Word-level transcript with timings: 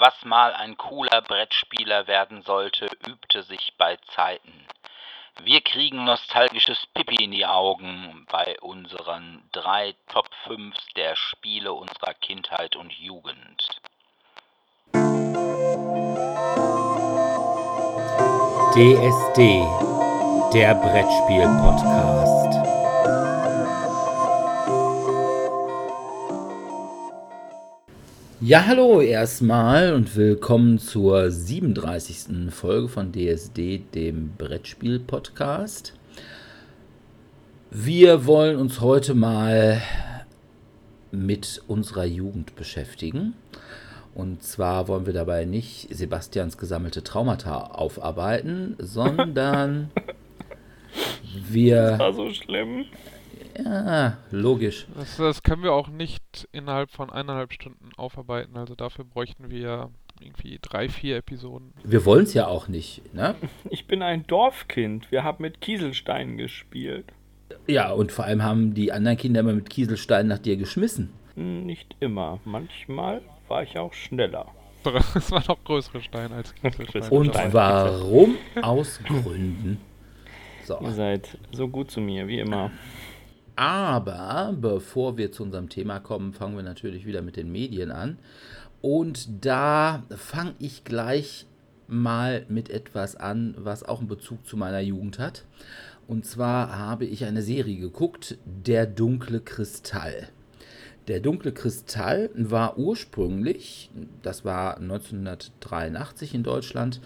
Was 0.00 0.24
mal 0.24 0.54
ein 0.54 0.76
cooler 0.76 1.22
Brettspieler 1.22 2.06
werden 2.06 2.42
sollte, 2.42 2.86
übte 3.04 3.42
sich 3.42 3.74
bei 3.78 3.96
Zeiten. 4.14 4.64
Wir 5.42 5.60
kriegen 5.60 6.04
nostalgisches 6.04 6.86
Pipi 6.94 7.24
in 7.24 7.32
die 7.32 7.44
Augen 7.44 8.24
bei 8.30 8.56
unseren 8.60 9.42
drei 9.50 9.96
Top 10.08 10.28
5 10.46 10.72
der 10.94 11.16
Spiele 11.16 11.72
unserer 11.72 12.14
Kindheit 12.14 12.76
und 12.76 12.92
Jugend. 12.92 13.80
DSD, 18.74 19.66
der 20.54 20.74
Brettspiel-Podcast. 20.76 22.37
Ja, 28.40 28.66
hallo 28.66 29.00
erstmal 29.00 29.92
und 29.94 30.14
willkommen 30.14 30.78
zur 30.78 31.28
37. 31.28 32.52
Folge 32.52 32.86
von 32.86 33.10
DSD, 33.10 33.82
dem 33.92 34.30
Brettspiel-Podcast. 34.38 35.92
Wir 37.72 38.26
wollen 38.26 38.56
uns 38.56 38.80
heute 38.80 39.14
mal 39.14 39.82
mit 41.10 41.64
unserer 41.66 42.04
Jugend 42.04 42.54
beschäftigen. 42.54 43.34
Und 44.14 44.44
zwar 44.44 44.86
wollen 44.86 45.06
wir 45.06 45.14
dabei 45.14 45.44
nicht 45.44 45.92
Sebastians 45.92 46.58
gesammelte 46.58 47.02
Traumata 47.02 47.72
aufarbeiten, 47.72 48.76
sondern 48.78 49.90
wir. 51.50 51.90
Das 51.90 51.98
war 51.98 52.12
so 52.12 52.32
schlimm. 52.32 52.84
Ja, 53.56 54.18
logisch. 54.30 54.86
Das, 54.96 55.16
das 55.16 55.42
können 55.42 55.62
wir 55.62 55.72
auch 55.72 55.88
nicht 55.88 56.48
innerhalb 56.52 56.90
von 56.90 57.10
eineinhalb 57.10 57.52
Stunden 57.52 57.90
aufarbeiten. 57.96 58.56
Also 58.56 58.74
dafür 58.74 59.04
bräuchten 59.04 59.50
wir 59.50 59.90
irgendwie 60.20 60.58
drei, 60.60 60.88
vier 60.88 61.16
Episoden. 61.18 61.72
Wir 61.84 62.04
wollen 62.04 62.24
es 62.24 62.34
ja 62.34 62.46
auch 62.46 62.68
nicht, 62.68 63.14
ne? 63.14 63.34
Ich 63.70 63.86
bin 63.86 64.02
ein 64.02 64.26
Dorfkind. 64.26 65.10
Wir 65.10 65.24
haben 65.24 65.42
mit 65.42 65.60
Kieselsteinen 65.60 66.36
gespielt. 66.38 67.06
Ja, 67.66 67.92
und 67.92 68.12
vor 68.12 68.24
allem 68.24 68.42
haben 68.42 68.74
die 68.74 68.92
anderen 68.92 69.16
Kinder 69.16 69.40
immer 69.40 69.52
mit 69.54 69.70
Kieselsteinen 69.70 70.28
nach 70.28 70.38
dir 70.38 70.56
geschmissen. 70.56 71.10
Hm, 71.34 71.64
Nicht 71.66 71.96
immer. 72.00 72.40
Manchmal 72.44 73.22
war 73.48 73.62
ich 73.62 73.78
auch 73.78 73.92
schneller. 73.92 74.46
Es 75.14 75.30
waren 75.30 75.44
noch 75.48 75.62
größere 75.64 76.00
Steine 76.02 76.34
als 76.34 76.54
Kieselsteine. 76.54 77.10
Und 77.10 77.34
warum? 77.52 78.36
Aus 78.62 79.00
Gründen. 79.04 79.80
So. 80.64 80.78
Ihr 80.82 80.92
seid 80.92 81.38
so 81.52 81.68
gut 81.68 81.90
zu 81.90 82.00
mir, 82.00 82.28
wie 82.28 82.38
immer. 82.40 82.70
Aber 83.58 84.54
bevor 84.56 85.18
wir 85.18 85.32
zu 85.32 85.42
unserem 85.42 85.68
Thema 85.68 85.98
kommen, 85.98 86.32
fangen 86.32 86.54
wir 86.54 86.62
natürlich 86.62 87.06
wieder 87.06 87.22
mit 87.22 87.34
den 87.34 87.50
Medien 87.50 87.90
an. 87.90 88.16
Und 88.82 89.44
da 89.44 90.04
fange 90.10 90.54
ich 90.60 90.84
gleich 90.84 91.44
mal 91.88 92.46
mit 92.48 92.70
etwas 92.70 93.16
an, 93.16 93.56
was 93.58 93.82
auch 93.82 93.98
einen 93.98 94.06
Bezug 94.06 94.46
zu 94.46 94.56
meiner 94.56 94.78
Jugend 94.78 95.18
hat. 95.18 95.44
Und 96.06 96.24
zwar 96.24 96.78
habe 96.78 97.04
ich 97.04 97.24
eine 97.24 97.42
Serie 97.42 97.80
geguckt, 97.80 98.38
Der 98.44 98.86
dunkle 98.86 99.40
Kristall. 99.40 100.28
Der 101.08 101.18
dunkle 101.18 101.50
Kristall 101.50 102.30
war 102.34 102.78
ursprünglich, 102.78 103.90
das 104.22 104.44
war 104.44 104.76
1983 104.76 106.32
in 106.32 106.44
Deutschland, 106.44 107.00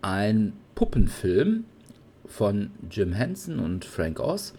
ein 0.00 0.54
Puppenfilm 0.74 1.66
von 2.24 2.70
Jim 2.90 3.12
Henson 3.12 3.58
und 3.58 3.84
Frank 3.84 4.18
Oz 4.18 4.54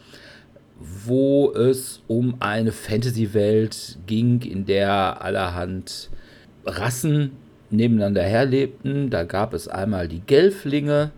wo 1.05 1.51
es 1.51 2.01
um 2.07 2.35
eine 2.39 2.71
Fantasy-Welt 2.71 3.99
ging, 4.07 4.41
in 4.41 4.65
der 4.65 5.21
allerhand 5.21 6.09
Rassen 6.65 7.31
nebeneinander 7.69 8.23
herlebten. 8.23 9.09
Da 9.09 9.23
gab 9.23 9.53
es 9.53 9.67
einmal 9.67 10.07
die 10.07 10.21
Gelflinge, 10.21 11.11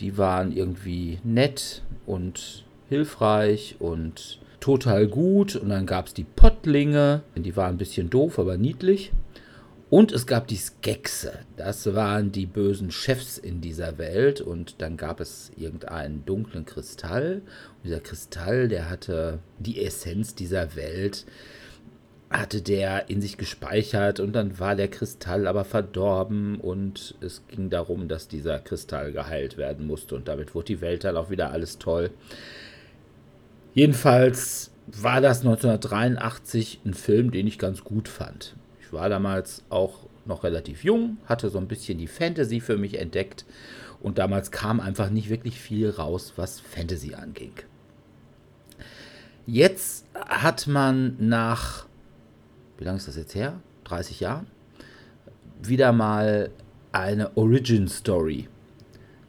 die 0.00 0.18
waren 0.18 0.52
irgendwie 0.52 1.18
nett 1.24 1.82
und 2.06 2.64
hilfreich 2.88 3.76
und 3.78 4.38
total 4.60 5.06
gut. 5.06 5.56
Und 5.56 5.70
dann 5.70 5.86
gab 5.86 6.06
es 6.06 6.14
die 6.14 6.24
Pottlinge, 6.24 7.22
die 7.34 7.56
waren 7.56 7.74
ein 7.74 7.78
bisschen 7.78 8.10
doof, 8.10 8.38
aber 8.38 8.56
niedlich. 8.56 9.12
Und 9.92 10.10
es 10.10 10.26
gab 10.26 10.48
die 10.48 10.56
Skexe. 10.56 11.40
Das 11.58 11.94
waren 11.94 12.32
die 12.32 12.46
bösen 12.46 12.90
Chefs 12.90 13.36
in 13.36 13.60
dieser 13.60 13.98
Welt. 13.98 14.40
Und 14.40 14.80
dann 14.80 14.96
gab 14.96 15.20
es 15.20 15.52
irgendeinen 15.54 16.24
dunklen 16.24 16.64
Kristall. 16.64 17.42
Und 17.44 17.84
dieser 17.84 18.00
Kristall, 18.00 18.68
der 18.68 18.88
hatte 18.88 19.40
die 19.58 19.84
Essenz 19.84 20.34
dieser 20.34 20.76
Welt, 20.76 21.26
hatte 22.30 22.62
der 22.62 23.10
in 23.10 23.20
sich 23.20 23.36
gespeichert. 23.36 24.18
Und 24.18 24.32
dann 24.32 24.58
war 24.58 24.76
der 24.76 24.88
Kristall 24.88 25.46
aber 25.46 25.66
verdorben. 25.66 26.58
Und 26.58 27.14
es 27.20 27.42
ging 27.48 27.68
darum, 27.68 28.08
dass 28.08 28.28
dieser 28.28 28.60
Kristall 28.60 29.12
geheilt 29.12 29.58
werden 29.58 29.86
musste. 29.86 30.14
Und 30.14 30.26
damit 30.26 30.54
wurde 30.54 30.68
die 30.68 30.80
Welt 30.80 31.04
dann 31.04 31.18
auch 31.18 31.28
wieder 31.28 31.50
alles 31.50 31.76
toll. 31.76 32.12
Jedenfalls 33.74 34.70
war 34.86 35.20
das 35.20 35.40
1983 35.40 36.80
ein 36.86 36.94
Film, 36.94 37.30
den 37.30 37.46
ich 37.46 37.58
ganz 37.58 37.84
gut 37.84 38.08
fand. 38.08 38.56
Ich 38.92 38.98
war 38.98 39.08
damals 39.08 39.62
auch 39.70 40.00
noch 40.26 40.44
relativ 40.44 40.84
jung, 40.84 41.16
hatte 41.24 41.48
so 41.48 41.56
ein 41.56 41.66
bisschen 41.66 41.96
die 41.96 42.06
Fantasy 42.06 42.60
für 42.60 42.76
mich 42.76 42.98
entdeckt 42.98 43.46
und 44.02 44.18
damals 44.18 44.50
kam 44.50 44.80
einfach 44.80 45.08
nicht 45.08 45.30
wirklich 45.30 45.58
viel 45.58 45.88
raus, 45.88 46.34
was 46.36 46.60
Fantasy 46.60 47.14
anging. 47.14 47.54
Jetzt 49.46 50.04
hat 50.14 50.66
man 50.66 51.16
nach, 51.18 51.86
wie 52.76 52.84
lange 52.84 52.98
ist 52.98 53.08
das 53.08 53.16
jetzt 53.16 53.34
her? 53.34 53.60
30 53.84 54.20
Jahren? 54.20 54.46
Wieder 55.62 55.92
mal 55.92 56.50
eine 56.92 57.34
Origin 57.34 57.88
Story 57.88 58.46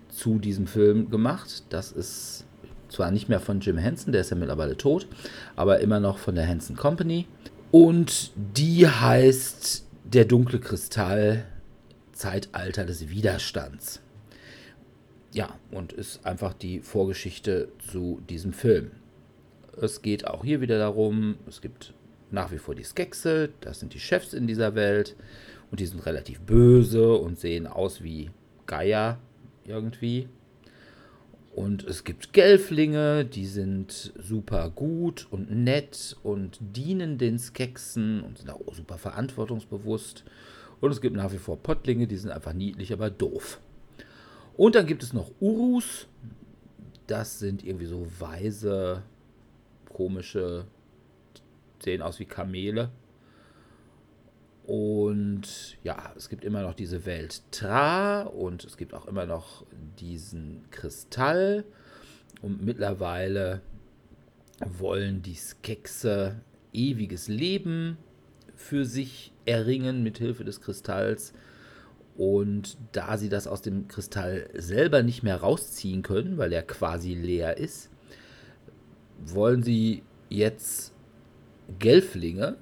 zu 0.09 0.39
diesem 0.39 0.67
Film 0.67 1.09
gemacht. 1.09 1.63
Das 1.69 1.93
ist 1.93 2.43
zwar 2.89 3.11
nicht 3.11 3.29
mehr 3.29 3.39
von 3.39 3.61
Jim 3.61 3.77
Henson, 3.77 4.11
der 4.11 4.21
ist 4.21 4.29
ja 4.29 4.35
mittlerweile 4.35 4.75
tot, 4.75 5.07
aber 5.55 5.79
immer 5.79 6.01
noch 6.01 6.17
von 6.17 6.35
der 6.35 6.43
Henson 6.43 6.75
Company. 6.75 7.27
Und 7.73 8.33
die 8.35 8.87
heißt 8.87 9.87
Der 10.03 10.25
dunkle 10.25 10.59
Kristall, 10.59 11.45
Zeitalter 12.11 12.85
des 12.85 13.09
Widerstands. 13.09 13.99
Ja, 15.31 15.57
und 15.71 15.91
ist 15.91 16.23
einfach 16.23 16.53
die 16.53 16.81
Vorgeschichte 16.81 17.69
zu 17.89 18.21
diesem 18.29 18.53
Film. 18.53 18.91
Es 19.81 20.03
geht 20.03 20.27
auch 20.27 20.43
hier 20.43 20.61
wieder 20.61 20.77
darum, 20.77 21.37
es 21.47 21.61
gibt 21.61 21.95
nach 22.29 22.51
wie 22.51 22.59
vor 22.59 22.75
die 22.75 22.83
Skexe, 22.83 23.49
das 23.61 23.79
sind 23.79 23.95
die 23.95 23.99
Chefs 23.99 24.33
in 24.33 24.45
dieser 24.45 24.75
Welt 24.75 25.15
und 25.71 25.79
die 25.79 25.87
sind 25.87 26.05
relativ 26.05 26.41
böse 26.41 27.15
und 27.15 27.39
sehen 27.39 27.65
aus 27.65 28.03
wie 28.03 28.29
Geier 28.67 29.17
irgendwie. 29.65 30.29
Und 31.55 31.83
es 31.83 32.03
gibt 32.03 32.33
Gelflinge, 32.33 33.25
die 33.25 33.45
sind 33.45 34.11
super 34.19 34.71
gut 34.71 35.27
und 35.29 35.51
nett 35.51 36.17
und 36.23 36.57
dienen 36.59 37.19
den 37.19 37.37
Skeksen 37.37 38.21
und 38.21 38.39
sind 38.39 38.49
auch 38.49 38.73
super 38.73 38.97
verantwortungsbewusst. 38.97 40.23
Und 40.81 40.91
es 40.91 40.99
gibt 40.99 41.15
nach 41.15 41.31
wie 41.31 41.37
vor 41.37 41.57
Pottlinge, 41.57 42.07
die 42.07 42.17
sind 42.17 42.31
einfach 42.31 42.53
niedlich, 42.53 42.91
aber 42.91 43.11
doof. 43.11 43.61
Und 44.57 44.75
dann 44.75 44.87
gibt 44.87 45.03
es 45.03 45.13
noch 45.13 45.31
Urus. 45.39 46.07
Das 47.05 47.37
sind 47.37 47.63
irgendwie 47.63 47.85
so 47.85 48.07
weise, 48.19 49.03
komische, 49.93 50.65
sehen 51.83 52.01
aus 52.01 52.19
wie 52.19 52.25
Kamele. 52.25 52.89
Und 54.65 55.77
ja, 55.83 56.13
es 56.15 56.29
gibt 56.29 56.45
immer 56.45 56.61
noch 56.61 56.73
diese 56.73 57.05
Welt 57.05 57.41
Tra 57.51 58.21
und 58.21 58.63
es 58.63 58.77
gibt 58.77 58.93
auch 58.93 59.07
immer 59.07 59.25
noch 59.25 59.65
diesen 59.99 60.69
Kristall. 60.71 61.65
Und 62.41 62.63
mittlerweile 62.63 63.61
wollen 64.65 65.21
die 65.21 65.35
Skexe 65.35 66.41
ewiges 66.71 67.27
Leben 67.27 67.97
für 68.55 68.85
sich 68.85 69.33
erringen 69.45 70.03
mit 70.03 70.17
Hilfe 70.17 70.43
des 70.43 70.61
Kristalls. 70.61 71.33
Und 72.15 72.77
da 72.91 73.17
sie 73.17 73.29
das 73.29 73.47
aus 73.47 73.61
dem 73.61 73.87
Kristall 73.87 74.49
selber 74.53 75.03
nicht 75.03 75.23
mehr 75.23 75.37
rausziehen 75.37 76.03
können, 76.03 76.37
weil 76.37 76.53
er 76.53 76.63
quasi 76.63 77.15
leer 77.15 77.57
ist, 77.57 77.89
wollen 79.25 79.63
sie 79.63 80.03
jetzt 80.29 80.93
Gelflinge 81.79 82.57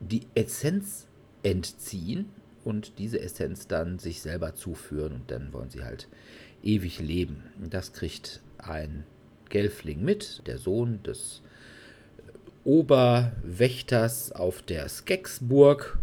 die 0.00 0.22
Essenz 0.34 1.07
entziehen 1.42 2.26
und 2.64 2.98
diese 2.98 3.20
Essenz 3.20 3.66
dann 3.66 3.98
sich 3.98 4.20
selber 4.20 4.54
zuführen 4.54 5.12
und 5.12 5.30
dann 5.30 5.52
wollen 5.52 5.70
sie 5.70 5.84
halt 5.84 6.08
ewig 6.62 7.00
leben. 7.00 7.44
Das 7.70 7.92
kriegt 7.92 8.40
ein 8.58 9.04
Gelfling 9.48 10.04
mit, 10.04 10.42
der 10.46 10.58
Sohn 10.58 11.02
des 11.02 11.42
Oberwächters 12.64 14.32
auf 14.32 14.62
der 14.62 14.88
Skexburg. 14.88 15.98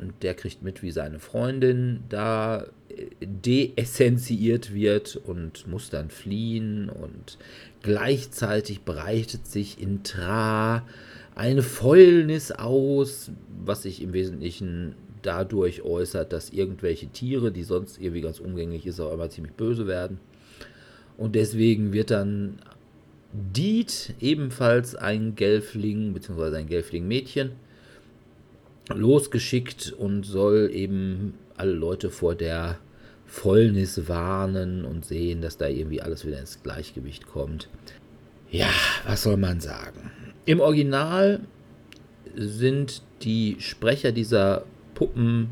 Und 0.00 0.22
der 0.22 0.34
kriegt 0.34 0.62
mit, 0.62 0.82
wie 0.82 0.92
seine 0.92 1.18
Freundin 1.18 2.04
da 2.08 2.64
äh, 2.88 3.06
deessentiiert 3.20 4.72
wird 4.72 5.16
und 5.16 5.66
muss 5.66 5.90
dann 5.90 6.08
fliehen. 6.08 6.88
Und 6.88 7.36
gleichzeitig 7.82 8.84
breitet 8.84 9.46
sich 9.46 9.82
in 9.82 10.04
Tra 10.04 10.86
eine 11.38 11.62
Fäulnis 11.62 12.50
aus, 12.50 13.30
was 13.64 13.84
sich 13.84 14.02
im 14.02 14.12
Wesentlichen 14.12 14.96
dadurch 15.22 15.82
äußert, 15.82 16.32
dass 16.32 16.50
irgendwelche 16.50 17.06
Tiere, 17.06 17.52
die 17.52 17.62
sonst 17.62 18.00
irgendwie 18.00 18.22
ganz 18.22 18.40
umgänglich 18.40 18.86
ist, 18.86 18.98
auch 18.98 19.12
immer 19.12 19.30
ziemlich 19.30 19.54
böse 19.54 19.86
werden. 19.86 20.18
Und 21.16 21.36
deswegen 21.36 21.92
wird 21.92 22.10
dann 22.10 22.58
Diet, 23.32 24.14
ebenfalls 24.20 24.96
ein 24.96 25.36
Gelfling, 25.36 26.12
beziehungsweise 26.12 26.56
ein 26.56 26.66
Gelfling-Mädchen, 26.66 27.52
losgeschickt 28.92 29.92
und 29.92 30.24
soll 30.24 30.70
eben 30.72 31.34
alle 31.56 31.72
Leute 31.72 32.10
vor 32.10 32.34
der 32.34 32.78
Fäulnis 33.26 34.08
warnen 34.08 34.84
und 34.84 35.04
sehen, 35.04 35.40
dass 35.40 35.56
da 35.56 35.68
irgendwie 35.68 36.02
alles 36.02 36.26
wieder 36.26 36.40
ins 36.40 36.62
Gleichgewicht 36.64 37.28
kommt. 37.28 37.68
Ja, 38.50 38.70
was 39.06 39.22
soll 39.22 39.36
man 39.36 39.60
sagen? 39.60 40.10
Im 40.48 40.60
Original 40.60 41.40
sind 42.34 43.02
die 43.20 43.56
Sprecher 43.58 44.12
dieser 44.12 44.62
Puppen, 44.94 45.50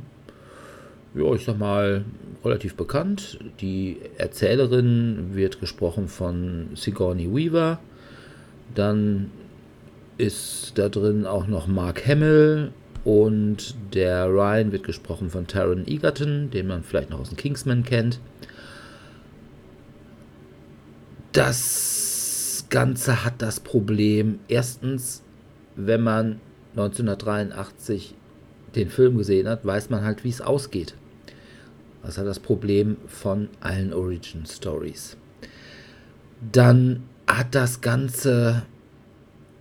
ja, 1.15 1.35
ich 1.35 1.45
sag 1.45 1.59
mal, 1.59 2.07
relativ 2.43 2.77
bekannt. 2.77 3.39
Die 3.61 3.99
Erzählerin 4.17 5.35
wird 5.35 5.61
gesprochen 5.61 6.09
von 6.09 6.69
Sigourney 6.75 7.29
Weaver. 7.31 7.79
Dann 8.75 9.31
ist 10.17 10.73
da 10.77 10.89
drin 10.89 11.27
auch 11.27 11.47
noch 11.47 11.67
Mark 11.67 12.07
Hamill 12.07 12.73
und 13.05 13.75
der 13.93 14.31
Ryan 14.31 14.73
wird 14.73 14.85
gesprochen 14.85 15.29
von 15.29 15.47
Taron 15.47 15.87
Egerton, 15.87 16.49
den 16.51 16.69
man 16.69 16.83
vielleicht 16.83 17.11
noch 17.11 17.21
aus 17.21 17.29
dem 17.29 17.37
Kingsman 17.37 17.85
kennt. 17.85 18.19
Das 21.33 22.06
Ganze 22.69 23.25
hat 23.25 23.43
das 23.43 23.61
Problem, 23.61 24.41
erstens, 24.49 25.23
wenn 25.75 26.03
man 26.03 26.41
1983 26.73 28.15
den 28.75 28.91
Film 28.91 29.17
gesehen 29.17 29.49
hat, 29.49 29.65
weiß 29.65 29.91
man 29.91 30.05
halt, 30.05 30.25
wie 30.25 30.29
es 30.29 30.41
ausgeht. 30.41 30.95
Das 32.03 32.19
hat 32.19 32.27
das 32.27 32.39
Problem 32.39 32.99
von 33.09 33.49
allen 33.61 33.93
Origin 33.93 34.47
Stories. 34.47 35.17
Dann 36.53 37.03
hat 37.27 37.55
das 37.55 37.81
Ganze 37.81 38.63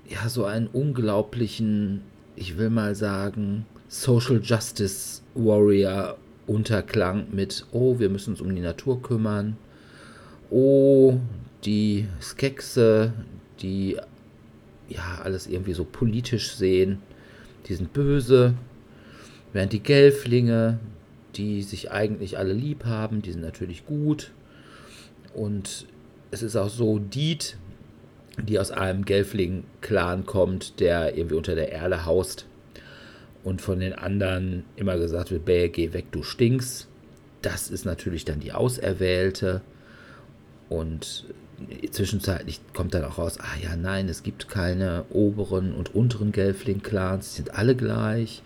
ja 0.07 0.29
so 0.29 0.45
einen 0.45 0.67
unglaublichen, 0.67 2.01
ich 2.35 2.57
will 2.57 2.69
mal 2.69 2.93
sagen, 2.95 3.65
Social 3.87 4.41
Justice 4.43 5.21
Warrior 5.33 6.17
Unterklang 6.47 7.27
mit, 7.31 7.65
oh, 7.71 7.97
wir 7.97 8.09
müssen 8.09 8.31
uns 8.31 8.41
um 8.41 8.53
die 8.53 8.61
Natur 8.61 9.01
kümmern. 9.01 9.57
Oh, 10.49 11.19
die 11.63 12.07
Skexe, 12.21 13.13
die 13.61 13.97
ja 14.87 15.21
alles 15.23 15.47
irgendwie 15.47 15.73
so 15.73 15.83
politisch 15.83 16.53
sehen, 16.53 16.99
die 17.67 17.73
sind 17.73 17.93
böse. 17.93 18.53
Während 19.53 19.73
die 19.73 19.81
Gelflinge, 19.81 20.79
die 21.35 21.63
sich 21.63 21.91
eigentlich 21.91 22.37
alle 22.37 22.53
lieb 22.53 22.85
haben, 22.85 23.21
die 23.21 23.31
sind 23.31 23.41
natürlich 23.41 23.85
gut. 23.85 24.31
Und 25.33 25.87
es 26.31 26.43
ist 26.43 26.55
auch 26.55 26.69
so, 26.69 26.99
Diet, 26.99 27.57
die 28.41 28.59
aus 28.59 28.71
einem 28.71 29.05
Gelfling-Clan 29.05 30.25
kommt, 30.25 30.79
der 30.79 31.17
irgendwie 31.17 31.35
unter 31.35 31.55
der 31.55 31.71
Erde 31.71 32.05
haust 32.05 32.45
und 33.43 33.61
von 33.61 33.79
den 33.79 33.93
anderen 33.93 34.63
immer 34.75 34.97
gesagt 34.97 35.31
wird, 35.31 35.45
Bäh, 35.45 35.69
geh 35.69 35.93
weg, 35.93 36.05
du 36.11 36.23
stinkst. 36.23 36.87
Das 37.41 37.69
ist 37.69 37.85
natürlich 37.85 38.25
dann 38.25 38.39
die 38.39 38.53
Auserwählte. 38.53 39.61
Und 40.69 41.25
zwischenzeitlich 41.91 42.59
kommt 42.73 42.93
dann 42.93 43.05
auch 43.05 43.17
raus, 43.17 43.37
ah 43.39 43.57
ja, 43.61 43.75
nein, 43.75 44.09
es 44.09 44.23
gibt 44.23 44.49
keine 44.49 45.05
oberen 45.09 45.73
und 45.73 45.95
unteren 45.95 46.31
Gelfling-Clans, 46.31 47.31
die 47.31 47.35
sind 47.37 47.55
alle 47.55 47.75
gleich. 47.75 48.41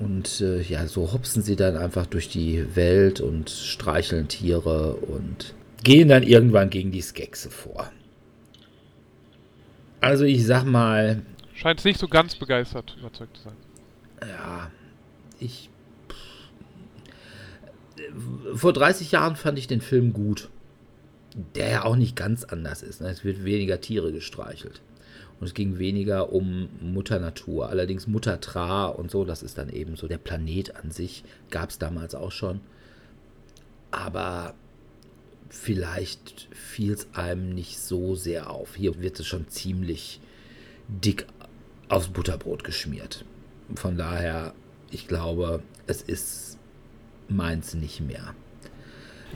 Und 0.00 0.40
äh, 0.40 0.62
ja, 0.62 0.86
so 0.86 1.12
hopsen 1.12 1.42
sie 1.42 1.56
dann 1.56 1.76
einfach 1.76 2.06
durch 2.06 2.28
die 2.28 2.74
Welt 2.74 3.20
und 3.20 3.50
streicheln 3.50 4.28
Tiere 4.28 4.94
und 4.94 5.54
gehen 5.84 6.08
dann 6.08 6.22
irgendwann 6.22 6.70
gegen 6.70 6.90
die 6.90 7.02
Skexe 7.02 7.50
vor. 7.50 7.90
Also 10.00 10.24
ich 10.24 10.44
sag 10.46 10.64
mal. 10.64 11.22
Scheint 11.54 11.78
es 11.78 11.84
nicht 11.84 12.00
so 12.00 12.08
ganz 12.08 12.34
begeistert 12.34 12.96
überzeugt 12.98 13.36
zu 13.36 13.44
sein. 13.44 13.56
Ja, 14.28 14.70
ich. 15.38 15.70
Vor 18.54 18.72
30 18.72 19.12
Jahren 19.12 19.36
fand 19.36 19.58
ich 19.58 19.68
den 19.68 19.80
Film 19.80 20.12
gut. 20.12 20.48
Der 21.54 21.70
ja 21.70 21.84
auch 21.84 21.96
nicht 21.96 22.16
ganz 22.16 22.44
anders 22.44 22.82
ist. 22.82 23.00
Ne? 23.00 23.08
Es 23.08 23.24
wird 23.24 23.44
weniger 23.44 23.80
Tiere 23.80 24.12
gestreichelt. 24.12 24.82
Und 25.40 25.46
es 25.46 25.54
ging 25.54 25.78
weniger 25.78 26.32
um 26.32 26.68
Mutter 26.80 27.18
Natur. 27.18 27.68
Allerdings 27.68 28.06
Mutter 28.06 28.40
Tra 28.40 28.86
und 28.86 29.10
so, 29.10 29.24
das 29.24 29.42
ist 29.42 29.58
dann 29.58 29.70
eben 29.70 29.96
so 29.96 30.06
der 30.06 30.18
Planet 30.18 30.76
an 30.76 30.90
sich. 30.90 31.24
Gab 31.50 31.70
es 31.70 31.78
damals 31.78 32.14
auch 32.14 32.30
schon. 32.30 32.60
Aber 33.90 34.54
vielleicht 35.48 36.48
fiel 36.52 36.92
es 36.92 37.08
einem 37.12 37.54
nicht 37.54 37.78
so 37.78 38.14
sehr 38.14 38.50
auf. 38.50 38.76
Hier 38.76 39.00
wird 39.00 39.20
es 39.20 39.26
schon 39.26 39.48
ziemlich 39.48 40.20
dick 40.88 41.26
aufs 41.88 42.08
Butterbrot 42.08 42.64
geschmiert. 42.64 43.24
Von 43.74 43.96
daher, 43.96 44.54
ich 44.90 45.08
glaube, 45.08 45.62
es 45.86 46.02
ist 46.02 46.58
meins 47.28 47.74
nicht 47.74 48.00
mehr. 48.00 48.34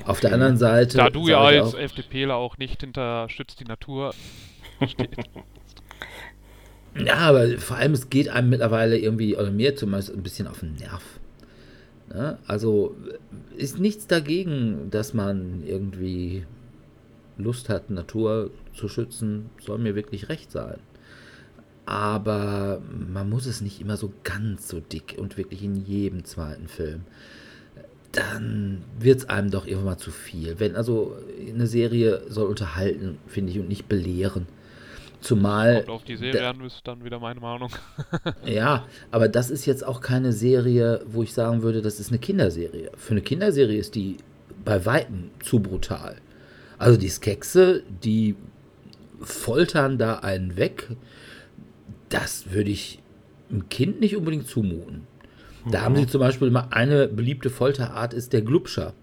Auf 0.04 0.20
der 0.20 0.32
anderen 0.32 0.56
Seite. 0.56 0.98
Da 0.98 1.10
du 1.10 1.28
ja 1.28 1.40
als 1.40 1.74
auch, 1.74 1.78
FDPler 1.78 2.36
auch 2.36 2.58
nicht 2.58 2.80
hinter 2.80 3.28
Schützt 3.28 3.60
die 3.60 3.64
Natur 3.64 4.14
steht. 4.86 5.16
Ja, 7.04 7.16
aber 7.16 7.58
vor 7.58 7.76
allem, 7.76 7.92
es 7.92 8.08
geht 8.08 8.28
einem 8.28 8.48
mittlerweile 8.48 8.98
irgendwie, 8.98 9.36
oder 9.36 9.50
mir 9.50 9.76
zumindest, 9.76 10.14
ein 10.14 10.22
bisschen 10.22 10.46
auf 10.46 10.60
den 10.60 10.74
Nerv. 10.74 11.02
Ne? 12.08 12.38
Also 12.46 12.96
ist 13.56 13.78
nichts 13.78 14.06
dagegen, 14.06 14.90
dass 14.90 15.12
man 15.12 15.62
irgendwie 15.66 16.46
Lust 17.36 17.68
hat, 17.68 17.90
Natur 17.90 18.50
zu 18.74 18.88
schützen, 18.88 19.50
soll 19.60 19.78
mir 19.78 19.94
wirklich 19.94 20.28
recht 20.28 20.50
sein. 20.50 20.78
Aber 21.84 22.80
man 23.12 23.28
muss 23.28 23.46
es 23.46 23.60
nicht 23.60 23.80
immer 23.80 23.96
so 23.96 24.12
ganz 24.24 24.68
so 24.68 24.80
dick 24.80 25.16
und 25.18 25.36
wirklich 25.36 25.62
in 25.62 25.76
jedem 25.76 26.24
zweiten 26.24 26.66
Film. 26.66 27.04
Dann 28.16 28.82
wird 28.98 29.18
es 29.18 29.28
einem 29.28 29.50
doch 29.50 29.66
irgendwann 29.66 29.84
mal 29.84 29.98
zu 29.98 30.10
viel. 30.10 30.58
Wenn 30.58 30.74
also 30.74 31.16
eine 31.46 31.66
Serie 31.66 32.22
soll 32.28 32.48
unterhalten, 32.48 33.18
finde 33.26 33.52
ich, 33.52 33.58
und 33.58 33.68
nicht 33.68 33.88
belehren. 33.88 34.46
Zumal. 35.20 35.76
Kommt 35.76 35.90
auf 35.90 36.04
die 36.04 36.16
Serie 36.16 36.48
an, 36.48 36.60
ist 36.60 36.82
dann 36.84 37.04
wieder 37.04 37.18
meine 37.18 37.40
Meinung. 37.40 37.70
ja, 38.44 38.86
aber 39.10 39.28
das 39.28 39.50
ist 39.50 39.66
jetzt 39.66 39.84
auch 39.84 40.00
keine 40.00 40.32
Serie, 40.32 41.02
wo 41.06 41.22
ich 41.22 41.32
sagen 41.34 41.62
würde, 41.62 41.82
das 41.82 42.00
ist 42.00 42.10
eine 42.10 42.18
Kinderserie. 42.18 42.90
Für 42.96 43.12
eine 43.12 43.22
Kinderserie 43.22 43.78
ist 43.78 43.94
die 43.94 44.16
bei 44.64 44.86
Weitem 44.86 45.30
zu 45.42 45.60
brutal. 45.60 46.16
Also 46.78 46.98
die 46.98 47.08
Skexe, 47.08 47.82
die 48.04 48.36
foltern 49.20 49.98
da 49.98 50.16
einen 50.20 50.56
weg. 50.56 50.88
Das 52.08 52.52
würde 52.52 52.70
ich 52.70 53.00
einem 53.50 53.68
Kind 53.68 54.00
nicht 54.00 54.16
unbedingt 54.16 54.46
zumuten. 54.48 55.06
Da 55.70 55.82
haben 55.82 55.96
sie 55.96 56.06
zum 56.06 56.20
Beispiel 56.20 56.48
immer 56.48 56.72
eine 56.72 57.08
beliebte 57.08 57.50
Folterart 57.50 58.14
ist 58.14 58.32
der 58.32 58.42
Glubscher. 58.42 58.94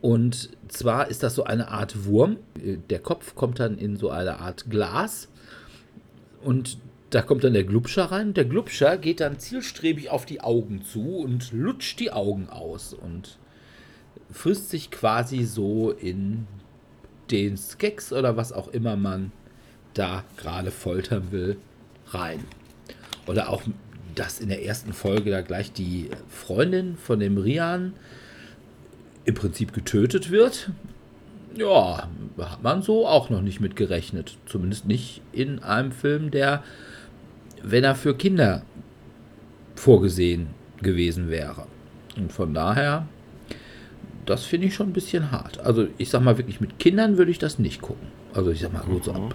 Und 0.00 0.50
zwar 0.68 1.08
ist 1.08 1.22
das 1.22 1.34
so 1.34 1.44
eine 1.44 1.68
Art 1.68 2.04
Wurm. 2.04 2.36
Der 2.90 2.98
Kopf 2.98 3.34
kommt 3.34 3.58
dann 3.58 3.78
in 3.78 3.96
so 3.96 4.10
eine 4.10 4.38
Art 4.38 4.70
Glas. 4.70 5.28
Und 6.42 6.78
da 7.10 7.22
kommt 7.22 7.42
dann 7.42 7.54
der 7.54 7.64
Glubscher 7.64 8.04
rein. 8.04 8.34
Der 8.34 8.44
Glubscher 8.44 8.98
geht 8.98 9.20
dann 9.20 9.38
zielstrebig 9.38 10.10
auf 10.10 10.26
die 10.26 10.40
Augen 10.40 10.82
zu 10.84 11.18
und 11.18 11.52
lutscht 11.52 12.00
die 12.00 12.12
Augen 12.12 12.48
aus 12.48 12.92
und 12.92 13.38
frisst 14.30 14.70
sich 14.70 14.90
quasi 14.90 15.44
so 15.44 15.90
in 15.90 16.46
den 17.30 17.56
Skeks 17.56 18.12
oder 18.12 18.36
was 18.36 18.52
auch 18.52 18.68
immer 18.68 18.96
man 18.96 19.32
da 19.94 20.24
gerade 20.36 20.70
foltern 20.70 21.30
will, 21.30 21.56
rein. 22.08 22.44
Oder 23.26 23.48
auch, 23.48 23.62
dass 24.14 24.40
in 24.40 24.48
der 24.48 24.64
ersten 24.64 24.92
Folge 24.92 25.30
da 25.30 25.40
gleich 25.40 25.72
die 25.72 26.10
Freundin 26.28 26.96
von 26.96 27.20
dem 27.20 27.38
Rian 27.38 27.94
im 29.24 29.34
Prinzip 29.34 29.72
getötet 29.72 30.30
wird, 30.30 30.70
ja, 31.56 32.08
hat 32.38 32.62
man 32.62 32.82
so 32.82 33.06
auch 33.06 33.30
noch 33.30 33.40
nicht 33.40 33.60
mit 33.60 33.76
gerechnet. 33.76 34.36
Zumindest 34.46 34.86
nicht 34.86 35.22
in 35.32 35.60
einem 35.60 35.92
Film, 35.92 36.30
der, 36.30 36.62
wenn 37.62 37.84
er 37.84 37.94
für 37.94 38.16
Kinder 38.16 38.62
vorgesehen 39.76 40.48
gewesen 40.82 41.30
wäre. 41.30 41.66
Und 42.16 42.32
von 42.32 42.54
daher, 42.54 43.06
das 44.26 44.44
finde 44.44 44.66
ich 44.66 44.74
schon 44.74 44.90
ein 44.90 44.92
bisschen 44.92 45.30
hart. 45.30 45.60
Also 45.60 45.86
ich 45.98 46.10
sag 46.10 46.22
mal 46.22 46.38
wirklich, 46.38 46.60
mit 46.60 46.78
Kindern 46.78 47.18
würde 47.18 47.30
ich 47.30 47.38
das 47.38 47.58
nicht 47.58 47.80
gucken. 47.80 48.08
Also 48.32 48.50
ich 48.50 48.60
sag 48.60 48.72
mal, 48.72 48.82
gut, 48.82 49.04
so 49.04 49.12
ab 49.12 49.34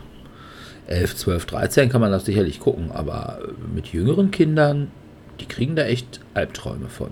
11, 0.90 1.16
12, 1.18 1.46
13 1.46 1.90
kann 1.90 2.02
man 2.02 2.12
das 2.12 2.26
sicherlich 2.26 2.60
gucken, 2.60 2.92
aber 2.92 3.40
mit 3.74 3.88
jüngeren 3.88 4.32
Kindern, 4.32 4.92
die 5.40 5.46
kriegen 5.46 5.76
da 5.76 5.84
echt 5.84 6.20
Albträume 6.34 6.90
von. 6.90 7.12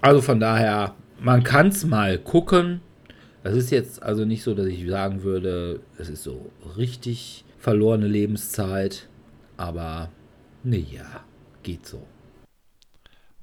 Also 0.00 0.22
von 0.22 0.40
daher, 0.40 0.94
man 1.20 1.44
kann 1.44 1.68
es 1.68 1.84
mal 1.84 2.18
gucken. 2.18 2.80
Es 3.42 3.54
ist 3.54 3.70
jetzt 3.70 4.02
also 4.02 4.24
nicht 4.24 4.42
so, 4.42 4.54
dass 4.54 4.66
ich 4.66 4.88
sagen 4.88 5.22
würde, 5.22 5.80
es 5.98 6.08
ist 6.08 6.22
so 6.22 6.50
richtig 6.76 7.44
verlorene 7.58 8.06
Lebenszeit. 8.06 9.08
Aber 9.56 10.08
ne, 10.62 10.78
ja, 10.78 11.22
geht 11.62 11.86
so. 11.86 12.02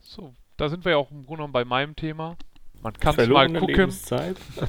So, 0.02 0.34
da 0.58 0.68
sind 0.68 0.84
wir 0.84 0.94
ja 0.94 0.98
auch 0.98 1.12
im 1.12 1.26
Grunde 1.26 1.38
genommen 1.38 1.54
bei 1.54 1.66
meinem 1.66 1.96
Thema. 1.96 2.38
Man 2.82 2.94
kann 2.94 3.12
es 3.12 3.18
mal 3.18 3.50
Verlorene 3.50 3.60
gucken. 3.60 3.94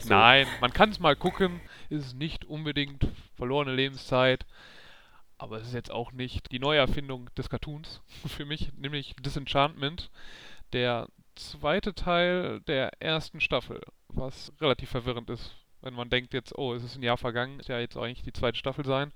Nein, 0.09 0.47
man 0.61 0.73
kann 0.73 0.91
es 0.91 1.01
mal 1.01 1.17
gucken. 1.17 1.61
Ist 1.93 2.17
nicht 2.17 2.47
unbedingt 2.47 3.07
verlorene 3.37 3.75
Lebenszeit. 3.75 4.47
Aber 5.37 5.59
es 5.59 5.67
ist 5.67 5.75
jetzt 5.75 5.91
auch 5.91 6.13
nicht 6.13 6.51
die 6.51 6.59
Neuerfindung 6.59 7.29
des 7.35 7.51
Cartoons 7.51 8.01
für 8.27 8.47
mich, 8.47 8.73
nämlich 8.79 9.15
Disenchantment. 9.21 10.11
Der 10.73 11.09
zweite 11.35 11.95
Teil 11.95 12.61
der 12.63 13.03
ersten 13.03 13.41
Staffel, 13.41 13.83
was 14.09 14.55
relativ 14.59 14.89
verwirrend 14.89 15.29
ist, 15.29 15.55
wenn 15.83 15.93
man 15.93 16.09
denkt 16.09 16.33
jetzt, 16.33 16.57
oh, 16.57 16.73
es 16.73 16.83
ist 16.83 16.97
ein 16.97 17.03
Jahr 17.03 17.19
vergangen, 17.19 17.61
ist 17.61 17.69
ja 17.69 17.79
jetzt 17.79 17.99
eigentlich 17.99 18.23
die 18.23 18.33
zweite 18.33 18.57
Staffel 18.57 18.87
sein. 18.87 19.13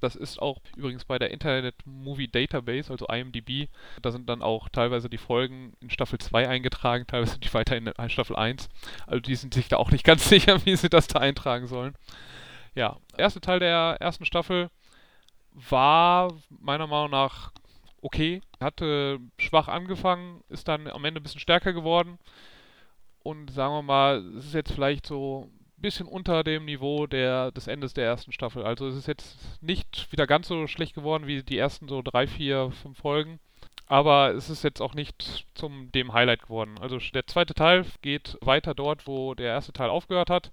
Das 0.00 0.16
ist 0.16 0.40
auch 0.40 0.60
übrigens 0.76 1.04
bei 1.04 1.18
der 1.18 1.30
Internet 1.30 1.74
Movie 1.84 2.28
Database, 2.28 2.90
also 2.90 3.06
IMDb. 3.06 3.68
Da 4.02 4.10
sind 4.10 4.28
dann 4.28 4.42
auch 4.42 4.68
teilweise 4.68 5.08
die 5.08 5.18
Folgen 5.18 5.72
in 5.80 5.90
Staffel 5.90 6.18
2 6.18 6.48
eingetragen, 6.48 7.06
teilweise 7.06 7.32
sind 7.32 7.44
die 7.44 7.54
weiter 7.54 7.76
in 7.76 7.92
Staffel 8.10 8.36
1. 8.36 8.68
Also 9.06 9.20
die 9.20 9.34
sind 9.34 9.54
sich 9.54 9.68
da 9.68 9.76
auch 9.76 9.90
nicht 9.90 10.04
ganz 10.04 10.28
sicher, 10.28 10.64
wie 10.66 10.76
sie 10.76 10.88
das 10.88 11.08
da 11.08 11.20
eintragen 11.20 11.66
sollen. 11.66 11.94
Ja, 12.74 12.96
der 13.12 13.20
erste 13.20 13.40
Teil 13.40 13.58
der 13.58 13.96
ersten 14.00 14.26
Staffel 14.26 14.70
war 15.52 16.32
meiner 16.50 16.86
Meinung 16.86 17.10
nach 17.10 17.52
okay. 18.02 18.42
Hatte 18.60 19.18
schwach 19.38 19.68
angefangen, 19.68 20.42
ist 20.48 20.68
dann 20.68 20.86
am 20.86 21.04
Ende 21.04 21.20
ein 21.20 21.22
bisschen 21.22 21.40
stärker 21.40 21.72
geworden. 21.72 22.18
Und 23.22 23.50
sagen 23.50 23.74
wir 23.74 23.82
mal, 23.82 24.18
es 24.36 24.46
ist 24.46 24.54
jetzt 24.54 24.72
vielleicht 24.72 25.06
so 25.06 25.50
bisschen 25.86 26.08
unter 26.08 26.42
dem 26.42 26.64
Niveau 26.64 27.06
der, 27.06 27.52
des 27.52 27.68
Endes 27.68 27.94
der 27.94 28.04
ersten 28.04 28.32
Staffel. 28.32 28.64
Also 28.64 28.88
es 28.88 28.96
ist 28.96 29.06
jetzt 29.06 29.62
nicht 29.62 30.10
wieder 30.10 30.26
ganz 30.26 30.48
so 30.48 30.66
schlecht 30.66 30.94
geworden 30.96 31.28
wie 31.28 31.44
die 31.44 31.58
ersten 31.58 31.86
so 31.86 32.02
drei, 32.02 32.26
vier, 32.26 32.72
fünf 32.82 32.98
Folgen. 32.98 33.38
Aber 33.86 34.34
es 34.34 34.50
ist 34.50 34.64
jetzt 34.64 34.82
auch 34.82 34.94
nicht 34.94 35.46
zum 35.54 35.92
dem 35.92 36.12
Highlight 36.12 36.42
geworden. 36.42 36.74
Also 36.80 36.98
der 36.98 37.28
zweite 37.28 37.54
Teil 37.54 37.86
geht 38.02 38.36
weiter 38.40 38.74
dort, 38.74 39.06
wo 39.06 39.34
der 39.34 39.46
erste 39.46 39.72
Teil 39.72 39.90
aufgehört 39.90 40.28
hat. 40.28 40.50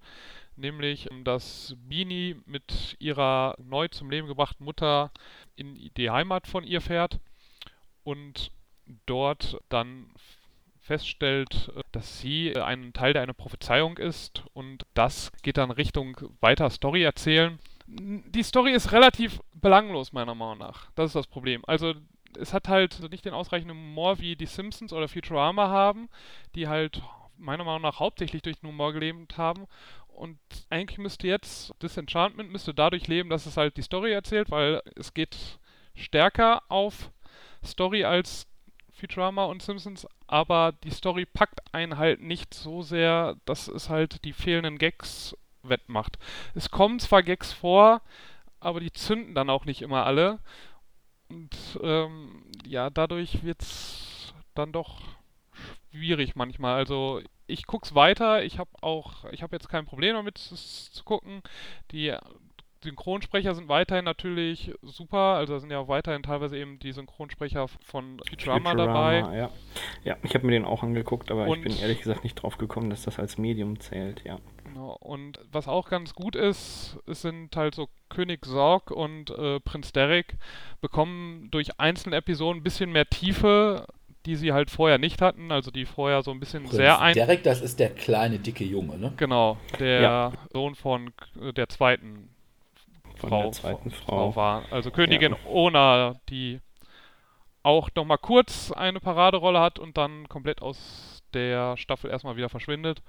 Nämlich, 0.55 1.09
dass 1.23 1.75
Beanie 1.89 2.35
mit 2.45 2.95
ihrer 2.99 3.55
neu 3.57 3.87
zum 3.87 4.11
Leben 4.11 4.27
gebrachten 4.27 4.63
Mutter 4.63 5.09
in 5.55 5.89
die 5.97 6.11
Heimat 6.11 6.45
von 6.45 6.63
ihr 6.63 6.79
fährt 6.79 7.19
und 8.03 8.51
dort 9.07 9.57
dann 9.69 10.11
feststellt, 10.83 11.71
dass 11.93 12.19
sie 12.19 12.55
ein 12.57 12.91
Teil 12.93 13.13
der 13.13 13.21
einer 13.21 13.33
Prophezeiung 13.33 13.97
ist 13.97 14.43
und 14.53 14.85
das 14.93 15.31
geht 15.41 15.57
dann 15.57 15.71
Richtung 15.71 16.17
weiter 16.41 16.69
Story 16.69 17.03
erzählen. 17.03 17.57
Die 17.87 18.43
Story 18.43 18.73
ist 18.73 18.91
relativ 18.91 19.39
belanglos 19.53 20.11
meiner 20.11 20.35
Meinung 20.35 20.57
nach. 20.57 20.91
Das 20.95 21.07
ist 21.07 21.15
das 21.15 21.27
Problem. 21.27 21.63
Also 21.65 21.93
es 22.37 22.53
hat 22.53 22.67
halt 22.67 22.99
nicht 23.11 23.23
den 23.23 23.33
ausreichenden 23.33 23.77
Humor 23.77 24.19
wie 24.19 24.35
die 24.35 24.45
Simpsons 24.45 24.91
oder 24.91 25.07
Futurama 25.07 25.69
haben, 25.69 26.09
die 26.55 26.67
halt 26.67 27.01
meiner 27.37 27.63
Meinung 27.63 27.81
nach 27.81 27.99
hauptsächlich 27.99 28.41
durch 28.41 28.59
den 28.59 28.69
Humor 28.69 28.93
gelebt 28.93 29.37
haben. 29.37 29.67
Und 30.07 30.37
eigentlich 30.69 30.99
müsste 30.99 31.27
jetzt 31.27 31.73
Disenchantment 31.81 32.51
müsste 32.51 32.73
dadurch 32.73 33.07
leben, 33.07 33.29
dass 33.29 33.45
es 33.45 33.57
halt 33.57 33.77
die 33.77 33.81
Story 33.81 34.11
erzählt, 34.11 34.51
weil 34.51 34.81
es 34.95 35.13
geht 35.13 35.59
stärker 35.95 36.61
auf 36.69 37.11
Story 37.63 38.03
als 38.03 38.47
Futurama 38.93 39.45
und 39.45 39.61
Simpsons, 39.61 40.07
aber 40.33 40.71
die 40.83 40.89
Story 40.89 41.27
packt 41.27 41.61
einen 41.75 41.99
halt 41.99 42.19
nicht 42.19 42.55
so 42.55 42.81
sehr, 42.81 43.35
dass 43.45 43.67
es 43.67 43.89
halt 43.89 44.25
die 44.25 44.33
fehlenden 44.33 44.79
Gags 44.79 45.37
wettmacht. 45.61 46.17
Es 46.55 46.71
kommen 46.71 46.99
zwar 46.99 47.21
Gags 47.21 47.53
vor, 47.53 48.01
aber 48.59 48.79
die 48.79 48.91
zünden 48.91 49.35
dann 49.35 49.51
auch 49.51 49.65
nicht 49.65 49.83
immer 49.83 50.07
alle. 50.07 50.39
Und 51.29 51.55
ähm, 51.83 52.45
ja, 52.65 52.89
dadurch 52.89 53.43
wird's 53.43 54.33
dann 54.55 54.71
doch 54.71 55.01
schwierig 55.91 56.35
manchmal. 56.35 56.73
Also 56.73 57.21
ich 57.45 57.67
guck's 57.67 57.93
weiter. 57.93 58.43
Ich 58.43 58.57
habe 58.57 58.71
auch, 58.81 59.25
ich 59.25 59.43
habe 59.43 59.55
jetzt 59.55 59.69
kein 59.69 59.85
Problem 59.85 60.15
damit 60.15 60.39
es 60.39 60.91
zu 60.91 61.03
gucken. 61.03 61.43
Die 61.91 62.11
Synchronsprecher 62.83 63.55
sind 63.55 63.67
weiterhin 63.69 64.05
natürlich 64.05 64.71
super. 64.81 65.17
Also 65.17 65.53
da 65.53 65.59
sind 65.59 65.71
ja 65.71 65.87
weiterhin 65.87 66.23
teilweise 66.23 66.57
eben 66.57 66.79
die 66.79 66.91
Synchronsprecher 66.91 67.67
von 67.67 68.19
Futurama, 68.29 68.71
Futurama, 68.71 68.73
dabei. 68.75 69.37
Ja, 69.37 69.49
ja 70.03 70.17
ich 70.23 70.35
habe 70.35 70.45
mir 70.45 70.51
den 70.51 70.65
auch 70.65 70.83
angeguckt, 70.83 71.31
aber 71.31 71.47
Und- 71.47 71.57
ich 71.59 71.63
bin 71.63 71.77
ehrlich 71.77 71.99
gesagt 71.99 72.23
nicht 72.23 72.35
drauf 72.35 72.57
gekommen, 72.57 72.89
dass 72.89 73.03
das 73.03 73.19
als 73.19 73.37
Medium 73.37 73.79
zählt, 73.79 74.23
ja. 74.23 74.37
Genau. 74.63 74.97
Und 74.99 75.39
was 75.51 75.67
auch 75.67 75.89
ganz 75.89 76.13
gut 76.13 76.35
ist, 76.35 76.97
es 77.07 77.21
sind 77.21 77.55
halt 77.55 77.75
so 77.75 77.89
König 78.09 78.45
Sorg 78.45 78.91
und 78.91 79.29
äh, 79.31 79.59
Prinz 79.59 79.91
Derek 79.91 80.37
bekommen 80.81 81.49
durch 81.51 81.79
einzelne 81.79 82.15
Episoden 82.15 82.59
ein 82.59 82.63
bisschen 82.63 82.91
mehr 82.91 83.07
Tiefe, 83.09 83.85
die 84.25 84.35
sie 84.35 84.53
halt 84.53 84.69
vorher 84.71 84.97
nicht 84.97 85.21
hatten. 85.21 85.51
Also 85.51 85.69
die 85.69 85.85
vorher 85.85 86.23
so 86.23 86.31
ein 86.31 86.39
bisschen 86.39 86.65
sehr 86.67 86.99
ein 86.99 87.13
Derek, 87.13 87.43
das 87.43 87.61
ist 87.61 87.79
der 87.79 87.89
kleine, 87.89 88.39
dicke 88.39 88.63
Junge, 88.63 88.97
ne? 88.97 89.13
Genau, 89.17 89.57
der 89.79 90.01
Ja. 90.01 90.31
Sohn 90.53 90.75
von 90.75 91.11
äh, 91.41 91.53
der 91.53 91.69
zweiten 91.69 92.29
Von 93.23 93.29
Frau, 93.29 93.41
der 93.43 93.51
zweiten 93.53 93.91
Frau 93.91 94.31
Frau. 94.31 94.35
war. 94.35 94.63
Also 94.71 94.91
Königin 94.91 95.35
Ona, 95.47 96.15
die 96.29 96.59
auch 97.63 97.89
noch 97.95 98.05
mal 98.05 98.17
kurz 98.17 98.71
eine 98.71 98.99
Paraderolle 98.99 99.59
hat 99.59 99.79
und 99.79 99.97
dann 99.97 100.27
komplett 100.27 100.61
aus 100.61 101.23
der 101.33 101.77
Staffel 101.77 102.09
erstmal 102.11 102.35
wieder 102.35 102.49
verschwindet. 102.49 103.01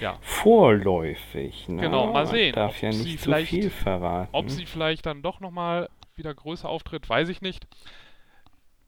Ja, 0.00 0.18
Vorläufig, 0.22 1.68
ne? 1.68 1.82
Genau, 1.82 2.12
mal 2.12 2.26
sehen, 2.26 2.54
Darf 2.54 2.76
ob 2.76 2.82
ja 2.82 2.92
sie 2.92 3.04
nicht 3.04 3.20
vielleicht- 3.20 3.50
viel 3.50 3.70
verraten. 3.70 4.28
ob 4.32 4.48
sie 4.50 4.64
vielleicht 4.66 5.04
dann 5.06 5.22
doch 5.22 5.40
noch 5.40 5.50
mal 5.50 5.88
wieder 6.14 6.32
größer 6.34 6.68
auftritt, 6.68 7.08
weiß 7.08 7.28
ich 7.28 7.42
nicht. 7.42 7.66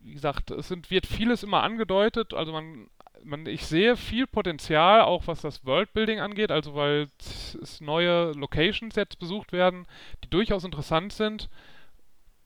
Wie 0.03 0.13
gesagt, 0.15 0.51
es 0.51 0.69
sind, 0.69 0.91
wird 0.91 1.07
vieles 1.07 1.43
immer 1.43 1.63
angedeutet, 1.63 2.33
also 2.33 2.53
man 2.53 2.87
man, 3.25 3.47
ich 3.47 3.67
sehe 3.67 3.97
viel 3.97 4.27
Potenzial, 4.27 5.03
auch 5.03 5.27
was 5.27 5.41
das 5.43 5.65
Worldbuilding 5.65 6.21
angeht, 6.21 6.51
also 6.51 6.75
weil 6.75 7.09
es 7.19 7.81
neue 7.81 8.33
Locations 8.33 8.97
jetzt 8.97 9.19
besucht 9.19 9.53
werden, 9.53 9.87
die 10.25 10.31
durchaus 10.31 10.65
interessant 10.65 11.13
sind. 11.13 11.49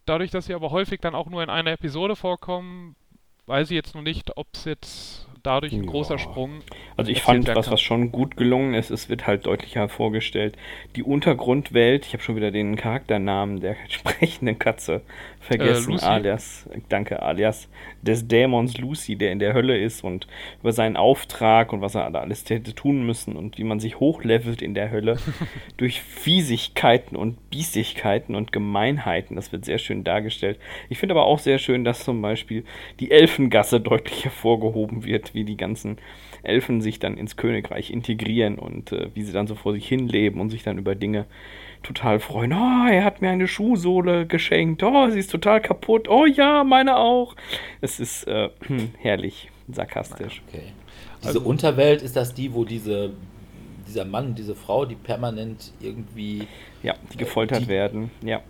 Dadurch, 0.07 0.31
dass 0.31 0.47
sie 0.47 0.55
aber 0.55 0.71
häufig 0.71 1.01
dann 1.01 1.15
auch 1.15 1.29
nur 1.29 1.43
in 1.43 1.51
einer 1.51 1.73
Episode 1.73 2.15
vorkommen, 2.17 2.97
weiß 3.47 3.71
ich 3.71 3.75
jetzt 3.75 3.95
noch 3.95 4.03
nicht, 4.03 4.37
ob 4.37 4.47
es 4.55 4.65
jetzt 4.65 5.29
dadurch 5.43 5.73
ein 5.73 5.85
Ja. 5.85 5.91
großer 5.91 6.19
Sprung 6.19 6.63
Also 6.97 7.11
ich 7.11 7.23
fand, 7.23 7.47
was, 7.49 7.71
was 7.71 7.81
schon 7.81 8.11
gut 8.11 8.37
gelungen 8.37 8.75
ist, 8.75 8.91
es 8.91 9.09
wird 9.09 9.27
halt 9.27 9.47
deutlich 9.47 9.75
hervorgestellt. 9.77 10.57
Die 10.97 11.03
Untergrundwelt, 11.03 12.07
ich 12.07 12.15
habe 12.15 12.23
schon 12.23 12.37
wieder 12.37 12.51
den 12.51 12.77
Charakternamen 12.77 13.61
der 13.61 13.77
sprechenden 13.89 14.59
Katze 14.59 15.03
vergessen, 15.45 15.93
Lucy? 15.93 16.05
alias, 16.05 16.69
danke, 16.89 17.23
alias 17.23 17.69
des 18.03 18.27
Dämons 18.27 18.79
Lucy, 18.79 19.17
der 19.17 19.33
in 19.33 19.39
der 19.39 19.55
Hölle 19.55 19.79
ist 19.79 20.03
und 20.03 20.27
über 20.61 20.73
seinen 20.73 20.97
Auftrag 20.97 21.73
und 21.73 21.81
was 21.81 21.95
er 21.95 22.11
da 22.11 22.21
alles 22.21 22.49
hätte 22.49 22.75
tun 22.75 23.07
müssen 23.07 23.37
und 23.37 23.59
wie 23.59 23.65
man 23.65 23.81
sich 23.81 24.01
hochlevelt 24.01 24.63
in 24.63 24.75
der 24.75 24.91
Hölle 24.91 25.19
durch 25.77 26.01
Fiesigkeiten 26.01 27.17
und 27.17 27.51
Biestigkeiten 27.51 28.35
und 28.35 28.53
Gemeinheiten. 28.53 29.37
Das 29.37 29.53
wird 29.53 29.65
sehr 29.65 29.79
schön 29.79 30.05
dargestellt. 30.05 30.59
Ich 30.89 30.99
finde 30.99 31.15
aber 31.15 31.27
auch 31.27 31.39
sehr 31.39 31.59
schön, 31.59 31.85
dass 31.85 32.05
zum 32.05 32.21
Beispiel 32.23 32.65
die 33.01 33.11
Elfengasse 33.11 33.81
deutlich 33.81 34.25
hervorgehoben 34.25 35.05
wird, 35.05 35.35
wie 35.35 35.45
die 35.45 35.57
ganzen 35.57 35.99
Elfen 36.43 36.81
sich 36.81 36.99
dann 36.99 37.17
ins 37.17 37.37
Königreich 37.37 37.91
integrieren 37.91 38.59
und 38.59 38.93
äh, 38.93 39.09
wie 39.15 39.23
sie 39.23 39.33
dann 39.33 39.47
so 39.47 39.55
vor 39.55 39.73
sich 39.73 39.89
hin 39.89 40.09
leben 40.09 40.41
und 40.41 40.51
sich 40.51 40.63
dann 40.63 40.79
über 40.79 40.95
Dinge 40.95 41.27
total 41.85 42.19
freuen. 42.21 42.53
Oh, 42.53 42.87
er 42.91 43.05
hat 43.05 43.21
mir 43.23 43.31
eine 43.31 43.47
Schuhsohle 43.47 44.27
geschenkt. 44.27 44.83
Oh, 44.83 45.09
sie 45.11 45.19
ist 45.21 45.31
total 45.31 45.61
kaputt. 45.61 46.09
Oh 46.09 46.27
ja, 46.27 46.65
meine 46.65 46.97
auch. 46.97 47.37
Es 47.81 48.01
ist 48.01 48.27
äh, 48.27 48.49
herrlich 48.99 49.51
sarkastisch. 49.71 50.43
Okay. 50.49 50.63
Diese 51.23 51.29
Also- 51.39 51.41
Unterwelt, 51.49 52.03
ist 52.03 52.17
das 52.17 52.35
die, 52.35 52.53
wo 52.53 52.65
diese, 52.65 53.13
dieser 53.89 54.05
Mann 54.05 54.35
diese 54.35 54.55
Frau, 54.55 54.85
die 54.85 54.97
permanent 54.97 55.73
irgendwie. 55.81 56.47
Ja, 56.83 56.95
die 57.13 57.17
gefoltert 57.17 57.63
die- 57.63 57.69
werden. 57.69 58.11
Ja, 58.23 58.41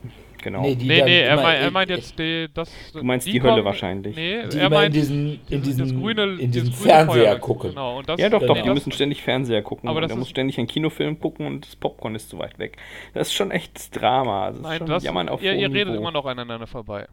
genau. 0.45 0.61
Nee, 0.63 0.77
die 0.77 0.87
Nee, 0.87 1.03
nee, 1.03 1.21
er, 1.23 1.37
mein, 1.37 1.57
er 1.57 1.67
in- 1.67 1.73
meint 1.73 1.91
jetzt 1.91 2.17
die, 2.19 2.47
das. 2.55 2.71
Du 2.93 3.03
meinst 3.03 3.27
die 3.27 3.43
Hölle 3.43 3.65
wahrscheinlich. 3.65 4.15
Nee, 4.15 4.47
die 4.47 4.59
er 4.59 4.67
immer 4.67 4.67
in 4.67 4.71
meint 4.83 4.95
diesen, 4.95 5.41
in 5.51 5.63
diesen, 5.63 6.01
grüne, 6.01 6.23
in 6.25 6.53
dieses 6.53 6.71
diesen 6.71 6.73
grüne 6.75 6.77
Fernseher 6.95 7.07
Feuerwerk. 7.25 7.41
gucken. 7.41 7.71
Genau, 7.71 7.99
und 7.99 8.09
das, 8.09 8.21
Ja, 8.21 8.29
doch, 8.29 8.47
doch, 8.47 8.55
nee, 8.55 8.63
die 8.63 8.71
müssen 8.71 8.93
ständig 8.93 9.23
Fernseher 9.23 9.63
gucken. 9.63 9.89
Aber 9.89 10.01
er 10.03 10.15
muss 10.17 10.29
ständig 10.31 10.59
einen 10.59 10.69
Kinofilm 10.69 11.19
gucken 11.19 11.47
und 11.47 11.67
das 11.67 11.75
Popcorn 11.75 12.15
ist 12.15 12.31
zu 12.31 12.39
weit 12.39 12.59
weg. 12.61 12.77
Das 13.15 13.29
ist 13.29 13.35
schon 13.35 13.51
echt 13.51 14.01
Drama. 14.01 14.49
Das 14.49 14.57
ist 14.59 14.63
Nein, 14.63 14.79
schon 14.79 14.87
das, 14.87 15.03
Jammern 15.03 15.29
auf 15.29 15.43
ihr, 15.43 15.55
ihr 15.55 15.69
redet 15.73 15.89
Niveau. 15.89 16.01
immer 16.01 16.13
noch 16.13 16.27
aneinander 16.27 16.67
vorbei. 16.69 17.09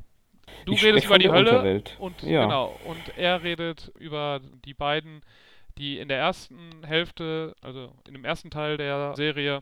Du 0.65 0.73
Ich 0.73 0.83
redest 0.83 1.05
über 1.07 1.17
die 1.17 1.29
Hölle 1.29 1.49
Unterwelt. 1.49 1.95
und 1.99 2.21
Ja. 2.23 2.43
genau 2.43 2.75
und 2.85 3.17
er 3.17 3.41
redet 3.41 3.91
über 3.97 4.41
die 4.65 4.73
beiden, 4.73 5.21
die 5.77 5.97
in 5.97 6.09
der 6.09 6.17
ersten 6.17 6.55
Hälfte, 6.85 7.55
also 7.61 7.89
in 8.07 8.13
dem 8.13 8.25
ersten 8.25 8.49
Teil 8.51 8.77
der 8.77 9.13
Serie, 9.15 9.61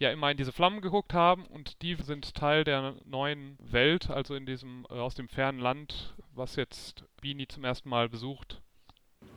ja 0.00 0.10
immer 0.10 0.30
in 0.30 0.36
diese 0.36 0.50
Flammen 0.52 0.80
geguckt 0.80 1.14
haben 1.14 1.46
und 1.46 1.80
die 1.82 1.94
sind 1.94 2.34
Teil 2.34 2.64
der 2.64 2.94
neuen 3.04 3.56
Welt, 3.60 4.10
also 4.10 4.34
in 4.34 4.46
diesem 4.46 4.84
äh, 4.90 4.94
aus 4.94 5.14
dem 5.14 5.28
fernen 5.28 5.60
Land, 5.60 6.14
was 6.34 6.56
jetzt 6.56 7.04
Beanie 7.20 7.46
zum 7.46 7.64
ersten 7.64 7.88
Mal 7.88 8.08
besucht. 8.08 8.60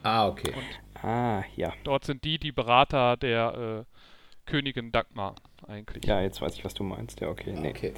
Ah, 0.01 0.27
okay. 0.27 0.53
Ah, 1.01 1.43
ja. 1.55 1.73
Dort 1.83 2.05
sind 2.05 2.23
die 2.23 2.39
die 2.39 2.51
Berater 2.51 3.17
der 3.17 3.85
äh, 3.85 4.49
Königin 4.49 4.91
Dagmar 4.91 5.35
eigentlich. 5.67 6.05
Ja, 6.05 6.21
jetzt 6.21 6.41
weiß 6.41 6.55
ich, 6.55 6.65
was 6.65 6.73
du 6.73 6.83
meinst. 6.83 7.19
Ja, 7.21 7.27
okay. 7.29 7.53
Nee. 7.53 7.69
okay. 7.69 7.93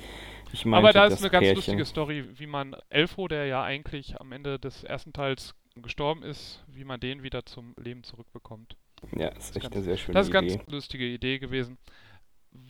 Ich 0.52 0.66
meinte 0.66 0.78
Aber 0.88 0.94
da 0.94 1.06
ist 1.06 1.20
eine 1.22 1.30
ganz 1.30 1.42
Pärchen. 1.44 1.56
lustige 1.56 1.86
Story, 1.86 2.26
wie 2.40 2.48
man 2.48 2.76
Elfo, 2.90 3.28
der 3.28 3.46
ja 3.46 3.64
eigentlich 3.64 4.20
am 4.20 4.32
Ende 4.32 4.58
des 4.60 4.84
ersten 4.84 5.14
Teils 5.14 5.54
gestorben 5.76 6.24
ist, 6.24 6.64
wie 6.68 6.84
man 6.86 7.00
den 7.00 7.24
wieder 7.24 7.46
zum 7.46 7.74
Leben 7.78 8.04
zurückbekommt. 8.04 8.76
Ja, 9.16 9.28
ist 9.30 9.50
Das 9.50 9.56
echt 9.58 9.64
ganz- 9.64 9.76
eine 9.76 9.84
sehr 9.84 9.98
schöne 9.98 10.14
Das 10.14 10.28
ist 10.30 10.36
eine 10.36 10.48
Idee. 10.48 10.58
ganz 10.58 10.72
lustige 10.72 11.06
Idee 11.06 11.40
gewesen. 11.40 11.78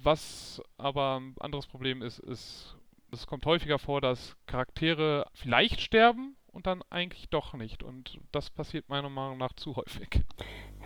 Was 0.03 0.61
aber 0.77 1.19
ein 1.19 1.35
anderes 1.39 1.67
Problem 1.67 2.01
ist, 2.01 2.19
ist, 2.19 2.75
es 3.11 3.27
kommt 3.27 3.45
häufiger 3.45 3.79
vor, 3.79 4.01
dass 4.01 4.35
Charaktere 4.45 5.25
vielleicht 5.33 5.81
sterben 5.81 6.35
und 6.51 6.67
dann 6.67 6.81
eigentlich 6.89 7.29
doch 7.29 7.53
nicht. 7.53 7.83
Und 7.83 8.19
das 8.31 8.49
passiert 8.49 8.89
meiner 8.89 9.09
Meinung 9.09 9.37
nach 9.37 9.53
zu 9.53 9.75
häufig. 9.75 10.21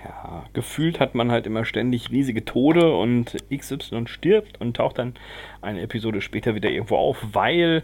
Ja, 0.03 0.45
gefühlt 0.53 0.99
hat 0.99 1.13
man 1.13 1.31
halt 1.31 1.45
immer 1.45 1.65
ständig 1.65 2.09
riesige 2.09 2.45
Tode 2.45 2.95
und 2.95 3.35
XY 3.53 4.07
stirbt 4.07 4.59
und 4.61 4.77
taucht 4.77 4.97
dann 4.97 5.15
eine 5.61 5.81
Episode 5.81 6.21
später 6.21 6.55
wieder 6.55 6.69
irgendwo 6.69 6.97
auf, 6.97 7.17
weil 7.33 7.83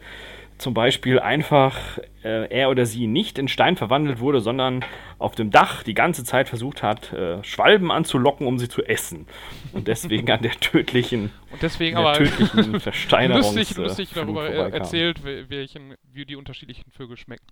zum 0.58 0.74
Beispiel 0.74 1.20
einfach 1.20 1.98
äh, 2.24 2.48
er 2.50 2.70
oder 2.70 2.86
sie 2.86 3.08
nicht 3.08 3.38
in 3.38 3.48
Stein 3.48 3.76
verwandelt 3.76 4.20
wurde, 4.20 4.40
sondern 4.40 4.86
auf 5.20 5.36
dem 5.36 5.52
Dach 5.52 5.84
die 5.84 5.94
ganze 5.94 6.24
Zeit 6.24 6.48
versucht 6.48 6.82
hat, 6.82 7.12
äh, 7.14 7.44
Schwalben 7.44 7.92
anzulocken, 7.92 8.48
um 8.48 8.58
sie 8.58 8.70
zu 8.70 8.84
essen. 8.84 9.28
Und 9.74 9.88
deswegen 9.88 10.30
an 10.32 10.42
der 10.42 10.52
tödlichen, 10.52 11.32
Und 11.52 11.62
deswegen 11.62 11.98
der 11.98 12.06
aber 12.06 12.18
tödlichen 12.18 12.80
Versteinerungs 12.80 13.56
lustig, 13.56 13.78
äh, 13.78 13.82
lustig 13.82 14.10
darüber 14.14 14.50
äh, 14.50 14.70
erzählt, 14.72 15.20
wel- 15.26 15.50
welchen, 15.50 15.96
wie 16.14 16.26
die 16.26 16.36
unterschiedlichen 16.38 16.90
Vögel 16.92 17.18
schmecken. 17.18 17.46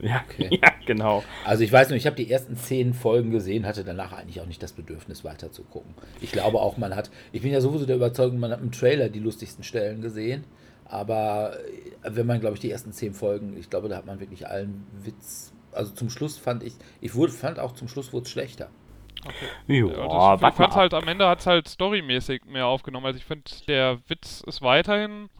Ja, 0.00 0.24
Okay. 0.28 0.48
ja, 0.62 0.72
genau. 0.86 1.22
Also 1.44 1.62
ich 1.64 1.72
weiß 1.72 1.90
nur, 1.90 1.96
ich 1.96 2.06
habe 2.06 2.16
die 2.16 2.30
ersten 2.30 2.56
zehn 2.56 2.94
Folgen 2.94 3.30
gesehen, 3.30 3.66
hatte 3.66 3.84
danach 3.84 4.12
eigentlich 4.12 4.40
auch 4.40 4.46
nicht 4.46 4.62
das 4.62 4.72
Bedürfnis 4.72 5.22
weiter 5.24 5.52
zu 5.52 5.62
gucken. 5.64 5.94
Ich 6.20 6.32
glaube 6.32 6.58
auch, 6.60 6.76
man 6.76 6.94
hat, 6.96 7.10
ich 7.32 7.42
bin 7.42 7.52
ja 7.52 7.60
sowieso 7.60 7.86
der 7.86 7.96
Überzeugung, 7.96 8.38
man 8.40 8.50
hat 8.50 8.60
im 8.60 8.72
Trailer 8.72 9.08
die 9.08 9.18
lustigsten 9.20 9.62
Stellen 9.64 10.00
gesehen. 10.00 10.44
Aber 10.84 11.58
äh, 12.02 12.10
wenn 12.16 12.26
man, 12.26 12.40
glaube 12.40 12.54
ich, 12.56 12.60
die 12.60 12.70
ersten 12.70 12.92
zehn 12.92 13.14
Folgen, 13.14 13.56
ich 13.58 13.70
glaube, 13.70 13.88
da 13.88 13.96
hat 13.96 14.06
man 14.06 14.20
wirklich 14.20 14.46
allen 14.48 14.86
Witz. 14.92 15.52
Also 15.72 15.94
zum 15.94 16.10
Schluss 16.10 16.38
fand 16.38 16.62
ich, 16.62 16.74
ich 17.00 17.14
wurde, 17.14 17.32
fand 17.32 17.58
auch 17.58 17.72
zum 17.72 17.88
Schluss 17.88 18.12
wurde 18.12 18.24
es 18.24 18.30
schlechter. 18.30 18.70
Okay. 19.24 19.52
Jo, 19.66 19.88
Ja, 19.90 20.36
das, 20.36 20.54
fand's 20.56 20.58
mal. 20.58 20.74
halt 20.76 20.94
am 20.94 21.06
Ende 21.08 21.28
hat 21.28 21.40
es 21.40 21.46
halt 21.46 21.68
storymäßig 21.68 22.44
mehr 22.44 22.66
aufgenommen. 22.66 23.06
Also 23.06 23.18
ich 23.18 23.24
finde, 23.24 23.44
der 23.68 24.00
Witz 24.08 24.42
ist 24.46 24.62
weiterhin 24.62 25.30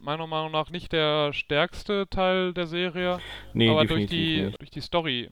meiner 0.00 0.26
Meinung 0.26 0.52
nach 0.52 0.70
nicht 0.70 0.92
der 0.92 1.32
stärkste 1.32 2.08
Teil 2.08 2.52
der 2.54 2.66
Serie, 2.66 3.22
Nee, 3.52 3.68
aber 3.70 3.84
durch 3.84 4.06
die, 4.06 4.42
nicht. 4.42 4.60
durch 4.60 4.70
die 4.70 4.80
Story, 4.80 5.30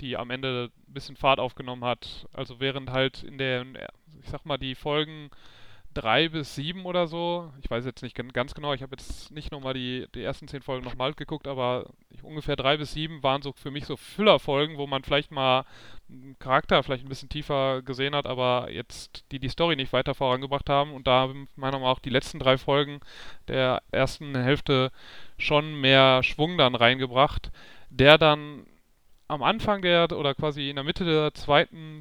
die 0.00 0.16
am 0.16 0.30
Ende 0.30 0.70
ein 0.88 0.92
bisschen 0.94 1.16
Fahrt 1.16 1.40
aufgenommen 1.40 1.84
hat. 1.84 2.26
Also 2.32 2.60
während 2.60 2.90
halt 2.90 3.22
in 3.22 3.38
der, 3.38 3.64
ich 4.22 4.30
sag 4.30 4.44
mal, 4.46 4.58
die 4.58 4.74
Folgen 4.74 5.30
drei 5.94 6.28
bis 6.28 6.54
sieben 6.54 6.84
oder 6.86 7.06
so, 7.06 7.52
ich 7.62 7.70
weiß 7.70 7.84
jetzt 7.84 8.02
nicht 8.02 8.14
gan- 8.14 8.32
ganz 8.32 8.54
genau, 8.54 8.72
ich 8.72 8.82
habe 8.82 8.96
jetzt 8.96 9.30
nicht 9.30 9.52
nochmal 9.52 9.74
die, 9.74 10.06
die 10.14 10.22
ersten 10.22 10.48
zehn 10.48 10.62
Folgen 10.62 10.84
nochmal 10.84 11.14
geguckt, 11.14 11.46
aber 11.46 11.86
ich, 12.10 12.22
ungefähr 12.22 12.56
drei 12.56 12.76
bis 12.76 12.92
sieben 12.92 13.22
waren 13.22 13.42
so 13.42 13.52
für 13.52 13.70
mich 13.70 13.86
so 13.86 13.96
Füllerfolgen, 13.96 14.78
wo 14.78 14.86
man 14.86 15.02
vielleicht 15.04 15.30
mal 15.30 15.64
einen 16.08 16.36
Charakter 16.38 16.82
vielleicht 16.82 17.04
ein 17.04 17.08
bisschen 17.08 17.28
tiefer 17.28 17.82
gesehen 17.82 18.14
hat, 18.14 18.26
aber 18.26 18.70
jetzt 18.70 19.24
die 19.32 19.38
die 19.38 19.48
Story 19.48 19.76
nicht 19.76 19.92
weiter 19.92 20.14
vorangebracht 20.14 20.68
haben. 20.68 20.92
Und 20.92 21.06
da 21.06 21.22
haben 21.22 21.48
meiner 21.56 21.72
Meinung 21.72 21.82
nach 21.82 21.96
auch 21.96 21.98
die 22.00 22.10
letzten 22.10 22.38
drei 22.38 22.58
Folgen 22.58 23.00
der 23.48 23.82
ersten 23.90 24.36
Hälfte 24.36 24.90
schon 25.38 25.80
mehr 25.80 26.22
Schwung 26.22 26.58
dann 26.58 26.74
reingebracht, 26.74 27.50
der 27.90 28.18
dann 28.18 28.66
am 29.28 29.42
Anfang 29.42 29.82
der 29.82 30.12
oder 30.12 30.34
quasi 30.34 30.68
in 30.68 30.76
der 30.76 30.84
Mitte 30.84 31.04
der 31.04 31.32
zweiten 31.34 32.00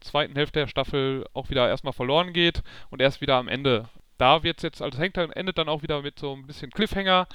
zweiten 0.00 0.34
Hälfte 0.34 0.60
der 0.60 0.66
Staffel 0.68 1.26
auch 1.34 1.50
wieder 1.50 1.68
erstmal 1.68 1.92
verloren 1.92 2.32
geht 2.32 2.62
und 2.90 3.00
erst 3.00 3.20
wieder 3.20 3.36
am 3.36 3.48
Ende. 3.48 3.88
Da 4.18 4.42
wird's 4.42 4.62
jetzt, 4.62 4.82
also 4.82 4.96
es 4.96 5.02
hängt 5.02 5.16
dann, 5.16 5.30
endet 5.30 5.58
dann 5.58 5.68
auch 5.68 5.82
wieder 5.82 6.02
mit 6.02 6.18
so 6.18 6.34
ein 6.34 6.46
bisschen 6.46 6.70
Cliffhanger, 6.70 7.28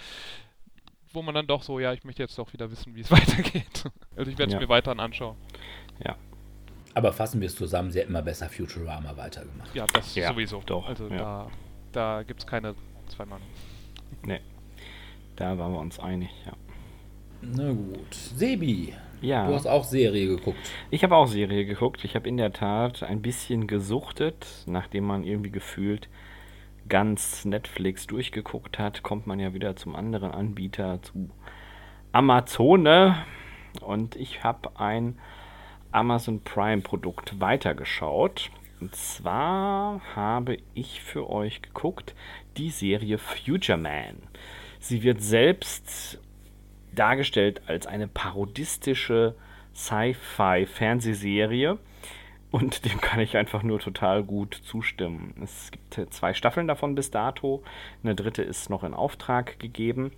wo 1.14 1.22
man 1.22 1.34
dann 1.36 1.48
doch 1.48 1.64
so, 1.64 1.80
ja, 1.80 1.94
ich 1.94 2.04
möchte 2.04 2.22
jetzt 2.24 2.38
doch 2.38 2.52
wieder 2.54 2.70
wissen, 2.72 2.96
wie 2.96 3.02
es 3.02 3.12
weitergeht. 3.12 3.84
Also 4.16 4.30
ich 4.32 4.38
werde 4.38 4.48
es 4.50 4.54
Ja. 4.54 4.60
mir 4.60 4.70
weiterhin 4.70 5.00
anschauen. 5.00 5.38
Aber 6.96 7.12
fassen 7.12 7.42
wir 7.42 7.48
es 7.48 7.56
zusammen, 7.56 7.90
sie 7.92 8.02
hat 8.02 8.08
immer 8.08 8.22
besser 8.22 8.48
Futurama 8.50 9.18
weitergemacht. 9.18 9.74
Ja, 9.74 9.88
das 9.88 10.14
Ja, 10.14 10.28
sowieso. 10.32 10.62
doch, 10.64 10.86
Also 10.88 11.08
ja. 11.08 11.18
da, 11.18 11.48
da 11.92 12.24
gibt 12.24 12.42
es 12.42 12.46
keine 12.46 12.76
zwei 13.08 13.26
Meinungen. 13.26 13.50
Da 15.36 15.58
waren 15.58 15.74
wir 15.74 15.80
uns 15.80 16.00
einig, 16.00 16.30
ja. 16.46 16.54
Na 17.42 17.72
gut. 17.72 18.14
Sebi, 18.14 18.94
Ja. 19.24 19.48
du 19.48 19.54
hast 19.54 19.68
auch 19.68 19.84
Serie 19.84 20.28
geguckt. 20.28 20.58
Ich 20.92 21.04
habe 21.04 21.16
auch 21.16 21.28
Serie 21.28 21.66
geguckt. 21.66 22.04
Ich 22.04 22.16
habe 22.16 22.28
in 22.28 22.38
der 22.38 22.52
Tat 22.52 23.04
ein 23.04 23.22
bisschen 23.22 23.68
gesuchtet, 23.68 24.46
nachdem 24.66 25.06
man 25.06 25.24
irgendwie 25.24 25.52
gefühlt 25.52 26.10
ganz 26.90 27.46
Netflix 27.46 28.08
durchgeguckt 28.08 28.78
hat, 28.80 29.04
kommt 29.04 29.26
man 29.26 29.40
ja 29.40 29.54
wieder 29.54 29.76
zum 29.76 29.96
anderen 29.96 30.32
Anbieter, 30.32 31.02
zu 31.02 31.30
Amazone. 32.12 33.26
Und 33.82 34.16
ich 34.16 34.44
habe 34.44 34.80
ein 34.80 35.18
Amazon 35.92 36.42
Prime 36.42 36.82
Produkt 36.82 37.40
weitergeschaut. 37.40 38.52
Und 38.82 38.96
zwar 38.96 40.02
habe 40.16 40.58
ich 40.74 41.02
für 41.02 41.30
euch 41.30 41.62
geguckt 41.62 42.14
die 42.58 42.70
Serie 42.70 43.18
Future 43.18 43.78
Man. 43.78 44.24
Sie 44.80 45.04
wird 45.04 45.22
selbst 45.22 46.20
dargestellt 46.96 47.62
als 47.68 47.88
eine 47.88 48.08
parodistische 48.08 49.36
Sci-Fi-Fernsehserie. 49.76 51.78
Und 52.52 52.86
dem 52.86 53.02
kann 53.02 53.20
ich 53.20 53.36
einfach 53.36 53.64
nur 53.64 53.80
total 53.80 54.24
gut 54.24 54.54
zustimmen. 54.54 55.34
Es 55.44 55.72
gibt 55.72 55.98
äh, 55.98 56.08
zwei 56.12 56.36
Staffeln 56.36 56.68
davon 56.68 56.94
bis 56.94 57.10
dato. 57.10 57.64
Eine 58.04 58.14
dritte 58.14 58.44
ist 58.44 58.70
noch 58.70 58.84
in 58.84 58.94
Auftrag 58.94 59.60
gegeben. 59.60 60.12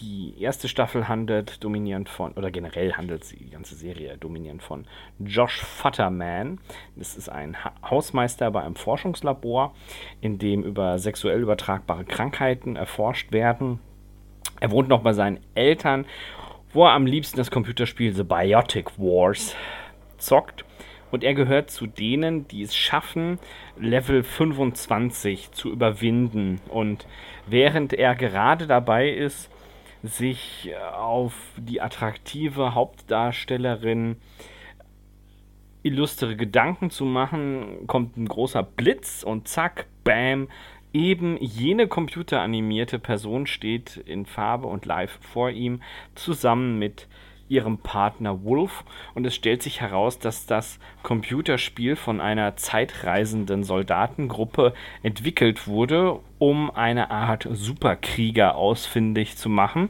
Die 0.00 0.40
erste 0.40 0.68
Staffel 0.68 1.08
handelt 1.08 1.62
dominierend 1.62 2.08
von, 2.08 2.32
oder 2.32 2.52
generell 2.52 2.94
handelt 2.94 3.24
sie, 3.24 3.36
die 3.36 3.50
ganze 3.50 3.74
Serie 3.74 4.16
dominierend 4.16 4.62
von 4.62 4.86
Josh 5.18 5.60
Futterman. 5.60 6.60
Das 6.94 7.16
ist 7.16 7.28
ein 7.28 7.64
ha 7.64 7.72
Hausmeister 7.82 8.50
bei 8.52 8.62
einem 8.62 8.76
Forschungslabor, 8.76 9.74
in 10.20 10.38
dem 10.38 10.62
über 10.62 10.98
sexuell 10.98 11.40
übertragbare 11.40 12.04
Krankheiten 12.04 12.76
erforscht 12.76 13.32
werden. 13.32 13.80
Er 14.60 14.70
wohnt 14.70 14.88
noch 14.88 15.02
bei 15.02 15.12
seinen 15.12 15.40
Eltern, 15.54 16.06
wo 16.72 16.84
er 16.84 16.92
am 16.92 17.06
liebsten 17.06 17.36
das 17.36 17.50
Computerspiel 17.50 18.12
The 18.12 18.24
Biotic 18.24 18.98
Wars 18.98 19.54
zockt. 20.18 20.64
Und 21.10 21.24
er 21.24 21.32
gehört 21.32 21.70
zu 21.70 21.86
denen, 21.86 22.46
die 22.48 22.62
es 22.62 22.76
schaffen, 22.76 23.38
Level 23.78 24.22
25 24.22 25.52
zu 25.52 25.70
überwinden. 25.70 26.60
Und 26.68 27.06
während 27.46 27.94
er 27.94 28.14
gerade 28.14 28.66
dabei 28.66 29.08
ist, 29.08 29.50
sich 30.02 30.70
auf 30.92 31.32
die 31.56 31.80
attraktive 31.80 32.74
Hauptdarstellerin 32.74 34.16
illustre 35.82 36.36
Gedanken 36.36 36.90
zu 36.90 37.04
machen, 37.04 37.86
kommt 37.86 38.16
ein 38.16 38.26
großer 38.26 38.62
Blitz 38.62 39.22
und 39.22 39.48
zack, 39.48 39.86
bam, 40.04 40.48
eben 40.92 41.36
jene 41.40 41.88
computeranimierte 41.88 42.98
Person 42.98 43.46
steht 43.46 43.96
in 43.96 44.26
Farbe 44.26 44.66
und 44.66 44.86
live 44.86 45.18
vor 45.20 45.50
ihm, 45.50 45.82
zusammen 46.14 46.78
mit 46.78 47.06
ihrem 47.48 47.78
Partner 47.78 48.44
Wolf. 48.44 48.84
Und 49.14 49.26
es 49.26 49.34
stellt 49.34 49.62
sich 49.62 49.80
heraus, 49.80 50.18
dass 50.18 50.46
das 50.46 50.78
Computerspiel 51.02 51.96
von 51.96 52.20
einer 52.20 52.56
zeitreisenden 52.56 53.64
Soldatengruppe 53.64 54.74
entwickelt 55.02 55.66
wurde, 55.66 56.20
um 56.38 56.70
eine 56.70 57.10
Art 57.10 57.48
Superkrieger 57.50 58.56
ausfindig 58.56 59.36
zu 59.36 59.48
machen. 59.48 59.88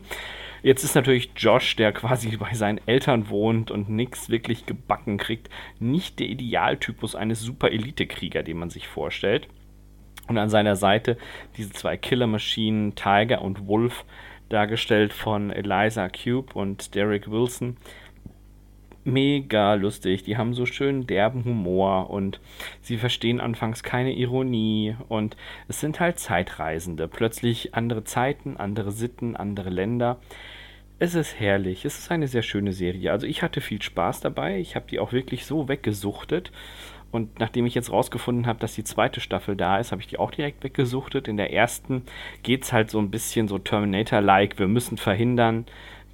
Jetzt 0.63 0.83
ist 0.83 0.97
natürlich 0.97 1.31
Josh, 1.37 1.77
der 1.77 1.93
quasi 1.93 2.37
bei 2.37 2.53
seinen 2.55 2.81
Eltern 2.87 3.29
wohnt 3.29 3.71
und 3.71 3.89
nichts 3.89 4.29
wirklich 4.29 4.67
gebacken 4.67 5.17
kriegt, 5.17 5.49
nicht 5.79 6.19
der 6.19 6.27
Idealtypus 6.27 7.15
eines 7.15 7.41
Super-Elite-Krieger, 7.41 8.43
den 8.43 8.59
man 8.59 8.71
sich 8.71 8.89
vorstellt. 8.89 9.49
Und 10.29 10.39
an 10.39 10.51
seiner 10.51 10.77
Seite 10.77 11.17
diese 11.57 11.71
zwei 11.71 11.97
Killer-Maschinen, 11.97 12.95
Tiger 12.95 13.43
und 13.43 13.67
Wolf, 13.67 14.05
dargestellt 14.49 15.13
von 15.13 15.51
Eliza 15.51 16.09
Cube 16.09 16.55
und 16.55 16.95
Derek 16.95 17.31
Wilson. 17.31 17.77
Mega 19.05 19.75
lustig, 19.75 20.25
die 20.25 20.37
haben 20.37 20.53
so 20.53 20.67
schön 20.67 21.07
derben 21.07 21.45
Humor 21.45 22.11
und 22.11 22.41
sie 22.83 22.99
verstehen 22.99 23.41
anfangs 23.41 23.83
keine 23.83 24.13
Ironie 24.13 24.97
und 25.09 25.37
es 25.67 25.81
sind 25.81 25.99
halt 25.99 26.19
Zeitreisende. 26.19 27.09
Plötzlich 27.09 27.75
andere 27.75 28.05
Zeiten, 28.05 28.59
andere 28.59 28.93
Sitten, 28.93 29.35
andere 29.35 29.71
Länder. 29.71 30.19
Es 30.99 31.15
ist 31.15 31.39
herrlich, 31.41 31.85
es 31.85 31.99
ist 31.99 32.11
eine 32.11 32.29
sehr 32.29 32.43
schöne 32.43 32.73
Serie. 32.73 33.13
Also 33.13 33.27
ich 33.27 33.43
hatte 33.43 33.61
viel 33.61 33.81
Spaß 33.81 34.21
dabei, 34.21 34.59
ich 34.59 34.77
habe 34.77 34.87
die 34.91 34.99
auch 34.99 35.13
wirklich 35.13 35.47
so 35.47 35.69
weggesuchtet. 35.69 36.53
Und 37.11 37.39
nachdem 37.39 37.65
ich 37.65 37.75
jetzt 37.75 37.91
rausgefunden 37.91 38.47
habe, 38.47 38.59
dass 38.59 38.75
die 38.75 38.85
zweite 38.85 39.21
Staffel 39.21 39.57
da 39.57 39.79
ist, 39.79 39.93
habe 39.93 40.03
ich 40.03 40.09
die 40.09 40.19
auch 40.19 40.31
direkt 40.31 40.63
weggesuchtet. 40.63 41.27
In 41.27 41.39
der 41.39 41.53
ersten 41.53 42.03
geht 42.43 42.65
es 42.65 42.73
halt 42.73 42.91
so 42.91 42.99
ein 42.99 43.11
bisschen 43.11 43.49
so 43.49 43.59
Terminator-like. 43.59 44.59
Wir 44.59 44.69
müssen 44.69 44.99
verhindern, 44.99 45.65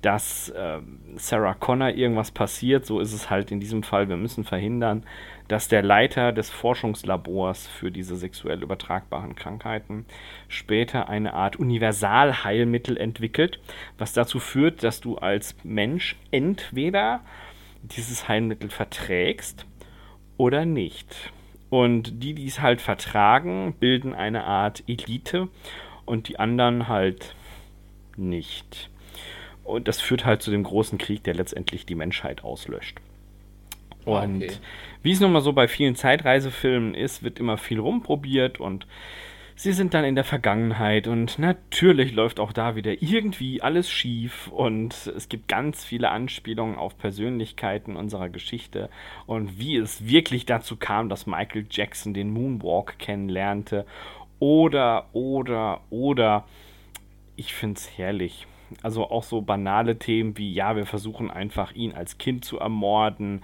dass 0.03 0.51
äh, 0.51 0.81
Sarah 1.17 1.55
Connor 1.55 1.89
irgendwas 1.89 2.31
passiert. 2.31 2.87
So 2.87 3.01
ist 3.01 3.13
es 3.13 3.31
halt 3.31 3.51
in 3.51 3.59
diesem 3.59 3.83
Fall. 3.83 4.09
Wir 4.09 4.19
müssen 4.19 4.45
verhindern, 4.45 5.03
dass 5.49 5.67
der 5.69 5.83
Leiter 5.83 6.31
des 6.31 6.51
Forschungslabors 6.51 7.67
für 7.67 7.91
diese 7.91 8.17
sexuell 8.17 8.63
übertragbaren 8.63 9.35
Krankheiten 9.35 10.05
später 10.47 11.09
eine 11.09 11.35
Art 11.35 11.57
Universalheilmittel 11.57 12.97
entwickelt, 12.97 13.59
was 13.99 14.13
dazu 14.13 14.39
führt, 14.39 14.85
dass 14.85 15.01
du 15.01 15.17
als 15.17 15.57
Mensch 15.65 16.17
entweder 16.31 17.21
dieses 17.83 18.29
Heilmittel 18.29 18.71
verträgst 18.71 19.67
oder 20.37 20.65
nicht. 20.65 21.33
Und 21.71 22.23
die, 22.23 22.35
die 22.35 22.47
es 22.47 22.61
halt 22.61 22.81
vertragen, 22.81 23.75
bilden 23.79 24.15
eine 24.15 24.45
Art 24.45 24.85
Elite 24.87 25.49
und 26.05 26.29
die 26.29 26.39
anderen 26.39 26.89
halt 26.89 27.35
nicht. 28.17 28.91
Und 29.65 29.89
das 29.89 30.01
führt 30.01 30.25
halt 30.25 30.43
zu 30.43 30.51
dem 30.51 30.63
großen 30.63 30.99
Krieg, 30.99 31.25
der 31.25 31.35
letztendlich 31.35 31.87
die 31.87 31.95
Menschheit 31.95 32.45
auslöscht. 32.45 33.01
Und 34.05 34.43
okay. 34.43 34.53
wie 35.03 35.13
es 35.13 35.21
nun 35.21 35.33
mal 35.33 35.41
so 35.41 35.53
bei 35.53 35.67
vielen 35.67 35.97
Zeitreisefilmen 35.97 36.95
ist, 36.95 37.23
wird 37.23 37.41
immer 37.41 37.57
viel 37.57 37.81
rumprobiert 37.81 38.61
und 38.61 38.87
sie 39.57 39.73
sind 39.73 39.95
dann 39.95 40.05
in 40.05 40.15
der 40.15 40.25
Vergangenheit 40.25 41.07
und 41.07 41.39
natürlich 41.39 42.13
läuft 42.13 42.41
auch 42.41 42.53
da 42.53 42.77
wieder 42.77 43.03
irgendwie 43.03 43.63
alles 43.63 43.91
schief 43.91 44.49
und 44.49 45.07
es 45.17 45.29
gibt 45.29 45.49
ganz 45.49 45.85
viele 45.85 46.11
Anspielungen 46.11 46.77
auf 46.77 46.99
Persönlichkeiten 46.99 47.97
unserer 47.97 48.29
Geschichte 48.29 48.91
und 49.27 49.59
wie 49.59 49.77
es 49.77 50.07
wirklich 50.07 50.47
dazu 50.47 50.77
kam, 50.77 51.09
dass 51.09 51.27
Michael 51.27 51.67
Jackson 51.71 52.15
den 52.15 52.31
Moonwalk 52.31 52.99
kennenlernte 52.99 53.87
oder, 54.41 55.07
oder, 55.13 55.81
oder. 55.91 56.45
Ich 57.37 57.55
finde 57.55 57.79
es 57.79 57.97
herrlich. 57.97 58.47
Also 58.83 59.11
auch 59.11 59.23
so 59.23 59.41
banale 59.41 59.99
Themen 59.99 60.37
wie, 60.37 60.53
ja, 60.53 60.77
wir 60.77 60.87
versuchen 60.87 61.31
einfach 61.31 61.73
ihn 61.73 61.93
als 61.93 62.19
Kind 62.19 62.45
zu 62.45 62.59
ermorden 62.59 63.43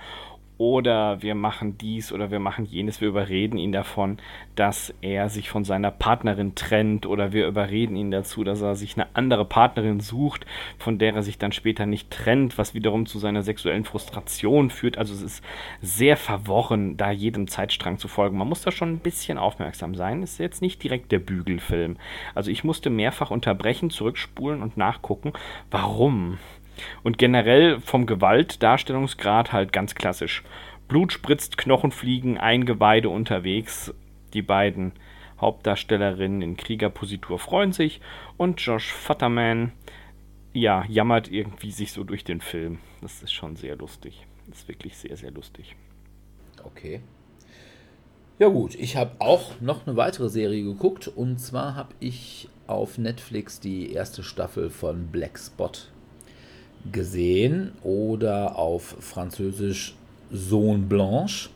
oder 0.61 1.23
wir 1.23 1.35
machen 1.35 1.79
dies 1.79 2.13
oder 2.13 2.31
wir 2.31 2.39
machen 2.39 2.67
jenes, 2.67 3.01
wir 3.01 3.09
überreden 3.09 3.57
ihn 3.57 3.73
davon, 3.73 4.19
dass 4.57 4.93
er 5.01 5.31
sich 5.31 5.49
von 5.49 5.65
seiner 5.65 5.91
Partnerin 5.91 6.55
trennt 6.55 7.07
oder 7.07 7.33
wir 7.33 7.47
überreden 7.47 7.97
ihn 7.97 8.11
dazu, 8.11 8.45
dass 8.45 8.61
er 8.61 8.75
sich 8.75 8.95
eine 8.95 9.07
andere 9.15 9.47
Partnerin 9.47 10.01
sucht, 10.01 10.45
von 10.77 10.99
der 10.99 11.15
er 11.15 11.23
sich 11.23 11.39
dann 11.39 11.53
später 11.53 11.87
nicht 11.87 12.11
trennt, 12.11 12.59
was 12.59 12.75
wiederum 12.75 13.07
zu 13.07 13.19
seiner 13.19 13.43
sexuellen 13.43 13.87
Frustration 13.87 14.69
führt. 14.69 14.99
Also 14.99 15.15
es 15.15 15.23
ist 15.23 15.45
sehr 15.81 16.19
verworren, 16.19 16.99
da 16.99 17.11
jedem 17.11 17.49
Zeitstrang 17.49 17.97
zu 17.97 18.09
folgen. 18.09 18.37
Man 18.37 18.49
muss 18.49 18.61
da 18.61 18.71
schon 18.71 18.93
ein 18.93 18.99
bisschen 18.99 19.39
aufmerksam 19.39 19.95
sein. 19.95 20.23
Es 20.23 20.33
ist 20.33 20.41
jetzt 20.41 20.61
nicht 20.61 20.83
direkt 20.83 21.11
der 21.11 21.21
Bügelfilm. 21.21 21.97
Also 22.35 22.51
ich 22.51 22.65
musste 22.65 22.91
mehrfach 22.91 23.31
unterbrechen, 23.31 23.89
zurückspulen 23.89 24.61
und 24.61 24.77
nachgucken, 24.77 25.33
warum 25.71 26.37
und 27.03 27.19
generell 27.19 27.81
vom 27.81 28.07
Gewaltdarstellungsgrad 28.07 29.53
halt 29.53 29.73
ganz 29.73 29.95
klassisch. 29.95 30.43
Blut 30.89 31.13
spritzt, 31.13 31.57
Knochen 31.57 31.93
fliegen, 31.93 32.39
Eingeweide 32.39 33.09
unterwegs. 33.09 33.95
Die 34.35 34.43
beiden 34.43 34.93
Hauptdarstellerinnen 35.41 36.43
in 36.43 36.57
Kriegerpositur 36.57 37.39
freuen 37.39 37.73
sich 37.73 38.01
und 38.37 38.61
Josh 38.61 38.93
Futterman, 38.93 39.73
ja, 40.53 40.85
jammert 40.89 41.31
irgendwie 41.31 41.71
sich 41.71 41.93
so 41.93 42.05
durch 42.05 42.25
den 42.25 42.41
Film. 42.41 42.79
Das 43.01 43.23
ist 43.23 43.33
schon 43.33 43.57
sehr 43.57 43.77
lustig. 43.77 44.27
Das 44.49 44.61
ist 44.61 44.69
wirklich 44.69 44.97
sehr, 44.97 45.17
sehr 45.17 45.31
lustig. 45.31 45.77
Okay. 46.65 47.01
Ja 48.39 48.49
gut, 48.49 48.75
ich 48.75 48.97
habe 48.97 49.13
auch 49.19 49.61
noch 49.61 49.87
eine 49.87 49.97
weitere 49.97 50.29
Serie 50.29 50.65
geguckt 50.65 51.09
und 51.09 51.39
zwar 51.39 51.75
habe 51.75 51.95
ich 52.01 52.49
auf 52.67 52.97
Netflix 52.99 53.61
die 53.61 53.93
erste 53.93 54.23
Staffel 54.23 54.71
von 54.71 55.09
Black 55.09 55.39
Spot 55.39 55.73
gesehen 56.93 57.73
oder 57.83 58.57
auf 58.57 58.97
Französisch 59.01 59.95
Zone 60.33 60.85
Blanche, 60.85 61.51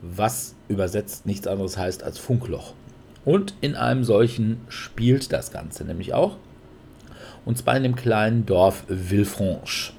was 0.00 0.54
übersetzt 0.68 1.26
nichts 1.26 1.46
anderes 1.46 1.76
heißt 1.76 2.02
als 2.02 2.18
Funkloch. 2.18 2.74
Und 3.24 3.54
in 3.60 3.74
einem 3.74 4.04
solchen 4.04 4.60
spielt 4.68 5.32
das 5.32 5.50
Ganze 5.50 5.84
nämlich 5.84 6.14
auch. 6.14 6.36
Und 7.44 7.58
zwar 7.58 7.76
in 7.76 7.82
dem 7.82 7.96
kleinen 7.96 8.46
Dorf 8.46 8.84
Villefranche. 8.88 9.92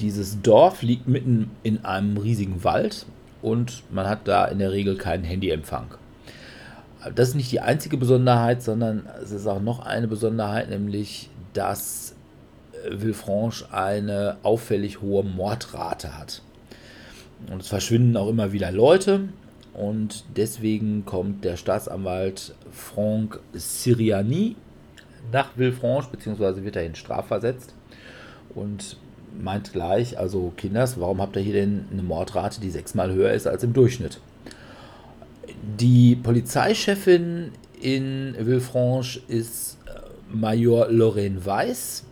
Dieses 0.00 0.40
Dorf 0.42 0.82
liegt 0.82 1.08
mitten 1.08 1.50
in 1.62 1.84
einem 1.84 2.16
riesigen 2.16 2.64
Wald 2.64 3.06
und 3.40 3.82
man 3.90 4.08
hat 4.08 4.26
da 4.26 4.46
in 4.46 4.58
der 4.58 4.72
Regel 4.72 4.96
keinen 4.96 5.24
Handyempfang. 5.24 5.94
Das 7.14 7.30
ist 7.30 7.34
nicht 7.34 7.50
die 7.50 7.60
einzige 7.60 7.96
Besonderheit, 7.96 8.62
sondern 8.62 9.08
es 9.22 9.32
ist 9.32 9.46
auch 9.46 9.60
noch 9.60 9.80
eine 9.80 10.06
Besonderheit, 10.06 10.70
nämlich 10.70 11.30
dass 11.52 12.11
Villefranche 12.90 13.72
eine 13.72 14.36
auffällig 14.42 15.00
hohe 15.00 15.24
Mordrate 15.24 16.18
hat. 16.18 16.42
Und 17.50 17.62
es 17.62 17.68
verschwinden 17.68 18.16
auch 18.16 18.28
immer 18.28 18.52
wieder 18.52 18.70
Leute. 18.70 19.28
Und 19.74 20.24
deswegen 20.36 21.04
kommt 21.06 21.44
der 21.44 21.56
Staatsanwalt 21.56 22.54
Franck 22.72 23.40
Siriani 23.52 24.56
nach 25.32 25.52
Villefranche, 25.56 26.10
beziehungsweise 26.10 26.64
wird 26.64 26.76
er 26.76 26.84
in 26.84 26.94
Strafversetzt 26.94 27.74
und 28.54 28.98
meint 29.40 29.72
gleich, 29.72 30.18
also 30.18 30.52
Kinders, 30.56 31.00
warum 31.00 31.22
habt 31.22 31.36
ihr 31.36 31.42
hier 31.42 31.54
denn 31.54 31.86
eine 31.90 32.02
Mordrate, 32.02 32.60
die 32.60 32.70
sechsmal 32.70 33.12
höher 33.12 33.32
ist 33.32 33.46
als 33.46 33.64
im 33.64 33.72
Durchschnitt? 33.72 34.20
Die 35.78 36.16
Polizeichefin 36.16 37.52
in 37.80 38.34
Villefranche 38.34 39.20
ist 39.28 39.78
Major 40.30 40.88
Lorraine 40.90 41.44
Weiss 41.46 42.04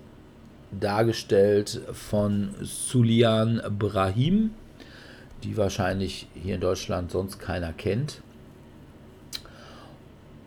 dargestellt 0.72 1.80
von 1.92 2.54
Sulian 2.62 3.62
Brahim, 3.78 4.50
die 5.42 5.56
wahrscheinlich 5.56 6.28
hier 6.34 6.56
in 6.56 6.60
Deutschland 6.60 7.10
sonst 7.10 7.38
keiner 7.38 7.72
kennt. 7.72 8.22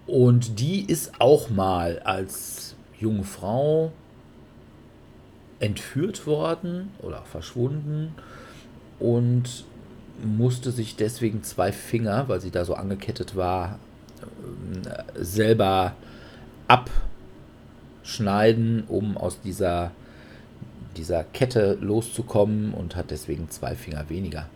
Und 0.05 0.59
die 0.59 0.85
ist 0.85 1.13
auch 1.19 1.49
mal 1.49 1.99
als 1.99 2.75
junge 2.99 3.23
Frau 3.23 3.91
entführt 5.59 6.27
worden 6.27 6.91
oder 6.99 7.23
verschwunden 7.23 8.13
und 8.99 9.65
musste 10.21 10.71
sich 10.71 10.95
deswegen 10.95 11.43
zwei 11.43 11.71
Finger, 11.71 12.27
weil 12.27 12.41
sie 12.41 12.51
da 12.51 12.65
so 12.65 12.75
angekettet 12.75 13.35
war, 13.35 13.79
selber 15.15 15.95
abschneiden, 16.67 18.83
um 18.87 19.17
aus 19.17 19.41
dieser 19.41 19.91
dieser 20.97 21.23
Kette 21.23 21.77
loszukommen 21.81 22.73
und 22.73 22.95
hat 22.95 23.11
deswegen 23.11 23.49
zwei 23.49 23.75
Finger 23.75 24.09
weniger 24.09 24.47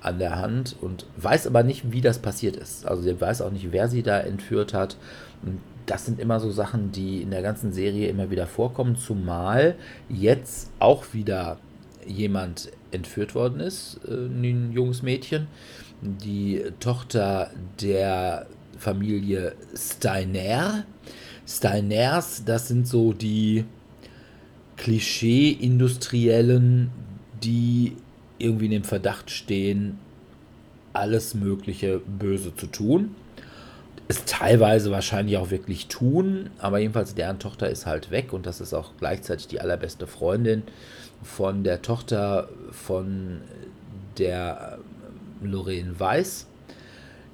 an 0.00 0.18
der 0.18 0.36
Hand 0.36 0.76
und 0.80 1.06
weiß 1.16 1.46
aber 1.46 1.62
nicht, 1.62 1.92
wie 1.92 2.00
das 2.00 2.18
passiert 2.18 2.56
ist. 2.56 2.86
Also 2.86 3.02
sie 3.02 3.20
weiß 3.20 3.42
auch 3.42 3.50
nicht, 3.50 3.72
wer 3.72 3.88
sie 3.88 4.02
da 4.02 4.20
entführt 4.20 4.74
hat. 4.74 4.96
Das 5.86 6.04
sind 6.06 6.20
immer 6.20 6.38
so 6.40 6.50
Sachen, 6.50 6.92
die 6.92 7.22
in 7.22 7.30
der 7.30 7.42
ganzen 7.42 7.72
Serie 7.72 8.08
immer 8.08 8.30
wieder 8.30 8.46
vorkommen, 8.46 8.96
zumal 8.96 9.76
jetzt 10.08 10.70
auch 10.78 11.14
wieder 11.14 11.58
jemand 12.06 12.70
entführt 12.90 13.34
worden 13.34 13.60
ist, 13.60 14.00
äh, 14.08 14.12
ein 14.12 14.72
junges 14.72 15.02
Mädchen, 15.02 15.46
die 16.00 16.64
Tochter 16.80 17.50
der 17.80 18.46
Familie 18.78 19.54
Steiner. 19.74 20.84
Steiners, 21.46 22.44
das 22.44 22.68
sind 22.68 22.86
so 22.86 23.12
die 23.12 23.64
Klischee-Industriellen, 24.78 26.90
die 27.42 27.96
irgendwie 28.38 28.64
in 28.66 28.70
dem 28.70 28.84
Verdacht 28.84 29.30
stehen, 29.30 29.98
alles 30.92 31.34
Mögliche 31.34 31.98
Böse 31.98 32.54
zu 32.56 32.66
tun. 32.66 33.14
Es 34.10 34.24
teilweise 34.24 34.90
wahrscheinlich 34.90 35.36
auch 35.36 35.50
wirklich 35.50 35.88
tun, 35.88 36.48
aber 36.58 36.78
jedenfalls 36.78 37.14
deren 37.14 37.38
Tochter 37.38 37.68
ist 37.68 37.84
halt 37.84 38.10
weg 38.10 38.32
und 38.32 38.46
das 38.46 38.62
ist 38.62 38.72
auch 38.72 38.92
gleichzeitig 38.98 39.48
die 39.48 39.60
allerbeste 39.60 40.06
Freundin 40.06 40.62
von 41.22 41.62
der 41.62 41.82
Tochter 41.82 42.48
von 42.70 43.42
der 44.16 44.78
Lorraine 45.42 46.00
Weiß, 46.00 46.46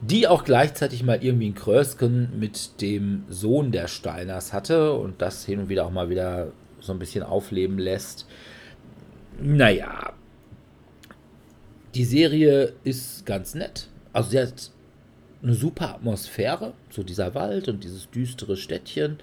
die 0.00 0.26
auch 0.26 0.42
gleichzeitig 0.44 1.04
mal 1.04 1.22
irgendwie 1.22 1.50
ein 1.50 1.54
Krösken 1.54 2.28
mit 2.38 2.80
dem 2.80 3.22
Sohn 3.28 3.70
der 3.70 3.86
Steiners 3.86 4.52
hatte 4.52 4.94
und 4.94 5.22
das 5.22 5.44
hin 5.44 5.60
und 5.60 5.68
wieder 5.68 5.86
auch 5.86 5.92
mal 5.92 6.10
wieder 6.10 6.48
so 6.84 6.92
ein 6.92 6.98
bisschen 6.98 7.22
aufleben 7.22 7.78
lässt. 7.78 8.26
Naja, 9.40 10.12
die 11.94 12.04
Serie 12.04 12.74
ist 12.84 13.26
ganz 13.26 13.54
nett. 13.54 13.88
Also 14.12 14.30
sie 14.30 14.40
hat 14.40 14.70
eine 15.42 15.54
super 15.54 15.94
Atmosphäre, 15.94 16.74
so 16.90 17.02
dieser 17.02 17.34
Wald 17.34 17.68
und 17.68 17.84
dieses 17.84 18.10
düstere 18.10 18.56
Städtchen. 18.56 19.18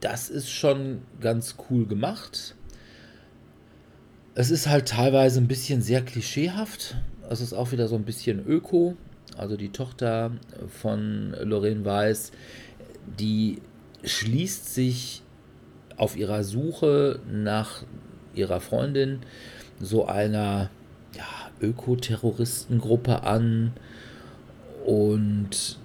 Das 0.00 0.28
ist 0.28 0.50
schon 0.50 1.02
ganz 1.20 1.56
cool 1.70 1.86
gemacht. 1.86 2.54
Es 4.34 4.50
ist 4.50 4.66
halt 4.66 4.88
teilweise 4.88 5.40
ein 5.40 5.48
bisschen 5.48 5.80
sehr 5.80 6.02
klischeehaft. 6.02 6.96
Es 7.30 7.40
ist 7.40 7.52
auch 7.52 7.72
wieder 7.72 7.88
so 7.88 7.94
ein 7.94 8.04
bisschen 8.04 8.44
öko. 8.46 8.96
Also 9.36 9.56
die 9.56 9.70
Tochter 9.70 10.32
von 10.68 11.34
Lorraine 11.40 11.84
Weiss, 11.84 12.32
die 13.18 13.60
schließt 14.02 14.74
sich 14.74 15.22
auf 15.96 16.16
ihrer 16.16 16.44
Suche 16.44 17.20
nach 17.30 17.82
ihrer 18.34 18.60
Freundin 18.60 19.20
so 19.80 20.06
einer 20.06 20.70
ja, 21.16 21.24
Ökoterroristengruppe 21.60 23.22
an 23.22 23.72
und 24.84 25.78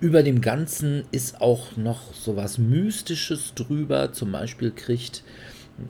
über 0.00 0.22
dem 0.22 0.40
Ganzen 0.40 1.04
ist 1.12 1.40
auch 1.40 1.76
noch 1.76 2.12
so 2.12 2.36
was 2.36 2.58
Mystisches 2.58 3.54
drüber. 3.54 4.12
Zum 4.12 4.32
Beispiel 4.32 4.70
kriegt 4.70 5.24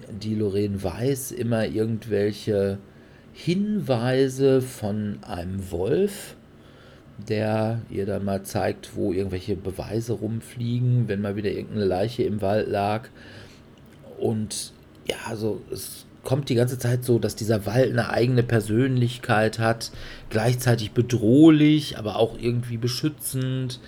die 0.08 0.34
Lorraine 0.34 0.82
Weiß 0.82 1.32
immer 1.32 1.66
irgendwelche 1.66 2.78
Hinweise 3.32 4.62
von 4.62 5.18
einem 5.22 5.70
Wolf, 5.72 6.36
der 7.18 7.80
ihr 7.90 8.06
dann 8.06 8.24
mal 8.24 8.42
zeigt, 8.42 8.96
wo 8.96 9.12
irgendwelche 9.12 9.56
Beweise 9.56 10.14
rumfliegen, 10.14 11.08
wenn 11.08 11.20
mal 11.20 11.36
wieder 11.36 11.50
irgendeine 11.50 11.84
Leiche 11.84 12.24
im 12.24 12.42
Wald 12.42 12.68
lag. 12.68 13.08
Und 14.18 14.72
ja, 15.06 15.16
also 15.26 15.60
es 15.70 16.06
kommt 16.24 16.48
die 16.48 16.54
ganze 16.54 16.78
Zeit 16.78 17.04
so, 17.04 17.18
dass 17.18 17.36
dieser 17.36 17.66
Wald 17.66 17.92
eine 17.92 18.10
eigene 18.10 18.42
Persönlichkeit 18.42 19.58
hat, 19.58 19.92
gleichzeitig 20.30 20.92
bedrohlich, 20.92 21.98
aber 21.98 22.16
auch 22.16 22.36
irgendwie 22.38 22.78
beschützend. 22.78 23.80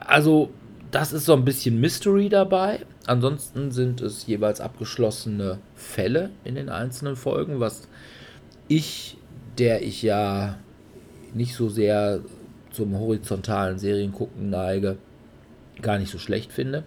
Also, 0.00 0.50
das 0.90 1.12
ist 1.12 1.26
so 1.26 1.34
ein 1.34 1.44
bisschen 1.44 1.80
Mystery 1.80 2.28
dabei. 2.28 2.80
Ansonsten 3.06 3.70
sind 3.70 4.00
es 4.00 4.26
jeweils 4.26 4.60
abgeschlossene 4.60 5.58
Fälle 5.74 6.30
in 6.44 6.54
den 6.54 6.68
einzelnen 6.68 7.16
Folgen, 7.16 7.60
was 7.60 7.88
ich, 8.68 9.16
der 9.58 9.82
ich 9.82 10.02
ja 10.02 10.56
nicht 11.34 11.54
so 11.54 11.68
sehr 11.68 12.20
zum 12.70 12.98
horizontalen 12.98 13.78
Seriengucken 13.78 14.50
neige, 14.50 14.96
gar 15.80 15.98
nicht 15.98 16.10
so 16.10 16.18
schlecht 16.18 16.52
finde 16.52 16.84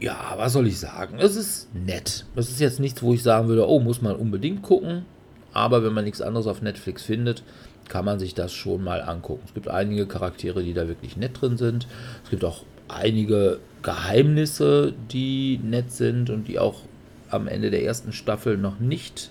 ja, 0.00 0.34
was 0.36 0.52
soll 0.52 0.66
ich 0.66 0.78
sagen? 0.78 1.18
Es 1.18 1.36
ist 1.36 1.74
nett. 1.74 2.24
Es 2.36 2.50
ist 2.50 2.60
jetzt 2.60 2.80
nichts, 2.80 3.02
wo 3.02 3.14
ich 3.14 3.22
sagen 3.22 3.48
würde, 3.48 3.68
oh, 3.68 3.80
muss 3.80 4.00
man 4.00 4.16
unbedingt 4.16 4.62
gucken. 4.62 5.04
Aber 5.52 5.82
wenn 5.82 5.92
man 5.92 6.04
nichts 6.04 6.20
anderes 6.20 6.46
auf 6.46 6.62
Netflix 6.62 7.02
findet, 7.02 7.42
kann 7.88 8.04
man 8.04 8.18
sich 8.18 8.34
das 8.34 8.52
schon 8.52 8.84
mal 8.84 9.00
angucken. 9.02 9.42
Es 9.46 9.54
gibt 9.54 9.68
einige 9.68 10.06
Charaktere, 10.06 10.62
die 10.62 10.74
da 10.74 10.86
wirklich 10.86 11.16
nett 11.16 11.40
drin 11.40 11.56
sind. 11.56 11.88
Es 12.22 12.30
gibt 12.30 12.44
auch 12.44 12.64
einige 12.86 13.58
Geheimnisse, 13.82 14.94
die 15.10 15.58
nett 15.62 15.90
sind 15.90 16.30
und 16.30 16.46
die 16.48 16.58
auch 16.58 16.82
am 17.30 17.48
Ende 17.48 17.70
der 17.70 17.82
ersten 17.82 18.12
Staffel 18.12 18.56
noch 18.56 18.78
nicht 18.78 19.30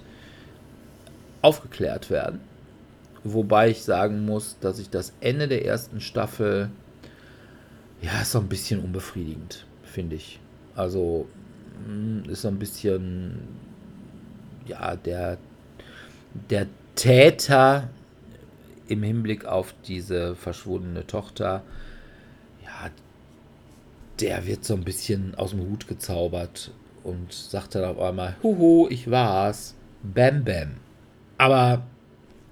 aufgeklärt 1.42 2.10
werden. 2.10 2.42
Wobei 3.24 3.70
ich 3.70 3.84
sagen 3.84 4.26
muss, 4.26 4.58
dass 4.60 4.80
ich 4.80 4.90
das 4.90 5.14
Ende 5.20 5.48
der 5.48 5.66
ersten 5.66 6.02
Staffel 6.02 6.70
ja 8.02 8.22
ist 8.22 8.32
so 8.32 8.40
ein 8.40 8.48
bisschen 8.48 8.80
unbefriedigend, 8.80 9.66
finde 9.84 10.16
ich. 10.16 10.40
Also 10.76 11.28
hm, 11.86 12.24
ist 12.30 12.44
so 12.44 12.48
ein 12.48 12.60
bisschen, 12.60 13.40
ja, 14.68 14.96
der, 14.96 15.38
der 16.50 16.68
Täter 16.96 17.90
im 18.88 19.04
Hinblick 19.04 19.46
auf 19.46 19.74
diese 19.86 20.36
verschwundene 20.36 21.06
Tochter, 21.06 21.64
ja, 22.64 22.90
der 24.20 24.46
wird 24.46 24.66
so 24.66 24.74
ein 24.74 24.84
bisschen 24.84 25.36
aus 25.36 25.52
dem 25.52 25.62
Hut 25.62 25.88
gezaubert 25.88 26.72
und 27.04 27.34
sagt 27.34 27.76
dann 27.76 27.84
auf 27.84 28.00
einmal, 28.00 28.36
huhu, 28.44 28.88
ich 28.90 29.10
war's. 29.10 29.76
Bam, 30.04 30.44
bam. 30.44 30.76
Aber 31.38 31.84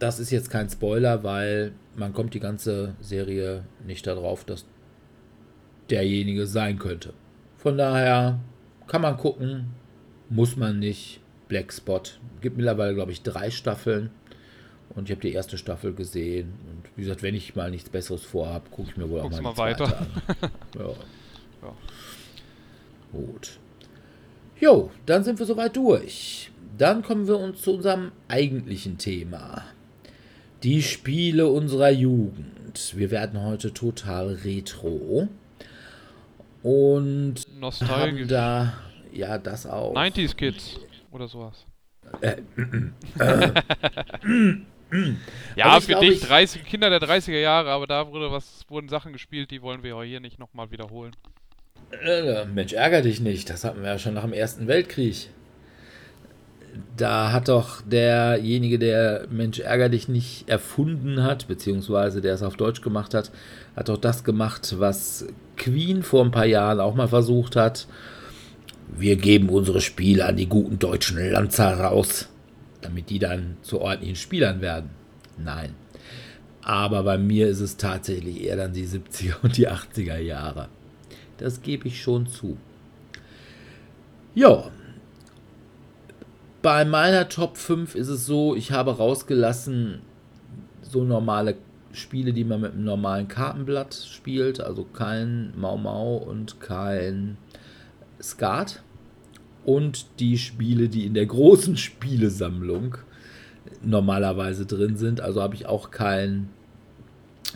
das 0.05 0.19
ist 0.19 0.29
jetzt 0.29 0.51
kein 0.51 0.69
Spoiler, 0.69 1.23
weil 1.23 1.71
man 1.95 2.13
kommt 2.13 2.35
die 2.35 2.39
ganze 2.39 2.93
Serie 3.01 3.63
nicht 3.87 4.05
darauf, 4.05 4.45
dass 4.45 4.65
derjenige 5.89 6.45
sein 6.45 6.77
könnte. 6.77 7.13
Von 7.57 7.75
daher 7.77 8.39
kann 8.85 9.01
man 9.01 9.17
gucken, 9.17 9.71
muss 10.29 10.57
man 10.57 10.77
nicht. 10.79 11.21
Black 11.47 11.73
Spot 11.73 12.01
gibt 12.41 12.57
mittlerweile, 12.57 12.93
glaube 12.93 13.11
ich, 13.11 13.21
drei 13.23 13.49
Staffeln. 13.49 14.11
Und 14.89 15.05
ich 15.05 15.11
habe 15.11 15.21
die 15.21 15.33
erste 15.33 15.57
Staffel 15.57 15.93
gesehen. 15.93 16.53
Und 16.67 16.89
wie 16.95 17.01
gesagt, 17.01 17.23
wenn 17.23 17.35
ich 17.35 17.55
mal 17.55 17.71
nichts 17.71 17.89
Besseres 17.89 18.23
vorhabe, 18.23 18.69
gucke 18.69 18.89
ich 18.91 18.97
mir 18.97 19.09
wohl 19.09 19.21
Guck's 19.21 19.37
auch 19.37 19.41
mal, 19.41 19.51
mal 19.51 19.57
weiter. 19.57 19.99
An. 19.99 20.07
ja. 20.79 20.87
ja. 21.63 21.73
Gut. 23.11 23.59
Jo, 24.59 24.91
dann 25.05 25.23
sind 25.23 25.39
wir 25.39 25.45
soweit 25.47 25.75
durch. 25.75 26.51
Dann 26.77 27.01
kommen 27.01 27.27
wir 27.27 27.37
uns 27.37 27.61
zu 27.61 27.73
unserem 27.75 28.11
eigentlichen 28.27 28.97
Thema. 28.97 29.63
Die 30.65 30.81
Spiele 30.81 31.47
unserer 31.47 31.91
Jugend. 31.91 32.97
Wir 32.97 33.11
werden 33.11 33.43
heute 33.43 33.71
total 33.71 34.33
retro. 34.43 35.27
Und 36.63 37.35
Nostalgisch. 37.59 38.27
da, 38.27 38.73
ja, 39.13 39.37
das 39.37 39.67
auch. 39.67 39.93
90s 39.93 40.35
Kids 40.35 40.79
oder 41.11 41.27
sowas. 41.27 41.67
Äh, 42.19 42.37
äh, 43.19 43.51
ja, 45.55 45.65
also 45.65 45.93
für 45.93 45.99
dich 45.99 46.21
30, 46.21 46.63
Kinder 46.63 46.89
der 46.89 46.99
30er 46.99 47.39
Jahre, 47.39 47.69
aber 47.69 47.85
da 47.85 48.11
wurde 48.11 48.31
was, 48.31 48.65
wurden 48.67 48.89
Sachen 48.89 49.13
gespielt, 49.13 49.51
die 49.51 49.61
wollen 49.61 49.83
wir 49.83 50.01
hier 50.01 50.19
nicht 50.19 50.39
nochmal 50.39 50.71
wiederholen. 50.71 51.15
Äh, 52.03 52.45
Mensch, 52.45 52.73
ärger 52.73 53.03
dich 53.03 53.19
nicht. 53.19 53.51
Das 53.51 53.63
hatten 53.63 53.83
wir 53.83 53.89
ja 53.89 53.99
schon 53.99 54.15
nach 54.15 54.23
dem 54.23 54.33
Ersten 54.33 54.65
Weltkrieg. 54.67 55.29
Da 56.97 57.31
hat 57.31 57.47
doch 57.47 57.81
derjenige, 57.81 58.79
der 58.79 59.27
Mensch 59.29 59.59
ärger 59.59 59.89
dich 59.89 60.07
nicht 60.07 60.49
erfunden 60.49 61.23
hat, 61.23 61.47
beziehungsweise 61.47 62.21
der 62.21 62.33
es 62.33 62.43
auf 62.43 62.57
Deutsch 62.57 62.81
gemacht 62.81 63.13
hat, 63.13 63.31
hat 63.75 63.89
doch 63.89 63.97
das 63.97 64.23
gemacht, 64.23 64.75
was 64.77 65.27
Queen 65.57 66.03
vor 66.03 66.23
ein 66.23 66.31
paar 66.31 66.45
Jahren 66.45 66.79
auch 66.79 66.95
mal 66.95 67.07
versucht 67.07 67.55
hat. 67.55 67.87
Wir 68.97 69.15
geben 69.15 69.49
unsere 69.49 69.81
Spiele 69.81 70.25
an 70.25 70.37
die 70.37 70.47
guten 70.47 70.79
deutschen 70.79 71.17
Lanzer 71.17 71.79
raus, 71.79 72.29
damit 72.81 73.09
die 73.09 73.19
dann 73.19 73.57
zu 73.61 73.81
ordentlichen 73.81 74.15
Spielern 74.15 74.61
werden. 74.61 74.89
Nein. 75.37 75.75
Aber 76.61 77.03
bei 77.03 77.17
mir 77.17 77.47
ist 77.47 77.59
es 77.59 77.77
tatsächlich 77.77 78.43
eher 78.43 78.55
dann 78.55 78.73
die 78.73 78.87
70er 78.87 79.35
und 79.43 79.57
die 79.57 79.69
80er 79.69 80.17
Jahre. 80.17 80.69
Das 81.37 81.61
gebe 81.61 81.87
ich 81.87 82.01
schon 82.01 82.27
zu. 82.27 82.57
Ja. 84.33 84.71
Bei 86.65 86.83
meiner 86.83 87.29
Top 87.29 87.57
5 87.57 87.93
ist 87.93 88.07
es 88.07 88.25
so, 88.25 88.55
ich 88.55 88.71
habe 88.71 88.97
rausgelassen 88.97 89.99
so 90.81 91.03
normale 91.03 91.57
Spiele, 91.93 92.33
die 92.33 92.43
man 92.43 92.61
mit 92.61 92.71
einem 92.73 92.85
normalen 92.85 93.27
Kartenblatt 93.27 93.93
spielt, 93.93 94.59
also 94.59 94.83
kein 94.83 95.53
Mau 95.55 95.77
Mau 95.77 96.15
und 96.15 96.59
kein 96.59 97.37
Skat. 98.19 98.81
Und 99.63 100.07
die 100.19 100.39
Spiele, 100.39 100.89
die 100.89 101.05
in 101.05 101.13
der 101.13 101.27
großen 101.27 101.77
Spielesammlung 101.77 102.97
normalerweise 103.83 104.65
drin 104.65 104.97
sind. 104.97 105.21
Also 105.21 105.43
habe 105.43 105.53
ich 105.53 105.67
auch 105.67 105.91
kein 105.91 106.49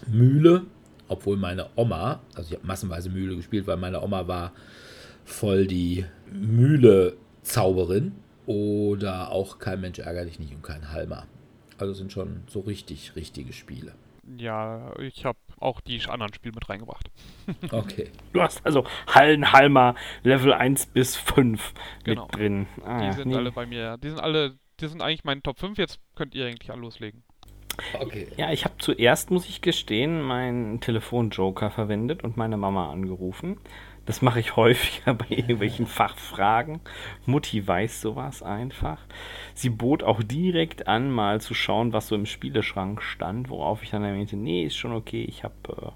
Mühle, 0.06 0.66
obwohl 1.08 1.38
meine 1.38 1.66
Oma, 1.76 2.20
also 2.36 2.52
ich 2.52 2.58
habe 2.58 2.68
massenweise 2.68 3.10
Mühle 3.10 3.36
gespielt, 3.36 3.66
weil 3.66 3.78
meine 3.78 4.04
Oma 4.04 4.28
war 4.28 4.52
voll 5.26 5.66
die 5.66 6.06
Mühle-Zauberin. 6.32 8.12
Oder 8.50 9.32
auch 9.32 9.60
kein 9.60 9.80
Mensch 9.80 10.00
ärgerlich 10.00 10.40
nicht 10.40 10.56
und 10.56 10.64
kein 10.64 10.92
Halmer. 10.92 11.28
Also 11.78 11.94
sind 11.94 12.12
schon 12.12 12.42
so 12.48 12.62
richtig, 12.62 13.16
richtige 13.16 13.54
Spiele. 13.54 13.94
Ja, 14.38 14.92
ich 14.98 15.24
habe 15.24 15.38
auch 15.60 15.82
die 15.82 16.02
anderen 16.08 16.34
Spiele 16.34 16.56
mit 16.56 16.68
reingebracht. 16.68 17.12
okay. 17.72 18.10
Du 18.34 18.42
hast 18.42 18.66
also 18.66 18.86
Hallenhalmer 19.06 19.94
Level 20.24 20.52
1 20.52 20.88
bis 20.88 21.16
5 21.16 21.74
genau. 22.04 22.24
mit 22.26 22.36
drin. 22.36 22.68
Ah, 22.84 23.08
die 23.08 23.16
sind 23.16 23.28
nee. 23.28 23.36
alle 23.36 23.52
bei 23.52 23.68
mir. 23.68 23.98
Die 23.98 24.10
sind 24.10 24.20
alle, 24.20 24.58
die 24.80 24.88
sind 24.88 25.04
eigentlich 25.04 25.26
meine 25.26 25.44
Top 25.44 25.60
5. 25.60 25.78
Jetzt 25.78 26.00
könnt 26.16 26.34
ihr 26.34 26.48
eigentlich 26.48 26.72
alle 26.72 26.82
loslegen. 26.82 27.22
Okay. 28.00 28.30
Ja, 28.36 28.52
ich 28.52 28.66
habe 28.66 28.74
zuerst, 28.80 29.30
muss 29.30 29.48
ich 29.48 29.62
gestehen, 29.62 30.24
meinen 30.24 30.82
Telefonjoker 30.82 31.70
verwendet 31.70 32.24
und 32.24 32.36
meine 32.36 32.58
Mama 32.58 32.92
angerufen. 32.92 33.60
Das 34.10 34.24
mache 34.24 34.40
ich 34.40 34.56
häufiger 34.56 35.14
bei 35.14 35.28
irgendwelchen 35.30 35.86
Fachfragen. 35.86 36.80
Mutti 37.28 37.68
weiß 37.68 38.02
sowas 38.02 38.42
einfach. 38.42 38.98
Sie 39.54 39.70
bot 39.70 40.02
auch 40.02 40.24
direkt 40.24 40.88
an, 40.88 41.12
mal 41.12 41.42
zu 41.42 41.54
schauen, 41.54 41.94
was 41.94 42.08
so 42.08 42.16
im 42.16 42.26
Spieleschrank 42.26 43.04
stand, 43.04 43.52
worauf 43.52 43.84
ich 43.84 43.92
dann 43.92 44.04
erwähnte, 44.04 44.36
nee, 44.36 44.64
ist 44.64 44.78
schon 44.78 44.94
okay, 44.94 45.22
ich 45.22 45.44
habe 45.44 45.54
äh, 45.68 45.92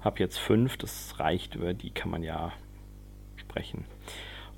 hab 0.00 0.18
jetzt 0.18 0.38
fünf, 0.38 0.78
das 0.78 1.20
reicht, 1.20 1.56
über 1.56 1.74
die 1.74 1.90
kann 1.90 2.10
man 2.10 2.22
ja 2.22 2.54
sprechen. 3.34 3.84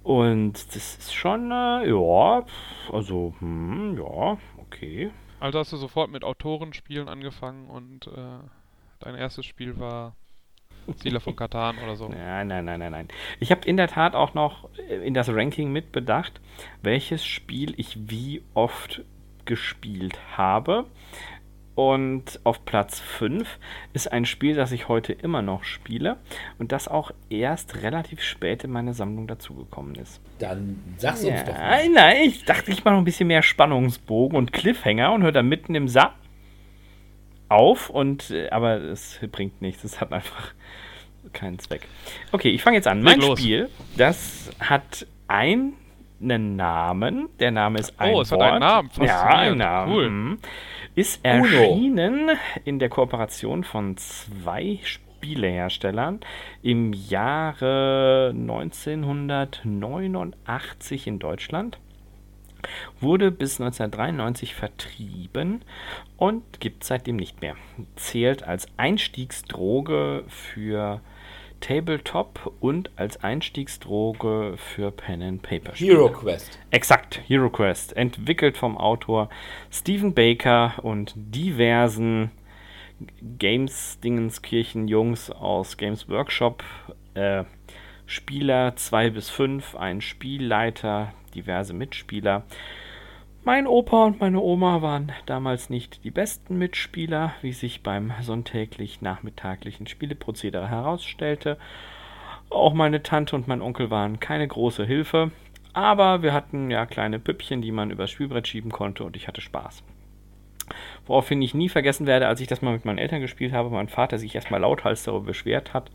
Und 0.04 0.76
das 0.76 0.96
ist 0.96 1.12
schon, 1.12 1.50
äh, 1.50 1.88
ja, 1.90 2.46
also, 2.92 3.34
hm, 3.40 3.98
ja, 3.98 4.38
okay. 4.58 5.10
Also 5.40 5.58
hast 5.58 5.72
du 5.72 5.76
sofort 5.76 6.12
mit 6.12 6.22
Autorenspielen 6.22 7.08
angefangen 7.08 7.68
und 7.68 8.06
äh, 8.06 8.38
dein 9.00 9.16
erstes 9.16 9.44
Spiel 9.44 9.80
war 9.80 10.14
Ziele 10.96 11.20
von 11.20 11.36
Katan 11.36 11.76
oder 11.78 11.96
so. 11.96 12.08
Nein, 12.08 12.48
nein, 12.48 12.64
nein, 12.64 12.80
nein, 12.80 12.92
nein. 12.92 13.08
Ich 13.40 13.50
habe 13.50 13.66
in 13.66 13.76
der 13.76 13.88
Tat 13.88 14.14
auch 14.14 14.34
noch 14.34 14.68
äh, 14.88 15.06
in 15.06 15.14
das 15.14 15.28
Ranking 15.28 15.72
mitbedacht, 15.72 16.40
welches 16.82 17.24
Spiel 17.24 17.74
ich 17.76 18.10
wie 18.10 18.42
oft 18.54 19.02
gespielt 19.44 20.18
habe. 20.36 20.84
Und 21.74 22.40
auf 22.42 22.64
Platz 22.64 22.98
5 22.98 23.56
ist 23.92 24.10
ein 24.10 24.24
Spiel, 24.24 24.56
das 24.56 24.72
ich 24.72 24.88
heute 24.88 25.12
immer 25.12 25.42
noch 25.42 25.62
spiele 25.62 26.16
und 26.58 26.72
das 26.72 26.88
auch 26.88 27.12
erst 27.30 27.82
relativ 27.82 28.20
spät 28.20 28.64
in 28.64 28.72
meine 28.72 28.94
Sammlung 28.94 29.28
dazugekommen 29.28 29.94
ist. 29.94 30.20
Dann 30.40 30.82
sag's 30.96 31.22
uns 31.22 31.38
ja, 31.38 31.44
doch 31.44 31.56
mal. 31.56 31.88
Nein, 31.88 32.16
ich 32.24 32.44
dachte, 32.44 32.72
ich 32.72 32.84
mache 32.84 32.94
noch 32.94 33.02
ein 33.02 33.04
bisschen 33.04 33.28
mehr 33.28 33.42
Spannungsbogen 33.42 34.36
und 34.36 34.52
Cliffhanger 34.52 35.12
und 35.12 35.22
höre 35.22 35.30
dann 35.30 35.48
mitten 35.48 35.76
im 35.76 35.86
Sa 35.86 36.14
auf 37.48 37.90
und 37.90 38.30
äh, 38.30 38.48
aber 38.50 38.76
es 38.80 39.18
bringt 39.32 39.60
nichts. 39.62 39.82
Es 39.84 40.00
hat 40.00 40.12
einfach 40.12 40.52
keinen 41.32 41.58
Zweck. 41.58 41.86
Okay, 42.32 42.50
ich 42.50 42.62
fange 42.62 42.76
jetzt 42.76 42.86
an. 42.86 43.02
Mein. 43.02 43.20
Spiel, 43.22 43.68
das 43.96 44.50
hat 44.60 45.06
einen 45.26 45.74
Namen. 46.20 47.28
Der 47.38 47.50
Name 47.50 47.78
ist 47.78 47.98
ein 48.00 48.14
Oh, 48.14 48.22
es 48.22 48.32
hat 48.32 48.40
einen 48.40 48.60
Namen. 48.60 48.90
Ja, 49.00 49.06
Faszinierend. 49.06 49.52
ein 49.52 49.58
Name. 49.58 49.92
Cool. 49.92 50.10
Mhm. 50.10 50.38
Ist 50.94 51.22
erschienen 51.24 52.30
in 52.64 52.78
der 52.78 52.88
Kooperation 52.88 53.62
von 53.62 53.96
zwei 53.98 54.80
Spieleherstellern 54.82 56.20
im 56.62 56.92
Jahre 56.92 58.32
1989 58.34 61.06
in 61.06 61.18
Deutschland. 61.20 61.78
Wurde 63.00 63.30
bis 63.30 63.60
1993 63.60 64.54
vertrieben 64.54 65.62
und 66.16 66.60
gibt 66.60 66.84
seitdem 66.84 67.16
nicht 67.16 67.40
mehr. 67.40 67.56
Zählt 67.96 68.42
als 68.42 68.66
Einstiegsdroge 68.76 70.24
für 70.28 71.00
Tabletop 71.60 72.52
und 72.60 72.90
als 72.96 73.22
Einstiegsdroge 73.22 74.54
für 74.56 74.90
Pen 74.90 75.22
and 75.22 75.42
Paper. 75.42 75.72
Hero 75.74 76.08
Quest. 76.08 76.58
Exakt, 76.70 77.20
Hero 77.26 77.50
Quest, 77.50 77.96
entwickelt 77.96 78.56
vom 78.56 78.76
Autor 78.78 79.28
Stephen 79.70 80.14
Baker 80.14 80.74
und 80.82 81.14
diversen 81.16 82.30
Games 83.38 84.00
Dingenskirchen 84.00 84.88
Jungs 84.88 85.30
aus 85.30 85.76
Games 85.76 86.08
Workshop. 86.08 86.64
Äh, 87.14 87.44
Spieler 88.06 88.74
2 88.74 89.10
bis 89.10 89.28
5, 89.28 89.76
ein 89.76 90.00
Spielleiter, 90.00 91.12
diverse 91.38 91.72
Mitspieler. 91.72 92.44
Mein 93.44 93.66
Opa 93.66 94.04
und 94.04 94.20
meine 94.20 94.40
Oma 94.40 94.82
waren 94.82 95.12
damals 95.26 95.70
nicht 95.70 96.04
die 96.04 96.10
besten 96.10 96.58
Mitspieler, 96.58 97.34
wie 97.40 97.52
sich 97.52 97.82
beim 97.82 98.12
sonntäglich-nachmittaglichen 98.20 99.86
Spieleprozedere 99.86 100.68
herausstellte. 100.68 101.56
Auch 102.50 102.74
meine 102.74 103.02
Tante 103.02 103.36
und 103.36 103.48
mein 103.48 103.62
Onkel 103.62 103.90
waren 103.90 104.20
keine 104.20 104.48
große 104.48 104.84
Hilfe, 104.84 105.30
aber 105.72 106.22
wir 106.22 106.32
hatten 106.32 106.70
ja 106.70 106.84
kleine 106.86 107.18
Püppchen, 107.18 107.62
die 107.62 107.72
man 107.72 107.90
übers 107.90 108.10
Spielbrett 108.10 108.48
schieben 108.48 108.72
konnte 108.72 109.04
und 109.04 109.16
ich 109.16 109.28
hatte 109.28 109.40
Spaß. 109.40 109.82
Woraufhin 111.06 111.42
ich 111.42 111.54
nie 111.54 111.68
vergessen 111.68 112.06
werde, 112.06 112.28
als 112.28 112.40
ich 112.40 112.46
das 112.46 112.62
mal 112.62 112.72
mit 112.72 112.84
meinen 112.84 112.98
Eltern 112.98 113.20
gespielt 113.20 113.52
habe, 113.52 113.70
mein 113.70 113.88
Vater 113.88 114.18
sich 114.18 114.34
erstmal 114.34 114.60
lauthals 114.60 115.04
darüber 115.04 115.26
beschwert 115.26 115.74
hat, 115.74 115.90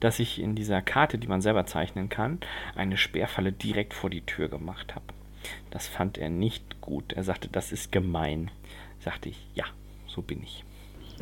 dass 0.00 0.18
ich 0.18 0.40
in 0.40 0.54
dieser 0.54 0.82
Karte, 0.82 1.18
die 1.18 1.28
man 1.28 1.40
selber 1.40 1.66
zeichnen 1.66 2.08
kann, 2.08 2.38
eine 2.76 2.96
Sperrfalle 2.96 3.52
direkt 3.52 3.94
vor 3.94 4.10
die 4.10 4.22
Tür 4.22 4.48
gemacht 4.48 4.94
habe. 4.94 5.06
Das 5.70 5.86
fand 5.86 6.18
er 6.18 6.28
nicht 6.28 6.80
gut. 6.80 7.12
Er 7.12 7.24
sagte, 7.24 7.48
das 7.48 7.72
ist 7.72 7.92
gemein. 7.92 8.50
Sagte 9.00 9.28
ich, 9.28 9.46
ja, 9.54 9.64
so 10.06 10.22
bin 10.22 10.42
ich. 10.42 10.64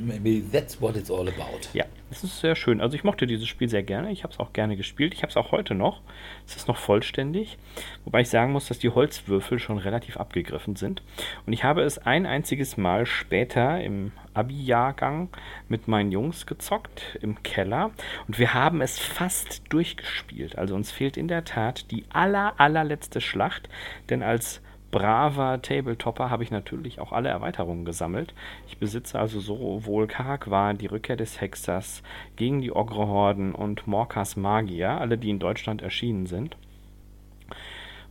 Maybe 0.00 0.42
that's 0.52 0.80
what 0.80 0.96
it's 0.96 1.10
all 1.10 1.28
about. 1.28 1.68
Ja, 1.72 1.84
es 2.10 2.22
ist 2.22 2.40
sehr 2.40 2.54
schön. 2.54 2.80
Also 2.80 2.96
ich 2.96 3.04
mochte 3.04 3.26
dieses 3.26 3.48
Spiel 3.48 3.68
sehr 3.68 3.82
gerne. 3.82 4.12
Ich 4.12 4.22
habe 4.22 4.32
es 4.32 4.38
auch 4.38 4.52
gerne 4.52 4.76
gespielt. 4.76 5.14
Ich 5.14 5.22
habe 5.22 5.30
es 5.30 5.36
auch 5.36 5.52
heute 5.52 5.74
noch. 5.74 6.00
Es 6.46 6.56
ist 6.56 6.68
noch 6.68 6.76
vollständig. 6.76 7.58
Wobei 8.04 8.20
ich 8.20 8.28
sagen 8.28 8.52
muss, 8.52 8.68
dass 8.68 8.78
die 8.78 8.90
Holzwürfel 8.90 9.58
schon 9.58 9.78
relativ 9.78 10.16
abgegriffen 10.16 10.76
sind. 10.76 11.02
Und 11.46 11.52
ich 11.52 11.64
habe 11.64 11.82
es 11.82 11.98
ein 11.98 12.26
einziges 12.26 12.76
Mal 12.76 13.06
später 13.06 13.82
im 13.82 14.12
Abi-Jahrgang 14.34 15.30
mit 15.68 15.88
meinen 15.88 16.12
Jungs 16.12 16.46
gezockt 16.46 17.18
im 17.22 17.42
Keller. 17.42 17.90
Und 18.28 18.38
wir 18.38 18.54
haben 18.54 18.80
es 18.82 18.98
fast 18.98 19.62
durchgespielt. 19.70 20.58
Also 20.58 20.74
uns 20.74 20.90
fehlt 20.90 21.16
in 21.16 21.28
der 21.28 21.44
Tat 21.44 21.90
die 21.90 22.04
aller, 22.10 22.54
allerletzte 22.58 23.20
Schlacht. 23.20 23.68
Denn 24.10 24.22
als 24.22 24.60
braver 24.96 25.60
Tabletopper 25.60 26.30
habe 26.30 26.42
ich 26.42 26.50
natürlich 26.50 27.00
auch 27.00 27.12
alle 27.12 27.28
Erweiterungen 27.28 27.84
gesammelt. 27.84 28.32
Ich 28.66 28.78
besitze 28.78 29.18
also 29.18 29.40
sowohl 29.40 30.06
Karakwa, 30.06 30.72
die 30.72 30.86
Rückkehr 30.86 31.16
des 31.16 31.38
Hexers, 31.38 32.02
gegen 32.36 32.62
die 32.62 32.72
Ogre-Horden 32.72 33.54
und 33.54 33.86
Morkas 33.86 34.36
Magier, 34.36 34.98
alle 34.98 35.18
die 35.18 35.28
in 35.28 35.38
Deutschland 35.38 35.82
erschienen 35.82 36.24
sind. 36.24 36.56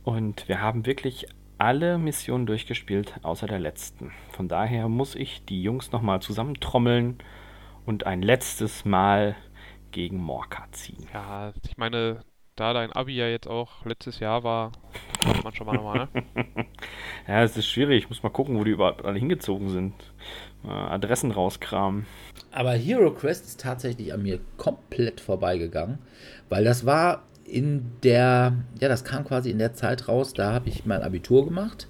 Und 0.04 0.46
wir 0.46 0.62
haben 0.62 0.86
wirklich 0.86 1.26
alle 1.58 1.98
Missionen 1.98 2.46
durchgespielt, 2.46 3.14
außer 3.22 3.48
der 3.48 3.58
letzten. 3.58 4.12
Von 4.30 4.46
daher 4.46 4.88
muss 4.88 5.16
ich 5.16 5.44
die 5.44 5.62
Jungs 5.62 5.90
nochmal 5.90 6.22
zusammentrommeln 6.22 7.18
und 7.84 8.06
ein 8.06 8.22
letztes 8.22 8.84
Mal 8.84 9.34
gegen 9.90 10.18
Morka 10.18 10.68
ziehen. 10.70 11.08
Ja, 11.12 11.52
ich 11.68 11.76
meine, 11.78 12.20
da 12.56 12.72
dein 12.72 12.92
Abi 12.92 13.14
ja 13.14 13.28
jetzt 13.28 13.46
auch 13.46 13.84
letztes 13.84 14.18
Jahr 14.18 14.42
war, 14.42 14.72
macht 15.24 15.44
man 15.44 15.54
schon 15.54 15.66
mal 15.66 15.74
nochmal, 15.74 16.08
ne? 16.12 16.24
Ja, 17.28 17.42
es 17.42 17.56
ist 17.56 17.66
schwierig. 17.66 18.04
Ich 18.04 18.08
muss 18.08 18.22
mal 18.22 18.30
gucken, 18.30 18.56
wo 18.58 18.64
die 18.64 18.70
überhaupt 18.70 19.04
alle 19.04 19.18
hingezogen 19.18 19.68
sind. 19.68 19.94
Äh, 20.64 20.68
Adressen 20.68 21.30
rauskramen. 21.32 22.06
Aber 22.52 22.72
Hero 22.72 23.10
Quest 23.12 23.46
ist 23.46 23.60
tatsächlich 23.60 24.12
an 24.12 24.22
mir 24.22 24.40
komplett 24.56 25.20
vorbeigegangen, 25.20 25.98
weil 26.48 26.64
das 26.64 26.86
war 26.86 27.24
in 27.44 27.92
der, 28.02 28.54
ja, 28.80 28.88
das 28.88 29.04
kam 29.04 29.24
quasi 29.24 29.50
in 29.50 29.58
der 29.58 29.74
Zeit 29.74 30.08
raus, 30.08 30.32
da 30.32 30.52
habe 30.52 30.68
ich 30.68 30.84
mein 30.84 31.02
Abitur 31.02 31.44
gemacht. 31.44 31.86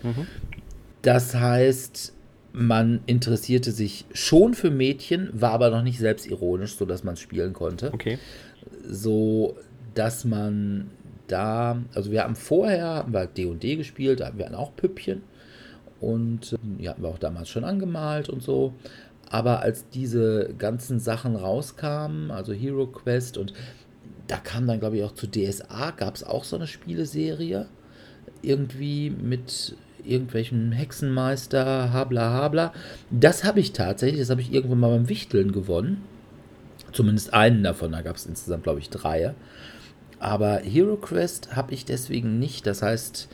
Das 1.03 1.35
heißt, 1.35 2.15
man 2.53 3.01
interessierte 3.07 3.71
sich 3.71 4.07
schon 4.13 4.55
für 4.55 4.71
Mädchen, 4.71 5.31
war 5.33 5.53
aber 5.53 5.71
noch 5.71 5.83
nicht 5.83 5.99
selbstironisch, 5.99 6.77
sodass 6.77 7.05
man 7.05 7.15
es 7.15 7.21
spielen 7.21 7.53
konnte. 7.53 7.93
Okay. 7.93 8.19
So, 8.89 9.57
dass 9.97 10.25
man 10.25 10.91
da, 11.27 11.83
also 11.95 12.11
wir 12.13 12.23
haben 12.23 12.37
vorher, 12.37 12.87
haben 12.87 13.13
wir 13.13 13.27
D&D 13.27 13.77
gespielt, 13.77 14.21
da 14.21 14.27
hatten 14.27 14.39
wir 14.39 14.59
auch 14.59 14.77
Püppchen 14.77 15.23
und 16.01 16.53
äh, 16.53 16.57
die 16.79 16.89
hatten 16.89 17.03
wir 17.03 17.09
auch 17.09 17.19
damals 17.19 17.49
schon 17.49 17.65
angemalt 17.65 18.29
und 18.29 18.43
so. 18.43 18.75
Aber 19.29 19.61
als 19.61 19.89
diese 19.89 20.55
ganzen 20.57 21.01
Sachen 21.01 21.35
rauskamen, 21.35 22.31
also 22.31 22.53
Hero 22.53 22.87
Quest 22.87 23.39
und 23.39 23.53
da 24.29 24.37
kam 24.37 24.67
dann, 24.67 24.81
glaube 24.81 24.97
ich, 24.97 25.05
auch 25.05 25.15
zu 25.15 25.27
DSA, 25.27 25.93
gab 25.93 26.15
es 26.15 26.25
auch 26.25 26.45
so 26.45 26.57
eine 26.57 26.67
Spieleserie. 26.67 27.67
Irgendwie 28.43 29.11
mit 29.11 29.77
irgendwelchen 30.05 30.73
Hexenmeister, 30.73 31.93
habla 31.93 32.33
habla. 32.33 32.73
Das 33.11 33.45
habe 33.45 33.61
ich 33.61 33.73
tatsächlich, 33.73 34.21
das 34.21 34.31
habe 34.31 34.41
ich 34.41 34.53
irgendwann 34.53 34.81
mal 34.81 34.91
beim 34.91 35.09
Wichteln 35.09 35.53
gewonnen. 35.53 36.03
Zumindest 36.93 37.35
einen 37.35 37.63
davon, 37.63 37.93
da 37.93 38.03
gab 38.03 38.17
es 38.17 38.27
insgesamt, 38.27 38.65
glaube 38.65 38.81
ich, 38.81 38.91
drei. 38.91 39.35
Aber 40.19 40.59
Hero 40.59 40.97
Quest 40.97 41.55
habe 41.55 41.75
ich 41.75 41.85
deswegen 41.85 42.39
nicht. 42.39 42.67
Das 42.67 42.83
heißt, 42.83 43.29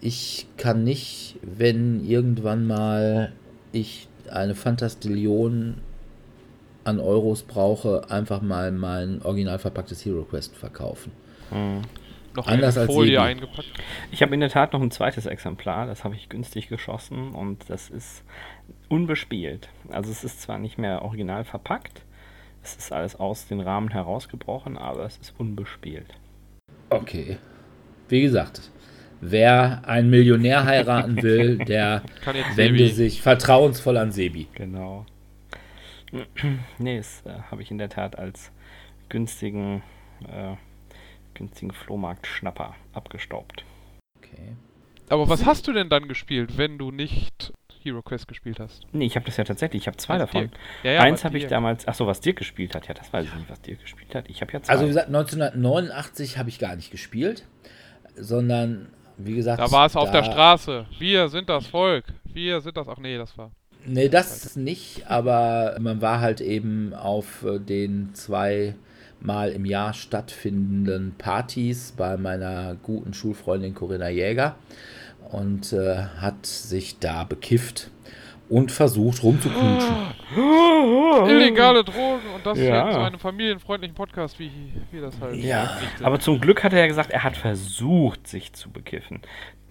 ich 0.00 0.46
kann 0.56 0.84
nicht, 0.84 1.36
wenn 1.42 2.04
irgendwann 2.04 2.66
mal 2.66 3.32
ich 3.72 4.08
eine 4.30 4.54
Fantastillion 4.54 5.80
an 6.84 7.00
Euros 7.00 7.42
brauche, 7.42 8.10
einfach 8.10 8.42
mal 8.42 8.70
mein 8.70 9.22
original 9.22 9.58
verpacktes 9.58 10.04
Hero 10.04 10.22
Quest 10.24 10.54
verkaufen. 10.56 11.12
Noch 12.36 12.46
Anders 12.46 12.76
in 12.76 12.82
als 12.82 12.92
Folie 12.92 13.12
Sebi. 13.12 13.18
eingepackt. 13.18 13.68
Ich 14.10 14.22
habe 14.22 14.34
in 14.34 14.40
der 14.40 14.50
Tat 14.50 14.72
noch 14.72 14.82
ein 14.82 14.90
zweites 14.90 15.26
Exemplar, 15.26 15.86
das 15.86 16.04
habe 16.04 16.14
ich 16.16 16.28
günstig 16.28 16.68
geschossen 16.68 17.32
und 17.32 17.70
das 17.70 17.90
ist 17.90 18.24
unbespielt. 18.88 19.68
Also 19.88 20.10
es 20.10 20.24
ist 20.24 20.42
zwar 20.42 20.58
nicht 20.58 20.76
mehr 20.76 21.02
original 21.02 21.44
verpackt, 21.44 22.02
es 22.64 22.76
ist 22.76 22.92
alles 22.92 23.14
aus 23.16 23.46
den 23.46 23.60
Rahmen 23.60 23.90
herausgebrochen, 23.90 24.78
aber 24.78 25.04
es 25.04 25.18
ist 25.18 25.34
unbespielt. 25.38 26.14
Okay. 26.88 27.36
Wie 28.08 28.22
gesagt, 28.22 28.70
wer 29.20 29.86
einen 29.86 30.10
Millionär 30.10 30.64
heiraten 30.64 31.22
will, 31.22 31.58
der 31.68 32.02
Kann 32.22 32.36
jetzt 32.36 32.56
wende 32.56 32.88
Sebi. 32.88 32.94
sich 32.94 33.22
vertrauensvoll 33.22 33.98
an 33.98 34.12
Sebi. 34.12 34.48
Genau. 34.54 35.04
nee, 36.78 36.96
das 36.96 37.22
äh, 37.26 37.38
habe 37.50 37.62
ich 37.62 37.70
in 37.70 37.78
der 37.78 37.90
Tat 37.90 38.18
als 38.18 38.50
günstigen, 39.10 39.82
äh, 40.26 40.54
günstigen 41.34 41.72
Flohmarkt-Schnapper 41.72 42.74
abgestaubt. 42.94 43.64
Okay. 44.18 44.56
Aber 45.10 45.28
was 45.28 45.44
hast 45.44 45.68
du 45.68 45.72
denn 45.72 45.90
dann 45.90 46.08
gespielt, 46.08 46.56
wenn 46.56 46.78
du 46.78 46.90
nicht 46.90 47.52
Hero 47.84 48.02
Quest 48.02 48.26
gespielt 48.26 48.58
hast? 48.58 48.82
Nee, 48.92 49.06
ich 49.06 49.16
habe 49.16 49.26
das 49.26 49.36
ja 49.36 49.44
tatsächlich, 49.44 49.82
ich 49.82 49.86
habe 49.86 49.96
zwei 49.98 50.14
Also 50.14 50.26
davon. 50.26 50.50
Ja, 50.82 50.92
ja, 50.92 51.00
Eins 51.00 51.24
habe 51.24 51.36
ich 51.38 51.46
damals, 51.46 51.86
ach 51.86 51.94
so, 51.94 52.06
was 52.06 52.20
Dirk 52.20 52.36
gespielt 52.38 52.74
hat, 52.74 52.88
ja, 52.88 52.94
das 52.94 53.12
weiß 53.12 53.26
ich 53.26 53.34
nicht, 53.34 53.50
was 53.50 53.60
Dirk 53.60 53.80
gespielt 53.80 54.14
hat. 54.14 54.28
Ich 54.28 54.40
habe 54.40 54.52
ja 54.52 54.62
zwei. 54.62 54.72
Also 54.72 54.84
wie 54.84 54.88
gesagt, 54.88 55.08
1989 55.08 56.38
habe 56.38 56.48
ich 56.48 56.58
gar 56.58 56.76
nicht 56.76 56.90
gespielt, 56.90 57.44
sondern 58.16 58.88
wie 59.16 59.34
gesagt. 59.34 59.60
Da 59.60 59.70
war 59.70 59.86
es 59.86 59.96
auf 59.96 60.10
der 60.10 60.24
Straße. 60.24 60.86
Wir 60.98 61.28
sind 61.28 61.48
das 61.48 61.66
Volk. 61.66 62.06
Wir 62.24 62.60
sind 62.60 62.76
das. 62.76 62.88
Ach 62.88 62.98
nee, 62.98 63.18
das 63.18 63.36
war. 63.36 63.50
Nee, 63.86 64.08
das 64.08 64.56
nicht, 64.56 65.06
aber 65.08 65.76
man 65.78 66.00
war 66.00 66.20
halt 66.20 66.40
eben 66.40 66.94
auf 66.94 67.44
äh, 67.44 67.58
den 67.58 68.14
zwei 68.14 68.74
Mal 69.20 69.52
im 69.52 69.64
Jahr 69.64 69.94
stattfindenden 69.94 71.14
Partys 71.16 71.94
bei 71.96 72.18
meiner 72.18 72.76
guten 72.82 73.14
Schulfreundin 73.14 73.74
Corinna 73.74 74.10
Jäger 74.10 74.56
und 75.30 75.72
äh, 75.72 76.04
hat 76.20 76.44
sich 76.46 76.98
da 76.98 77.24
bekifft. 77.24 77.90
und 78.50 78.70
versucht 78.70 79.22
rumzuknutschen. 79.22 79.94
Illegale 81.28 81.82
Drogen 81.82 82.20
und 82.34 82.44
das 82.44 82.58
Ja. 82.58 82.86
in 82.88 82.92
so 82.92 83.00
einem 83.00 83.18
familienfreundlichen 83.18 83.94
Podcast, 83.94 84.38
wie, 84.38 84.50
wie 84.92 85.00
das 85.00 85.18
halt 85.18 85.36
Ja. 85.36 85.78
Aber 86.02 86.20
zum 86.20 86.38
Glück 86.40 86.62
hat 86.62 86.74
er 86.74 86.80
ja 86.80 86.86
gesagt, 86.86 87.10
er 87.10 87.24
hat 87.24 87.36
versucht, 87.38 88.28
sich 88.28 88.52
zu 88.52 88.70
bekiffen. 88.70 89.20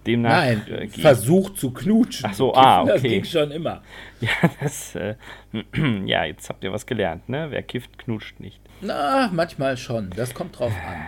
Demnach. 0.06 0.32
Nein, 0.32 0.66
äh, 0.68 0.88
versucht 0.88 1.56
zu 1.56 1.70
knutschen. 1.72 2.26
Ach 2.28 2.34
so, 2.34 2.52
ah, 2.54 2.84
Das 2.84 2.98
okay. 2.98 3.08
ging 3.10 3.24
schon 3.24 3.50
immer. 3.52 3.82
Ja, 4.20 4.50
das, 4.60 4.94
äh, 4.96 5.14
ja, 6.04 6.24
jetzt 6.24 6.48
habt 6.48 6.64
ihr 6.64 6.72
was 6.72 6.84
gelernt, 6.84 7.28
ne? 7.28 7.46
Wer 7.50 7.62
kifft, 7.62 7.96
knutscht 7.98 8.40
nicht. 8.40 8.60
Na, 8.80 9.30
manchmal 9.32 9.76
schon. 9.76 10.10
Das 10.16 10.34
kommt 10.34 10.58
drauf 10.58 10.72
an. 10.86 11.06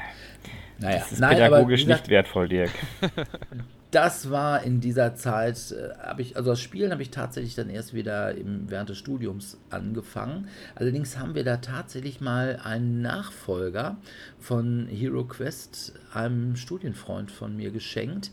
Naja, 0.78 0.98
Das 0.98 1.12
ist 1.12 1.18
nein, 1.20 1.32
aber 1.36 1.56
pädagogisch 1.56 1.82
gesagt, 1.84 2.02
nicht 2.02 2.10
wertvoll, 2.10 2.48
Dirk. 2.48 2.70
das 3.96 4.30
war 4.30 4.62
in 4.62 4.80
dieser 4.80 5.14
Zeit, 5.14 5.72
äh, 5.72 5.96
habe 5.98 6.20
ich, 6.20 6.36
also 6.36 6.50
das 6.50 6.60
Spielen 6.60 6.92
habe 6.92 7.00
ich 7.00 7.10
tatsächlich 7.10 7.54
dann 7.54 7.70
erst 7.70 7.94
wieder 7.94 8.34
im, 8.34 8.70
während 8.70 8.90
des 8.90 8.98
Studiums 8.98 9.56
angefangen. 9.70 10.48
Allerdings 10.74 11.18
haben 11.18 11.34
wir 11.34 11.44
da 11.44 11.56
tatsächlich 11.56 12.20
mal 12.20 12.60
einen 12.62 13.00
Nachfolger 13.00 13.96
von 14.38 14.86
Hero 14.86 15.24
Quest 15.24 15.94
einem 16.12 16.56
Studienfreund 16.56 17.30
von 17.30 17.56
mir 17.56 17.70
geschenkt. 17.70 18.32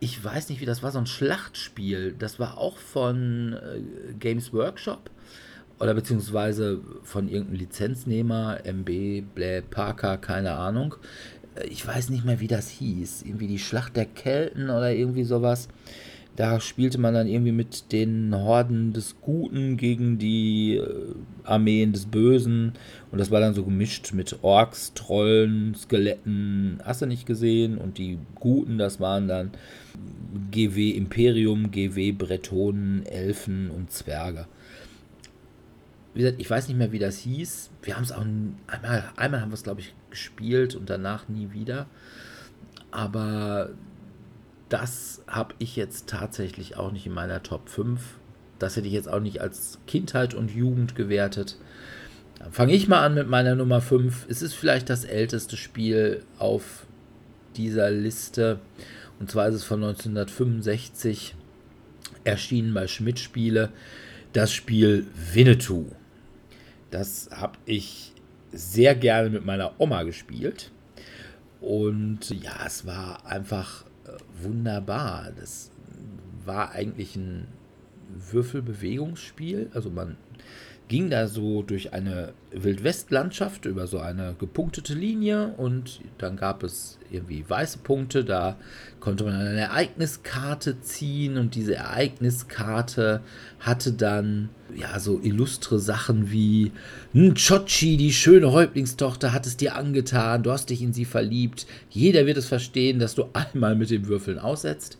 Ich 0.00 0.24
weiß 0.24 0.48
nicht, 0.48 0.62
wie 0.62 0.66
das 0.66 0.82
war, 0.82 0.90
so 0.90 0.98
ein 0.98 1.06
Schlachtspiel. 1.06 2.14
Das 2.18 2.38
war 2.40 2.56
auch 2.56 2.78
von 2.78 3.52
äh, 3.52 4.14
Games 4.14 4.54
Workshop 4.54 5.10
oder 5.78 5.92
beziehungsweise 5.92 6.80
von 7.02 7.28
irgendeinem 7.28 7.58
Lizenznehmer, 7.58 8.60
MB, 8.64 9.24
Blä, 9.34 9.60
Parker, 9.60 10.16
keine 10.16 10.52
Ahnung. 10.52 10.94
Äh, 11.56 11.66
Ich 11.68 11.86
weiß 11.86 12.10
nicht 12.10 12.24
mehr, 12.24 12.40
wie 12.40 12.48
das 12.48 12.68
hieß. 12.68 13.22
Irgendwie 13.22 13.46
die 13.46 13.58
Schlacht 13.58 13.96
der 13.96 14.06
Kelten 14.06 14.64
oder 14.70 14.92
irgendwie 14.92 15.24
sowas. 15.24 15.68
Da 16.34 16.60
spielte 16.60 16.96
man 16.96 17.12
dann 17.12 17.26
irgendwie 17.26 17.52
mit 17.52 17.92
den 17.92 18.34
Horden 18.34 18.94
des 18.94 19.16
Guten 19.20 19.76
gegen 19.76 20.16
die 20.18 20.76
äh, 20.76 21.14
Armeen 21.44 21.92
des 21.92 22.06
Bösen. 22.06 22.72
Und 23.10 23.18
das 23.18 23.30
war 23.30 23.40
dann 23.40 23.52
so 23.54 23.64
gemischt 23.64 24.14
mit 24.14 24.38
Orks, 24.42 24.94
Trollen, 24.94 25.74
Skeletten, 25.74 26.80
hast 26.84 27.02
du 27.02 27.06
nicht 27.06 27.26
gesehen? 27.26 27.76
Und 27.76 27.98
die 27.98 28.18
Guten, 28.36 28.78
das 28.78 28.98
waren 28.98 29.28
dann 29.28 29.50
GW 30.50 30.92
Imperium, 30.92 31.70
GW 31.70 32.12
Bretonen, 32.12 33.04
Elfen 33.04 33.70
und 33.70 33.90
Zwerge. 33.90 34.46
Wie 36.14 36.20
gesagt, 36.20 36.40
ich 36.40 36.48
weiß 36.48 36.68
nicht 36.68 36.78
mehr, 36.78 36.92
wie 36.92 36.98
das 36.98 37.18
hieß. 37.18 37.70
Wir 37.82 37.96
haben 37.96 38.04
es 38.04 38.12
auch 38.12 38.24
einmal, 38.66 39.04
einmal 39.16 39.40
haben 39.42 39.50
wir 39.50 39.54
es, 39.54 39.64
glaube 39.64 39.80
ich, 39.80 39.94
gespielt 40.12 40.76
und 40.76 40.88
danach 40.88 41.28
nie 41.28 41.50
wieder. 41.52 41.86
Aber 42.92 43.70
das 44.68 45.22
habe 45.26 45.54
ich 45.58 45.74
jetzt 45.74 46.08
tatsächlich 46.08 46.76
auch 46.76 46.92
nicht 46.92 47.06
in 47.06 47.12
meiner 47.12 47.42
Top 47.42 47.68
5. 47.68 48.00
Das 48.60 48.76
hätte 48.76 48.86
ich 48.86 48.92
jetzt 48.92 49.08
auch 49.08 49.20
nicht 49.20 49.40
als 49.40 49.78
Kindheit 49.88 50.34
und 50.34 50.54
Jugend 50.54 50.94
gewertet. 50.94 51.58
Dann 52.38 52.52
fange 52.52 52.72
ich 52.74 52.86
mal 52.86 53.04
an 53.04 53.14
mit 53.14 53.28
meiner 53.28 53.54
Nummer 53.54 53.80
5. 53.80 54.26
Es 54.28 54.40
ist 54.40 54.54
vielleicht 54.54 54.88
das 54.88 55.04
älteste 55.04 55.56
Spiel 55.56 56.22
auf 56.38 56.86
dieser 57.56 57.90
Liste. 57.90 58.60
Und 59.18 59.30
zwar 59.30 59.48
ist 59.48 59.56
es 59.56 59.64
von 59.64 59.82
1965 59.82 61.34
erschienen 62.24 62.72
bei 62.72 62.86
Schmidt 62.86 63.18
Spiele. 63.18 63.70
Das 64.32 64.52
Spiel 64.52 65.06
Winnetou. 65.32 65.86
Das 66.90 67.30
habe 67.32 67.58
ich 67.66 68.11
sehr 68.52 68.94
gerne 68.94 69.30
mit 69.30 69.44
meiner 69.44 69.80
Oma 69.80 70.02
gespielt. 70.02 70.70
Und 71.60 72.30
ja, 72.42 72.66
es 72.66 72.86
war 72.86 73.26
einfach 73.26 73.84
äh, 74.06 74.44
wunderbar. 74.44 75.30
Das 75.38 75.70
war 76.44 76.72
eigentlich 76.72 77.16
ein 77.16 77.46
Würfelbewegungsspiel. 78.30 79.70
Also 79.72 79.90
man 79.90 80.16
ging 80.92 81.08
da 81.08 81.26
so 81.26 81.62
durch 81.62 81.94
eine 81.94 82.34
Wildwestlandschaft 82.50 83.64
über 83.64 83.86
so 83.86 83.98
eine 83.98 84.36
gepunktete 84.38 84.92
Linie 84.92 85.54
und 85.56 86.02
dann 86.18 86.36
gab 86.36 86.62
es 86.62 86.98
irgendwie 87.10 87.48
weiße 87.48 87.78
Punkte, 87.78 88.26
da 88.26 88.58
konnte 89.00 89.24
man 89.24 89.34
eine 89.34 89.58
Ereigniskarte 89.58 90.82
ziehen 90.82 91.38
und 91.38 91.54
diese 91.54 91.76
Ereigniskarte 91.76 93.22
hatte 93.58 93.94
dann 93.94 94.50
ja 94.76 95.00
so 95.00 95.18
illustre 95.18 95.78
Sachen 95.78 96.30
wie 96.30 96.72
Nchochi, 97.14 97.96
die 97.96 98.12
schöne 98.12 98.52
Häuptlingstochter, 98.52 99.32
hat 99.32 99.46
es 99.46 99.56
dir 99.56 99.76
angetan, 99.76 100.42
du 100.42 100.52
hast 100.52 100.68
dich 100.68 100.82
in 100.82 100.92
sie 100.92 101.06
verliebt. 101.06 101.66
Jeder 101.88 102.26
wird 102.26 102.36
es 102.36 102.48
verstehen, 102.48 102.98
dass 102.98 103.14
du 103.14 103.30
einmal 103.32 103.76
mit 103.76 103.88
den 103.88 104.08
Würfeln 104.08 104.38
aussetzt. 104.38 104.98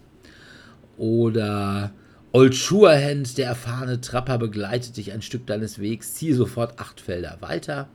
Oder 0.96 1.92
Old 2.34 2.54
Surehand, 2.54 3.36
der 3.36 3.46
erfahrene 3.46 4.00
Trapper, 4.00 4.38
begleitet 4.38 4.96
dich 4.96 5.12
ein 5.12 5.20
Stück 5.20 5.46
deines 5.46 5.78
Wegs, 5.78 6.14
zieh 6.14 6.32
sofort 6.32 6.80
acht 6.80 6.98
Felder 6.98 7.36
weiter. 7.40 7.88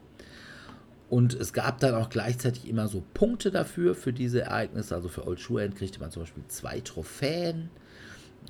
Und 1.09 1.33
es 1.33 1.53
gab 1.53 1.79
dann 1.79 1.95
auch 1.95 2.09
gleichzeitig 2.09 2.69
immer 2.69 2.87
so 2.87 3.03
Punkte 3.15 3.49
dafür, 3.49 3.95
für 3.95 4.13
diese 4.13 4.41
Ereignisse. 4.41 4.93
Also 4.93 5.07
für 5.07 5.25
Old 5.25 5.39
Surehand 5.39 5.75
kriegte 5.75 5.99
man 5.99 6.11
zum 6.11 6.21
Beispiel 6.21 6.43
zwei 6.49 6.81
Trophäen 6.81 7.71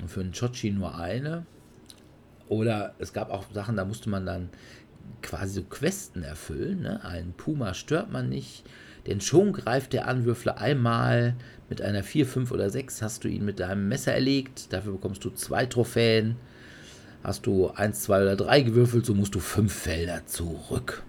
und 0.02 0.10
für 0.10 0.20
einen 0.20 0.34
Chochi 0.34 0.72
nur 0.72 0.98
eine. 0.98 1.46
Oder 2.50 2.94
es 3.00 3.14
gab 3.14 3.30
auch 3.30 3.46
Sachen, 3.54 3.78
da 3.78 3.86
musste 3.86 4.10
man 4.10 4.26
dann 4.26 4.50
quasi 5.22 5.54
so 5.54 5.64
Questen 5.64 6.22
erfüllen. 6.22 6.82
Ne? 6.82 7.02
Einen 7.06 7.32
Puma 7.32 7.74
stört 7.74 8.12
man 8.12 8.28
nicht, 8.28 8.66
denn 9.06 9.22
schon 9.22 9.54
greift 9.54 9.94
der 9.94 10.10
Anwürfler 10.10 10.58
einmal 10.58 11.36
mit 11.70 11.82
einer 11.82 12.03
4, 12.03 12.26
5 12.26 12.51
oder 12.51 12.70
6 12.70 13.01
hast 13.01 13.24
du 13.24 13.28
ihn 13.28 13.45
mit 13.45 13.59
deinem 13.59 13.88
Messer 13.88 14.13
erlegt. 14.13 14.72
Dafür 14.72 14.93
bekommst 14.93 15.24
du 15.26 15.30
zwei 15.32 15.65
Trophäen. 15.65 16.36
Hast 17.24 17.45
du 17.45 17.68
1, 17.68 18.01
2 18.03 18.22
oder 18.22 18.36
3 18.36 18.61
gewürfelt, 18.61 19.05
so 19.05 19.13
musst 19.13 19.36
du 19.36 19.39
5 19.39 19.74
Felder 19.74 20.26
zurück. 20.26 21.03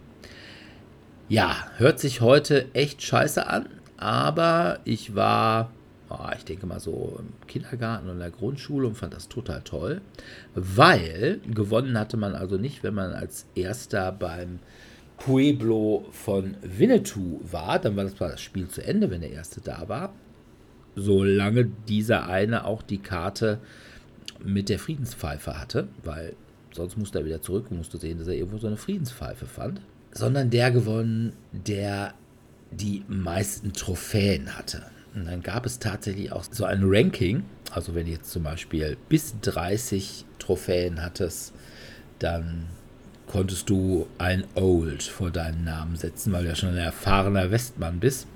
Ja, 1.28 1.54
hört 1.76 2.00
sich 2.00 2.22
heute 2.22 2.74
echt 2.74 3.02
scheiße 3.02 3.46
an, 3.46 3.68
aber 3.98 4.80
ich 4.84 5.14
war, 5.14 5.70
oh, 6.09 6.30
ich 6.34 6.44
denke 6.44 6.66
mal 6.66 6.80
so 6.80 7.18
im 7.18 7.46
Kindergarten 7.46 8.06
und 8.09 8.14
in 8.14 8.20
der 8.20 8.30
Grundschule 8.30 8.86
und 8.86 8.96
fand 8.96 9.12
das 9.12 9.28
total 9.28 9.61
toll, 9.61 10.00
weil 10.54 11.40
gewonnen 11.46 11.98
hatte 11.98 12.16
man 12.16 12.34
also 12.34 12.56
nicht, 12.56 12.82
wenn 12.82 12.94
man 12.94 13.12
als 13.12 13.46
erster 13.54 14.11
beim 14.11 14.61
Pueblo 15.18 16.06
von 16.12 16.56
Winnetou 16.62 17.40
war, 17.42 17.78
dann 17.78 17.96
war 17.96 18.04
das 18.04 18.40
Spiel 18.40 18.68
zu 18.68 18.82
Ende, 18.82 19.11
wenn 19.11 19.20
der 19.20 19.32
erste 19.32 19.61
da 19.61 19.88
war, 19.88 20.14
solange 20.99 21.66
dieser 21.88 22.28
eine 22.28 22.64
auch 22.64 22.82
die 22.82 22.99
Karte 22.99 23.59
mit 24.44 24.68
der 24.68 24.78
Friedenspfeife 24.78 25.59
hatte, 25.59 25.88
weil 26.05 26.34
sonst 26.72 26.96
musste 26.96 27.20
er 27.20 27.24
wieder 27.24 27.42
zurück 27.42 27.66
und 27.70 27.78
musste 27.78 27.99
sehen, 27.99 28.18
dass 28.18 28.28
er 28.28 28.34
irgendwo 28.34 28.59
so 28.59 28.66
eine 28.66 28.76
Friedenspfeife 28.76 29.46
fand, 29.46 29.80
sondern 30.12 30.51
der 30.51 30.70
gewonnen, 30.70 31.32
der 31.53 32.14
die 32.70 33.05
meisten 33.09 33.72
Trophäen 33.72 34.57
hatte. 34.57 34.82
Und 35.14 35.26
dann 35.26 35.42
gab 35.42 35.66
es 35.66 35.78
tatsächlich 35.78 36.32
auch 36.32 36.44
so 36.51 36.64
ein 36.64 36.82
Ranking, 36.84 37.44
also 37.72 37.94
wenn 37.94 38.07
du 38.07 38.12
jetzt 38.12 38.30
zum 38.30 38.42
Beispiel 38.42 38.96
bis 39.09 39.34
30 39.40 40.24
Trophäen 40.38 41.03
hattest, 41.03 41.55
dann 42.18 42.66
konntest 43.26 43.68
du 43.68 44.07
ein 44.18 44.44
Old 44.55 45.03
vor 45.03 45.30
deinen 45.30 45.64
Namen 45.64 45.96
setzen, 45.96 46.32
weil 46.32 46.44
du 46.44 46.49
ja 46.49 46.55
schon 46.55 46.70
ein 46.70 46.76
erfahrener 46.76 47.51
Westmann 47.51 48.01
bist. 48.01 48.26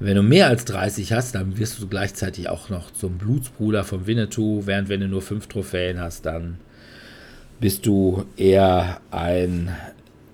Wenn 0.00 0.16
du 0.16 0.22
mehr 0.22 0.48
als 0.48 0.64
30 0.64 1.12
hast, 1.12 1.34
dann 1.34 1.56
wirst 1.56 1.80
du 1.80 1.86
gleichzeitig 1.86 2.48
auch 2.48 2.68
noch 2.68 2.90
zum 2.90 3.16
Blutsbruder 3.16 3.84
von 3.84 4.06
Winnetou, 4.06 4.66
während 4.66 4.88
wenn 4.88 5.00
du 5.00 5.08
nur 5.08 5.22
5 5.22 5.46
Trophäen 5.46 6.00
hast, 6.00 6.26
dann 6.26 6.58
bist 7.60 7.86
du 7.86 8.26
eher 8.36 9.00
ein 9.10 9.70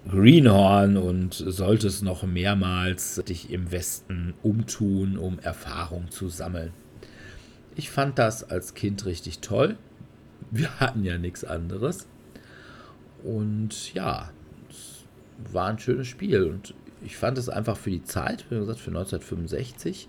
Greenhorn 0.09 0.97
und 0.97 1.35
solltest 1.35 2.03
noch 2.03 2.23
mehrmals 2.23 3.23
dich 3.29 3.51
im 3.51 3.71
Westen 3.71 4.35
umtun, 4.43 5.19
um 5.19 5.39
Erfahrung 5.39 6.11
zu 6.11 6.29
sammeln. 6.29 6.73
Ich 7.77 7.91
fand 7.91 8.19
das 8.19 8.43
als 8.43 8.75
Kind 8.75 9.05
richtig 9.05 9.41
toll. 9.41 9.77
Wir 10.51 10.81
hatten 10.81 11.05
ja 11.05 11.19
nichts 11.19 11.45
anderes. 11.45 12.09
Und 13.23 13.95
ja, 13.95 14.31
es 14.69 15.05
war 15.53 15.69
ein 15.69 15.79
schönes 15.79 16.09
Spiel. 16.09 16.45
Und 16.45 16.75
ich 17.05 17.17
fand 17.17 17.39
es 17.39 17.49
einfach 17.49 17.77
für 17.77 17.91
die 17.91 18.05
Zeit, 18.05 18.45
wie 18.51 18.59
gesagt, 18.59 18.79
für 18.79 18.91
1965, 18.91 20.09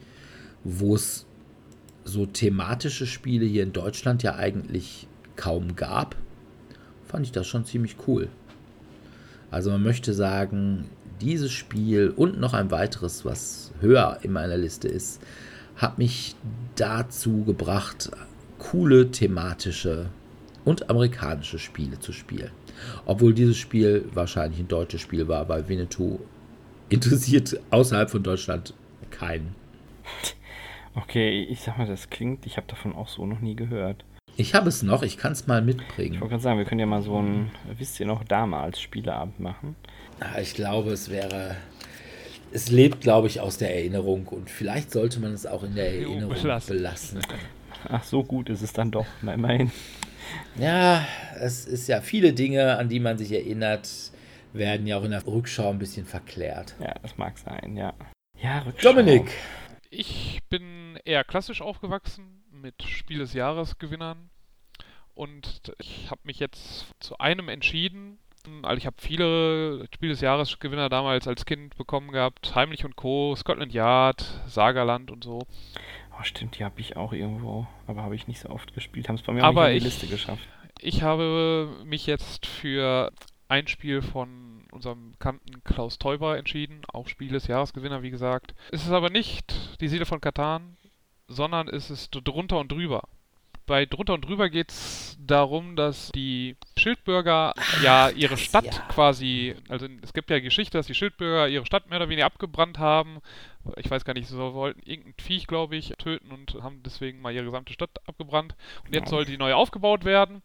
wo 0.63 0.95
es 0.95 1.25
so 2.03 2.25
thematische 2.25 3.05
Spiele 3.05 3.45
hier 3.45 3.63
in 3.63 3.73
Deutschland 3.73 4.23
ja 4.23 4.35
eigentlich 4.35 5.07
kaum 5.35 5.75
gab, 5.75 6.15
fand 7.05 7.25
ich 7.25 7.31
das 7.31 7.47
schon 7.47 7.65
ziemlich 7.65 7.95
cool. 8.07 8.29
Also 9.49 9.69
man 9.69 9.83
möchte 9.83 10.13
sagen, 10.13 10.89
dieses 11.19 11.51
Spiel 11.51 12.09
und 12.09 12.39
noch 12.39 12.53
ein 12.53 12.71
weiteres, 12.71 13.25
was 13.25 13.71
höher 13.79 14.19
in 14.23 14.31
meiner 14.31 14.57
Liste 14.57 14.87
ist, 14.87 15.21
hat 15.75 15.97
mich 15.97 16.35
dazu 16.75 17.43
gebracht, 17.43 18.11
coole 18.57 19.11
thematische 19.11 20.09
und 20.63 20.89
amerikanische 20.89 21.59
Spiele 21.59 21.99
zu 21.99 22.13
spielen. 22.13 22.51
Obwohl 23.05 23.33
dieses 23.33 23.57
Spiel 23.57 24.05
wahrscheinlich 24.13 24.59
ein 24.59 24.67
deutsches 24.67 25.01
Spiel 25.01 25.27
war, 25.27 25.49
weil 25.49 25.67
Winnetou 25.67 26.19
interessiert 26.91 27.59
außerhalb 27.71 28.09
von 28.11 28.21
Deutschland 28.23 28.73
keinen. 29.09 29.55
Okay, 30.93 31.43
ich 31.49 31.61
sag 31.61 31.77
mal, 31.77 31.87
das 31.87 32.09
klingt, 32.09 32.45
ich 32.45 32.57
habe 32.57 32.67
davon 32.67 32.93
auch 32.93 33.07
so 33.07 33.25
noch 33.25 33.39
nie 33.39 33.55
gehört. 33.55 34.03
Ich 34.37 34.55
habe 34.55 34.69
es 34.69 34.81
noch, 34.83 35.03
ich 35.03 35.17
kann 35.17 35.31
es 35.31 35.47
mal 35.47 35.59
Ich 35.59 35.65
mitbringen. 35.77 36.19
wollte 36.19 36.31
gerade 36.31 36.43
sagen, 36.43 36.57
wir 36.57 36.65
können 36.65 36.79
ja 36.79 36.85
mal 36.85 37.01
so 37.01 37.17
ein, 37.21 37.51
wisst 37.77 37.99
ihr 37.99 38.05
noch, 38.05 38.23
damals 38.23 38.79
Spieleabend 38.81 39.39
machen. 39.39 39.75
Ich 40.41 40.53
glaube, 40.53 40.91
es 40.91 41.09
wäre. 41.09 41.55
Es 42.53 42.69
lebt, 42.69 42.99
glaube 42.99 43.27
ich, 43.27 43.39
aus 43.39 43.57
der 43.57 43.73
Erinnerung 43.73 44.27
und 44.27 44.49
vielleicht 44.49 44.91
sollte 44.91 45.21
man 45.21 45.31
es 45.33 45.45
auch 45.45 45.63
in 45.63 45.73
der 45.75 45.95
Jo, 46.01 46.09
Erinnerung 46.11 46.33
belassen. 46.41 46.75
belassen. 46.77 47.19
Ach, 47.87 48.03
so 48.03 48.23
gut 48.23 48.49
ist 48.49 48.61
es 48.61 48.73
dann 48.73 48.91
doch. 48.91 49.05
Na, 49.21 49.33
immerhin. 49.33 49.71
Ja, 50.59 51.05
es 51.39 51.65
ist 51.65 51.87
ja 51.87 52.01
viele 52.01 52.33
Dinge, 52.33 52.77
an 52.77 52.89
die 52.89 52.99
man 52.99 53.17
sich 53.17 53.31
erinnert, 53.31 53.89
werden 54.53 54.87
ja 54.87 54.97
auch 54.97 55.03
in 55.03 55.11
der 55.11 55.25
Rückschau 55.25 55.69
ein 55.69 55.79
bisschen 55.79 56.05
verklärt. 56.05 56.75
Ja, 56.79 56.93
das 57.01 57.17
mag 57.17 57.37
sein, 57.37 57.75
ja. 57.77 57.93
Ja, 58.41 58.59
Rückschau. 58.59 58.89
Dominik, 58.93 59.31
Ich 59.89 60.39
bin 60.49 60.97
eher 61.05 61.23
klassisch 61.23 61.61
aufgewachsen 61.61 62.43
mit 62.51 62.81
Spiel 62.83 63.19
des 63.19 63.33
Jahres 63.33 63.77
Gewinnern 63.77 64.29
und 65.13 65.73
ich 65.79 66.09
habe 66.09 66.21
mich 66.23 66.39
jetzt 66.39 66.87
zu 66.99 67.17
einem 67.17 67.49
entschieden. 67.49 68.17
Also 68.63 68.77
ich 68.77 68.85
habe 68.87 68.95
viele 68.99 69.85
Spiel 69.93 70.09
des 70.09 70.21
Jahres 70.21 70.57
Gewinner 70.59 70.89
damals 70.89 71.27
als 71.27 71.45
Kind 71.45 71.75
bekommen 71.77 72.11
gehabt. 72.11 72.55
Heimlich 72.55 72.85
und 72.85 72.95
Co., 72.95 73.35
Scotland 73.35 73.71
Yard, 73.73 74.23
Sagerland 74.47 75.11
und 75.11 75.23
so. 75.23 75.39
Oh, 76.17 76.23
stimmt, 76.23 76.57
die 76.57 76.63
habe 76.63 76.79
ich 76.81 76.95
auch 76.97 77.13
irgendwo, 77.13 77.67
aber 77.85 78.01
habe 78.01 78.15
ich 78.15 78.27
nicht 78.27 78.39
so 78.39 78.49
oft 78.49 78.73
gespielt. 78.73 79.07
Haben 79.09 79.15
es 79.15 79.21
bei 79.21 79.33
mir 79.33 79.43
Aber 79.43 79.65
auch 79.65 79.67
nicht 79.67 79.77
in 79.77 79.81
die 79.83 79.87
ich- 79.87 79.93
Liste 80.01 80.07
geschafft. 80.07 80.47
Ich 80.79 81.03
habe 81.03 81.69
mich 81.85 82.07
jetzt 82.07 82.47
für 82.47 83.11
ein 83.51 83.67
Spiel 83.67 84.01
von 84.01 84.63
unserem 84.71 85.11
Bekannten 85.11 85.61
Klaus 85.65 85.99
Teuber 85.99 86.37
entschieden, 86.37 86.83
auch 86.87 87.09
Spiel 87.09 87.33
des 87.33 87.47
Jahresgewinner, 87.47 88.01
wie 88.01 88.09
gesagt. 88.09 88.55
Es 88.71 88.83
ist 88.83 88.91
aber 88.91 89.09
nicht 89.09 89.53
die 89.81 89.89
Siedler 89.89 90.05
von 90.05 90.21
Katan, 90.21 90.77
sondern 91.27 91.67
es 91.67 91.89
ist 91.89 92.11
drunter 92.11 92.59
und 92.59 92.71
drüber. 92.71 93.09
Bei 93.65 93.85
drunter 93.85 94.13
und 94.13 94.21
drüber 94.21 94.49
geht 94.49 94.71
es 94.71 95.17
darum, 95.19 95.75
dass 95.75 96.13
die 96.13 96.55
Schildbürger 96.77 97.53
ja 97.83 98.09
ihre 98.09 98.37
Stadt 98.37 98.65
ja. 98.65 98.81
quasi, 98.87 99.53
also 99.67 99.85
es 100.01 100.13
gibt 100.13 100.29
ja 100.29 100.39
Geschichte, 100.39 100.77
dass 100.77 100.87
die 100.87 100.95
Schildbürger 100.95 101.49
ihre 101.49 101.65
Stadt 101.65 101.89
mehr 101.89 101.99
oder 101.99 102.07
weniger 102.07 102.27
abgebrannt 102.27 102.79
haben. 102.79 103.19
Ich 103.75 103.91
weiß 103.91 104.05
gar 104.05 104.13
nicht, 104.13 104.29
sie 104.29 104.37
wollten 104.37 104.81
irgendein 104.89 105.13
Viech, 105.21 105.45
glaube 105.45 105.75
ich, 105.75 105.89
töten 105.97 106.31
und 106.31 106.55
haben 106.63 106.81
deswegen 106.83 107.21
mal 107.21 107.33
ihre 107.33 107.45
gesamte 107.45 107.73
Stadt 107.73 107.91
abgebrannt. 108.07 108.55
Und 108.85 108.95
jetzt 108.95 109.09
soll 109.09 109.25
die 109.25 109.37
neu 109.37 109.53
aufgebaut 109.53 110.05
werden. 110.05 110.41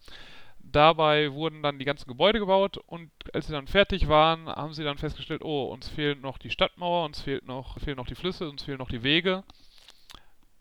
Dabei 0.71 1.31
wurden 1.31 1.63
dann 1.63 1.79
die 1.79 1.85
ganzen 1.85 2.09
Gebäude 2.09 2.39
gebaut 2.39 2.77
und 2.77 3.09
als 3.33 3.47
sie 3.47 3.53
dann 3.53 3.67
fertig 3.67 4.09
waren, 4.09 4.47
haben 4.47 4.73
sie 4.73 4.83
dann 4.83 4.97
festgestellt, 4.97 5.41
oh, 5.43 5.71
uns 5.71 5.87
fehlt 5.87 6.21
noch 6.21 6.37
die 6.37 6.49
Stadtmauer, 6.49 7.05
uns 7.05 7.21
fehlt 7.21 7.45
noch, 7.45 7.79
fehlen 7.79 7.95
noch 7.95 8.07
die 8.07 8.15
Flüsse, 8.15 8.49
uns 8.49 8.63
fehlen 8.63 8.79
noch 8.79 8.89
die 8.89 9.03
Wege. 9.03 9.43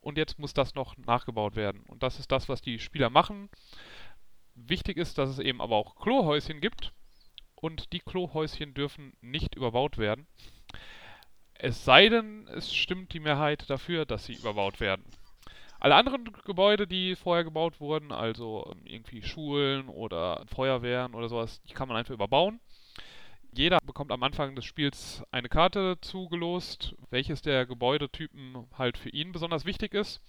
Und 0.01 0.17
jetzt 0.17 0.39
muss 0.39 0.55
das 0.55 0.77
noch 0.77 0.97
nachgebaut 0.97 1.57
werden. 1.57 1.83
Und 1.89 2.05
das 2.05 2.21
ist 2.21 2.31
das, 2.31 2.49
was 2.49 2.63
die 2.63 2.79
Spieler 2.79 3.11
machen. 3.11 3.49
Wichtig 4.55 4.97
ist, 4.97 5.19
dass 5.19 5.29
es 5.29 5.41
eben 5.41 5.61
aber 5.61 5.75
auch 5.75 5.97
Klohäuschen 5.97 6.61
gibt. 6.61 6.93
Und 7.57 7.93
die 7.93 8.01
Klohäuschen 8.01 8.75
dürfen 8.75 9.13
nicht 9.21 9.57
überbaut 9.57 9.99
werden. 9.99 10.29
Es 11.55 11.85
sei 11.85 12.09
denn, 12.09 12.47
es 12.49 12.73
stimmt 12.73 13.13
die 13.13 13.21
Mehrheit 13.21 13.69
dafür, 13.69 14.07
dass 14.07 14.27
sie 14.27 14.35
überbaut 14.35 14.79
werden. 14.79 15.05
Alle 15.79 15.95
anderen 15.95 16.33
Gebäude, 16.45 16.87
die 16.87 17.17
vorher 17.17 17.45
gebaut 17.45 17.81
wurden, 17.81 18.13
also 18.13 18.71
ähm, 18.73 18.81
irgendwie 18.85 19.23
Schulen 19.23 19.89
oder 19.89 20.45
Feuerwehren 20.47 21.15
oder 21.15 21.29
sowas, 21.29 21.63
die 21.63 21.75
kann 21.75 21.89
man 21.89 21.97
einfach 21.97 22.15
überbauen. 22.15 22.61
Jeder 23.53 23.79
bekommt 23.85 24.13
am 24.13 24.23
Anfang 24.23 24.55
des 24.55 24.65
Spiels 24.65 25.25
eine 25.31 25.49
Karte 25.49 25.99
zugelost, 26.01 26.95
welches 27.11 27.41
der 27.41 27.65
Gebäudetypen 27.67 28.67
halt 28.77 28.99
für 28.99 29.09
ihn 29.11 29.33
besonders 29.33 29.65
wichtig 29.65 29.95
ist. 29.95 30.21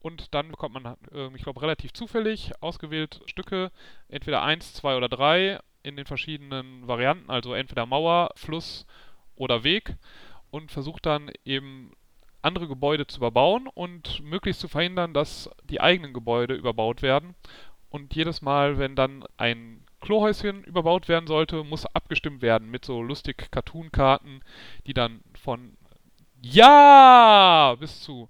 Und 0.00 0.34
dann 0.34 0.50
bekommt 0.50 0.74
man, 0.74 0.96
äh, 1.12 1.34
ich 1.34 1.42
glaube, 1.42 1.62
relativ 1.62 1.92
zufällig 1.92 2.52
ausgewählt 2.60 3.20
Stücke, 3.26 3.70
entweder 4.08 4.42
eins, 4.42 4.74
zwei 4.74 4.96
oder 4.96 5.08
drei 5.08 5.60
in 5.82 5.96
den 5.96 6.06
verschiedenen 6.06 6.86
Varianten, 6.86 7.30
also 7.30 7.54
entweder 7.54 7.86
Mauer, 7.86 8.30
Fluss 8.36 8.86
oder 9.36 9.64
Weg 9.64 9.96
und 10.50 10.70
versucht 10.70 11.06
dann 11.06 11.30
eben 11.44 11.92
andere 12.42 12.68
Gebäude 12.68 13.06
zu 13.06 13.18
überbauen 13.18 13.68
und 13.68 14.22
möglichst 14.22 14.60
zu 14.60 14.68
verhindern, 14.68 15.14
dass 15.14 15.50
die 15.64 15.80
eigenen 15.80 16.12
Gebäude 16.12 16.54
überbaut 16.54 17.02
werden. 17.02 17.34
Und 17.88 18.14
jedes 18.14 18.42
Mal, 18.42 18.78
wenn 18.78 18.96
dann 18.96 19.24
ein 19.36 19.84
Klohäuschen 20.00 20.64
überbaut 20.64 21.08
werden 21.08 21.26
sollte, 21.26 21.62
muss 21.62 21.86
abgestimmt 21.86 22.42
werden 22.42 22.70
mit 22.70 22.84
so 22.84 23.02
lustig 23.02 23.50
Cartoon-Karten, 23.50 24.40
die 24.86 24.94
dann 24.94 25.20
von 25.40 25.76
Ja 26.40 27.76
bis 27.78 28.00
zu 28.00 28.28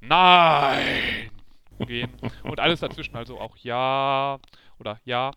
Nein 0.00 1.30
gehen. 1.78 2.12
Und 2.42 2.60
alles 2.60 2.80
dazwischen, 2.80 3.16
also 3.16 3.40
auch 3.40 3.56
Ja 3.56 4.38
oder 4.78 5.00
Ja 5.04 5.30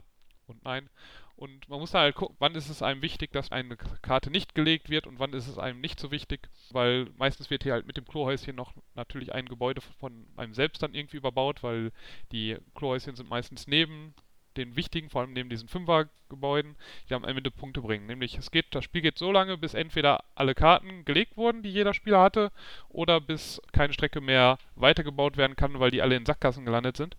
und 0.47 0.63
Nein. 0.65 0.89
Und 1.37 1.69
man 1.69 1.79
muss 1.79 1.91
da 1.91 1.99
halt 1.99 2.15
gucken, 2.15 2.35
wann 2.39 2.55
ist 2.55 2.67
es 2.67 2.81
einem 2.81 3.03
wichtig, 3.03 3.31
dass 3.31 3.51
eine 3.51 3.77
Karte 3.77 4.31
nicht 4.31 4.55
gelegt 4.55 4.89
wird 4.89 5.05
und 5.05 5.19
wann 5.19 5.33
ist 5.33 5.47
es 5.47 5.59
einem 5.59 5.79
nicht 5.79 5.99
so 5.99 6.09
wichtig, 6.09 6.49
weil 6.71 7.07
meistens 7.15 7.51
wird 7.51 7.61
hier 7.61 7.73
halt 7.73 7.85
mit 7.85 7.95
dem 7.95 8.07
Klohäuschen 8.07 8.55
noch 8.55 8.73
natürlich 8.95 9.33
ein 9.33 9.47
Gebäude 9.47 9.81
von 9.99 10.25
einem 10.35 10.55
selbst 10.55 10.81
dann 10.81 10.95
irgendwie 10.95 11.17
überbaut, 11.17 11.61
weil 11.61 11.91
die 12.31 12.57
Klohäuschen 12.73 13.15
sind 13.15 13.29
meistens 13.29 13.67
neben 13.67 14.15
den 14.57 14.75
wichtigen, 14.75 15.11
vor 15.11 15.21
allem 15.21 15.33
neben 15.33 15.49
diesen 15.49 15.69
Fünfergebäuden, 15.69 16.75
die 17.07 17.13
am 17.13 17.23
Ende 17.23 17.51
Punkte 17.51 17.81
bringen. 17.81 18.07
Nämlich 18.07 18.35
es 18.35 18.49
geht, 18.49 18.73
das 18.73 18.83
Spiel 18.83 19.01
geht 19.01 19.19
so 19.19 19.31
lange, 19.31 19.59
bis 19.59 19.75
entweder 19.75 20.23
alle 20.33 20.55
Karten 20.55 21.05
gelegt 21.05 21.37
wurden, 21.37 21.61
die 21.61 21.69
jeder 21.69 21.93
Spieler 21.93 22.21
hatte, 22.21 22.51
oder 22.89 23.21
bis 23.21 23.61
keine 23.71 23.93
Strecke 23.93 24.21
mehr 24.21 24.57
weitergebaut 24.75 25.37
werden 25.37 25.55
kann, 25.55 25.79
weil 25.79 25.91
die 25.91 26.01
alle 26.01 26.15
in 26.15 26.25
Sackgassen 26.25 26.65
gelandet 26.65 26.97
sind. 26.97 27.15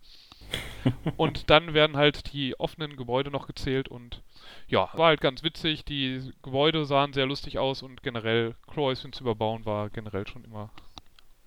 und 1.17 1.49
dann 1.49 1.73
werden 1.73 1.97
halt 1.97 2.33
die 2.33 2.59
offenen 2.59 2.95
Gebäude 2.95 3.31
noch 3.31 3.47
gezählt 3.47 3.87
und 3.89 4.21
ja, 4.67 4.89
war 4.93 5.07
halt 5.07 5.21
ganz 5.21 5.43
witzig. 5.43 5.85
Die 5.85 6.31
Gebäude 6.41 6.85
sahen 6.85 7.13
sehr 7.13 7.25
lustig 7.25 7.57
aus 7.59 7.81
und 7.81 8.03
generell 8.03 8.55
Klohäuschen 8.67 9.13
zu 9.13 9.23
überbauen 9.23 9.65
war 9.65 9.89
generell 9.89 10.27
schon 10.27 10.45
immer. 10.45 10.71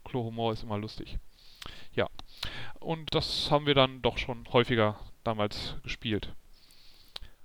Klohumor 0.04 0.52
ist 0.52 0.62
immer 0.62 0.78
lustig. 0.78 1.18
Ja. 1.94 2.08
Und 2.80 3.14
das 3.14 3.50
haben 3.50 3.66
wir 3.66 3.74
dann 3.74 4.02
doch 4.02 4.18
schon 4.18 4.46
häufiger 4.52 4.98
damals 5.24 5.76
gespielt. 5.82 6.32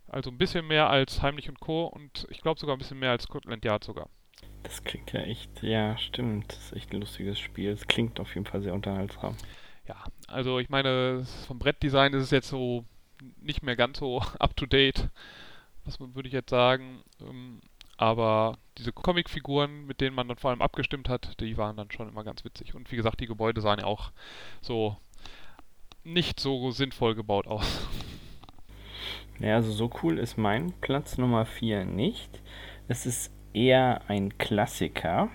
Also 0.07 0.31
ein 0.31 0.37
bisschen 0.37 0.65
mehr 0.65 0.89
als 0.89 1.21
Heimlich 1.21 1.49
und 1.49 1.59
Co. 1.59 1.85
und 1.85 2.27
ich 2.29 2.41
glaube 2.41 2.59
sogar 2.59 2.75
ein 2.75 2.79
bisschen 2.79 2.99
mehr 2.99 3.11
als 3.11 3.23
Scotland 3.23 3.63
Yard 3.65 3.83
sogar. 3.83 4.09
Das 4.63 4.83
klingt 4.83 5.13
ja 5.13 5.21
echt, 5.21 5.61
ja, 5.61 5.97
stimmt. 5.97 6.51
Das 6.51 6.57
ist 6.57 6.73
echt 6.73 6.91
ein 6.91 6.99
lustiges 6.99 7.39
Spiel. 7.39 7.71
Es 7.71 7.87
klingt 7.87 8.19
auf 8.19 8.33
jeden 8.33 8.45
Fall 8.45 8.61
sehr 8.61 8.73
unterhaltsam. 8.73 9.35
Ja, 9.87 9.95
also 10.27 10.59
ich 10.59 10.69
meine, 10.69 11.25
vom 11.47 11.59
Brettdesign 11.59 12.13
ist 12.13 12.23
es 12.23 12.31
jetzt 12.31 12.49
so 12.49 12.85
nicht 13.41 13.63
mehr 13.63 13.75
ganz 13.75 13.99
so 13.99 14.21
up 14.39 14.55
to 14.55 14.65
date, 14.65 15.09
was 15.85 15.99
würde 15.99 16.27
ich 16.27 16.33
jetzt 16.33 16.49
sagen. 16.49 17.03
Ähm, 17.21 17.61
aber 17.97 18.59
diese 18.77 18.91
Comicfiguren, 18.91 19.87
mit 19.87 20.01
denen 20.01 20.15
man 20.15 20.27
dann 20.27 20.37
vor 20.37 20.51
allem 20.51 20.61
abgestimmt 20.61 21.09
hat, 21.09 21.39
die 21.39 21.57
waren 21.57 21.75
dann 21.77 21.89
schon 21.89 22.07
immer 22.07 22.23
ganz 22.23 22.45
witzig. 22.45 22.75
Und 22.75 22.91
wie 22.91 22.95
gesagt, 22.95 23.19
die 23.19 23.25
Gebäude 23.25 23.61
sahen 23.61 23.79
ja 23.79 23.85
auch 23.85 24.11
so 24.61 24.97
nicht 26.03 26.39
so 26.39 26.71
sinnvoll 26.71 27.15
gebaut 27.15 27.47
aus. 27.47 27.87
Ja, 29.39 29.55
also 29.55 29.71
so 29.71 29.89
cool 30.03 30.17
ist 30.19 30.37
mein 30.37 30.73
Platz 30.81 31.17
Nummer 31.17 31.45
4 31.45 31.85
nicht. 31.85 32.41
Es 32.87 33.05
ist 33.05 33.31
eher 33.53 34.01
ein 34.07 34.37
Klassiker. 34.37 35.29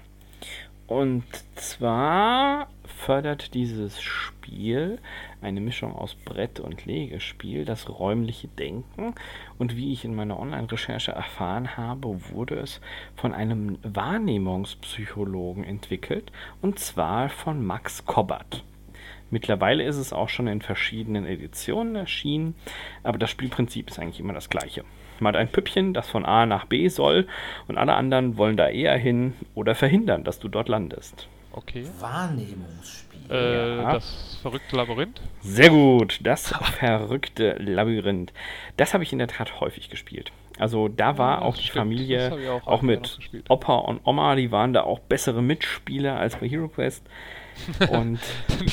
Und 0.93 1.25
zwar 1.55 2.69
fördert 2.85 3.55
dieses 3.55 4.03
Spiel 4.03 4.99
eine 5.41 5.63
Mischung 5.63 5.95
aus 5.95 6.15
Brett- 6.15 6.61
und 6.61 6.85
Legespiel, 6.85 7.65
das 7.65 7.89
räumliche 7.89 8.49
Denken. 8.49 9.15
Und 9.59 9.75
wie 9.75 9.95
ich 9.95 10.05
in 10.05 10.15
meiner 10.15 10.39
Online-Recherche 10.39 11.13
erfahren 11.13 11.79
habe, 11.79 12.31
wurde 12.31 12.57
es 12.57 12.83
von 13.17 13.33
einem 13.33 13.79
Wahrnehmungspsychologen 13.83 15.65
entwickelt. 15.65 16.31
Und 16.61 16.79
zwar 16.79 17.31
von 17.31 17.65
Max 17.65 18.05
Kobbert. 18.05 18.63
Mittlerweile 19.31 19.85
ist 19.85 19.97
es 19.97 20.13
auch 20.13 20.29
schon 20.29 20.47
in 20.47 20.61
verschiedenen 20.61 21.25
Editionen 21.25 21.97
erschienen, 21.97 22.55
aber 23.03 23.17
das 23.17 23.31
Spielprinzip 23.31 23.89
ist 23.89 23.99
eigentlich 23.99 24.21
immer 24.21 24.35
das 24.35 24.51
gleiche. 24.51 24.85
Man 25.23 25.35
hat 25.35 25.41
ein 25.41 25.49
Püppchen, 25.49 25.95
das 25.95 26.09
von 26.11 26.25
A 26.25 26.45
nach 26.47 26.67
B 26.67 26.89
soll 26.89 27.27
und 27.69 27.79
alle 27.79 27.95
anderen 27.95 28.37
wollen 28.37 28.57
da 28.57 28.69
eher 28.69 28.97
hin 28.97 29.35
oder 29.55 29.75
verhindern, 29.75 30.25
dass 30.25 30.39
du 30.39 30.49
dort 30.49 30.69
landest. 30.69 31.29
Okay. 31.53 31.85
Wahrnehmungsspiel. 32.01 33.21
Äh, 33.31 33.77
Ja. 33.77 33.93
Das 33.95 34.39
verrückte 34.43 34.77
Labyrinth. 34.77 35.21
Sehr 35.41 35.71
gut, 35.71 36.21
das 36.23 36.49
verrückte 36.79 37.55
Labyrinth. 37.59 38.33
Das 38.77 38.95
habe 38.95 39.05
ich 39.05 39.13
in 39.13 39.19
der 39.19 39.29
Tat 39.29 39.61
häufig 39.61 39.91
gespielt. 39.91 40.33
Also 40.59 40.89
da 40.89 41.17
war 41.19 41.41
Ja, 41.41 41.43
auch 41.43 41.55
die 41.57 41.63
stimmt. 41.63 41.77
Familie, 41.79 42.51
auch 42.63 42.67
auch 42.67 42.83
mit. 42.83 43.19
Opa 43.49 43.77
und 43.77 44.01
Oma, 44.05 44.35
die 44.35 44.51
waren 44.51 44.73
da 44.73 44.83
auch 44.83 44.99
bessere 44.99 45.43
Mitspieler 45.43 46.19
als 46.19 46.37
bei 46.37 46.49
Hero 46.49 46.69
Quest. 46.69 47.07
Und 47.91 48.19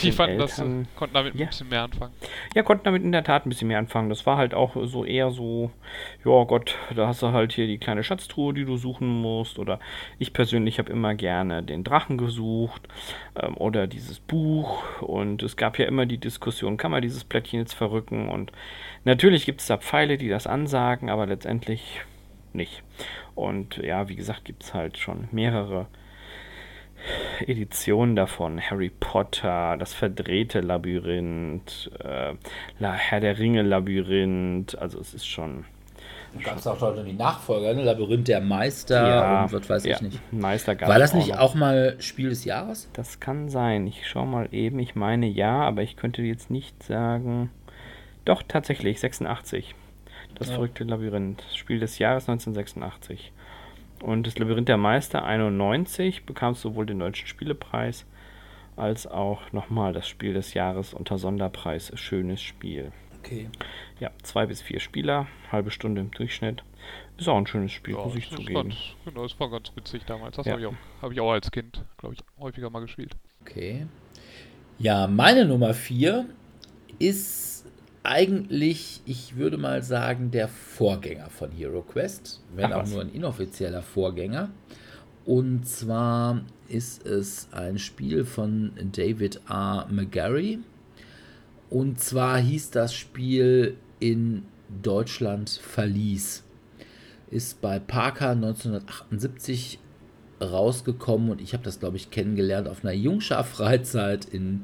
die 0.01 0.11
fanden 0.11 0.39
das, 0.39 0.57
Eltern- 0.59 0.87
konnten 0.95 1.13
damit 1.13 1.35
Ja. 1.35 1.45
ein 1.45 1.49
bisschen 1.49 1.69
mehr 1.69 1.83
anfangen. 1.83 2.13
Ja, 2.55 2.63
konnten 2.63 2.85
damit 2.85 3.03
in 3.03 3.11
der 3.11 3.23
Tat 3.23 3.45
ein 3.45 3.49
bisschen 3.49 3.67
mehr 3.67 3.77
anfangen. 3.77 4.09
Das 4.09 4.25
war 4.25 4.37
halt 4.37 4.53
auch 4.53 4.75
so 4.85 5.05
eher 5.05 5.31
so, 5.31 5.71
ja 6.25 6.43
Gott, 6.45 6.75
da 6.95 7.07
hast 7.07 7.21
du 7.21 7.27
halt 7.31 7.53
hier 7.53 7.67
die 7.67 7.77
kleine 7.77 8.03
Schatztruhe, 8.03 8.53
die 8.53 8.65
du 8.65 8.77
suchen 8.77 9.07
musst. 9.07 9.59
Oder 9.59 9.79
ich 10.17 10.33
persönlich 10.33 10.79
habe 10.79 10.91
immer 10.91 11.13
gerne 11.15 11.61
den 11.63 11.83
Drachen 11.83 12.17
gesucht 12.17 12.87
ähm, 13.39 13.55
oder 13.57 13.87
dieses 13.87 14.19
Buch. 14.19 14.83
Und 15.01 15.43
es 15.43 15.55
gab 15.57 15.77
ja 15.77 15.85
immer 15.85 16.05
die 16.05 16.17
Diskussion, 16.17 16.77
kann 16.77 16.91
man 16.91 17.01
dieses 17.01 17.23
Plättchen 17.23 17.59
jetzt 17.59 17.73
verrücken? 17.73 18.29
Und 18.29 18.51
natürlich 19.03 19.45
gibt 19.45 19.61
es 19.61 19.67
da 19.67 19.77
Pfeile, 19.77 20.17
die 20.17 20.29
das 20.29 20.47
ansagen, 20.47 21.09
aber 21.09 21.25
letztendlich 21.25 22.01
nicht. 22.53 22.81
Und 23.35 23.77
ja, 23.77 24.09
wie 24.09 24.15
gesagt, 24.15 24.43
gibt 24.45 24.63
es 24.63 24.73
halt 24.73 24.97
schon 24.97 25.27
mehrere 25.31 25.85
Editionen 27.47 28.15
davon. 28.15 28.59
Harry 28.61 28.91
Potter, 28.99 29.77
das 29.77 29.93
verdrehte 29.93 30.61
Labyrinth, 30.61 31.89
äh, 32.03 32.33
La 32.79 32.93
Herr 32.93 33.19
der 33.19 33.37
Ringe 33.39 33.61
Labyrinth. 33.61 34.77
Also 34.77 34.99
es 34.99 35.13
ist 35.13 35.27
schon. 35.27 35.65
Gab 36.43 36.57
es 36.57 36.67
auch 36.67 36.77
schon 36.77 37.03
die 37.05 37.13
Nachfolger, 37.13 37.73
ne? 37.73 37.83
Labyrinth 37.83 38.27
der 38.27 38.39
Meister 38.41 39.45
und 39.45 39.53
was 39.53 39.67
weiß 39.69 39.85
ja, 39.85 39.95
ich 39.95 40.01
nicht. 40.01 40.19
Meister 40.33 40.75
gab's 40.75 40.91
War 40.91 40.99
das 40.99 41.15
nicht 41.15 41.29
noch. 41.29 41.39
auch 41.39 41.55
mal 41.55 41.95
Spiel 41.99 42.29
des 42.29 42.45
Jahres? 42.45 42.87
Das 42.93 43.19
kann 43.19 43.49
sein. 43.49 43.87
Ich 43.87 44.07
schau 44.07 44.25
mal 44.27 44.47
eben. 44.51 44.77
Ich 44.77 44.93
meine 44.95 45.25
ja, 45.25 45.61
aber 45.61 45.81
ich 45.81 45.95
könnte 45.95 46.21
jetzt 46.21 46.51
nicht 46.51 46.83
sagen. 46.83 47.49
Doch, 48.25 48.43
tatsächlich, 48.47 48.99
86. 48.99 49.73
Das 50.35 50.49
Ja. 50.49 50.53
verrückte 50.55 50.83
Labyrinth. 50.83 51.43
Spiel 51.55 51.79
des 51.79 51.97
Jahres 51.97 52.27
1986. 52.29 53.31
Und 54.01 54.25
das 54.27 54.37
Labyrinth 54.37 54.67
der 54.69 54.77
Meister 54.77 55.23
91 55.23 56.25
bekam 56.25 56.53
sowohl 56.55 56.85
den 56.85 56.99
Deutschen 56.99 57.27
Spielepreis 57.27 58.05
als 58.75 59.05
auch 59.07 59.51
nochmal 59.51 59.91
das 59.93 60.07
Spiel 60.07 60.33
des 60.33 60.53
Jahres 60.53 60.93
unter 60.93 61.17
Sonderpreis 61.17 61.91
Schönes 61.95 62.41
Spiel. 62.41 62.91
Okay. 63.19 63.49
Ja, 63.99 64.11
zwei 64.23 64.45
bis 64.45 64.61
vier 64.61 64.79
Spieler, 64.79 65.27
halbe 65.51 65.71
Stunde 65.71 65.99
im 65.99 66.11
Durchschnitt. 66.11 66.63
Ist 67.17 67.27
auch 67.27 67.37
ein 67.37 67.45
schönes 67.47 67.73
Spiel, 67.73 67.95
Ja, 67.95 68.05
muss 68.05 68.15
ich 68.15 68.29
zugeben. 68.29 68.53
Ganz, 68.69 68.75
genau, 69.03 69.23
das 69.23 69.37
war 69.37 69.49
ganz 69.49 69.71
witzig 69.75 70.03
damals. 70.05 70.37
Das 70.37 70.45
Ja. 70.45 70.53
habe 70.53 70.61
ich, 70.61 70.67
auch- 70.67 71.01
hab 71.01 71.11
ich 71.11 71.19
auch 71.19 71.31
als 71.33 71.51
Kind, 71.51 71.83
glaube 71.97 72.15
ich, 72.15 72.21
häufiger 72.41 72.69
mal 72.69 72.79
gespielt. 72.79 73.17
Okay. 73.41 73.85
Ja, 74.77 75.07
meine 75.07 75.43
Nummer 75.43 75.73
4 75.73 76.25
ist 76.99 77.48
eigentlich, 78.03 79.01
ich 79.05 79.35
würde 79.35 79.57
mal 79.57 79.83
sagen, 79.83 80.31
der 80.31 80.47
Vorgänger 80.47 81.29
von 81.29 81.51
Hero 81.51 81.81
Quest, 81.81 82.41
wenn 82.55 82.71
Ach 82.71 82.77
auch 82.77 82.81
was. 82.83 82.91
nur 82.91 83.01
ein 83.01 83.13
inoffizieller 83.13 83.81
Vorgänger. 83.81 84.49
Und 85.25 85.67
zwar 85.67 86.41
ist 86.67 87.05
es 87.05 87.49
ein 87.51 87.77
Spiel 87.77 88.25
von 88.25 88.71
David 88.91 89.41
R. 89.49 89.87
McGarry. 89.91 90.59
Und 91.69 91.99
zwar 91.99 92.39
hieß 92.39 92.71
das 92.71 92.93
Spiel 92.93 93.77
in 93.99 94.43
Deutschland 94.81 95.49
Verlies. 95.49 96.43
Ist 97.29 97.61
bei 97.61 97.79
Parker 97.79 98.31
1978 98.31 99.79
rausgekommen 100.41 101.29
und 101.29 101.41
ich 101.41 101.53
habe 101.53 101.63
das, 101.63 101.79
glaube 101.79 101.97
ich, 101.97 102.11
kennengelernt 102.11 102.67
auf 102.67 102.83
einer 102.83 102.93
Jungschar-Freizeit 102.93 104.25
in 104.25 104.63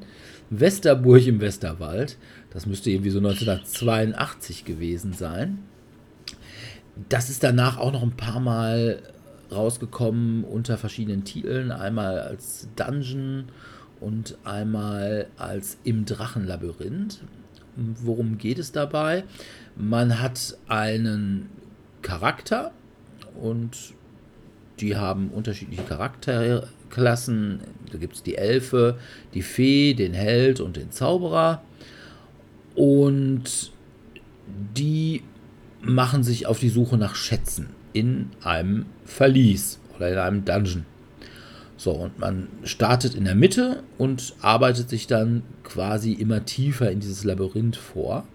Westerburg 0.50 1.26
im 1.26 1.40
Westerwald. 1.40 2.16
Das 2.56 2.64
müsste 2.64 2.88
irgendwie 2.88 3.10
so 3.10 3.18
1982 3.18 4.64
gewesen 4.64 5.12
sein. 5.12 5.58
Das 7.10 7.28
ist 7.28 7.42
danach 7.42 7.76
auch 7.76 7.92
noch 7.92 8.02
ein 8.02 8.16
paar 8.16 8.40
Mal 8.40 9.02
rausgekommen 9.52 10.42
unter 10.42 10.78
verschiedenen 10.78 11.24
Titeln. 11.24 11.70
Einmal 11.70 12.18
als 12.18 12.66
Dungeon 12.74 13.44
und 14.00 14.38
einmal 14.44 15.26
als 15.36 15.76
Im 15.84 16.06
Drachenlabyrinth. 16.06 17.20
Worum 17.76 18.38
geht 18.38 18.58
es 18.58 18.72
dabei? 18.72 19.24
Man 19.76 20.22
hat 20.22 20.56
einen 20.66 21.50
Charakter 22.00 22.72
und 23.38 23.76
die 24.80 24.96
haben 24.96 25.28
unterschiedliche 25.28 25.82
Charakterklassen. 25.82 27.60
Da 27.92 27.98
gibt 27.98 28.14
es 28.14 28.22
die 28.22 28.38
Elfe, 28.38 28.98
die 29.34 29.42
Fee, 29.42 29.92
den 29.92 30.14
Held 30.14 30.60
und 30.60 30.78
den 30.78 30.90
Zauberer. 30.90 31.60
Und 32.76 33.72
die 34.76 35.22
machen 35.80 36.22
sich 36.22 36.46
auf 36.46 36.60
die 36.60 36.68
Suche 36.68 36.96
nach 36.96 37.14
Schätzen 37.14 37.70
in 37.92 38.30
einem 38.42 38.86
Verlies 39.04 39.80
oder 39.96 40.12
in 40.12 40.18
einem 40.18 40.44
Dungeon. 40.44 40.84
So, 41.78 41.92
und 41.92 42.18
man 42.18 42.48
startet 42.64 43.14
in 43.14 43.24
der 43.24 43.34
Mitte 43.34 43.82
und 43.98 44.34
arbeitet 44.40 44.88
sich 44.88 45.06
dann 45.06 45.42
quasi 45.62 46.12
immer 46.12 46.44
tiefer 46.44 46.90
in 46.90 47.00
dieses 47.00 47.24
Labyrinth 47.24 47.76
vor. 47.76 48.26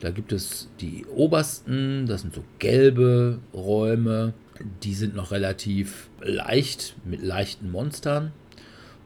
Da 0.00 0.10
gibt 0.10 0.32
es 0.32 0.68
die 0.80 1.06
obersten, 1.06 2.06
das 2.06 2.22
sind 2.22 2.34
so 2.34 2.44
gelbe 2.58 3.38
Räume, 3.54 4.34
die 4.82 4.94
sind 4.94 5.14
noch 5.14 5.30
relativ 5.30 6.08
leicht 6.20 6.96
mit 7.04 7.22
leichten 7.22 7.70
Monstern. 7.70 8.32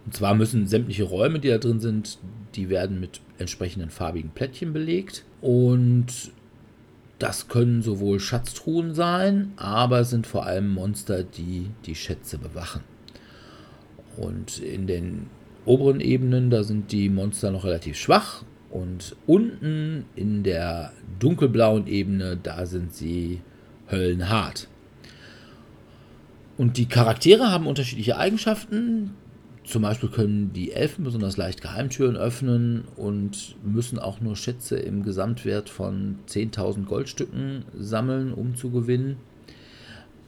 Und 0.06 0.14
zwar 0.14 0.34
müssen 0.34 0.66
sämtliche 0.66 1.04
Räume, 1.04 1.38
die 1.38 1.48
da 1.48 1.58
drin 1.58 1.80
sind, 1.80 2.18
die 2.54 2.70
werden 2.70 2.98
mit 3.00 3.20
entsprechenden 3.38 3.90
farbigen 3.90 4.30
Plättchen 4.30 4.72
belegt. 4.72 5.24
Und 5.40 6.32
das 7.18 7.48
können 7.48 7.82
sowohl 7.82 8.20
Schatztruhen 8.20 8.94
sein, 8.94 9.52
aber 9.56 10.04
sind 10.04 10.26
vor 10.26 10.46
allem 10.46 10.68
Monster, 10.68 11.24
die 11.24 11.70
die 11.84 11.94
Schätze 11.94 12.38
bewachen. 12.38 12.82
Und 14.16 14.58
in 14.58 14.86
den 14.86 15.26
oberen 15.64 16.00
Ebenen, 16.00 16.50
da 16.50 16.62
sind 16.62 16.92
die 16.92 17.08
Monster 17.08 17.50
noch 17.50 17.64
relativ 17.64 17.96
schwach. 17.96 18.44
Und 18.70 19.16
unten 19.26 20.04
in 20.14 20.42
der 20.42 20.92
dunkelblauen 21.18 21.86
Ebene, 21.86 22.36
da 22.36 22.66
sind 22.66 22.92
sie 22.94 23.40
höllenhart. 23.90 24.68
Und 26.56 26.76
die 26.76 26.86
Charaktere 26.86 27.50
haben 27.50 27.66
unterschiedliche 27.66 28.18
Eigenschaften. 28.18 29.14
Zum 29.68 29.82
Beispiel 29.82 30.08
können 30.08 30.54
die 30.54 30.72
Elfen 30.72 31.04
besonders 31.04 31.36
leicht 31.36 31.60
Geheimtüren 31.60 32.16
öffnen 32.16 32.84
und 32.96 33.54
müssen 33.62 33.98
auch 33.98 34.18
nur 34.18 34.34
Schätze 34.34 34.78
im 34.78 35.02
Gesamtwert 35.02 35.68
von 35.68 36.20
10.000 36.26 36.86
Goldstücken 36.86 37.66
sammeln, 37.78 38.32
um 38.32 38.56
zu 38.56 38.70
gewinnen. 38.70 39.18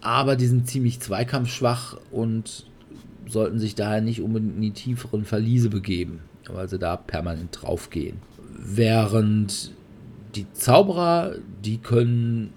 Aber 0.02 0.36
die 0.36 0.46
sind 0.46 0.68
ziemlich 0.68 1.00
zweikampfschwach 1.00 1.96
und 2.10 2.66
sollten 3.26 3.58
sich 3.58 3.74
daher 3.74 4.02
nicht 4.02 4.20
unbedingt 4.20 4.56
in 4.56 4.60
die 4.60 4.72
tieferen 4.72 5.24
Verliese 5.24 5.70
begeben, 5.70 6.20
weil 6.46 6.68
sie 6.68 6.78
da 6.78 6.98
permanent 6.98 7.62
draufgehen. 7.62 8.18
Während 8.58 9.72
die 10.34 10.52
Zauberer, 10.52 11.36
die 11.64 11.78
können 11.78 12.52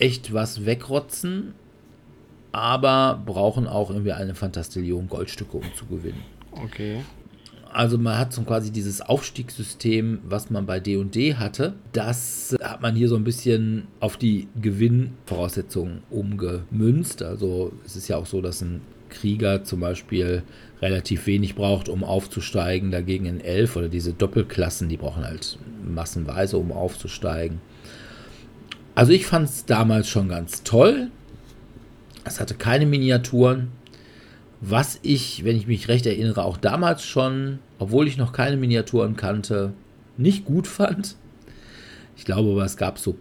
echt 0.00 0.32
was 0.32 0.66
wegrotzen, 0.66 1.54
aber 2.52 3.22
brauchen 3.24 3.66
auch 3.66 3.90
irgendwie 3.90 4.12
eine 4.12 4.34
Fantastillion 4.34 5.08
Goldstücke, 5.08 5.56
um 5.56 5.74
zu 5.74 5.86
gewinnen. 5.86 6.22
Okay. 6.52 7.00
Also 7.72 7.98
man 7.98 8.18
hat 8.18 8.32
so 8.32 8.42
quasi 8.42 8.72
dieses 8.72 9.00
Aufstiegssystem, 9.00 10.18
was 10.24 10.50
man 10.50 10.66
bei 10.66 10.80
D&D 10.80 11.36
hatte. 11.36 11.74
Das 11.92 12.56
hat 12.60 12.82
man 12.82 12.96
hier 12.96 13.08
so 13.08 13.14
ein 13.14 13.22
bisschen 13.22 13.86
auf 14.00 14.16
die 14.16 14.48
Gewinnvoraussetzungen 14.60 16.02
umgemünzt. 16.10 17.22
Also 17.22 17.72
es 17.86 17.94
ist 17.94 18.08
ja 18.08 18.16
auch 18.16 18.26
so, 18.26 18.40
dass 18.40 18.60
ein 18.60 18.80
Krieger 19.08 19.62
zum 19.62 19.80
Beispiel 19.80 20.42
relativ 20.82 21.26
wenig 21.26 21.54
braucht, 21.54 21.88
um 21.88 22.02
aufzusteigen. 22.02 22.90
Dagegen 22.90 23.28
ein 23.28 23.40
Elf 23.40 23.76
oder 23.76 23.88
diese 23.88 24.14
Doppelklassen, 24.14 24.88
die 24.88 24.96
brauchen 24.96 25.24
halt 25.24 25.56
massenweise, 25.84 26.56
um 26.56 26.72
aufzusteigen. 26.72 27.60
Also 28.96 29.12
ich 29.12 29.26
fand 29.26 29.48
es 29.48 29.64
damals 29.64 30.08
schon 30.08 30.28
ganz 30.28 30.64
toll. 30.64 31.10
Es 32.24 32.40
hatte 32.40 32.54
keine 32.54 32.86
Miniaturen. 32.86 33.72
Was 34.60 34.98
ich, 35.02 35.44
wenn 35.44 35.56
ich 35.56 35.66
mich 35.66 35.88
recht 35.88 36.04
erinnere, 36.04 36.44
auch 36.44 36.58
damals 36.58 37.04
schon, 37.04 37.60
obwohl 37.78 38.06
ich 38.06 38.18
noch 38.18 38.32
keine 38.32 38.58
Miniaturen 38.58 39.16
kannte, 39.16 39.72
nicht 40.16 40.44
gut 40.44 40.66
fand. 40.66 41.16
Ich 42.16 42.24
glaube 42.24 42.50
aber, 42.50 42.64
es 42.64 42.76
gab 42.76 42.98
so 42.98 43.16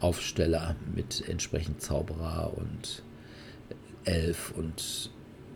Pappaufsteller 0.00 0.74
mit 0.94 1.28
entsprechend 1.28 1.80
Zauberer 1.80 2.52
und 2.56 3.02
Elf 4.04 4.52
und 4.56 5.10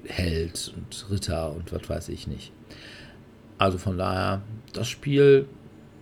Held 0.05 0.73
und 0.77 1.07
Ritter 1.11 1.53
und 1.53 1.73
was 1.73 1.89
weiß 1.89 2.09
ich 2.09 2.27
nicht. 2.27 2.53
Also 3.59 3.79
von 3.79 3.99
daher, 3.99 4.43
das 4.73 4.89
Spiel, 4.89 5.47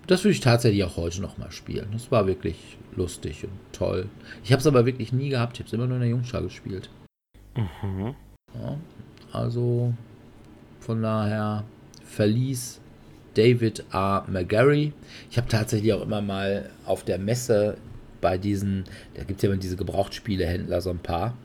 das 0.06 0.24
würde 0.24 0.32
ich 0.32 0.40
tatsächlich 0.40 0.84
auch 0.84 0.96
heute 0.96 1.20
noch 1.20 1.38
mal 1.38 1.50
spielen. 1.50 1.88
Das 1.92 2.10
war 2.10 2.26
wirklich 2.26 2.77
lustig 2.98 3.44
und 3.44 3.52
toll. 3.72 4.08
Ich 4.44 4.52
habe 4.52 4.60
es 4.60 4.66
aber 4.66 4.84
wirklich 4.84 5.12
nie 5.12 5.30
gehabt. 5.30 5.54
Ich 5.54 5.60
habe 5.60 5.68
es 5.68 5.72
immer 5.72 5.86
nur 5.86 5.96
in 5.96 6.02
der 6.02 6.10
Jungschar 6.10 6.42
gespielt. 6.42 6.90
Mhm. 7.56 8.14
Ja, 8.54 8.76
also 9.32 9.94
von 10.80 11.02
daher 11.02 11.64
verließ 12.04 12.80
David 13.34 13.84
R. 13.92 14.24
McGarry. 14.28 14.92
Ich 15.30 15.36
habe 15.36 15.48
tatsächlich 15.48 15.92
auch 15.92 16.02
immer 16.02 16.20
mal 16.20 16.70
auf 16.84 17.04
der 17.04 17.18
Messe 17.18 17.76
bei 18.20 18.36
diesen, 18.36 18.84
da 19.14 19.22
gibt 19.22 19.38
es 19.38 19.42
ja 19.42 19.50
immer 19.50 19.60
diese 19.60 19.76
Gebrauchtspielehändler 19.76 20.80
so 20.80 20.90
ein 20.90 20.98
paar, 20.98 21.36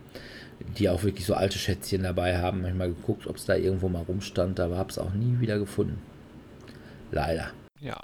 die 0.78 0.90
auch 0.90 1.04
wirklich 1.04 1.26
so 1.26 1.36
alte 1.36 1.60
Schätzchen 1.60 2.04
dabei 2.04 2.40
haben. 2.40 2.62
Manchmal 2.62 2.90
geguckt, 2.90 3.28
ob 3.28 3.36
es 3.36 3.46
da 3.46 3.56
irgendwo 3.56 3.90
mal 3.90 4.04
rumstand, 4.04 4.60
aber 4.60 4.78
habe 4.78 4.90
es 4.90 4.98
auch 4.98 5.14
nie 5.14 5.40
wieder 5.40 5.60
gefunden. 5.60 6.02
Leider. 7.12 7.52
Ja. 7.80 7.98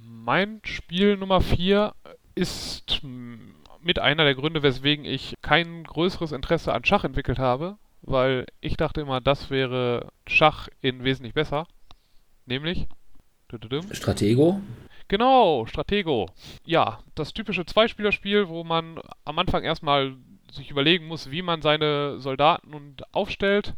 Mein 0.00 0.60
Spiel 0.64 1.16
Nummer 1.16 1.40
4 1.40 1.92
ist 2.38 3.02
mit 3.80 3.98
einer 3.98 4.24
der 4.24 4.34
Gründe, 4.34 4.62
weswegen 4.62 5.04
ich 5.04 5.34
kein 5.42 5.84
größeres 5.84 6.32
Interesse 6.32 6.72
an 6.72 6.84
Schach 6.84 7.04
entwickelt 7.04 7.38
habe, 7.38 7.76
weil 8.02 8.46
ich 8.60 8.76
dachte 8.76 9.00
immer, 9.00 9.20
das 9.20 9.50
wäre 9.50 10.12
Schach 10.26 10.68
in 10.80 11.04
wesentlich 11.04 11.34
besser. 11.34 11.66
Nämlich 12.46 12.86
Stratego? 13.92 14.60
Genau, 15.08 15.66
Stratego. 15.66 16.26
Ja, 16.64 17.00
das 17.14 17.32
typische 17.32 17.64
Zweispielerspiel, 17.66 18.48
wo 18.48 18.62
man 18.62 19.00
am 19.24 19.38
Anfang 19.38 19.64
erstmal 19.64 20.14
sich 20.52 20.70
überlegen 20.70 21.06
muss, 21.06 21.30
wie 21.30 21.42
man 21.42 21.62
seine 21.62 22.20
Soldaten 22.20 22.74
und 22.74 23.14
aufstellt 23.14 23.74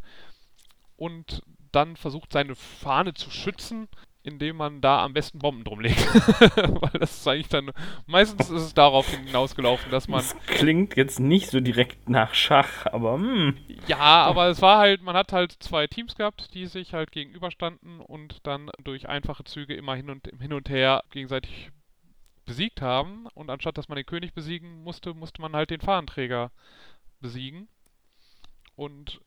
und 0.97 1.43
dann 1.73 1.97
versucht, 1.97 2.33
seine 2.33 2.55
Fahne 2.55 3.15
zu 3.15 3.31
schützen, 3.31 3.89
indem 4.23 4.57
man 4.57 4.81
da 4.81 5.03
am 5.05 5.13
besten 5.13 5.39
Bomben 5.39 5.65
drum 5.65 5.81
legt. 5.81 5.99
Weil 6.57 7.01
das 7.01 7.19
ist 7.19 7.29
eigentlich 7.29 7.49
dann, 7.49 7.71
meistens 8.07 8.51
ist 8.51 8.63
es 8.63 8.75
darauf 8.75 9.09
hinausgelaufen, 9.09 9.91
dass 9.91 10.09
man... 10.09 10.21
Das 10.21 10.37
klingt 10.47 10.97
jetzt 10.97 11.21
nicht 11.21 11.51
so 11.51 11.61
direkt 11.61 12.09
nach 12.09 12.35
Schach, 12.35 12.87
aber... 12.87 13.15
Hm. 13.15 13.57
Ja, 13.87 13.99
aber 13.99 14.49
es 14.49 14.61
war 14.61 14.79
halt, 14.79 15.03
man 15.03 15.17
hat 15.17 15.33
halt 15.33 15.53
zwei 15.61 15.87
Teams 15.87 16.17
gehabt, 16.17 16.55
die 16.55 16.67
sich 16.67 16.93
halt 16.93 17.13
gegenüberstanden 17.13 18.01
und 18.01 18.47
dann 18.47 18.71
durch 18.85 19.09
einfache 19.09 19.45
Züge 19.45 19.75
immer 19.75 19.95
hin 19.95 20.11
und, 20.11 20.29
hin 20.41 20.53
und 20.53 20.69
her 20.69 21.03
gegenseitig 21.11 21.71
besiegt 22.45 22.83
haben. 22.83 23.27
Und 23.35 23.49
anstatt 23.49 23.79
dass 23.79 23.89
man 23.89 23.97
den 23.97 24.07
König 24.07 24.35
besiegen 24.35 24.83
musste, 24.83 25.15
musste 25.15 25.41
man 25.41 25.55
halt 25.55 25.71
den 25.71 25.81
Fahnenträger 25.81 26.51
besiegen. 27.21 27.69
Und 28.77 29.21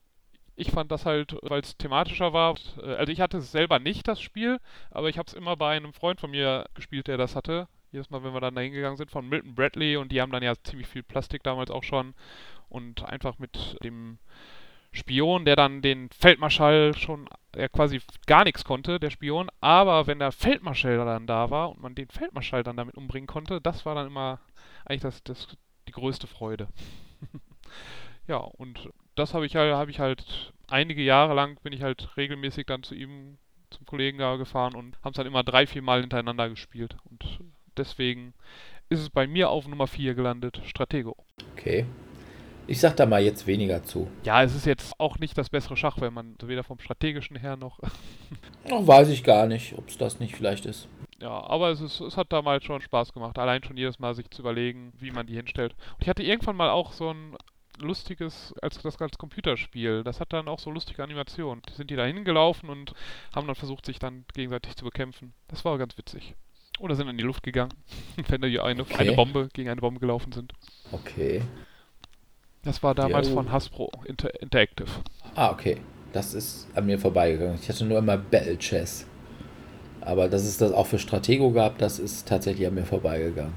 ich 0.55 0.71
fand 0.71 0.91
das 0.91 1.05
halt, 1.05 1.35
weil 1.41 1.61
es 1.61 1.77
thematischer 1.77 2.33
war. 2.33 2.55
Äh, 2.81 2.95
also 2.95 3.11
ich 3.11 3.21
hatte 3.21 3.37
es 3.37 3.51
selber 3.51 3.79
nicht, 3.79 4.07
das 4.07 4.21
Spiel, 4.21 4.59
aber 4.91 5.09
ich 5.09 5.17
habe 5.17 5.27
es 5.27 5.33
immer 5.33 5.55
bei 5.57 5.75
einem 5.75 5.93
Freund 5.93 6.19
von 6.19 6.31
mir 6.31 6.65
gespielt, 6.75 7.07
der 7.07 7.17
das 7.17 7.35
hatte. 7.35 7.67
Jedes 7.91 8.09
Mal, 8.09 8.23
wenn 8.23 8.33
wir 8.33 8.41
dann 8.41 8.55
da 8.55 8.61
hingegangen 8.61 8.97
sind, 8.97 9.11
von 9.11 9.27
Milton 9.27 9.55
Bradley 9.55 9.97
und 9.97 10.11
die 10.11 10.21
haben 10.21 10.31
dann 10.31 10.43
ja 10.43 10.53
ziemlich 10.63 10.87
viel 10.87 11.03
Plastik 11.03 11.43
damals 11.43 11.69
auch 11.69 11.83
schon 11.83 12.15
und 12.69 13.03
einfach 13.05 13.37
mit 13.37 13.77
dem 13.83 14.17
Spion, 14.91 15.45
der 15.45 15.55
dann 15.55 15.81
den 15.81 16.09
Feldmarschall 16.09 16.95
schon, 16.95 17.27
der 17.55 17.69
quasi 17.69 18.01
gar 18.27 18.43
nichts 18.43 18.63
konnte, 18.63 18.99
der 18.99 19.09
Spion, 19.09 19.49
aber 19.59 20.07
wenn 20.07 20.19
der 20.19 20.31
Feldmarschall 20.31 20.97
dann 20.97 21.27
da 21.27 21.49
war 21.49 21.71
und 21.71 21.81
man 21.81 21.95
den 21.95 22.09
Feldmarschall 22.09 22.63
dann 22.63 22.77
damit 22.77 22.95
umbringen 22.95 23.27
konnte, 23.27 23.59
das 23.59 23.85
war 23.85 23.95
dann 23.95 24.07
immer 24.07 24.39
eigentlich 24.85 25.01
das, 25.01 25.23
das 25.23 25.47
die 25.87 25.91
größte 25.91 26.27
Freude. 26.27 26.67
ja, 28.27 28.37
und 28.37 28.89
das 29.15 29.33
habe 29.33 29.45
ich 29.45 29.55
halt, 29.55 29.73
habe 29.73 29.91
ich 29.91 29.99
halt 29.99 30.53
einige 30.67 31.01
Jahre 31.01 31.33
lang 31.33 31.57
bin 31.61 31.73
ich 31.73 31.81
halt 31.81 32.15
regelmäßig 32.17 32.65
dann 32.65 32.83
zu 32.83 32.95
ihm, 32.95 33.37
zum 33.69 33.85
Kollegen 33.85 34.17
da 34.17 34.35
gefahren 34.35 34.75
und 34.75 34.97
haben 35.03 35.11
es 35.11 35.17
dann 35.17 35.27
immer 35.27 35.43
drei, 35.43 35.67
vier 35.67 35.81
Mal 35.81 36.01
hintereinander 36.01 36.49
gespielt. 36.49 36.95
Und 37.09 37.39
deswegen 37.77 38.33
ist 38.89 38.99
es 38.99 39.09
bei 39.09 39.27
mir 39.27 39.49
auf 39.49 39.67
Nummer 39.67 39.87
4 39.87 40.13
gelandet, 40.13 40.61
Stratego. 40.65 41.15
Okay. 41.53 41.85
Ich 42.65 42.79
sag 42.79 42.95
da 42.95 43.05
mal 43.05 43.21
jetzt 43.21 43.45
weniger 43.45 43.83
zu. 43.83 44.07
Ja, 44.23 44.41
es 44.41 44.55
ist 44.55 44.65
jetzt 44.65 44.97
auch 44.97 45.19
nicht 45.19 45.37
das 45.37 45.49
bessere 45.49 45.75
Schach, 45.75 45.99
wenn 45.99 46.13
man 46.13 46.35
weder 46.41 46.63
vom 46.63 46.79
strategischen 46.79 47.35
her 47.35 47.57
noch. 47.57 47.79
noch 48.69 48.87
weiß 48.87 49.09
ich 49.09 49.23
gar 49.23 49.47
nicht, 49.47 49.77
ob 49.77 49.89
es 49.89 49.97
das 49.97 50.19
nicht 50.19 50.35
vielleicht 50.35 50.65
ist. 50.65 50.87
Ja, 51.19 51.45
aber 51.47 51.69
es, 51.69 51.81
ist, 51.81 51.99
es 51.99 52.15
hat 52.15 52.31
damals 52.31 52.63
schon 52.63 52.81
Spaß 52.81 53.13
gemacht, 53.13 53.37
allein 53.37 53.63
schon 53.63 53.77
jedes 53.77 53.99
Mal 53.99 54.13
sich 54.13 54.29
zu 54.29 54.41
überlegen, 54.41 54.93
wie 54.97 55.11
man 55.11 55.27
die 55.27 55.35
hinstellt. 55.35 55.73
Und 55.93 56.01
ich 56.01 56.09
hatte 56.09 56.23
irgendwann 56.23 56.55
mal 56.55 56.69
auch 56.69 56.93
so 56.93 57.09
ein 57.09 57.35
lustiges, 57.79 58.53
als 58.61 58.81
das 58.81 58.99
als 59.01 59.17
Computerspiel. 59.17 60.03
Das 60.03 60.19
hat 60.19 60.33
dann 60.33 60.47
auch 60.47 60.59
so 60.59 60.69
lustige 60.69 61.03
Animationen. 61.03 61.61
Die 61.69 61.73
sind 61.73 61.89
die 61.89 61.95
da 61.95 62.05
hingelaufen 62.05 62.69
und 62.69 62.93
haben 63.35 63.47
dann 63.47 63.55
versucht, 63.55 63.85
sich 63.85 63.99
dann 63.99 64.25
gegenseitig 64.33 64.75
zu 64.75 64.85
bekämpfen. 64.85 65.33
Das 65.47 65.65
war 65.65 65.77
ganz 65.77 65.97
witzig. 65.97 66.35
Oder 66.79 66.95
sind 66.95 67.07
in 67.07 67.17
die 67.17 67.23
Luft 67.23 67.43
gegangen, 67.43 67.73
wenn 68.27 68.41
da 68.41 68.47
eine, 68.47 68.81
okay. 68.81 68.95
eine 68.97 69.13
Bombe 69.13 69.49
gegen 69.53 69.69
eine 69.69 69.81
Bombe 69.81 69.99
gelaufen 69.99 70.31
sind. 70.31 70.53
Okay. 70.91 71.41
Das 72.63 72.81
war 72.81 72.95
damals 72.95 73.27
ja. 73.27 73.33
von 73.33 73.51
Hasbro 73.51 73.91
Inter 74.05 74.41
Interactive. 74.41 74.87
Ah, 75.35 75.51
okay. 75.51 75.77
Das 76.13 76.33
ist 76.33 76.67
an 76.75 76.85
mir 76.85 76.99
vorbeigegangen. 76.99 77.59
Ich 77.61 77.67
hatte 77.67 77.85
nur 77.85 77.97
immer 77.97 78.17
Battle 78.17 78.57
Chess. 78.57 79.07
Aber 79.99 80.27
dass 80.27 80.43
es 80.43 80.57
das 80.57 80.71
auch 80.71 80.85
für 80.85 80.99
Stratego 80.99 81.51
gab, 81.51 81.77
das 81.77 81.97
ist 81.97 82.27
tatsächlich 82.27 82.67
an 82.67 82.75
mir 82.75 82.85
vorbeigegangen. 82.85 83.53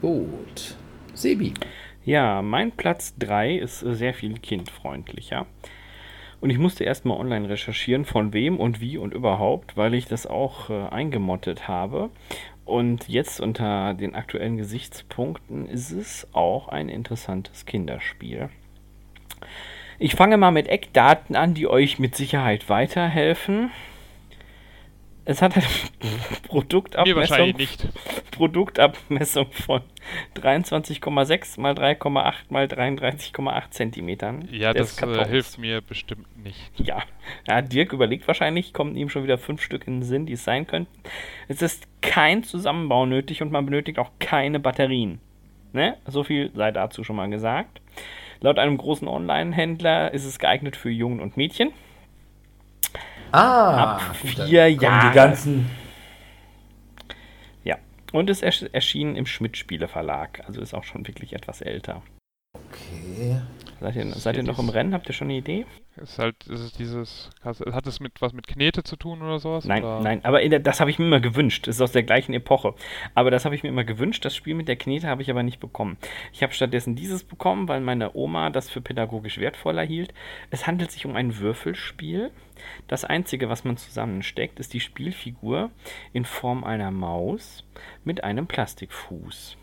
Gut. 0.00 0.76
Sebi. 1.14 1.54
Ja, 2.06 2.40
mein 2.40 2.70
Platz 2.70 3.16
3 3.18 3.56
ist 3.56 3.80
sehr 3.80 4.14
viel 4.14 4.38
kindfreundlicher. 4.38 5.44
Und 6.40 6.50
ich 6.50 6.58
musste 6.58 6.84
erstmal 6.84 7.18
online 7.18 7.48
recherchieren, 7.48 8.04
von 8.04 8.32
wem 8.32 8.60
und 8.60 8.80
wie 8.80 8.96
und 8.96 9.12
überhaupt, 9.12 9.76
weil 9.76 9.92
ich 9.92 10.06
das 10.06 10.24
auch 10.24 10.70
äh, 10.70 10.86
eingemottet 10.88 11.66
habe. 11.66 12.10
Und 12.64 13.08
jetzt 13.08 13.40
unter 13.40 13.92
den 13.94 14.14
aktuellen 14.14 14.56
Gesichtspunkten 14.56 15.66
ist 15.66 15.90
es 15.90 16.28
auch 16.32 16.68
ein 16.68 16.88
interessantes 16.88 17.66
Kinderspiel. 17.66 18.50
Ich 19.98 20.14
fange 20.14 20.36
mal 20.36 20.52
mit 20.52 20.68
Eckdaten 20.68 21.34
an, 21.34 21.54
die 21.54 21.66
euch 21.66 21.98
mit 21.98 22.14
Sicherheit 22.14 22.68
weiterhelfen. 22.68 23.72
Es 25.28 25.42
hat 25.42 25.56
eine 25.56 25.66
Produktabmessung, 26.46 27.52
Produktabmessung 28.30 29.50
von 29.50 29.82
23,6 30.36 31.60
mal 31.60 31.74
3,8 31.74 32.34
mal 32.48 32.66
33,8 32.66 33.70
Zentimetern. 33.70 34.48
Ja, 34.52 34.72
das 34.72 35.02
äh, 35.02 35.26
hilft 35.26 35.58
mir 35.58 35.80
bestimmt 35.80 36.28
nicht. 36.44 36.70
Ja. 36.76 37.02
ja, 37.48 37.60
Dirk 37.60 37.92
überlegt 37.92 38.28
wahrscheinlich, 38.28 38.72
kommen 38.72 38.94
ihm 38.94 39.08
schon 39.08 39.24
wieder 39.24 39.36
fünf 39.36 39.62
Stück 39.62 39.88
in 39.88 39.94
den 39.94 40.02
Sinn, 40.04 40.26
die 40.26 40.34
es 40.34 40.44
sein 40.44 40.64
könnten. 40.68 40.96
Es 41.48 41.60
ist 41.60 41.88
kein 42.02 42.44
Zusammenbau 42.44 43.04
nötig 43.04 43.42
und 43.42 43.50
man 43.50 43.66
benötigt 43.66 43.98
auch 43.98 44.12
keine 44.20 44.60
Batterien. 44.60 45.20
Ne? 45.72 45.96
So 46.06 46.22
viel 46.22 46.52
sei 46.54 46.70
dazu 46.70 47.02
schon 47.02 47.16
mal 47.16 47.28
gesagt. 47.28 47.80
Laut 48.40 48.60
einem 48.60 48.78
großen 48.78 49.08
Online-Händler 49.08 50.14
ist 50.14 50.24
es 50.24 50.38
geeignet 50.38 50.76
für 50.76 50.90
Jungen 50.90 51.18
und 51.18 51.36
Mädchen. 51.36 51.72
Ah, 53.32 53.96
ab 53.96 54.16
vier 54.16 54.70
Jahren. 54.70 55.10
Die 55.10 55.14
ganzen. 55.14 55.70
Ja. 57.64 57.76
Und 58.12 58.30
es 58.30 58.42
erschien 58.42 59.16
im 59.16 59.26
Schmidt-Spiele 59.26 59.88
Verlag. 59.88 60.42
Also 60.46 60.60
ist 60.60 60.74
auch 60.74 60.84
schon 60.84 61.06
wirklich 61.06 61.32
etwas 61.32 61.60
älter. 61.60 62.02
Okay. 62.54 63.40
Seid 63.80 63.96
ihr, 63.96 64.06
seid 64.14 64.36
ihr 64.36 64.42
noch 64.42 64.58
im 64.58 64.70
Rennen? 64.70 64.94
Habt 64.94 65.08
ihr 65.08 65.12
schon 65.12 65.28
eine 65.28 65.36
Idee? 65.36 65.66
Ist 65.96 66.18
halt, 66.18 66.46
ist 66.46 66.60
es 66.60 66.72
dieses, 66.72 67.30
hat 67.42 67.86
es 67.86 68.00
mit 68.00 68.20
was 68.20 68.32
mit 68.32 68.46
Knete 68.46 68.82
zu 68.82 68.96
tun 68.96 69.22
oder 69.22 69.38
sowas? 69.38 69.64
Nein, 69.64 69.84
oder? 69.84 70.00
nein, 70.00 70.24
aber 70.24 70.46
der, 70.46 70.60
das 70.60 70.80
habe 70.80 70.90
ich 70.90 70.98
mir 70.98 71.06
immer 71.06 71.20
gewünscht. 71.20 71.66
Das 71.66 71.76
ist 71.76 71.82
aus 71.82 71.92
der 71.92 72.02
gleichen 72.02 72.32
Epoche. 72.32 72.74
Aber 73.14 73.30
das 73.30 73.44
habe 73.44 73.54
ich 73.54 73.62
mir 73.62 73.68
immer 73.68 73.84
gewünscht. 73.84 74.24
Das 74.24 74.34
Spiel 74.34 74.54
mit 74.54 74.68
der 74.68 74.76
Knete 74.76 75.08
habe 75.08 75.22
ich 75.22 75.30
aber 75.30 75.42
nicht 75.42 75.60
bekommen. 75.60 75.98
Ich 76.32 76.42
habe 76.42 76.52
stattdessen 76.52 76.96
dieses 76.96 77.24
bekommen, 77.24 77.68
weil 77.68 77.80
meine 77.80 78.14
Oma 78.14 78.50
das 78.50 78.70
für 78.70 78.80
pädagogisch 78.80 79.38
wertvoller 79.38 79.82
hielt. 79.82 80.14
Es 80.50 80.66
handelt 80.66 80.90
sich 80.90 81.04
um 81.04 81.14
ein 81.14 81.38
Würfelspiel. 81.38 82.30
Das 82.88 83.04
einzige, 83.04 83.48
was 83.48 83.64
man 83.64 83.76
zusammensteckt, 83.76 84.58
ist 84.58 84.72
die 84.72 84.80
Spielfigur 84.80 85.70
in 86.12 86.24
Form 86.24 86.64
einer 86.64 86.90
Maus 86.90 87.64
mit 88.04 88.24
einem 88.24 88.46
Plastikfuß. 88.46 89.58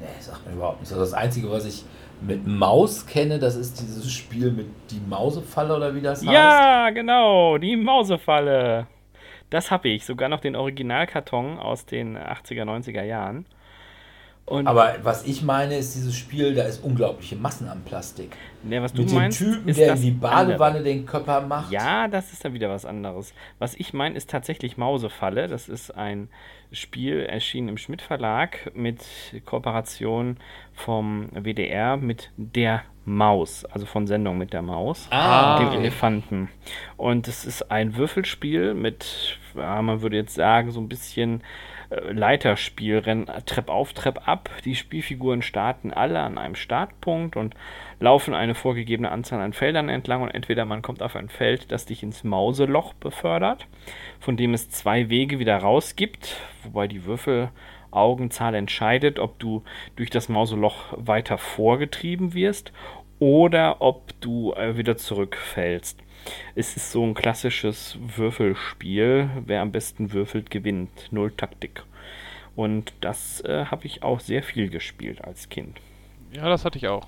Nee, 0.00 0.06
sagt 0.20 0.46
mir 0.46 0.52
überhaupt 0.54 0.80
nicht. 0.80 0.90
Also 0.90 1.02
das 1.02 1.12
Einzige, 1.14 1.50
was 1.50 1.64
ich 1.64 1.84
mit 2.20 2.46
Maus 2.46 3.06
kenne, 3.06 3.38
das 3.38 3.56
ist 3.56 3.80
dieses 3.80 4.10
Spiel 4.10 4.50
mit 4.50 4.66
die 4.90 5.00
Mausefalle 5.08 5.76
oder 5.76 5.94
wie 5.94 6.00
das 6.00 6.20
heißt. 6.20 6.32
Ja, 6.32 6.90
genau, 6.90 7.58
die 7.58 7.76
Mausefalle. 7.76 8.86
Das 9.50 9.70
habe 9.70 9.88
ich, 9.88 10.04
sogar 10.04 10.28
noch 10.28 10.40
den 10.40 10.56
Originalkarton 10.56 11.58
aus 11.58 11.86
den 11.86 12.18
80er, 12.18 12.64
90er 12.64 13.02
Jahren. 13.02 13.46
Und 14.46 14.68
Aber 14.68 14.94
was 15.02 15.26
ich 15.26 15.42
meine, 15.42 15.76
ist 15.76 15.96
dieses 15.96 16.16
Spiel, 16.16 16.54
da 16.54 16.62
ist 16.62 16.82
unglaubliche 16.82 17.34
Massen 17.34 17.68
an 17.68 17.82
Plastik. 17.84 18.36
Ne, 18.62 18.80
was 18.80 18.92
du 18.92 19.02
Mit 19.02 19.12
meinst, 19.12 19.40
dem 19.40 19.52
Typen, 19.54 19.74
der 19.74 19.94
in 19.94 20.02
die 20.02 20.10
Badewanne 20.12 20.76
andere. 20.78 20.84
den 20.84 21.04
Körper 21.04 21.40
macht. 21.40 21.72
Ja, 21.72 22.06
das 22.06 22.32
ist 22.32 22.44
dann 22.44 22.54
wieder 22.54 22.70
was 22.70 22.84
anderes. 22.84 23.34
Was 23.58 23.74
ich 23.74 23.92
meine, 23.92 24.16
ist 24.16 24.30
tatsächlich 24.30 24.76
Mausefalle. 24.76 25.48
Das 25.48 25.68
ist 25.68 25.90
ein 25.90 26.28
Spiel, 26.72 27.20
erschienen 27.20 27.68
im 27.68 27.78
Schmidt 27.78 28.02
Verlag 28.02 28.70
mit 28.74 29.04
Kooperation 29.44 30.36
vom 30.72 31.28
WDR 31.32 31.96
mit 31.96 32.30
der 32.36 32.82
Maus, 33.04 33.64
also 33.64 33.86
von 33.86 34.06
Sendung 34.08 34.36
mit 34.36 34.52
der 34.52 34.62
Maus, 34.62 35.06
ah. 35.10 35.58
dem 35.60 35.80
Elefanten. 35.80 36.48
Und 36.96 37.28
es 37.28 37.44
ist 37.44 37.70
ein 37.70 37.96
Würfelspiel 37.96 38.74
mit, 38.74 39.38
ja, 39.54 39.80
man 39.80 40.02
würde 40.02 40.16
jetzt 40.16 40.34
sagen, 40.34 40.72
so 40.72 40.80
ein 40.80 40.88
bisschen 40.88 41.42
äh, 41.90 42.12
Leiterspielrennen, 42.12 43.26
Trepp 43.46 43.68
auf, 43.68 43.92
Trepp 43.92 44.26
ab. 44.26 44.50
Die 44.64 44.74
Spielfiguren 44.74 45.42
starten 45.42 45.92
alle 45.92 46.20
an 46.20 46.36
einem 46.36 46.56
Startpunkt 46.56 47.36
und 47.36 47.54
laufen 48.00 48.34
eine 48.34 48.54
vorgegebene 48.54 49.10
Anzahl 49.10 49.40
an 49.40 49.52
Feldern 49.52 49.88
entlang 49.88 50.22
und 50.22 50.30
entweder 50.30 50.64
man 50.64 50.82
kommt 50.82 51.02
auf 51.02 51.16
ein 51.16 51.28
Feld, 51.28 51.72
das 51.72 51.86
dich 51.86 52.02
ins 52.02 52.24
Mauseloch 52.24 52.94
befördert, 52.94 53.66
von 54.20 54.36
dem 54.36 54.54
es 54.54 54.70
zwei 54.70 55.08
Wege 55.08 55.38
wieder 55.38 55.56
raus 55.56 55.96
gibt, 55.96 56.36
wobei 56.62 56.88
die 56.88 57.04
Würfel 57.04 57.50
Augenzahl 57.90 58.54
entscheidet, 58.54 59.18
ob 59.18 59.38
du 59.38 59.62
durch 59.96 60.10
das 60.10 60.28
Mauseloch 60.28 60.92
weiter 60.96 61.38
vorgetrieben 61.38 62.34
wirst 62.34 62.72
oder 63.18 63.80
ob 63.80 64.20
du 64.20 64.52
äh, 64.52 64.76
wieder 64.76 64.96
zurückfällst. 64.96 65.98
Es 66.54 66.76
ist 66.76 66.92
so 66.92 67.04
ein 67.04 67.14
klassisches 67.14 67.96
Würfelspiel. 68.00 69.30
Wer 69.46 69.62
am 69.62 69.72
besten 69.72 70.12
würfelt, 70.12 70.50
gewinnt. 70.50 71.08
Null 71.12 71.30
Taktik. 71.30 71.84
Und 72.54 72.92
das 73.00 73.40
äh, 73.42 73.66
habe 73.66 73.86
ich 73.86 74.02
auch 74.02 74.20
sehr 74.20 74.42
viel 74.42 74.68
gespielt 74.68 75.22
als 75.24 75.48
Kind. 75.48 75.78
Ja, 76.32 76.48
das 76.48 76.64
hatte 76.64 76.78
ich 76.78 76.88
auch. 76.88 77.06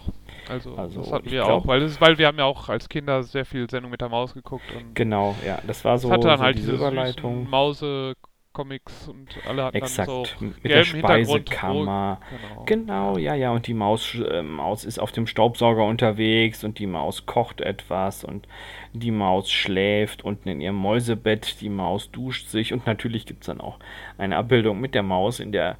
Also, 0.49 0.75
Also, 0.77 1.01
das 1.01 1.13
hatten 1.13 1.31
wir 1.31 1.43
glaub- 1.43 1.63
auch, 1.63 1.67
weil, 1.67 1.81
das, 1.81 2.01
weil 2.01 2.19
wir 2.19 2.27
haben 2.27 2.39
ja 2.39 2.45
auch 2.45 2.69
als 2.69 2.89
Kinder 2.89 3.23
sehr 3.23 3.45
viel 3.45 3.69
Sendung 3.69 3.91
mit 3.91 4.01
der 4.01 4.09
Maus 4.09 4.35
geguckt 4.35 4.65
und 4.77 4.95
Genau, 4.95 5.35
ja, 5.45 5.59
das 5.67 5.85
war 5.85 5.99
so, 5.99 6.09
es 6.09 6.13
hatte 6.15 6.29
dann 6.29 6.39
so 6.39 6.45
halt 6.45 6.59
diese 6.59 6.73
Überleitung. 6.73 7.39
süßen 7.41 7.51
Mause-Comics 7.51 9.09
und 9.09 9.29
alle 9.47 9.65
hatten 9.65 9.77
Exakt, 9.77 10.09
dann 10.09 10.15
so 10.17 10.45
mit 10.63 10.65
der. 10.65 10.85
Speisekammer. 10.85 12.21
Genau. 12.31 12.65
Genau, 12.65 13.19
ja, 13.19 13.35
ja, 13.35 13.51
und 13.53 13.67
die 13.67 13.75
Maus, 13.75 14.15
äh, 14.15 14.43
Maus 14.43 14.85
ist 14.85 14.99
auf 14.99 15.13
dem 15.13 15.27
Staubsauger 15.27 15.85
unterwegs 15.85 16.65
und 16.65 16.79
die 16.79 16.87
Maus 16.87 17.27
kocht 17.27 17.61
etwas 17.61 18.25
und 18.25 18.49
die 18.93 19.11
Maus 19.11 19.51
schläft 19.51 20.25
unten 20.25 20.49
in 20.49 20.61
ihrem 20.61 20.77
Mäusebett, 20.77 21.61
die 21.61 21.69
Maus 21.69 22.11
duscht 22.11 22.49
sich 22.49 22.73
und 22.73 22.87
natürlich 22.87 23.27
gibt 23.27 23.43
es 23.43 23.47
dann 23.47 23.61
auch 23.61 23.79
eine 24.17 24.37
Abbildung 24.37 24.81
mit 24.81 24.95
der 24.95 25.03
Maus 25.03 25.41
in 25.41 25.53
der 25.53 25.77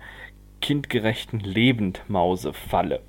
kindgerechten 0.61 1.41
Lebendmausefalle, 1.41 3.01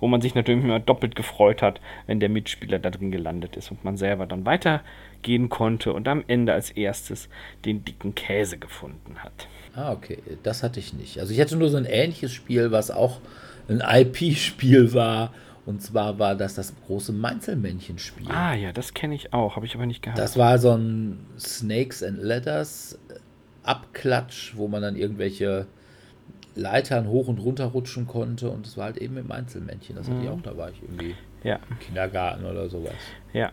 wo 0.00 0.06
man 0.08 0.20
sich 0.20 0.34
natürlich 0.34 0.62
immer 0.62 0.80
doppelt 0.80 1.16
gefreut 1.16 1.62
hat, 1.62 1.80
wenn 2.06 2.20
der 2.20 2.28
Mitspieler 2.28 2.78
da 2.78 2.90
drin 2.90 3.10
gelandet 3.10 3.56
ist 3.56 3.70
und 3.70 3.84
man 3.84 3.96
selber 3.96 4.26
dann 4.26 4.44
weitergehen 4.44 5.48
konnte 5.48 5.92
und 5.92 6.08
am 6.08 6.24
Ende 6.26 6.52
als 6.52 6.70
erstes 6.70 7.28
den 7.64 7.84
dicken 7.84 8.14
Käse 8.14 8.58
gefunden 8.58 9.16
hat. 9.18 9.48
Ah, 9.74 9.92
okay. 9.92 10.18
Das 10.42 10.62
hatte 10.62 10.80
ich 10.80 10.94
nicht. 10.94 11.20
Also 11.20 11.32
ich 11.32 11.40
hatte 11.40 11.56
nur 11.56 11.68
so 11.68 11.76
ein 11.76 11.84
ähnliches 11.84 12.32
Spiel, 12.32 12.72
was 12.72 12.90
auch 12.90 13.20
ein 13.68 13.80
IP-Spiel 13.80 14.94
war. 14.94 15.32
Und 15.66 15.82
zwar 15.82 16.18
war 16.20 16.36
das 16.36 16.54
das 16.54 16.72
große 16.86 17.12
Mainzelmännchen-Spiel. 17.12 18.30
Ah 18.30 18.54
ja, 18.54 18.72
das 18.72 18.94
kenne 18.94 19.16
ich 19.16 19.32
auch, 19.32 19.56
habe 19.56 19.66
ich 19.66 19.74
aber 19.74 19.84
nicht 19.84 20.00
gehabt. 20.00 20.18
Das 20.18 20.36
war 20.36 20.58
so 20.58 20.70
ein 20.70 21.18
Snakes 21.38 22.04
and 22.04 22.22
Ladders 22.22 22.98
Abklatsch, 23.64 24.54
wo 24.56 24.68
man 24.68 24.80
dann 24.80 24.94
irgendwelche 24.94 25.66
Leitern 26.56 27.08
hoch 27.08 27.28
und 27.28 27.38
runter 27.38 27.66
rutschen 27.66 28.06
konnte. 28.06 28.50
Und 28.50 28.66
es 28.66 28.76
war 28.76 28.86
halt 28.86 28.96
eben 28.96 29.14
mit 29.14 29.30
Einzelmännchen. 29.30 29.96
Das 29.96 30.08
hatte 30.08 30.22
ich 30.22 30.28
auch, 30.28 30.40
da 30.42 30.56
war 30.56 30.70
ich 30.70 30.82
irgendwie 30.82 31.14
ja, 31.44 31.60
im 31.70 31.78
Kindergarten 31.78 32.44
oder 32.44 32.68
sowas. 32.68 32.94
ja. 33.32 33.52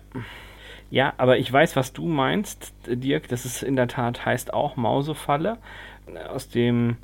Ja, 0.90 1.14
aber 1.18 1.40
ich 1.40 1.52
weiß, 1.52 1.76
was 1.76 1.92
du 1.92 2.06
meinst, 2.06 2.72
Dirk. 2.86 3.28
Das 3.28 3.46
ist 3.46 3.64
in 3.64 3.76
der 3.76 3.88
Tat 3.88 4.28
heißt 4.28 4.54
auch 4.54 4.76
Mausefalle 4.76 5.58
aus 6.30 6.50
dem 6.50 6.98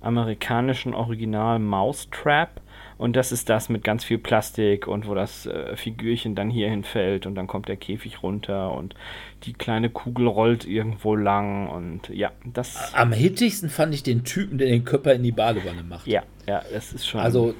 amerikanischen 0.00 0.94
Original 0.94 1.60
Mousetrap. 1.60 2.60
Und 2.98 3.14
das 3.14 3.30
ist 3.30 3.50
das 3.50 3.68
mit 3.68 3.84
ganz 3.84 4.04
viel 4.04 4.16
Plastik 4.16 4.86
und 4.86 5.06
wo 5.06 5.14
das 5.14 5.44
äh, 5.44 5.76
Figürchen 5.76 6.34
dann 6.34 6.48
hier 6.48 6.70
hinfällt 6.70 7.26
und 7.26 7.34
dann 7.34 7.46
kommt 7.46 7.68
der 7.68 7.76
Käfig 7.76 8.22
runter 8.22 8.72
und 8.72 8.94
die 9.42 9.52
kleine 9.52 9.90
Kugel 9.90 10.26
rollt 10.26 10.66
irgendwo 10.66 11.14
lang 11.14 11.68
und 11.68 12.08
ja, 12.08 12.32
das. 12.44 12.94
Am 12.94 13.12
hittigsten 13.12 13.68
fand 13.68 13.92
ich 13.92 14.02
den 14.02 14.24
Typen, 14.24 14.56
der 14.56 14.68
den 14.68 14.84
Körper 14.84 15.12
in 15.12 15.22
die 15.22 15.32
Badewanne 15.32 15.82
macht. 15.82 16.06
Ja, 16.06 16.22
ja, 16.46 16.62
das 16.72 16.94
ist 16.94 17.06
schon. 17.06 17.20
Also, 17.20 17.54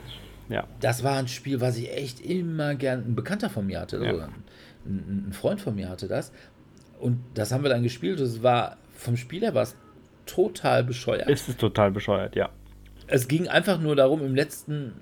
ja. 0.48 0.64
das 0.80 1.04
war 1.04 1.18
ein 1.18 1.28
Spiel, 1.28 1.60
was 1.60 1.76
ich 1.76 1.92
echt 1.92 2.20
immer 2.20 2.74
gern. 2.74 3.04
Ein 3.08 3.14
Bekannter 3.14 3.50
von 3.50 3.66
mir 3.66 3.80
hatte, 3.80 3.98
Ja. 3.98 4.10
also 4.10 4.22
ein, 4.86 5.26
ein, 5.28 5.32
Freund 5.32 5.60
von 5.60 5.74
mir 5.74 5.90
hatte 5.90 6.08
das. 6.08 6.32
Und 6.98 7.20
das 7.34 7.52
haben 7.52 7.62
wir 7.62 7.68
dann 7.68 7.82
gespielt. 7.82 8.20
Es 8.20 8.42
war 8.42 8.78
vom 8.94 9.18
Spiel 9.18 9.42
her 9.42 9.54
war 9.54 9.64
es 9.64 9.76
total 10.24 10.82
bescheuert. 10.82 11.28
Es 11.28 11.46
ist 11.46 11.60
total 11.60 11.90
bescheuert, 11.90 12.34
ja. 12.36 12.48
es 13.06 13.28
ging 13.28 13.48
einfach 13.48 13.78
nur 13.78 13.94
darum, 13.96 14.24
im 14.24 14.34
letzten 14.34 14.94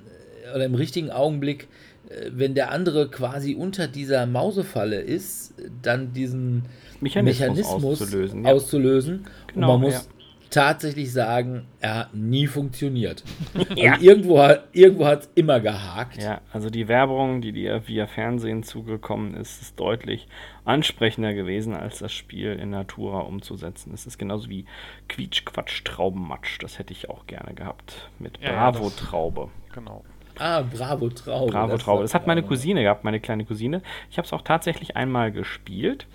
oder 0.54 0.64
im 0.64 0.74
richtigen 0.74 1.10
Augenblick, 1.10 1.68
äh, 2.08 2.30
wenn 2.32 2.54
der 2.54 2.70
andere 2.70 3.08
quasi 3.08 3.54
unter 3.54 3.88
dieser 3.88 4.26
Mausefalle 4.26 5.00
ist, 5.00 5.54
dann 5.82 6.12
diesen 6.12 6.64
Mechanismus 7.00 7.40
Mechanismus, 7.40 8.00
auszulösen, 8.00 8.44
ja. 8.44 8.52
auszulösen. 8.52 9.26
Genau, 9.52 9.74
Und 9.74 9.80
man 9.80 9.90
muss 9.90 9.94
ja. 9.94 10.10
tatsächlich 10.50 11.12
sagen, 11.12 11.66
er 11.80 11.94
hat 11.96 12.14
nie 12.14 12.46
funktioniert. 12.46 13.24
also 13.54 13.74
irgendwo 13.74 14.38
hat 14.42 14.68
irgendwo 14.72 15.04
es 15.04 15.28
immer 15.34 15.60
gehakt. 15.60 16.22
Ja, 16.22 16.40
also 16.52 16.70
die 16.70 16.88
Werbung, 16.88 17.40
die 17.40 17.52
dir 17.52 17.86
via 17.86 18.06
Fernsehen 18.06 18.62
zugekommen 18.62 19.34
ist, 19.34 19.60
ist 19.60 19.78
deutlich 19.78 20.28
ansprechender 20.64 21.34
gewesen, 21.34 21.74
als 21.74 21.98
das 21.98 22.12
Spiel 22.12 22.52
in 22.52 22.70
Natura 22.70 23.20
umzusetzen. 23.20 23.92
Es 23.92 24.06
ist 24.06 24.18
genauso 24.18 24.48
wie 24.48 24.64
Quietsch-Quatsch-Traubenmatsch. 25.08 26.58
Das 26.60 26.78
hätte 26.78 26.92
ich 26.92 27.10
auch 27.10 27.26
gerne 27.26 27.54
gehabt. 27.54 28.10
Mit 28.18 28.38
Ja, 28.40 28.52
ja, 28.52 28.70
Bravo-Traube. 28.70 29.50
Genau. 29.74 30.04
Ah, 30.38 30.62
Bravo 30.62 31.08
Traube. 31.08 31.52
Bravo 31.52 31.72
das 31.72 31.82
Traube. 31.82 32.02
Das 32.02 32.14
hat 32.14 32.26
meine. 32.26 32.42
Cousine 32.42 32.82
gehabt, 32.82 33.04
meine 33.04 33.20
kleine 33.20 33.44
Cousine. 33.44 33.82
Ich 34.10 34.18
habe 34.18 34.26
es 34.26 34.32
auch 34.32 34.42
tatsächlich 34.42 34.96
einmal 34.96 35.32
gespielt. 35.32 36.06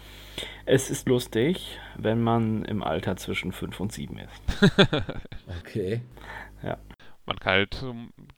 Es 0.65 0.89
ist 0.89 1.07
lustig, 1.07 1.80
wenn 1.97 2.22
man 2.22 2.63
im 2.65 2.84
Alter 2.84 3.17
zwischen 3.17 3.51
5 3.51 3.80
und 3.80 3.91
7 3.91 4.20
ist. 4.20 4.72
Okay. 5.61 6.01
Man 7.30 7.38
kann 7.39 7.53
halt 7.53 7.86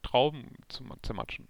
Trauben 0.03 0.49
zum 0.67 0.91
zermatschen. 1.01 1.47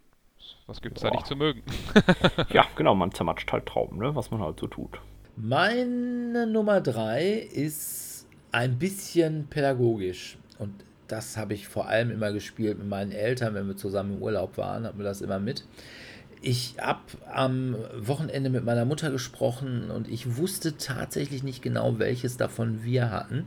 Was 0.67 0.79
gibt's 0.81 1.01
da 1.01 1.09
Boah. 1.09 1.15
nicht 1.15 1.27
zu 1.27 1.35
mögen? 1.35 1.63
Ja, 2.51 2.65
genau, 2.75 2.93
man 2.93 3.11
zermatscht 3.11 3.51
halt 3.51 3.65
Trauben, 3.65 3.97
ne? 3.97 4.15
was 4.15 4.29
man 4.29 4.41
halt 4.41 4.59
so 4.59 4.67
tut. 4.67 4.99
Meine 5.35 6.45
Nummer 6.45 6.81
drei 6.81 7.31
ist 7.31 8.27
ein 8.51 8.77
bisschen 8.77 9.47
pädagogisch. 9.47 10.37
Und 10.59 10.83
das 11.11 11.35
habe 11.35 11.53
ich 11.53 11.67
vor 11.67 11.87
allem 11.87 12.09
immer 12.09 12.31
gespielt 12.31 12.77
mit 12.77 12.87
meinen 12.87 13.11
Eltern, 13.11 13.53
wenn 13.53 13.67
wir 13.67 13.75
zusammen 13.75 14.15
im 14.15 14.21
Urlaub 14.21 14.57
waren, 14.57 14.85
hatten 14.85 14.97
wir 14.97 15.03
das 15.03 15.21
immer 15.21 15.39
mit. 15.39 15.65
Ich 16.41 16.75
habe 16.79 17.01
am 17.31 17.75
Wochenende 17.99 18.49
mit 18.49 18.63
meiner 18.63 18.85
Mutter 18.85 19.11
gesprochen 19.11 19.91
und 19.91 20.07
ich 20.07 20.37
wusste 20.37 20.77
tatsächlich 20.77 21.43
nicht 21.43 21.61
genau, 21.61 21.99
welches 21.99 22.37
davon 22.37 22.83
wir 22.83 23.11
hatten, 23.11 23.45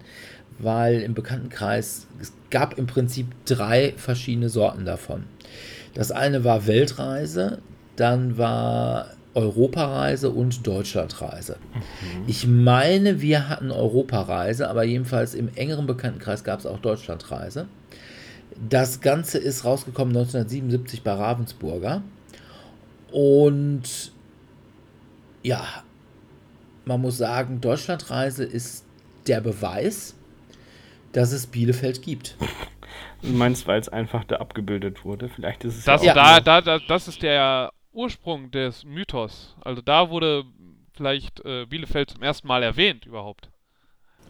weil 0.59 1.01
im 1.01 1.15
Bekanntenkreis, 1.15 2.07
es 2.21 2.33
gab 2.51 2.79
im 2.79 2.87
Prinzip 2.87 3.27
drei 3.47 3.95
verschiedene 3.97 4.49
Sorten 4.49 4.85
davon. 4.85 5.25
Das 5.95 6.12
eine 6.12 6.45
war 6.45 6.67
Weltreise, 6.67 7.59
dann 7.97 8.39
war 8.39 9.09
Europareise 9.35 10.30
und 10.30 10.66
Deutschlandreise. 10.66 11.57
Ich 12.26 12.47
meine, 12.47 13.20
wir 13.20 13.49
hatten 13.49 13.70
Europareise, 13.70 14.70
aber 14.70 14.85
jedenfalls 14.85 15.35
im 15.35 15.49
engeren 15.57 15.87
Bekanntenkreis 15.87 16.45
gab 16.45 16.61
es 16.61 16.66
auch 16.66 16.78
Deutschlandreise. 16.78 17.66
Das 18.68 19.01
Ganze 19.01 19.39
ist 19.39 19.64
rausgekommen 19.64 20.16
1977 20.16 21.03
bei 21.03 21.12
Ravensburger. 21.12 22.03
Und 23.11 24.12
ja, 25.43 25.64
man 26.85 27.01
muss 27.01 27.16
sagen, 27.18 27.61
Deutschlandreise 27.61 28.45
ist 28.45 28.85
der 29.26 29.41
Beweis, 29.41 30.14
dass 31.12 31.32
es 31.32 31.47
Bielefeld 31.47 32.03
gibt. 32.03 32.37
Du 33.22 33.30
meinst, 33.30 33.66
weil 33.66 33.80
es 33.80 33.89
einfach 33.89 34.24
da 34.24 34.37
abgebildet 34.37 35.05
wurde? 35.05 35.28
Vielleicht 35.28 35.64
ist 35.64 35.78
es 35.78 35.85
Das, 35.85 36.05
ja 36.05 36.12
auch 36.12 36.16
da, 36.16 36.41
da, 36.41 36.61
da, 36.61 36.78
das 36.87 37.09
ist 37.09 37.22
der 37.22 37.72
Ursprung 37.95 38.51
des 38.51 38.84
Mythos. 38.84 39.57
Also 39.62 39.80
da 39.82 40.11
wurde 40.11 40.45
vielleicht 40.92 41.45
äh, 41.45 41.66
Bielefeld 41.66 42.11
zum 42.11 42.22
ersten 42.22 42.47
Mal 42.49 42.62
erwähnt 42.62 43.07
überhaupt. 43.07 43.51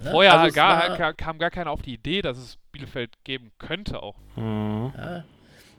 Ne? 0.02 0.10
Vorher 0.10 0.38
Also 0.38 0.54
gar, 0.54 0.88
war- 0.90 0.96
ka- 0.96 1.12
kam 1.12 1.38
gar 1.38 1.50
keiner 1.50 1.70
auf 1.70 1.82
die 1.82 1.94
Idee, 1.94 2.22
dass 2.22 2.38
es 2.38 2.58
Bielefeld 2.72 3.10
geben 3.24 3.52
könnte 3.58 4.02
auch. 4.02 4.16
Mhm. 4.36 4.92
Ja, 4.96 5.24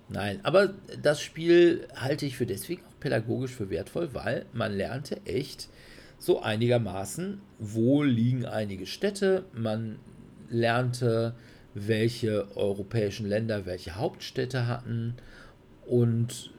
nein, 0.09 0.39
aber 0.43 0.73
das 1.01 1.21
Spiel 1.21 1.87
halte 1.95 2.25
ich 2.25 2.37
für 2.37 2.45
deswegen 2.45 2.83
auch 2.85 2.99
pädagogisch 2.99 3.51
für 3.51 3.69
wertvoll, 3.69 4.13
weil 4.13 4.45
man 4.53 4.73
lernte 4.73 5.21
echt 5.25 5.67
so 6.17 6.41
einigermaßen, 6.41 7.41
wo 7.59 8.03
liegen 8.03 8.45
einige 8.45 8.85
Städte, 8.85 9.45
man 9.53 9.99
lernte, 10.49 11.35
welche 11.73 12.47
europäischen 12.55 13.27
Länder 13.27 13.65
welche 13.65 13.95
Hauptstädte 13.95 14.65
hatten 14.67 15.15
und 15.85 16.51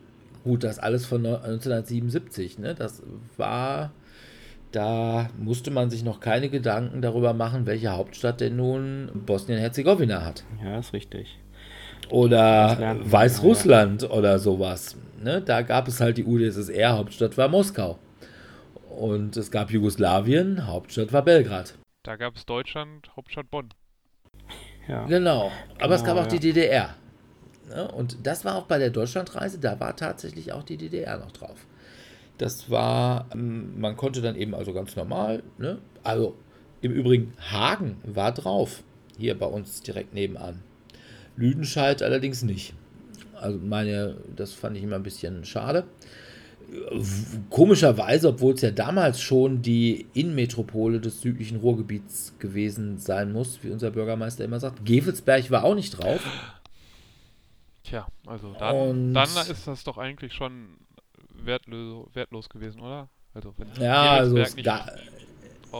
gut, 0.47 0.64
das 0.64 0.78
alles 0.78 1.05
von 1.05 1.22
neu- 1.22 1.34
1977, 1.36 2.59
ne? 2.59 2.74
Das 2.74 3.03
war, 3.36 3.90
da 4.72 5.28
musste 5.38 5.70
man 5.70 5.90
sich 5.90 6.03
noch 6.05 6.20
keine 6.20 6.49
Gedanken 6.49 7.03
darüber 7.03 7.34
machen, 7.34 7.66
welche 7.66 7.90
Hauptstadt 7.92 8.40
denn 8.40 8.57
nun 8.57 9.11
Bosnien-Herzegowina 9.26 10.24
hat 10.24 10.44
Ja, 10.64 10.78
ist 10.78 10.92
richtig. 10.92 11.38
oder 12.11 12.97
Weißrussland 13.03 14.09
oder 14.11 14.38
sowas. 14.38 14.97
Ne? 15.22 15.42
Da 15.42 15.62
gab 15.62 15.88
es 15.88 16.01
halt 16.01 16.16
die 16.18 16.24
UdSSR, 16.24 16.97
Hauptstadt 16.97 17.36
war 17.36 17.49
Moskau. 17.49 17.99
Und 18.97 19.36
es 19.36 19.51
gab 19.51 19.70
Jugoslawien, 19.70 20.66
Hauptstadt 20.66 21.12
war 21.12 21.22
Belgrad. 21.22 21.74
Da 22.03 22.16
gab 22.16 22.36
es 22.36 22.47
Deutschland, 22.47 23.11
Hauptstadt 23.16 23.51
Bonn. 23.51 23.68
Ja. 24.88 25.05
Genau. 25.07 25.51
Aber 25.80 25.94
es 25.97 26.03
Genau, 26.05 26.14
gab 26.14 26.26
auch 26.26 26.32
ja. 26.32 26.38
die 26.38 26.53
DDR. 26.53 26.94
Ne? 27.68 27.90
Und 27.90 28.18
das 28.24 28.44
war 28.44 28.56
auch 28.56 28.66
bei 28.66 28.78
der 28.78 28.90
Deutschlandreise, 28.90 29.58
da 29.58 29.78
war 29.80 29.96
tatsächlich 29.96 30.52
auch 30.52 30.62
die 30.62 30.76
DDR 30.76 31.18
noch 31.18 31.32
drauf. 31.32 31.66
Das 32.38 32.70
war, 32.70 33.26
ähm, 33.32 33.80
man 33.80 33.96
konnte 33.96 34.20
dann 34.20 34.36
eben 34.36 34.54
also 34.54 34.72
ganz 34.72 34.94
normal, 34.96 35.42
ne? 35.58 35.78
also 36.02 36.36
im 36.80 36.92
Übrigen 36.92 37.32
Hagen 37.50 37.96
war 38.04 38.32
drauf, 38.32 38.82
hier 39.18 39.38
bei 39.38 39.46
uns 39.46 39.82
direkt 39.82 40.14
nebenan. 40.14 40.62
Lüdenscheid 41.36 42.02
allerdings 42.02 42.42
nicht. 42.42 42.74
Also 43.34 43.58
meine, 43.58 44.16
das 44.34 44.52
fand 44.52 44.76
ich 44.76 44.82
immer 44.82 44.96
ein 44.96 45.02
bisschen 45.02 45.44
schade. 45.44 45.84
Komischerweise, 47.50 48.28
obwohl 48.28 48.54
es 48.54 48.60
ja 48.60 48.70
damals 48.70 49.20
schon 49.20 49.62
die 49.62 50.06
Innenmetropole 50.14 51.00
des 51.00 51.20
südlichen 51.20 51.58
Ruhrgebiets 51.58 52.34
gewesen 52.38 52.98
sein 52.98 53.32
muss, 53.32 53.60
wie 53.62 53.70
unser 53.70 53.90
Bürgermeister 53.90 54.44
immer 54.44 54.58
sagt. 54.58 54.84
Gevelsberg 54.84 55.50
war 55.50 55.64
auch 55.64 55.74
nicht 55.74 55.92
drauf. 55.92 56.20
Tja, 57.89 58.07
also 58.26 58.53
dann, 58.59 59.14
dann 59.14 59.28
ist 59.49 59.66
das 59.68 59.84
doch 59.84 59.97
eigentlich 59.97 60.32
schon 60.32 60.76
wertlos, 61.30 62.09
wertlos 62.14 62.49
gewesen, 62.49 62.80
oder? 62.80 63.09
Also 63.32 63.55
wenn 63.59 63.68
ja, 63.80 64.12
also 64.12 64.43
da, 64.62 64.87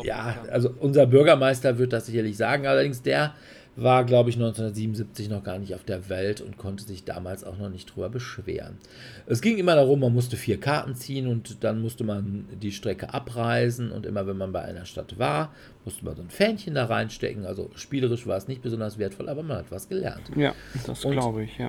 ja, 0.05 0.45
also 0.53 0.73
unser 0.79 1.07
Bürgermeister 1.07 1.79
wird 1.79 1.93
das 1.93 2.07
sicherlich 2.07 2.37
sagen, 2.37 2.67
allerdings 2.67 3.03
der 3.03 3.35
war, 3.77 4.05
glaube 4.05 4.31
ich, 4.31 4.37
1977 4.37 5.29
noch 5.29 5.45
gar 5.45 5.59
nicht 5.59 5.75
auf 5.75 5.85
der 5.85 6.09
Welt 6.09 6.41
und 6.41 6.57
konnte 6.57 6.85
sich 6.85 7.05
damals 7.05 7.45
auch 7.45 7.59
noch 7.59 7.69
nicht 7.69 7.95
drüber 7.95 8.09
beschweren. 8.09 8.79
Es 9.27 9.43
ging 9.43 9.59
immer 9.59 9.75
darum, 9.75 10.01
man 10.01 10.15
musste 10.15 10.37
vier 10.37 10.59
Karten 10.59 10.95
ziehen 10.95 11.27
und 11.27 11.63
dann 11.63 11.83
musste 11.83 12.03
man 12.03 12.47
die 12.61 12.73
Strecke 12.73 13.13
abreisen 13.13 13.93
und 13.93 14.07
immer 14.07 14.27
wenn 14.27 14.39
man 14.39 14.53
bei 14.53 14.63
einer 14.63 14.87
Stadt 14.87 15.19
war, 15.19 15.53
musste 15.85 16.05
man 16.07 16.17
so 16.17 16.23
ein 16.23 16.31
Fähnchen 16.31 16.75
da 16.75 16.87
reinstecken. 16.87 17.45
Also 17.45 17.71
spielerisch 17.75 18.27
war 18.27 18.39
es 18.39 18.49
nicht 18.49 18.63
besonders 18.63 18.99
wertvoll, 18.99 19.29
aber 19.29 19.43
man 19.43 19.59
hat 19.59 19.71
was 19.71 19.89
gelernt. 19.89 20.31
Ja, 20.35 20.55
das 20.87 21.03
glaube 21.03 21.45
ich, 21.45 21.59
ja. 21.59 21.69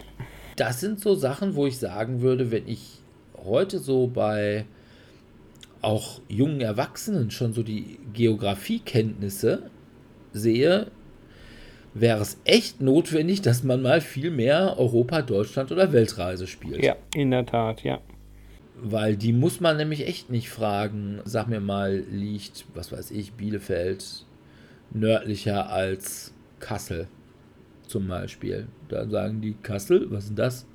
Das 0.55 0.79
sind 0.79 1.01
so 1.01 1.13
Sachen, 1.13 1.55
wo 1.55 1.67
ich 1.67 1.77
sagen 1.77 2.21
würde, 2.21 2.51
wenn 2.51 2.67
ich 2.67 3.01
heute 3.35 3.79
so 3.79 4.07
bei 4.07 4.65
auch 5.81 6.21
jungen 6.27 6.61
Erwachsenen 6.61 7.31
schon 7.31 7.53
so 7.53 7.63
die 7.63 7.99
Geografiekenntnisse 8.13 9.69
sehe, 10.33 10.87
wäre 12.01 12.21
es 12.21 12.39
echt 12.45 12.81
notwendig, 12.81 13.41
dass 13.41 13.63
man 13.63 13.81
mal 13.81 14.01
viel 14.01 14.31
mehr 14.31 14.75
Europa, 14.77 15.21
Deutschland 15.21 15.71
oder 15.71 15.91
Weltreise 15.91 16.47
spielt. 16.47 16.83
Ja, 16.83 16.95
in 17.15 17.31
der 17.31 17.45
Tat, 17.45 17.83
ja. 17.83 17.99
Weil 18.79 19.17
die 19.17 19.33
muss 19.33 19.59
man 19.59 19.77
nämlich 19.77 20.07
echt 20.07 20.29
nicht 20.29 20.49
fragen. 20.49 21.19
Sag 21.25 21.47
mir 21.47 21.59
mal, 21.59 22.03
liegt, 22.11 22.65
was 22.73 22.91
weiß 22.91 23.11
ich, 23.11 23.33
Bielefeld 23.33 24.25
nördlicher 24.91 25.69
als 25.69 26.33
Kassel 26.59 27.07
zum 27.87 28.07
Beispiel. 28.07 28.67
Da 28.89 29.07
sagen 29.07 29.41
die 29.41 29.55
Kassel, 29.61 30.07
was 30.11 30.25
ist 30.25 30.37
das? 30.37 30.65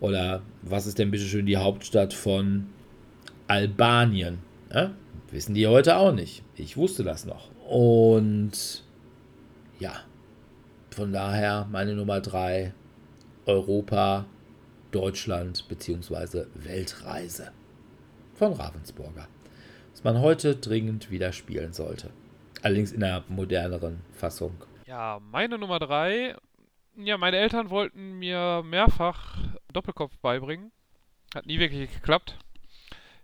Oder 0.00 0.42
was 0.62 0.86
ist 0.86 0.98
denn 0.98 1.10
bitte 1.10 1.24
schön 1.24 1.46
die 1.46 1.56
Hauptstadt 1.56 2.14
von 2.14 2.66
Albanien? 3.46 4.38
Ja? 4.72 4.92
Wissen 5.30 5.54
die 5.54 5.66
heute 5.66 5.96
auch 5.96 6.12
nicht. 6.12 6.42
Ich 6.56 6.76
wusste 6.76 7.04
das 7.04 7.26
noch. 7.26 7.50
Und 7.68 8.82
ja, 9.78 9.92
von 10.90 11.12
daher 11.12 11.66
meine 11.70 11.94
Nummer 11.94 12.20
3, 12.20 12.72
Europa, 13.46 14.26
Deutschland 14.90 15.68
bzw. 15.68 16.46
Weltreise 16.54 17.52
von 18.34 18.52
Ravensburger. 18.52 19.28
Was 19.92 20.04
man 20.04 20.20
heute 20.20 20.56
dringend 20.56 21.10
wieder 21.10 21.32
spielen 21.32 21.72
sollte. 21.72 22.10
Allerdings 22.62 22.92
in 22.92 23.02
einer 23.02 23.24
moderneren 23.28 24.00
Fassung. 24.12 24.54
Ja, 24.86 25.20
meine 25.30 25.58
Nummer 25.58 25.78
3. 25.78 26.36
Ja, 26.96 27.18
meine 27.18 27.36
Eltern 27.36 27.70
wollten 27.70 28.18
mir 28.18 28.62
mehrfach 28.64 29.38
Doppelkopf 29.72 30.18
beibringen. 30.18 30.72
Hat 31.34 31.46
nie 31.46 31.58
wirklich 31.58 31.92
geklappt 31.92 32.38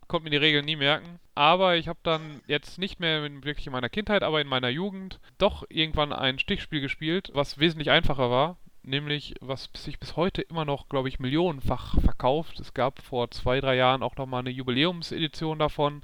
konnte 0.09 0.25
mir 0.25 0.31
die 0.31 0.37
Regeln 0.37 0.65
nie 0.65 0.77
merken. 0.77 1.19
Aber 1.35 1.77
ich 1.77 1.89
habe 1.89 1.99
dann 2.03 2.41
jetzt 2.47 2.79
nicht 2.79 3.01
mehr 3.01 3.23
wirklich 3.45 3.67
in 3.67 3.73
meiner 3.73 3.89
Kindheit, 3.89 4.23
aber 4.23 4.41
in 4.41 4.47
meiner 4.47 4.69
Jugend 4.69 5.21
doch 5.39 5.65
irgendwann 5.69 6.13
ein 6.13 6.39
Stichspiel 6.39 6.81
gespielt, 6.81 7.31
was 7.35 7.59
wesentlich 7.59 7.91
einfacher 7.91 8.31
war. 8.31 8.57
Nämlich, 8.87 9.35
was 9.41 9.71
sich 9.75 9.99
bis 9.99 10.15
heute 10.15 10.43
immer 10.43 10.67
noch, 10.67 10.91
glaube 10.91 11.09
ich, 11.09 11.19
millionenfach 11.19 11.99
verkauft. 12.01 12.61
Es 12.61 12.75
gab 12.75 13.01
vor 13.01 13.31
zwei, 13.31 13.61
drei 13.61 13.77
Jahren 13.77 14.03
auch 14.03 14.17
nochmal 14.17 14.41
eine 14.41 14.51
Jubiläumsedition 14.51 15.59
davon, 15.59 16.03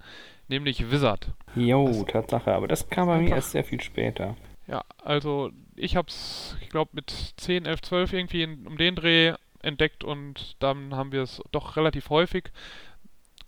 nämlich 0.48 0.90
Wizard. 0.90 1.28
Jo, 1.54 1.86
das, 1.88 2.04
Tatsache, 2.06 2.54
aber 2.54 2.68
das 2.68 2.88
kam 2.88 3.08
bei 3.08 3.18
mir 3.18 3.34
erst 3.34 3.50
sehr 3.50 3.64
viel 3.64 3.82
später. 3.82 4.34
Ja, 4.66 4.82
also 5.04 5.50
ich 5.76 5.96
habe 5.96 6.08
es, 6.08 6.56
ich 6.62 6.70
glaube, 6.70 6.92
mit 6.94 7.10
10, 7.36 7.66
11, 7.66 7.82
12 7.82 8.12
irgendwie 8.14 8.42
in, 8.42 8.66
um 8.66 8.78
den 8.78 8.94
Dreh 8.94 9.34
entdeckt 9.62 10.04
und 10.04 10.56
dann 10.58 10.94
haben 10.94 11.12
wir 11.12 11.22
es 11.22 11.42
doch 11.52 11.76
relativ 11.76 12.08
häufig 12.10 12.50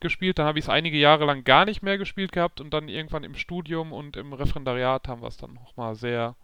gespielt, 0.02 0.38
dann 0.38 0.46
habe 0.46 0.58
ich 0.58 0.66
es 0.66 0.68
einige 0.68 0.98
Jahre 0.98 1.24
lang 1.24 1.44
gar 1.44 1.64
nicht 1.64 1.82
mehr 1.82 1.96
gespielt 1.96 2.32
gehabt 2.32 2.60
und 2.60 2.70
dann 2.70 2.88
irgendwann 2.88 3.24
im 3.24 3.34
Studium 3.34 3.92
und 3.92 4.16
im 4.16 4.34
Referendariat 4.34 5.08
haben 5.08 5.22
wir 5.22 5.28
es 5.28 5.38
dann 5.38 5.54
nochmal 5.54 5.94
sehr, 5.94 6.36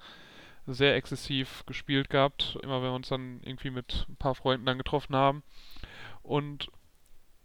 sehr 0.66 0.96
exzessiv 0.96 1.64
gespielt 1.66 2.08
gehabt, 2.08 2.58
immer 2.62 2.82
wenn 2.82 2.90
wir 2.90 2.94
uns 2.94 3.08
dann 3.08 3.40
irgendwie 3.44 3.70
mit 3.70 4.06
ein 4.08 4.16
paar 4.16 4.34
Freunden 4.34 4.64
dann 4.64 4.78
getroffen 4.78 5.14
haben. 5.14 5.42
Und 6.22 6.70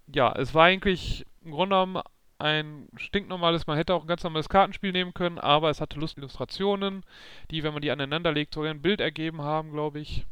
ja, 0.08 0.32
es 0.34 0.54
war 0.54 0.66
eigentlich 0.66 1.26
im 1.44 1.52
Grunde 1.52 1.76
genommen 1.76 2.02
ein 2.40 2.88
stinknormales, 2.98 3.68
man 3.68 3.78
hätte 3.78 3.94
auch 3.94 4.02
ein 4.02 4.08
ganz 4.08 4.24
normales 4.24 4.50
Kartenspiel 4.50 4.92
nehmen 4.92 5.14
können, 5.14 5.40
aber 5.40 5.70
es 5.70 5.82
hatte 5.82 6.00
lustige 6.00 6.22
Illustrationen, 6.22 7.04
die, 7.52 7.64
wenn 7.64 7.74
man 7.74 7.82
die 7.82 7.92
aneinander 7.92 8.32
legt, 8.32 8.54
sogar 8.54 8.72
ein 8.72 8.82
Bild 8.82 9.02
ergeben 9.02 9.42
haben, 9.42 9.72
glaube 9.72 10.00
ich 10.00 10.26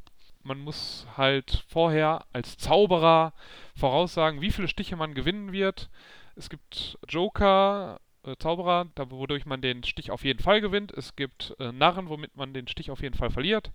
man 0.44 0.60
muss 0.60 1.08
halt 1.18 1.64
vorher 1.68 2.26
als 2.34 2.58
Zauberer 2.58 3.34
voraussagen, 3.76 4.42
wie 4.42 4.52
viele 4.52 4.68
Stiche 4.68 4.96
man 4.96 5.14
gewinnen 5.14 5.52
wird. 5.52 5.90
Es 6.36 6.50
gibt 6.50 6.98
Joker, 7.08 8.00
äh, 8.24 8.36
Zauberer, 8.38 8.88
wodurch 9.10 9.46
man 9.46 9.62
den 9.62 9.84
Stich 9.84 10.12
auf 10.12 10.24
jeden 10.24 10.42
Fall 10.42 10.62
gewinnt. 10.62 10.92
Es 10.92 11.16
gibt 11.16 11.56
äh, 11.60 11.72
Narren, 11.72 12.10
womit 12.10 12.36
man 12.36 12.54
den 12.54 12.68
Stich 12.68 12.92
auf 12.92 13.02
jeden 13.02 13.18
Fall 13.18 13.30
verliert. 13.30 13.72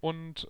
Und 0.00 0.48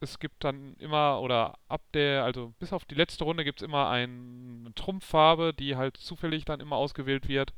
es 0.00 0.18
gibt 0.18 0.44
dann 0.44 0.74
immer, 0.78 1.20
oder 1.20 1.58
ab 1.68 1.82
der, 1.92 2.24
also 2.24 2.54
bis 2.58 2.72
auf 2.72 2.84
die 2.86 2.94
letzte 2.94 3.24
Runde 3.24 3.44
gibt 3.44 3.60
es 3.60 3.66
immer 3.66 3.90
eine 3.90 4.72
Trumpffarbe, 4.74 5.52
die 5.52 5.76
halt 5.76 5.96
zufällig 5.98 6.44
dann 6.44 6.60
immer 6.60 6.76
ausgewählt 6.76 7.28
wird. 7.28 7.52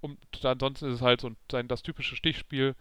Und 0.00 0.18
ansonsten 0.44 0.86
ist 0.88 0.96
es 0.96 1.02
halt 1.02 1.20
so 1.20 1.30
ein, 1.52 1.68
das 1.68 1.82
typische 1.82 2.16
Stichspiel. 2.16 2.74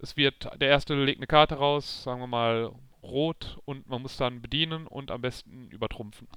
Es 0.00 0.16
wird, 0.16 0.48
der 0.60 0.68
erste 0.68 0.94
legt 0.94 1.18
eine 1.18 1.26
Karte 1.26 1.56
raus, 1.56 2.02
sagen 2.02 2.20
wir 2.20 2.26
mal 2.26 2.72
rot 3.02 3.58
und 3.64 3.88
man 3.88 4.02
muss 4.02 4.16
dann 4.16 4.42
bedienen 4.42 4.86
und 4.86 5.10
am 5.10 5.20
besten 5.20 5.68
übertrumpfen, 5.70 6.28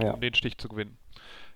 ja. 0.00 0.12
um 0.12 0.20
den 0.20 0.34
Stich 0.34 0.58
zu 0.58 0.68
gewinnen. 0.68 0.96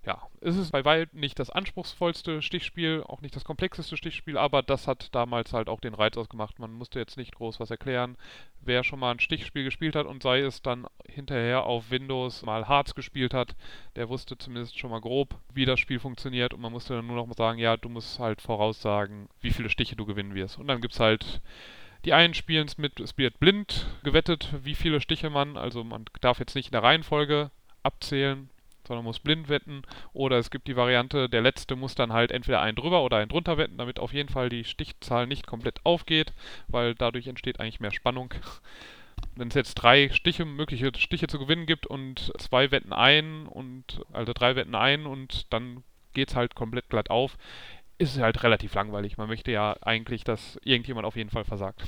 Ja, 0.05 0.21
es 0.41 0.57
ist 0.57 0.73
bei 0.73 0.85
weitem 0.85 1.21
nicht 1.21 1.39
das 1.39 1.49
anspruchsvollste 1.49 2.43
Stichspiel, 2.43 3.05
auch 3.07 3.21
nicht 3.21 3.37
das 3.37 3.45
komplexeste 3.45 3.97
Stichspiel, 3.97 4.37
aber 4.37 4.61
das 4.61 4.89
hat 4.89 5.15
damals 5.15 5.53
halt 5.53 5.69
auch 5.69 5.79
den 5.79 5.95
Reiz 5.95 6.17
ausgemacht. 6.17 6.59
Man 6.59 6.73
musste 6.73 6.99
jetzt 6.99 7.17
nicht 7.17 7.37
groß 7.37 7.61
was 7.61 7.71
erklären. 7.71 8.17
Wer 8.61 8.83
schon 8.83 8.99
mal 8.99 9.13
ein 9.13 9.21
Stichspiel 9.21 9.63
gespielt 9.63 9.95
hat 9.95 10.07
und 10.07 10.25
sei 10.25 10.41
es 10.41 10.61
dann 10.61 10.89
hinterher 11.09 11.63
auf 11.67 11.93
Windows 11.93 12.43
mal 12.43 12.69
Hearts 12.69 12.97
gespielt 12.97 13.33
hat, 13.33 13.55
der 13.95 14.09
wusste 14.09 14.37
zumindest 14.37 14.77
schon 14.77 14.91
mal 14.91 15.01
grob, 15.01 15.39
wie 15.55 15.67
das 15.67 15.79
Spiel 15.79 16.01
funktioniert 16.01 16.53
und 16.53 16.61
man 16.61 16.73
musste 16.73 16.95
dann 16.95 17.07
nur 17.07 17.15
noch 17.15 17.27
mal 17.27 17.37
sagen, 17.37 17.61
ja, 17.61 17.77
du 17.77 17.89
musst 17.89 18.19
halt 18.19 18.43
voraussagen, 18.43 19.29
wie 19.41 19.53
viele 19.53 19.71
Stiche 19.71 19.95
du 19.95 20.05
gewinnen 20.05 20.35
wirst. 20.35 20.59
Und 20.59 20.67
dann 20.67 20.81
gibt 20.81 20.95
es 20.95 21.01
halt 21.01 21.41
die 22.05 22.13
einen 22.13 22.35
spielen 22.35 22.67
es 22.67 22.79
mit, 22.79 23.01
es 23.01 23.17
wird 23.17 23.39
blind 23.39 23.87
gewettet, 24.03 24.53
wie 24.63 24.75
viele 24.75 25.01
Stiche 25.01 25.31
man, 25.31 25.57
also 25.57 25.85
man 25.85 26.05
darf 26.21 26.39
jetzt 26.39 26.55
nicht 26.55 26.67
in 26.67 26.73
der 26.73 26.83
Reihenfolge 26.83 27.51
abzählen, 27.83 28.51
sondern 28.87 29.05
muss 29.05 29.21
blind 29.21 29.49
wetten. 29.49 29.83
Oder 30.13 30.39
es 30.39 30.51
gibt 30.51 30.67
die 30.67 30.77
Variante, 30.77 31.29
der 31.29 31.43
letzte 31.43 31.77
muss 31.77 31.95
dann 31.95 32.13
halt 32.13 32.33
entweder 32.33 32.61
einen 32.61 32.77
drüber 32.77 33.03
oder 33.03 33.19
einen 33.19 33.29
drunter 33.29 33.59
wetten, 33.59 33.79
damit 33.79 33.99
auf 33.99 34.13
jeden 34.13 34.29
Fall 34.29 34.49
die 34.49 34.65
Stichzahl 34.65 35.27
nicht 35.27 35.47
komplett 35.47 35.85
aufgeht, 35.85 36.33
weil 36.69 36.95
dadurch 36.95 37.27
entsteht 37.27 37.61
eigentlich 37.61 37.81
mehr 37.81 37.93
Spannung. 37.93 38.35
Wenn 39.37 39.49
es 39.49 39.55
jetzt 39.55 39.75
drei 39.75 40.11
Stiche, 40.11 40.45
mögliche 40.45 40.91
Stiche 40.97 41.29
zu 41.29 41.39
gewinnen 41.39 41.67
gibt 41.67 41.87
und 41.87 42.33
zwei 42.39 42.71
wetten 42.71 42.93
ein 42.93 43.47
und 43.47 44.03
also 44.13 44.33
drei 44.33 44.57
wetten 44.57 44.75
ein 44.75 45.07
und 45.07 45.53
dann 45.53 45.85
geht 46.13 46.31
es 46.31 46.37
halt 46.37 46.55
komplett 46.55 46.91
glatt 46.91 47.09
auf, 47.09 47.39
ist 48.03 48.17
es 48.17 48.21
halt 48.21 48.43
relativ 48.43 48.75
langweilig. 48.75 49.17
Man 49.17 49.29
möchte 49.29 49.53
ja 49.53 49.77
eigentlich, 49.81 50.25
dass 50.25 50.59
irgendjemand 50.65 51.07
auf 51.07 51.17
jeden 51.17 51.31
Fall 51.31 51.45
versagt. 51.45 51.83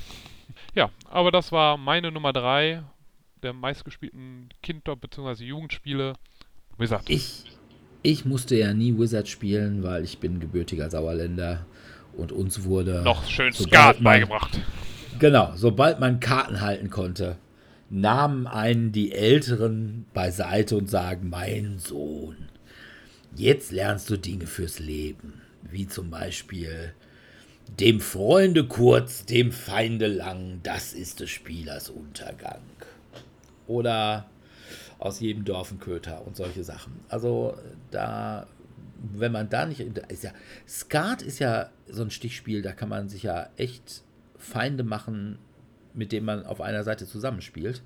Ja, 0.73 0.89
aber 1.09 1.31
das 1.31 1.51
war 1.51 1.77
meine 1.77 2.11
Nummer 2.11 2.31
3 2.31 2.83
der 3.43 3.53
meistgespielten 3.53 4.49
Kinder- 4.63 4.95
bzw. 4.95 5.43
Jugendspiele. 5.43 6.13
Wizard. 6.77 7.09
Ich, 7.09 7.45
ich 8.01 8.25
musste 8.25 8.55
ja 8.55 8.73
nie 8.73 8.97
Wizard 8.97 9.27
spielen, 9.27 9.83
weil 9.83 10.03
ich 10.03 10.19
bin 10.19 10.39
gebürtiger 10.39 10.89
Sauerländer 10.89 11.65
und 12.13 12.31
uns 12.31 12.63
wurde 12.63 13.01
noch 13.03 13.25
schön 13.29 13.53
Skat 13.53 14.03
beigebracht. 14.03 14.59
Genau, 15.19 15.53
sobald 15.55 15.99
man 15.99 16.19
Karten 16.19 16.59
halten 16.59 16.89
konnte, 16.89 17.37
nahmen 17.89 18.47
einen 18.47 18.91
die 18.91 19.13
Älteren 19.13 20.05
beiseite 20.13 20.75
und 20.75 20.89
sagen, 20.89 21.29
mein 21.29 21.79
Sohn, 21.79 22.49
jetzt 23.35 23.71
lernst 23.71 24.09
du 24.09 24.17
Dinge 24.17 24.47
fürs 24.47 24.79
Leben 24.79 25.44
wie 25.75 25.87
zum 25.87 26.09
Beispiel 26.09 26.93
dem 27.79 27.99
Freunde 27.99 28.65
kurz, 28.65 29.25
dem 29.25 29.51
Feinde 29.51 30.07
lang, 30.07 30.61
das 30.63 30.93
ist 30.93 31.19
des 31.19 31.29
Spielers 31.29 31.89
Untergang. 31.89 32.61
Oder 33.67 34.29
aus 34.99 35.19
jedem 35.19 35.45
Dorf 35.45 35.71
ein 35.71 35.79
Köter 35.79 36.25
und 36.25 36.35
solche 36.35 36.63
Sachen. 36.63 36.99
Also 37.09 37.57
da, 37.91 38.47
wenn 39.13 39.31
man 39.31 39.49
da 39.49 39.65
nicht, 39.65 39.81
ist 39.81 40.23
ja, 40.23 40.31
Skat 40.67 41.21
ist 41.21 41.39
ja 41.39 41.69
so 41.87 42.03
ein 42.03 42.11
Stichspiel, 42.11 42.61
da 42.61 42.71
kann 42.71 42.89
man 42.89 43.09
sich 43.09 43.23
ja 43.23 43.49
echt 43.57 44.03
Feinde 44.37 44.83
machen 44.83 45.37
mit 45.95 46.11
dem 46.11 46.25
man 46.25 46.45
auf 46.45 46.61
einer 46.61 46.83
Seite 46.83 47.07
zusammenspielt, 47.07 47.81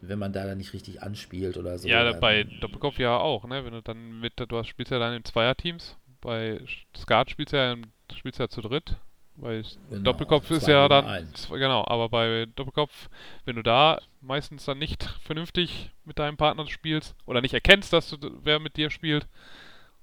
wenn 0.00 0.18
man 0.18 0.32
da 0.32 0.44
dann 0.44 0.58
nicht 0.58 0.72
richtig 0.72 1.02
anspielt 1.02 1.56
oder 1.56 1.78
so. 1.78 1.88
Ja, 1.88 2.12
bei 2.12 2.44
Doppelkopf 2.44 2.98
ja 2.98 3.16
auch, 3.16 3.46
ne? 3.46 3.64
Wenn 3.64 3.72
du 3.72 3.82
dann 3.82 4.20
mit, 4.20 4.34
du 4.36 4.58
hast, 4.58 4.68
spielst 4.68 4.92
ja 4.92 4.98
dann 4.98 5.14
in 5.14 5.24
Zweierteams. 5.24 5.96
Bei 6.24 6.58
Skat 6.96 7.30
spielst 7.30 7.52
du 7.52 7.56
ja, 7.58 7.76
spielst 8.16 8.40
ja 8.40 8.48
zu 8.48 8.62
dritt. 8.62 8.96
Bei 9.36 9.62
Genau, 9.90 10.02
Doppelkopf 10.02 10.50
ist 10.50 10.64
zwei 10.64 10.72
ja 10.72 10.88
dann. 10.88 11.28
Genau, 11.50 11.84
aber 11.86 12.08
bei 12.08 12.46
Doppelkopf, 12.56 13.10
wenn 13.44 13.56
du 13.56 13.62
da 13.62 14.00
meistens 14.22 14.64
dann 14.64 14.78
nicht 14.78 15.04
vernünftig 15.22 15.90
mit 16.04 16.18
deinem 16.18 16.38
Partner 16.38 16.66
spielst 16.66 17.14
oder 17.26 17.42
nicht 17.42 17.52
erkennst, 17.52 17.92
dass 17.92 18.08
du, 18.08 18.16
wer 18.42 18.58
mit 18.58 18.78
dir 18.78 18.88
spielt, 18.88 19.28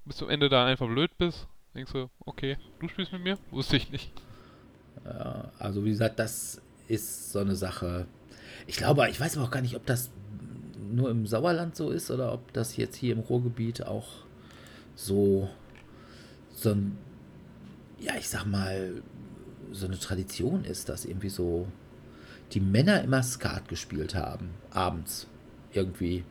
bis 0.06 0.18
zum 0.18 0.30
Ende 0.30 0.48
da 0.48 0.66
einfach 0.66 0.88
blöd 0.88 1.12
bist, 1.18 1.48
denkst 1.74 1.92
du, 1.92 2.10
okay, 2.26 2.58
du 2.80 2.88
spielst 2.88 3.12
mit 3.12 3.24
mir? 3.24 3.40
Wusste 3.50 3.78
ich 3.78 3.90
nicht. 3.90 4.12
Ja, 5.04 5.52
also 5.58 5.84
wie 5.84 5.90
gesagt, 5.90 6.20
das 6.20 6.62
ist 6.88 7.32
so 7.32 7.40
eine 7.40 7.56
Sache. 7.56 8.06
Ich 8.68 8.78
glaube, 8.78 9.10
ich 9.10 9.20
weiß 9.20 9.38
aber 9.38 9.48
auch 9.48 9.52
gar 9.52 9.62
nicht, 9.62 9.76
ob 9.76 9.88
das 9.88 10.12
nur 10.92 11.10
im 11.10 11.26
Sauerland 11.26 11.76
so 11.76 11.90
ist 11.90 12.12
oder 12.12 12.32
ob 12.32 12.54
das 12.54 12.78
jetzt 12.78 12.96
hier 12.98 13.14
im 13.14 13.22
Ruhrgebiet 13.22 13.84
auch 13.88 14.08
so, 14.96 15.50
so 16.62 16.72
ein, 16.72 16.98
ja, 18.00 18.14
ich 18.18 18.30
sag 18.30 18.46
mal, 18.46 19.02
so 19.72 19.88
eine 19.88 20.00
Tradition 20.00 20.64
ist, 20.66 20.90
dass 20.90 21.06
irgendwie 21.06 21.30
so 21.30 21.68
die 22.54 22.60
Männer 22.60 23.02
immer 23.04 23.24
Skat 23.24 23.68
gespielt 23.70 24.16
haben, 24.16 24.50
abends 24.72 25.28
irgendwie. 25.74 26.24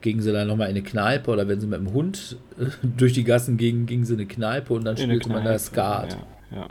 Gingen 0.00 0.20
sie 0.20 0.32
dann 0.32 0.48
nochmal 0.48 0.68
in 0.68 0.76
eine 0.76 0.82
Kneipe 0.82 1.30
oder 1.30 1.46
wenn 1.46 1.60
sie 1.60 1.66
mit 1.68 1.78
dem 1.78 1.92
Hund 1.92 2.36
äh, 2.58 2.66
durch 2.96 3.12
die 3.12 3.22
Gassen 3.22 3.56
gingen, 3.56 3.86
gingen 3.86 4.04
sie 4.04 4.14
in 4.14 4.20
eine 4.20 4.28
Kneipe 4.28 4.72
und 4.74 4.84
dann 4.84 4.96
In 4.96 5.04
spielte 5.04 5.28
man 5.28 5.44
da 5.44 5.56
Skat. 5.58 6.18
Ja, 6.50 6.56
ja. 6.56 6.68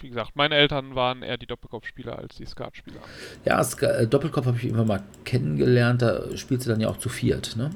Wie 0.00 0.08
gesagt, 0.08 0.34
meine 0.34 0.54
Eltern 0.54 0.94
waren 0.94 1.22
eher 1.22 1.36
die 1.36 1.46
Doppelkopfspieler 1.46 2.18
als 2.18 2.36
die 2.36 2.46
Skatspieler. 2.46 3.00
Ja, 3.44 3.62
Ska 3.62 3.86
äh, 3.86 4.06
Doppelkopf 4.06 4.46
habe 4.46 4.56
ich 4.56 4.64
irgendwann 4.64 4.86
mal 4.86 5.02
kennengelernt. 5.26 6.00
Da 6.00 6.34
spielst 6.38 6.66
du 6.66 6.70
dann 6.70 6.80
ja 6.80 6.88
auch 6.88 6.96
zu 6.96 7.10
viert, 7.10 7.54
ne? 7.56 7.70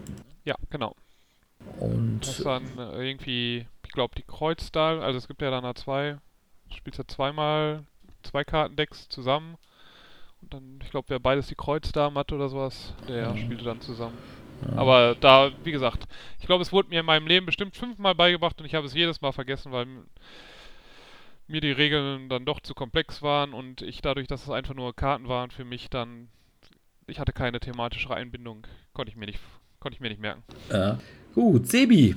Ja, 0.45 0.55
genau. 0.71 0.95
Und 1.81 2.21
Das 2.23 2.39
dann 2.39 2.63
irgendwie, 2.79 3.67
glaube, 3.95 4.15
die 4.17 4.23
Kreuzdahl, 4.23 5.03
also 5.03 5.17
es 5.17 5.27
gibt 5.27 5.41
ja 5.41 5.51
dann 5.51 5.65
da 5.65 5.75
zwei, 5.75 6.19
du 6.69 6.77
spielst 6.77 6.99
ja 6.99 7.07
zweimal 7.07 7.85
zwei 8.23 8.45
Kartendecks 8.45 9.09
zusammen. 9.09 9.57
Und 10.43 10.53
dann, 10.53 10.79
ich 10.83 10.91
glaube, 10.91 11.09
wer 11.09 11.21
beides 11.21 11.47
die 11.47 11.55
Kreuzdame 11.55 12.21
hat 12.21 12.33
oder 12.33 12.51
sowas, 12.51 12.93
der 13.09 13.35
spielte 13.37 13.65
dann 13.65 13.81
zusammen. 13.81 14.19
Aber 14.77 15.15
da, 15.21 15.51
wie 15.63 15.73
gesagt, 15.73 16.07
ich 16.39 16.47
glaube, 16.47 16.63
es 16.63 16.73
wurde 16.73 16.89
mir 16.89 17.01
in 17.01 17.07
meinem 17.07 17.27
Leben 17.27 17.47
bestimmt 17.47 17.77
fünfmal 17.77 18.15
beigebracht 18.15 18.61
und 18.61 18.67
ich 18.67 18.75
habe 18.75 18.87
es 18.87 18.95
jedes 18.95 19.21
Mal 19.21 19.33
vergessen, 19.33 19.73
weil 19.73 19.87
mir 21.47 21.61
die 21.61 21.73
Regeln 21.73 22.29
dann 22.29 22.45
doch 22.45 22.61
zu 22.61 22.75
komplex 22.75 23.21
waren 23.21 23.53
und 23.53 23.83
ich 23.83 24.01
dadurch, 24.01 24.27
dass 24.27 24.45
es 24.45 24.51
einfach 24.51 24.75
nur 24.75 24.95
Karten 24.95 25.29
waren, 25.29 25.51
für 25.51 25.65
mich 25.65 25.91
dann, 25.91 26.29
ich 27.07 27.19
hatte 27.19 27.33
keine 27.33 27.61
thematische 27.61 28.15
Einbindung, 28.15 28.67
konnte 28.95 29.11
ich 29.11 29.17
mir 29.17 29.27
nicht, 29.27 29.41
konnte 29.81 29.97
ich 29.97 30.01
mir 30.01 30.09
nicht 30.09 30.21
merken. 30.21 30.43
ja. 30.71 30.99
gut, 31.35 31.69
Sebi, 31.69 32.17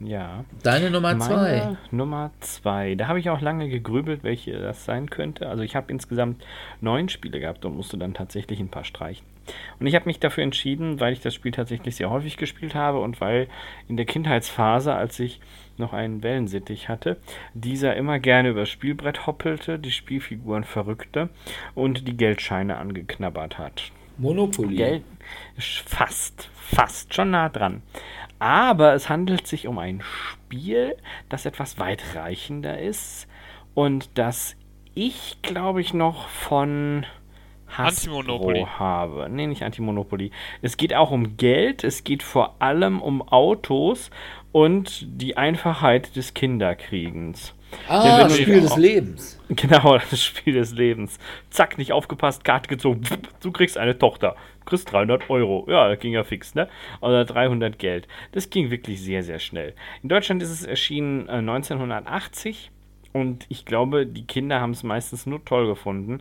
ja. 0.00 0.44
deine 0.62 0.90
Nummer 0.90 1.14
Meine 1.14 1.24
zwei. 1.24 1.76
Nummer 1.90 2.30
zwei. 2.40 2.94
Da 2.94 3.08
habe 3.08 3.20
ich 3.20 3.30
auch 3.30 3.40
lange 3.40 3.68
gegrübelt, 3.68 4.24
welche 4.24 4.58
das 4.58 4.84
sein 4.84 5.10
könnte. 5.10 5.48
Also 5.48 5.62
ich 5.62 5.76
habe 5.76 5.92
insgesamt 5.92 6.42
neun 6.80 7.08
Spiele 7.08 7.40
gehabt 7.40 7.64
und 7.64 7.76
musste 7.76 7.98
dann 7.98 8.14
tatsächlich 8.14 8.60
ein 8.60 8.70
paar 8.70 8.84
streichen. 8.84 9.26
Und 9.78 9.86
ich 9.86 9.94
habe 9.94 10.06
mich 10.06 10.20
dafür 10.20 10.44
entschieden, 10.44 11.00
weil 11.00 11.12
ich 11.12 11.20
das 11.20 11.34
Spiel 11.34 11.52
tatsächlich 11.52 11.96
sehr 11.96 12.10
häufig 12.10 12.36
gespielt 12.36 12.74
habe 12.74 13.00
und 13.00 13.20
weil 13.20 13.48
in 13.88 13.96
der 13.96 14.06
Kindheitsphase, 14.06 14.94
als 14.94 15.18
ich 15.18 15.40
noch 15.76 15.92
einen 15.92 16.22
Wellensittich 16.22 16.88
hatte, 16.88 17.16
dieser 17.54 17.96
immer 17.96 18.18
gerne 18.18 18.50
übers 18.50 18.68
Spielbrett 18.68 19.26
hoppelte, 19.26 19.78
die 19.78 19.90
Spielfiguren 19.90 20.64
verrückte 20.64 21.30
und 21.74 22.06
die 22.06 22.16
Geldscheine 22.16 22.76
angeknabbert 22.76 23.58
hat. 23.58 23.90
Monopoly. 24.18 24.76
Geld 24.76 25.02
fast, 25.58 26.48
fast 26.54 27.14
schon 27.14 27.30
nah 27.30 27.48
dran. 27.48 27.82
Aber 28.40 28.94
es 28.94 29.08
handelt 29.08 29.46
sich 29.46 29.68
um 29.68 29.78
ein 29.78 30.00
Spiel, 30.02 30.96
das 31.28 31.46
etwas 31.46 31.78
weitreichender 31.78 32.80
ist 32.80 33.28
und 33.74 34.10
das 34.18 34.56
ich, 34.94 35.38
glaube 35.42 35.80
ich, 35.80 35.94
noch 35.94 36.26
von 36.28 37.06
Hasbro 37.68 38.18
Antimonopoly. 38.18 38.66
habe. 38.78 39.28
Nee, 39.30 39.46
nicht 39.46 39.62
Antimonopoly. 39.62 40.32
Es 40.62 40.76
geht 40.76 40.92
auch 40.94 41.12
um 41.12 41.36
Geld, 41.36 41.84
es 41.84 42.02
geht 42.02 42.24
vor 42.24 42.56
allem 42.58 43.00
um 43.00 43.22
Autos 43.22 44.10
und 44.50 45.06
die 45.22 45.36
Einfachheit 45.36 46.16
des 46.16 46.34
Kinderkriegens. 46.34 47.54
Ah, 47.88 48.04
Ja, 48.04 48.24
du- 48.28 48.34
Spiel 48.34 48.60
des 48.62 48.76
Lebens. 48.76 49.36
Genau, 49.50 49.98
das 49.98 50.22
Spiel 50.24 50.54
des 50.54 50.72
Lebens. 50.72 51.18
Zack, 51.50 51.76
nicht 51.78 51.92
aufgepasst, 51.92 52.42
Karte 52.44 52.68
gezogen. 52.68 53.02
Du 53.40 53.50
kriegst 53.52 53.76
eine 53.78 53.98
Tochter. 53.98 54.34
Kriegst 54.66 54.92
300 54.92 55.30
Euro. 55.30 55.66
Ja, 55.68 55.88
das 55.88 55.98
ging 55.98 56.12
ja 56.12 56.22
fix, 56.24 56.54
ne? 56.54 56.68
Oder 57.00 57.24
300 57.24 57.78
Geld. 57.78 58.06
Das 58.32 58.50
ging 58.50 58.70
wirklich 58.70 59.00
sehr, 59.00 59.22
sehr 59.22 59.38
schnell. 59.38 59.74
In 60.02 60.08
Deutschland 60.08 60.42
ist 60.42 60.50
es 60.50 60.64
erschienen 60.64 61.28
äh, 61.28 61.32
1980. 61.32 62.70
Und 63.12 63.46
ich 63.48 63.64
glaube, 63.64 64.06
die 64.06 64.24
Kinder 64.24 64.60
haben 64.60 64.70
es 64.70 64.84
meistens 64.84 65.26
nur 65.26 65.44
toll 65.44 65.66
gefunden, 65.66 66.20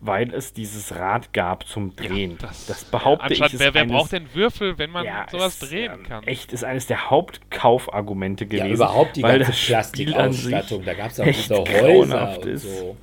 weil 0.00 0.32
es 0.32 0.52
dieses 0.52 0.94
Rad 0.94 1.32
gab 1.32 1.66
zum 1.66 1.96
Drehen. 1.96 2.38
das, 2.40 2.84
behaupte 2.84 3.32
ich. 3.32 3.40
Ist 3.40 3.58
wer, 3.58 3.74
wer 3.74 3.82
eines- 3.82 3.92
braucht 3.92 4.12
denn 4.12 4.32
Würfel, 4.34 4.78
wenn 4.78 4.90
man 4.90 5.04
ja, 5.04 5.26
sowas 5.28 5.60
ist, 5.60 5.72
drehen 5.72 5.92
ähm, 5.94 6.02
kann? 6.04 6.24
Echt, 6.28 6.52
ist 6.52 6.62
eines 6.62 6.86
der 6.86 7.10
Hauptkaufargumente 7.10 8.46
gewesen. 8.46 8.66
Ja, 8.68 8.74
überhaupt 8.74 9.16
die 9.16 9.22
weil 9.24 9.40
ganze 9.40 9.50
das 9.50 9.88
Spiel 9.88 10.14
an 10.14 10.32
sich 10.32 10.48
Plastikausstattung. 10.50 10.84
Da 10.84 10.94
gab 10.94 11.10
es 11.10 11.18
auch 11.20 11.26
echt 11.26 11.50
diese 11.50 11.60
Häuser 11.60 11.80
grauenhaft 11.80 12.42
und 12.44 12.50
ist. 12.52 12.78
so. 12.78 12.96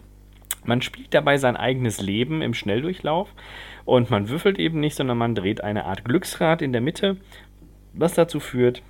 Man 0.63 0.81
spielt 0.81 1.13
dabei 1.13 1.37
sein 1.37 1.57
eigenes 1.57 1.99
Leben 2.01 2.41
im 2.41 2.53
Schnelldurchlauf 2.53 3.29
und 3.85 4.09
man 4.09 4.29
würfelt 4.29 4.59
eben 4.59 4.79
nicht, 4.79 4.95
sondern 4.95 5.17
man 5.17 5.35
dreht 5.35 5.63
eine 5.63 5.85
Art 5.85 6.03
Glücksrad 6.03 6.61
in 6.61 6.73
der 6.73 6.81
Mitte, 6.81 7.17
was 7.93 8.15
dazu 8.15 8.39
führt, 8.39 8.81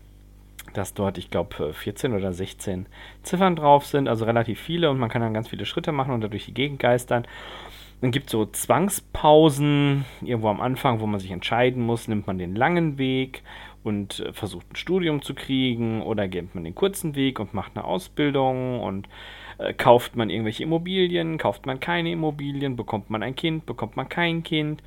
dass 0.74 0.94
dort, 0.94 1.18
ich 1.18 1.30
glaube, 1.30 1.74
14 1.74 2.14
oder 2.14 2.34
16 2.34 2.88
Ziffern 3.24 3.56
drauf 3.56 3.86
sind, 3.86 4.08
also 4.08 4.26
relativ 4.26 4.60
viele 4.60 4.90
und 4.90 4.98
man 4.98 5.10
kann 5.10 5.22
dann 5.22 5.34
ganz 5.34 5.50
viele 5.50 5.66
Schritte 5.66 5.92
machen 5.92 6.14
und 6.14 6.22
dadurch 6.22 6.46
die 6.46 6.54
Gegend 6.54 6.80
geistern. 6.80 7.28
Dann 8.02 8.12
gibt 8.12 8.28
es 8.28 8.32
so 8.32 8.46
Zwangspausen, 8.46 10.06
irgendwo 10.22 10.50
am 10.50 10.62
Anfang, 10.62 11.00
wo 11.00 11.08
man 11.08 11.20
sich 11.20 11.32
entscheiden 11.32 11.82
muss, 11.82 12.08
nimmt 12.08 12.28
man 12.28 12.38
den 12.38 12.56
langen 12.56 12.98
Weg 12.98 13.42
und 13.84 14.20
äh, 14.20 14.34
versucht 14.34 14.72
ein 14.72 14.76
Studium 14.76 15.22
zu 15.22 15.34
kriegen 15.34 16.02
oder 16.02 16.28
geht 16.28 16.56
man 16.56 16.64
den 16.64 16.76
kurzen 16.76 17.16
Weg 17.16 17.40
und 17.40 17.54
macht 17.54 17.72
eine 17.76 17.86
Ausbildung 17.86 18.82
und 18.82 19.08
äh, 19.58 19.74
kauft 19.74 20.16
man 20.16 20.30
irgendwelche 20.30 20.64
Immobilien, 20.64 21.38
kauft 21.38 21.66
man 21.66 21.80
keine 21.80 22.12
Immobilien, 22.12 22.76
bekommt 22.76 23.10
man 23.10 23.24
ein 23.24 23.36
Kind, 23.36 23.66
bekommt 23.66 23.96
man 23.96 24.10
kein 24.10 24.44
Kind. 24.44 24.82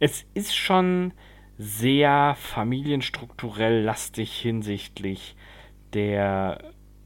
Es 0.00 0.26
ist 0.34 0.54
schon 0.54 1.12
sehr 1.58 2.34
familienstrukturell 2.38 3.82
lastig 3.82 4.32
hinsichtlich 4.32 5.36
der 5.92 6.58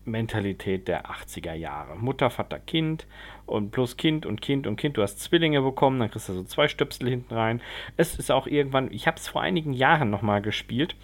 Mentalität 0.04 0.88
der 0.88 1.06
80er 1.06 1.52
Jahre. 1.52 1.96
Mutter, 1.96 2.30
Vater, 2.30 2.58
Kind 2.58 3.06
und 3.48 3.70
plus 3.70 3.96
Kind 3.96 4.26
und 4.26 4.40
Kind 4.40 4.66
und 4.66 4.76
Kind. 4.76 4.96
Du 4.96 5.02
hast 5.02 5.20
Zwillinge 5.20 5.62
bekommen, 5.62 5.98
dann 5.98 6.10
kriegst 6.10 6.28
du 6.28 6.34
so 6.34 6.44
zwei 6.44 6.68
Stöpsel 6.68 7.08
hinten 7.08 7.34
rein. 7.34 7.60
Es 7.96 8.16
ist 8.16 8.30
auch 8.30 8.46
irgendwann, 8.46 8.92
ich 8.92 9.06
habe 9.06 9.16
es 9.16 9.28
vor 9.28 9.42
einigen 9.42 9.72
Jahren 9.72 10.10
nochmal 10.10 10.42
gespielt 10.42 10.96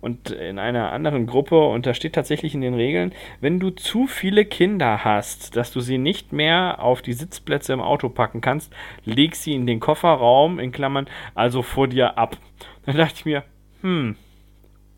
und 0.00 0.30
in 0.30 0.58
einer 0.58 0.92
anderen 0.92 1.26
Gruppe 1.26 1.60
und 1.66 1.86
da 1.86 1.94
steht 1.94 2.14
tatsächlich 2.14 2.54
in 2.54 2.60
den 2.60 2.74
Regeln, 2.74 3.12
wenn 3.40 3.60
du 3.60 3.70
zu 3.70 4.06
viele 4.06 4.44
Kinder 4.44 5.04
hast, 5.04 5.56
dass 5.56 5.72
du 5.72 5.80
sie 5.80 5.98
nicht 5.98 6.32
mehr 6.32 6.82
auf 6.82 7.02
die 7.02 7.12
Sitzplätze 7.12 7.72
im 7.72 7.80
Auto 7.80 8.08
packen 8.08 8.40
kannst, 8.40 8.72
leg 9.04 9.36
sie 9.36 9.54
in 9.54 9.66
den 9.66 9.80
Kofferraum, 9.80 10.58
in 10.58 10.72
Klammern, 10.72 11.06
also 11.34 11.62
vor 11.62 11.88
dir 11.88 12.18
ab. 12.18 12.36
Dann 12.84 12.96
dachte 12.96 13.14
ich 13.16 13.24
mir, 13.24 13.44
hm, 13.82 14.16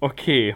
okay. 0.00 0.55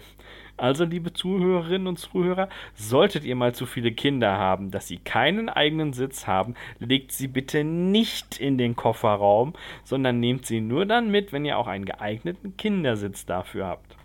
Also, 0.59 0.85
liebe 0.85 1.13
Zuhörerinnen 1.13 1.87
und 1.87 1.99
Zuhörer, 1.99 2.49
solltet 2.75 3.25
ihr 3.25 3.37
mal 3.37 3.55
zu 3.55 3.65
viele 3.65 3.93
Kinder 3.93 4.33
haben, 4.37 4.71
dass 4.71 4.89
sie 4.89 4.99
keinen 4.99 5.49
eigenen 5.49 5.93
Sitz 5.93 6.27
haben, 6.27 6.55
legt 6.79 7.13
sie 7.13 7.29
bitte 7.29 7.65
nicht 7.65 8.39
in 8.39 8.59
den 8.59 8.77
Kofferraum, 8.77 9.55
sondern 9.85 10.21
nehmt 10.21 10.47
sie 10.47 10.61
nur 10.61 10.85
dann 10.85 11.11
mit, 11.11 11.33
wenn 11.33 11.45
ihr 11.45 11.59
auch 11.59 11.69
einen 11.69 11.85
geeigneten 11.85 12.57
Kindersitz 12.57 13.25
dafür 13.25 13.67
habt. 13.67 13.97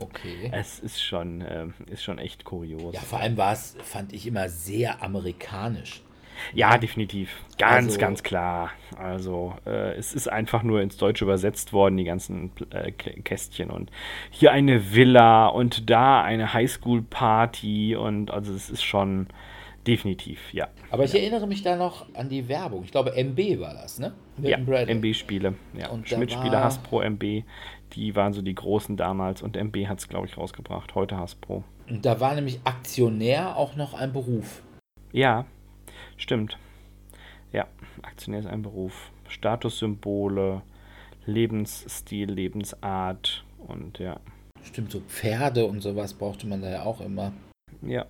Okay. 0.00 0.50
Es 0.52 0.78
ist 0.78 1.02
schon, 1.02 1.40
äh, 1.40 1.66
ist 1.90 2.02
schon 2.02 2.18
echt 2.18 2.44
kurios. 2.44 2.94
Ja, 2.94 3.00
vor 3.00 3.20
allem 3.20 3.36
war 3.36 3.52
es, 3.52 3.76
fand 3.82 4.12
ich 4.12 4.26
immer 4.26 4.48
sehr 4.48 5.02
amerikanisch. 5.02 6.02
Ja, 6.54 6.78
definitiv. 6.78 7.30
Ganz, 7.58 7.86
Also- 7.88 7.98
ganz 8.00 8.22
klar. 8.22 8.70
Also, 8.98 9.54
äh, 9.66 9.94
es 9.96 10.14
ist 10.14 10.28
einfach 10.28 10.62
nur 10.62 10.80
ins 10.80 10.96
Deutsche 10.96 11.24
übersetzt 11.24 11.72
worden, 11.72 11.96
die 11.96 12.04
ganzen 12.04 12.50
äh, 12.70 12.90
Kä- 12.90 13.22
Kästchen. 13.22 13.70
Und 13.70 13.90
hier 14.30 14.52
eine 14.52 14.92
Villa 14.94 15.46
und 15.48 15.88
da 15.90 16.22
eine 16.22 16.52
Highschool-Party. 16.54 17.96
Und 17.96 18.30
also, 18.30 18.52
es 18.54 18.70
ist 18.70 18.82
schon 18.82 19.28
definitiv, 19.86 20.52
ja. 20.52 20.68
Aber 20.90 21.04
ich 21.04 21.14
erinnere 21.14 21.46
mich 21.46 21.62
da 21.62 21.76
noch 21.76 22.06
an 22.14 22.28
die 22.28 22.48
Werbung. 22.48 22.84
Ich 22.84 22.90
glaube, 22.90 23.14
MB 23.16 23.60
war 23.60 23.74
das, 23.74 23.98
ne? 23.98 24.12
Ja, 24.38 24.56
Milton 24.58 24.66
Bradley. 24.66 24.94
MB-Spiele. 24.94 25.54
Ja. 25.74 25.88
Schmidt-Spiele, 26.04 26.62
Hasbro, 26.62 27.00
MB. 27.02 27.44
Die 27.94 28.14
waren 28.14 28.32
so 28.34 28.42
die 28.42 28.54
großen 28.54 28.96
damals. 28.96 29.40
Und 29.42 29.56
MB 29.56 29.86
hat 29.88 29.98
es, 29.98 30.08
glaube 30.08 30.26
ich, 30.26 30.36
rausgebracht. 30.36 30.94
Heute 30.94 31.16
Hasbro. 31.16 31.64
Und 31.88 32.04
da 32.04 32.20
war 32.20 32.34
nämlich 32.34 32.60
Aktionär 32.64 33.56
auch 33.56 33.76
noch 33.76 33.94
ein 33.94 34.12
Beruf. 34.12 34.62
Ja, 35.10 35.46
stimmt. 36.18 36.58
Ja, 37.52 37.66
Aktionär 38.02 38.40
ist 38.40 38.46
ein 38.46 38.62
Beruf. 38.62 39.10
Statussymbole, 39.28 40.62
Lebensstil, 41.26 42.30
Lebensart 42.30 43.44
und 43.66 43.98
ja. 43.98 44.20
Stimmt, 44.62 44.90
so 44.90 45.00
Pferde 45.00 45.64
und 45.66 45.80
sowas 45.80 46.14
brauchte 46.14 46.46
man 46.46 46.62
da 46.62 46.70
ja 46.70 46.82
auch 46.82 47.00
immer. 47.00 47.32
Ja. 47.82 48.06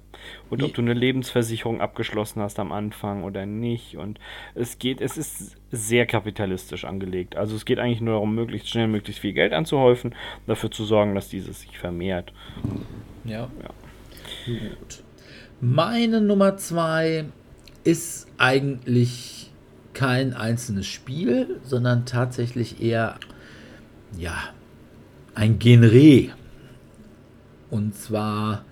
Und 0.51 0.63
ob 0.63 0.73
du 0.73 0.81
eine 0.81 0.95
Lebensversicherung 0.95 1.81
abgeschlossen 1.81 2.41
hast 2.41 2.59
am 2.59 2.73
Anfang 2.73 3.25
oder 3.25 3.45
nicht. 3.45 3.97
Und 3.97 4.19
es 4.55 4.79
geht, 4.79 5.01
es 5.01 5.19
ist 5.19 5.57
sehr 5.71 6.07
kapitalistisch 6.07 6.85
angelegt. 6.85 7.37
Also 7.37 7.55
es 7.55 7.65
geht 7.65 7.79
eigentlich 7.79 8.01
nur 8.01 8.15
darum, 8.15 8.35
möglichst 8.35 8.69
schnell, 8.69 8.89
möglichst 8.89 9.21
viel 9.21 9.35
Geld 9.35 9.53
anzuhäufen, 9.53 10.15
dafür 10.47 10.71
zu 10.71 10.85
sorgen, 10.85 11.15
dass 11.15 11.29
dieses 11.29 11.61
sich 11.61 11.79
vermehrt. 11.79 12.33
Ja. 13.25 13.51
ja. 13.63 13.71
Gut. 14.47 15.03
Meine 15.61 16.21
Nummer 16.21 16.57
zwei 16.57 17.27
ist 17.89 18.27
eigentlich 18.37 19.51
kein 19.95 20.35
einzelnes 20.35 20.87
Spiel, 20.87 21.59
sondern 21.65 22.05
tatsächlich 22.05 22.83
eher, 22.83 23.19
ja, 24.19 24.37
ein 25.35 25.59
Genre. 25.59 26.35
Und 27.71 27.95
zwar 27.95 28.67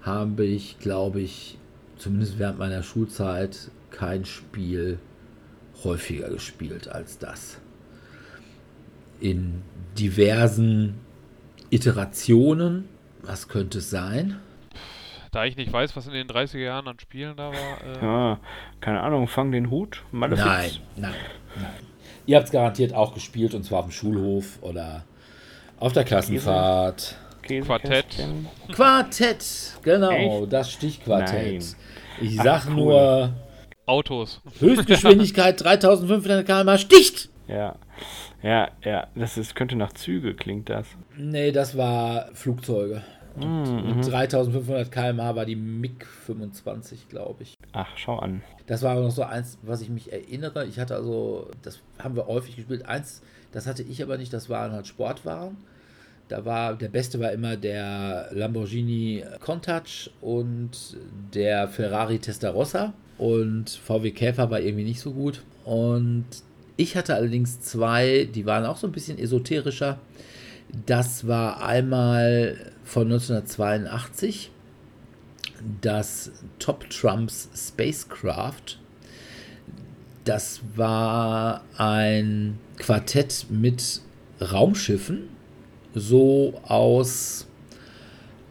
habe 0.00 0.46
ich, 0.46 0.78
glaube 0.78 1.20
ich, 1.20 1.58
zumindest 1.98 2.38
während 2.38 2.58
meiner 2.58 2.82
Schulzeit 2.82 3.70
kein 3.90 4.24
Spiel 4.24 4.98
häufiger 5.84 6.30
gespielt 6.30 6.88
als 6.88 7.18
das. 7.18 7.58
In 9.20 9.60
diversen 9.98 10.94
Iterationen. 11.68 12.88
Was 13.20 13.48
könnte 13.48 13.78
es 13.78 13.90
sein? 13.90 14.40
Da 15.32 15.46
ich 15.46 15.56
nicht 15.56 15.72
weiß, 15.72 15.96
was 15.96 16.06
in 16.06 16.12
den 16.12 16.28
30er 16.28 16.58
Jahren 16.58 16.86
an 16.86 17.00
Spielen 17.00 17.34
da 17.36 17.50
war. 17.50 17.54
Äh 17.54 18.04
ja, 18.04 18.38
keine 18.80 19.00
Ahnung, 19.00 19.26
fang 19.28 19.50
den 19.50 19.70
Hut. 19.70 20.02
Malefiz. 20.12 20.44
Nein, 20.44 20.70
nein, 20.96 21.14
nein. 21.56 21.70
Ihr 22.26 22.36
habt 22.36 22.46
es 22.46 22.52
garantiert 22.52 22.92
auch 22.92 23.14
gespielt 23.14 23.54
und 23.54 23.64
zwar 23.64 23.80
auf 23.80 23.86
dem 23.86 23.92
Schulhof 23.92 24.58
oder 24.60 25.04
auf 25.80 25.94
der 25.94 26.04
Klassenfahrt. 26.04 27.16
Quartett. 27.64 28.06
Quartett, 28.72 29.72
genau, 29.82 30.10
Echt? 30.10 30.52
das 30.52 30.70
Stichquartett. 30.70 31.60
Nein. 31.62 31.74
Ich 32.20 32.36
sag 32.36 32.64
Ach, 32.64 32.66
cool. 32.68 32.74
nur. 32.74 33.32
Autos. 33.86 34.42
Höchstgeschwindigkeit 34.60 35.60
3500 35.64 36.46
km 36.46 36.76
sticht! 36.76 37.30
Ja. 37.48 37.74
Ja, 38.42 38.68
ja, 38.84 39.06
das 39.14 39.38
ist, 39.38 39.54
könnte 39.54 39.76
nach 39.76 39.92
Züge 39.92 40.34
klingt 40.34 40.68
das. 40.68 40.86
Nee, 41.16 41.52
das 41.52 41.76
war 41.76 42.28
Flugzeuge. 42.34 43.02
Mhm. 43.36 44.02
3500 44.02 44.90
km/h 44.90 45.36
war 45.36 45.44
die 45.44 45.56
MiG 45.56 46.04
25, 46.04 47.08
glaube 47.08 47.42
ich. 47.42 47.54
Ach, 47.72 47.96
schau 47.96 48.18
an. 48.18 48.42
Das 48.66 48.82
war 48.82 48.94
noch 48.96 49.10
so 49.10 49.22
eins, 49.22 49.58
was 49.62 49.80
ich 49.82 49.90
mich 49.90 50.12
erinnere. 50.12 50.66
Ich 50.66 50.78
hatte 50.78 50.94
also, 50.94 51.50
das 51.62 51.80
haben 51.98 52.16
wir 52.16 52.26
häufig 52.26 52.56
gespielt. 52.56 52.86
Eins, 52.86 53.22
das 53.52 53.66
hatte 53.66 53.82
ich 53.82 54.02
aber 54.02 54.18
nicht, 54.18 54.32
das 54.32 54.48
waren 54.48 54.72
halt 54.72 54.86
Sportwaren. 54.86 55.56
Da 56.28 56.44
war 56.44 56.74
der 56.74 56.88
beste 56.88 57.20
war 57.20 57.32
immer 57.32 57.56
der 57.56 58.28
Lamborghini 58.32 59.22
Countach 59.40 60.08
und 60.22 60.96
der 61.34 61.68
Ferrari 61.68 62.18
Testarossa 62.18 62.94
und 63.18 63.68
VW 63.68 64.12
Käfer 64.12 64.50
war 64.50 64.60
irgendwie 64.60 64.84
nicht 64.84 65.00
so 65.00 65.12
gut. 65.12 65.42
Und 65.64 66.24
ich 66.76 66.96
hatte 66.96 67.14
allerdings 67.14 67.60
zwei, 67.60 68.28
die 68.32 68.46
waren 68.46 68.64
auch 68.64 68.78
so 68.78 68.86
ein 68.86 68.92
bisschen 68.92 69.18
esoterischer. 69.18 69.98
Das 70.86 71.26
war 71.26 71.62
einmal 71.62 72.71
von 72.84 73.04
1982 73.04 74.50
das 75.80 76.32
Top 76.58 76.88
Trumps 76.90 77.48
Spacecraft. 77.54 78.78
Das 80.24 80.60
war 80.76 81.64
ein 81.76 82.58
Quartett 82.76 83.46
mit 83.50 84.00
Raumschiffen 84.40 85.28
so 85.94 86.60
aus 86.64 87.46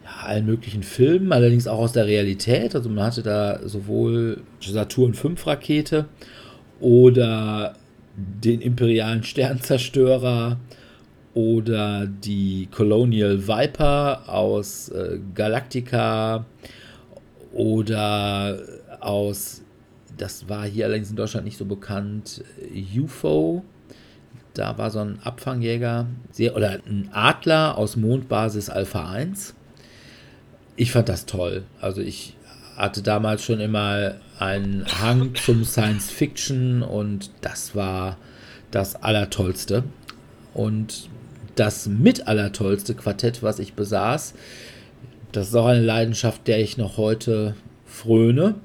ja, 0.04 0.26
allen 0.26 0.46
möglichen 0.46 0.82
Filmen, 0.82 1.32
allerdings 1.32 1.66
auch 1.66 1.78
aus 1.78 1.92
der 1.92 2.06
Realität. 2.06 2.74
Also 2.74 2.88
man 2.88 3.04
hatte 3.04 3.22
da 3.22 3.60
sowohl 3.66 4.42
Saturn 4.60 5.14
V 5.14 5.30
Rakete 5.44 6.06
oder 6.80 7.74
den 8.16 8.60
imperialen 8.60 9.24
Sternzerstörer 9.24 10.58
oder 11.34 12.06
die 12.06 12.68
Colonial 12.70 13.46
Viper 13.46 14.22
aus 14.26 14.88
äh, 14.90 15.18
Galactica 15.34 16.44
oder 17.52 18.58
aus, 19.00 19.62
das 20.16 20.48
war 20.48 20.64
hier 20.64 20.86
allerdings 20.86 21.10
in 21.10 21.16
Deutschland 21.16 21.44
nicht 21.44 21.58
so 21.58 21.64
bekannt, 21.64 22.44
UFO 22.96 23.62
da 24.54 24.76
war 24.76 24.90
so 24.90 25.00
ein 25.00 25.18
Abfangjäger 25.22 26.06
sehr, 26.30 26.54
oder 26.56 26.78
ein 26.86 27.08
Adler 27.12 27.78
aus 27.78 27.96
Mondbasis 27.96 28.68
Alpha 28.68 29.10
1. 29.10 29.54
Ich 30.76 30.92
fand 30.92 31.08
das 31.08 31.26
toll. 31.26 31.64
Also 31.80 32.00
ich 32.00 32.36
hatte 32.76 33.02
damals 33.02 33.44
schon 33.44 33.60
immer 33.60 34.14
einen 34.38 34.84
Hang 35.00 35.34
zum 35.34 35.64
Science 35.64 36.10
Fiction 36.10 36.82
und 36.82 37.30
das 37.40 37.74
war 37.74 38.16
das 38.70 38.96
Allertollste. 38.96 39.84
Und 40.54 41.08
das 41.54 41.86
mit 41.86 42.26
Allertollste 42.26 42.94
Quartett, 42.94 43.42
was 43.42 43.58
ich 43.58 43.74
besaß, 43.74 44.34
das 45.32 45.48
ist 45.48 45.54
auch 45.54 45.66
eine 45.66 45.80
Leidenschaft, 45.80 46.46
der 46.46 46.60
ich 46.60 46.76
noch 46.76 46.98
heute 46.98 47.56
fröne. 47.86 48.56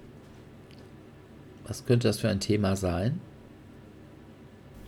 Was 1.65 1.85
könnte 1.85 2.07
das 2.07 2.19
für 2.19 2.30
ein 2.30 2.39
Thema 2.39 2.76
sein? 2.76 3.22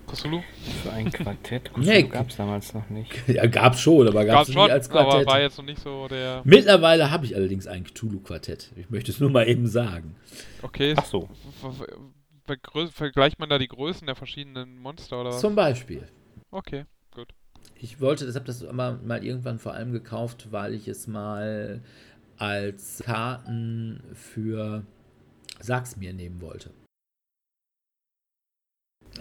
Cthulhu? 0.08 0.42
Für 0.84 0.92
ein 0.92 1.12
Quartett? 1.12 1.70
Cthulhu 1.74 1.86
nee, 1.88 2.04
gab 2.04 2.30
es 2.30 2.36
damals 2.36 2.74
noch 2.74 2.90
nicht. 2.90 3.12
Ja, 3.28 3.46
gab 3.46 3.74
es 3.74 3.82
schon, 3.82 4.08
aber 4.08 4.26
gab 4.26 4.44
es 4.44 4.50
nie 4.50 4.58
als 4.60 4.90
Quartett. 4.90 5.22
Aber 5.22 5.26
war 5.26 5.42
jetzt 5.42 5.58
noch 5.58 5.66
nicht 5.66 5.82
so 5.82 6.08
der... 6.08 6.42
Mittlerweile 6.44 7.12
habe 7.12 7.26
ich 7.26 7.36
allerdings 7.36 7.68
ein 7.68 7.84
Cthulhu-Quartett. 7.84 8.72
Ich 8.76 8.90
möchte 8.90 9.12
es 9.12 9.20
nur 9.20 9.30
mal 9.30 9.48
eben 9.48 9.68
sagen. 9.68 10.16
Okay. 10.62 10.96
Ach 10.98 11.06
so. 11.06 11.30
Vergleicht 12.92 13.40
man 13.40 13.50
da 13.50 13.58
die 13.58 13.68
Größen 13.68 14.08
der 14.08 14.16
verschiedenen 14.16 14.80
Monster 14.80 15.22
oder 15.22 15.30
was? 15.30 15.40
Zum 15.40 15.56
Beispiel. 15.56 16.08
Okay. 16.52 16.86
Ich 17.82 18.02
wollte, 18.02 18.26
deshalb 18.26 18.46
das 18.46 18.62
mal, 18.72 18.98
mal 18.98 19.24
irgendwann 19.24 19.58
vor 19.58 19.74
allem 19.74 19.94
gekauft, 19.94 20.52
weil 20.52 20.74
ich 20.74 20.88
es 20.88 21.08
mal 21.08 21.82
als 22.38 23.02
Karten 23.06 24.02
für 24.14 24.84
Sag's 25.60 25.96
mir 25.96 26.14
nehmen 26.14 26.42
wollte. 26.42 26.72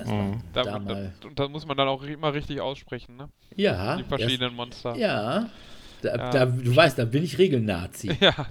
Mhm. 0.05 0.41
Da, 0.53 0.63
da 0.63 0.79
da, 0.79 1.13
und 1.25 1.39
da 1.39 1.49
muss 1.49 1.67
man 1.67 1.77
dann 1.77 1.89
auch 1.89 2.03
immer 2.03 2.35
richtig 2.35 2.61
aussprechen, 2.61 3.17
ne? 3.17 3.29
Ja. 3.57 3.97
Die 3.97 4.05
verschiedenen 4.05 4.51
erst, 4.51 4.57
Monster. 4.57 4.97
Ja. 4.97 5.51
Da, 6.03 6.17
ja. 6.17 6.31
Da, 6.31 6.47
du 6.47 6.75
weißt, 6.75 6.99
da 6.99 7.05
bin 7.05 7.23
ich 7.23 7.39
Regelnazi. 7.39 8.17
Ja. 8.21 8.49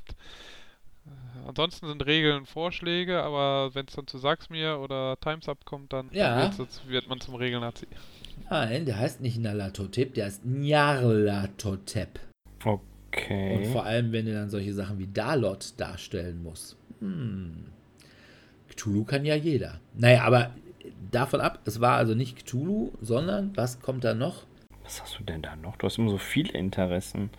Ansonsten 1.46 1.88
sind 1.88 2.06
Regeln 2.06 2.46
Vorschläge, 2.46 3.24
aber 3.24 3.74
wenn 3.74 3.86
es 3.86 3.94
dann 3.94 4.06
zu 4.06 4.18
Sag's 4.18 4.50
mir 4.50 4.80
oder 4.80 5.18
Times 5.22 5.48
Up 5.48 5.64
kommt, 5.64 5.94
dann, 5.94 6.10
ja. 6.12 6.50
dann 6.50 6.68
wird 6.88 7.08
man 7.08 7.22
zum 7.22 7.36
Regelnazi. 7.36 7.88
Nein, 8.50 8.86
der 8.86 8.98
heißt 8.98 9.22
nicht 9.22 9.40
Nalatotep, 9.40 10.14
der 10.14 10.26
heißt 10.26 10.46
Nyarlathotep. 10.46 12.20
Okay. 12.64 13.56
Und 13.56 13.68
vor 13.68 13.86
allem, 13.86 14.12
wenn 14.12 14.28
er 14.28 14.36
dann 14.36 14.50
solche 14.50 14.74
Sachen 14.74 15.00
wie 15.00 15.08
Dalot 15.08 15.74
darstellen 15.78 16.42
muss. 16.44 16.78
Hm. 17.00 17.66
Cthulhu 18.70 19.04
kann 19.06 19.26
ja 19.26 19.36
jeder. 19.36 19.80
Naja, 19.96 20.24
aber 20.24 20.52
davon 21.12 21.42
ab, 21.42 21.62
es 21.66 21.82
war 21.82 21.98
also 21.98 22.14
nicht 22.14 22.46
Cthulhu, 22.46 22.92
sondern 23.02 23.56
was 23.56 23.82
kommt 23.82 24.04
da 24.04 24.14
noch? 24.14 24.46
Was 24.84 25.02
hast 25.02 25.20
du 25.20 25.24
denn 25.24 25.42
da 25.42 25.56
noch? 25.58 25.76
Du 25.76 25.86
hast 25.86 25.98
immer 25.98 26.10
so 26.10 26.18
viele 26.18 26.54
Interessen. 26.54 27.30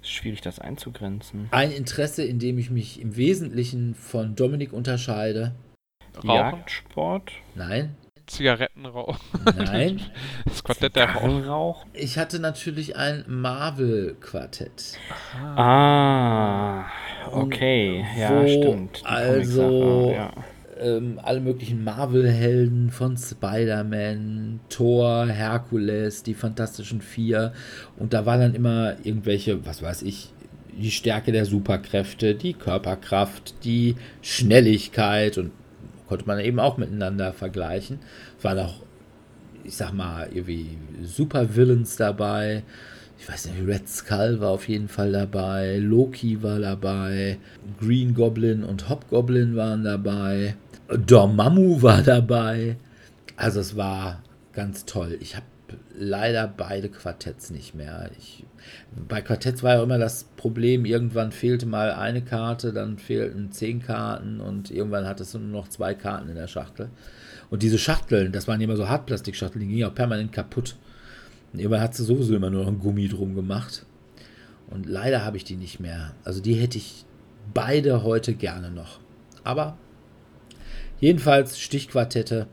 Es 0.00 0.08
ist 0.08 0.14
schwierig, 0.14 0.40
das 0.40 0.58
einzugrenzen. 0.58 1.48
Ein 1.50 1.70
Interesse, 1.70 2.24
in 2.24 2.38
dem 2.38 2.58
ich 2.58 2.70
mich 2.70 3.00
im 3.00 3.16
Wesentlichen 3.16 3.94
von 3.94 4.36
Dominik 4.36 4.72
unterscheide. 4.72 5.54
Rauchen? 6.16 6.30
Jagdsport? 6.30 7.32
Nein. 7.54 7.94
Zigarettenrauch? 8.26 9.18
Nein. 9.56 10.00
Das 10.44 10.62
Quartett 10.62 10.96
der 10.96 11.14
Rauch? 11.14 11.84
Ich 11.92 12.16
hatte 12.16 12.38
natürlich 12.38 12.96
ein 12.96 13.24
Marvel-Quartett. 13.26 14.98
Ah, 15.56 16.86
okay. 17.30 18.04
Ja, 18.16 18.46
stimmt. 18.46 19.00
Die 19.00 19.06
also, 19.06 20.12
ja 20.14 20.32
ähm, 20.80 21.18
alle 21.22 21.40
möglichen 21.40 21.84
Marvel-Helden 21.84 22.90
von 22.90 23.16
Spider-Man, 23.16 24.60
Thor, 24.68 25.26
Herkules, 25.26 26.22
die 26.22 26.34
Fantastischen 26.34 27.00
Vier. 27.00 27.52
Und 27.96 28.12
da 28.12 28.26
waren 28.26 28.40
dann 28.40 28.54
immer 28.54 28.96
irgendwelche, 29.02 29.64
was 29.66 29.82
weiß 29.82 30.02
ich, 30.02 30.30
die 30.76 30.90
Stärke 30.90 31.32
der 31.32 31.44
Superkräfte, 31.44 32.34
die 32.34 32.54
Körperkraft, 32.54 33.64
die 33.64 33.94
Schnelligkeit 34.22 35.38
und 35.38 35.52
konnte 36.08 36.26
man 36.26 36.38
eben 36.40 36.60
auch 36.60 36.76
miteinander 36.76 37.32
vergleichen. 37.32 37.98
Waren 38.42 38.58
auch, 38.58 38.82
ich 39.64 39.76
sag 39.76 39.92
mal, 39.92 40.28
irgendwie 40.32 40.78
Super-Villains 41.02 41.96
dabei. 41.96 42.62
Ich 43.18 43.28
weiß 43.28 43.46
nicht, 43.46 43.66
Red 43.66 43.88
Skull 43.88 44.40
war 44.40 44.50
auf 44.50 44.68
jeden 44.68 44.88
Fall 44.88 45.12
dabei, 45.12 45.78
Loki 45.78 46.42
war 46.42 46.58
dabei, 46.58 47.38
Green 47.80 48.12
Goblin 48.12 48.64
und 48.64 48.88
Hobgoblin 48.88 49.56
waren 49.56 49.84
dabei. 49.84 50.56
Dormammu 50.88 51.80
war 51.80 52.02
dabei. 52.02 52.76
Also 53.36 53.60
es 53.60 53.76
war 53.76 54.22
ganz 54.52 54.84
toll. 54.84 55.16
Ich 55.20 55.36
habe 55.36 55.46
leider 55.96 56.46
beide 56.48 56.88
Quartetts 56.88 57.50
nicht 57.50 57.74
mehr. 57.74 58.10
Ich, 58.18 58.44
bei 59.08 59.20
Quartetts 59.20 59.62
war 59.62 59.74
ja 59.74 59.82
immer 59.82 59.98
das 59.98 60.24
Problem, 60.36 60.84
irgendwann 60.84 61.32
fehlte 61.32 61.66
mal 61.66 61.92
eine 61.92 62.22
Karte, 62.22 62.72
dann 62.72 62.98
fehlten 62.98 63.50
zehn 63.50 63.82
Karten 63.82 64.40
und 64.40 64.70
irgendwann 64.70 65.06
hattest 65.06 65.34
du 65.34 65.38
nur 65.38 65.62
noch 65.62 65.68
zwei 65.68 65.94
Karten 65.94 66.28
in 66.28 66.36
der 66.36 66.48
Schachtel. 66.48 66.90
Und 67.50 67.62
diese 67.62 67.78
Schachteln, 67.78 68.32
das 68.32 68.48
waren 68.48 68.60
immer 68.60 68.76
so 68.76 68.88
Hartplastikschachteln, 68.88 69.60
die 69.60 69.72
gingen 69.72 69.88
auch 69.88 69.94
permanent 69.94 70.32
kaputt. 70.32 70.76
Und 71.52 71.60
irgendwann 71.60 71.82
hat 71.82 71.94
sie 71.94 72.04
sowieso 72.04 72.34
immer 72.34 72.50
nur 72.50 72.62
noch 72.62 72.70
ein 72.70 72.80
Gummi 72.80 73.08
drum 73.08 73.34
gemacht. 73.34 73.86
Und 74.68 74.86
leider 74.86 75.24
habe 75.24 75.36
ich 75.36 75.44
die 75.44 75.56
nicht 75.56 75.78
mehr. 75.78 76.14
Also 76.24 76.40
die 76.40 76.54
hätte 76.54 76.78
ich 76.78 77.04
beide 77.52 78.02
heute 78.02 78.34
gerne 78.34 78.70
noch. 78.70 78.98
Aber 79.44 79.76
jedenfalls 81.00 81.60
Stichquartette. 81.60 82.46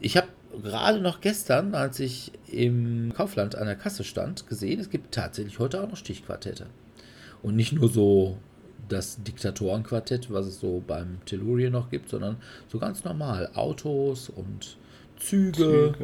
Ich 0.00 0.16
habe 0.16 0.28
gerade 0.62 1.00
noch 1.00 1.20
gestern, 1.20 1.74
als 1.74 2.00
ich 2.00 2.32
im 2.48 3.12
Kaufland 3.14 3.54
an 3.56 3.66
der 3.66 3.76
Kasse 3.76 4.04
stand, 4.04 4.46
gesehen, 4.48 4.80
es 4.80 4.90
gibt 4.90 5.14
tatsächlich 5.14 5.58
heute 5.58 5.82
auch 5.82 5.88
noch 5.88 5.96
Stichquartette. 5.96 6.66
Und 7.42 7.56
nicht 7.56 7.72
nur 7.72 7.88
so 7.88 8.38
das 8.88 9.22
Diktatorenquartett, 9.22 10.30
was 10.32 10.46
es 10.46 10.60
so 10.60 10.82
beim 10.86 11.18
Tellurien 11.24 11.72
noch 11.72 11.90
gibt, 11.90 12.08
sondern 12.08 12.36
so 12.68 12.78
ganz 12.78 13.04
normal 13.04 13.50
Autos 13.54 14.28
und 14.28 14.76
Züge. 15.18 15.52
Züge. 15.52 15.94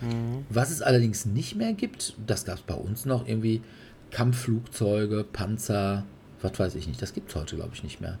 Mhm. 0.00 0.44
Was 0.50 0.70
es 0.70 0.82
allerdings 0.82 1.26
nicht 1.26 1.56
mehr 1.56 1.72
gibt, 1.72 2.14
das 2.26 2.44
gab 2.44 2.56
es 2.56 2.62
bei 2.62 2.74
uns 2.74 3.06
noch 3.06 3.26
irgendwie 3.26 3.62
Kampfflugzeuge, 4.10 5.24
Panzer, 5.24 6.04
was 6.42 6.58
weiß 6.58 6.74
ich 6.74 6.86
nicht. 6.86 7.00
Das 7.00 7.14
gibt 7.14 7.30
es 7.30 7.36
heute, 7.36 7.56
glaube 7.56 7.70
ich, 7.72 7.82
nicht 7.82 8.00
mehr. 8.00 8.18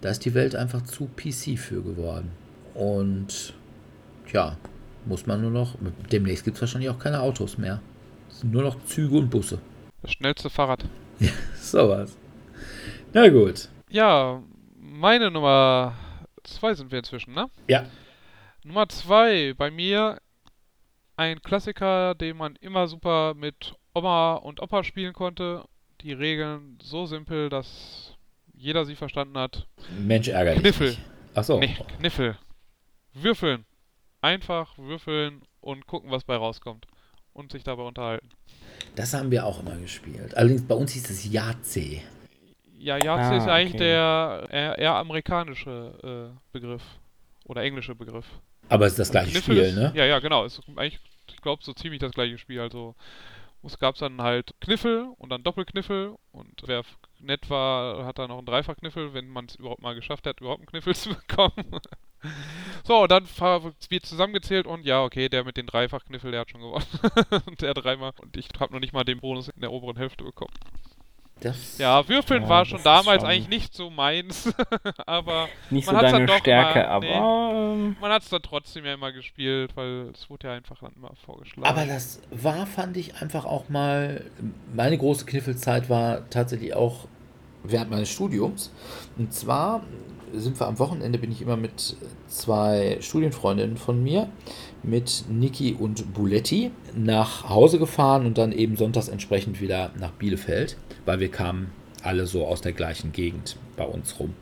Da 0.00 0.10
ist 0.10 0.24
die 0.24 0.34
Welt 0.34 0.56
einfach 0.56 0.82
zu 0.82 1.06
PC 1.06 1.58
für 1.58 1.82
geworden. 1.82 2.30
Und 2.74 3.54
ja, 4.32 4.56
muss 5.06 5.26
man 5.26 5.40
nur 5.40 5.50
noch. 5.50 5.76
Demnächst 6.10 6.44
gibt 6.44 6.56
es 6.56 6.60
wahrscheinlich 6.60 6.90
auch 6.90 6.98
keine 6.98 7.20
Autos 7.20 7.58
mehr. 7.58 7.80
Es 8.28 8.40
sind 8.40 8.52
nur 8.52 8.62
noch 8.62 8.82
Züge 8.84 9.16
und 9.16 9.30
Busse. 9.30 9.58
Das 10.02 10.12
schnellste 10.12 10.50
Fahrrad. 10.50 10.84
Ja, 11.18 11.30
sowas. 11.60 12.16
Na 13.12 13.28
gut. 13.28 13.68
Ja, 13.88 14.42
meine 14.76 15.30
Nummer 15.30 15.94
zwei 16.44 16.74
sind 16.74 16.90
wir 16.90 16.98
inzwischen, 16.98 17.34
ne? 17.34 17.46
Ja. 17.68 17.86
Nummer 18.64 18.88
zwei 18.88 19.54
bei 19.56 19.70
mir 19.70 20.18
ein 21.16 21.40
Klassiker, 21.42 22.14
den 22.14 22.36
man 22.36 22.56
immer 22.56 22.88
super 22.88 23.34
mit 23.34 23.74
Oma 23.94 24.34
und 24.34 24.60
Opa 24.60 24.82
spielen 24.84 25.12
konnte. 25.12 25.64
Die 26.00 26.12
Regeln 26.12 26.78
so 26.82 27.06
simpel, 27.06 27.48
dass 27.48 28.16
jeder 28.54 28.84
sie 28.84 28.96
verstanden 28.96 29.38
hat. 29.38 29.66
Mensch 30.00 30.28
ärgerlich. 30.28 30.62
Kniffel. 30.62 30.96
Achso. 31.34 31.58
Nee, 31.60 31.76
Kniffel. 31.98 32.36
Würfeln. 33.14 33.64
Einfach 34.22 34.78
würfeln 34.78 35.42
und 35.60 35.86
gucken, 35.86 36.10
was 36.10 36.24
bei 36.24 36.36
rauskommt. 36.36 36.86
Und 37.34 37.52
sich 37.52 37.64
dabei 37.64 37.82
unterhalten. 37.82 38.28
Das 38.94 39.14
haben 39.14 39.30
wir 39.30 39.46
auch 39.46 39.60
immer 39.60 39.76
gespielt. 39.76 40.36
Allerdings 40.36 40.66
bei 40.66 40.74
uns 40.74 40.92
hieß 40.92 41.08
es 41.10 41.30
Yahtzee. 41.30 42.02
Ja, 42.78 42.96
Yahtzee 42.96 43.34
ah, 43.34 43.36
ist 43.36 43.48
eigentlich 43.48 43.74
okay. 43.74 43.84
der 43.84 44.46
eher, 44.50 44.78
eher 44.78 44.94
amerikanische 44.96 46.32
äh, 46.34 46.38
Begriff. 46.52 46.82
Oder 47.44 47.62
englische 47.62 47.94
Begriff. 47.94 48.26
Aber 48.68 48.86
es 48.86 48.92
ist 48.92 48.98
das 48.98 49.10
gleiche 49.10 49.38
Spiel, 49.38 49.58
ist, 49.58 49.76
ne? 49.76 49.92
Ja, 49.94 50.04
ja, 50.04 50.18
genau. 50.18 50.44
Es 50.44 50.58
ist 50.58 50.68
eigentlich, 50.76 51.00
ich 51.28 51.40
glaube, 51.40 51.62
so 51.64 51.72
ziemlich 51.72 52.00
das 52.00 52.12
gleiche 52.12 52.38
Spiel. 52.38 52.60
Also 52.60 52.94
es 53.62 53.78
gab 53.78 53.96
dann 53.96 54.20
halt 54.20 54.54
Kniffel 54.60 55.08
und 55.18 55.30
dann 55.30 55.42
Doppelkniffel 55.42 56.14
und 56.32 56.62
wer 56.66 56.82
nett 57.22 57.48
war, 57.50 58.04
hat 58.04 58.18
dann 58.18 58.28
noch 58.28 58.38
einen 58.38 58.46
Dreifachkniffel, 58.46 59.14
wenn 59.14 59.28
man 59.28 59.46
es 59.46 59.56
überhaupt 59.56 59.82
mal 59.82 59.94
geschafft 59.94 60.26
hat, 60.26 60.40
überhaupt 60.40 60.60
einen 60.60 60.66
Kniffel 60.66 60.94
zu 60.94 61.10
bekommen. 61.10 61.80
so, 62.84 63.06
dann 63.06 63.24
wird 63.24 64.06
zusammengezählt 64.06 64.66
und 64.66 64.84
ja, 64.84 65.02
okay, 65.02 65.28
der 65.28 65.44
mit 65.44 65.56
den 65.56 65.66
Dreifachkniffel, 65.66 66.30
der 66.30 66.40
hat 66.40 66.50
schon 66.50 66.60
gewonnen. 66.60 67.56
der 67.60 67.74
dreimal. 67.74 68.12
Und 68.20 68.36
ich 68.36 68.48
habe 68.58 68.72
noch 68.72 68.80
nicht 68.80 68.92
mal 68.92 69.04
den 69.04 69.20
Bonus 69.20 69.48
in 69.48 69.60
der 69.60 69.72
oberen 69.72 69.96
Hälfte 69.96 70.24
bekommen. 70.24 70.54
Das, 71.42 71.78
ja, 71.78 72.08
Würfeln 72.08 72.44
ja, 72.44 72.48
war 72.48 72.64
schon 72.64 72.82
damals 72.84 73.22
schon 73.22 73.30
eigentlich 73.30 73.48
nicht 73.48 73.74
so 73.74 73.90
meins, 73.90 74.52
aber 75.06 75.48
nicht 75.70 75.86
man 75.86 75.96
so 75.96 76.02
deine 76.02 76.26
dann 76.26 76.38
Stärke, 76.38 76.80
immer, 76.80 76.88
aber 76.88 77.74
nee, 77.76 77.94
man 78.00 78.12
hat 78.12 78.22
es 78.22 78.28
dann 78.28 78.42
trotzdem 78.42 78.84
ja 78.84 78.94
immer 78.94 79.12
gespielt, 79.12 79.76
weil 79.76 80.10
es 80.14 80.30
wurde 80.30 80.48
ja 80.48 80.54
einfach 80.54 80.78
dann 80.80 80.92
immer 80.94 81.12
vorgeschlagen. 81.26 81.66
Aber 81.66 81.84
das 81.84 82.20
war, 82.30 82.66
fand 82.66 82.96
ich 82.96 83.20
einfach 83.20 83.44
auch 83.44 83.68
mal, 83.68 84.24
meine 84.72 84.96
große 84.96 85.26
Kniffelzeit 85.26 85.90
war 85.90 86.30
tatsächlich 86.30 86.74
auch 86.74 87.08
während 87.64 87.90
meines 87.90 88.08
Studiums. 88.08 88.72
Und 89.16 89.32
zwar 89.32 89.82
sind 90.32 90.58
wir 90.58 90.66
am 90.66 90.78
Wochenende, 90.78 91.18
bin 91.18 91.30
ich 91.30 91.42
immer 91.42 91.56
mit 91.56 91.96
zwei 92.26 92.98
Studienfreundinnen 93.00 93.76
von 93.76 94.02
mir, 94.02 94.28
mit 94.82 95.24
Niki 95.28 95.74
und 95.74 96.14
Buletti, 96.14 96.70
nach 96.94 97.48
Hause 97.48 97.78
gefahren 97.78 98.26
und 98.26 98.38
dann 98.38 98.52
eben 98.52 98.76
sonntags 98.76 99.08
entsprechend 99.08 99.60
wieder 99.60 99.90
nach 99.98 100.12
Bielefeld, 100.12 100.76
weil 101.04 101.20
wir 101.20 101.30
kamen 101.30 101.70
alle 102.02 102.26
so 102.26 102.46
aus 102.46 102.60
der 102.60 102.72
gleichen 102.72 103.12
Gegend 103.12 103.56
bei 103.76 103.84
uns 103.84 104.18
rum. 104.18 104.34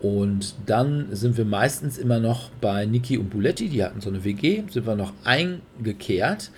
Und 0.00 0.54
dann 0.66 1.14
sind 1.16 1.38
wir 1.38 1.44
meistens 1.44 1.96
immer 1.96 2.20
noch 2.20 2.50
bei 2.60 2.84
Niki 2.84 3.16
und 3.16 3.30
Buletti, 3.30 3.68
die 3.68 3.82
hatten 3.82 4.00
so 4.00 4.10
eine 4.10 4.24
WG, 4.24 4.62
sind 4.68 4.86
wir 4.86 4.96
noch 4.96 5.12
eingekehrt. 5.24 6.50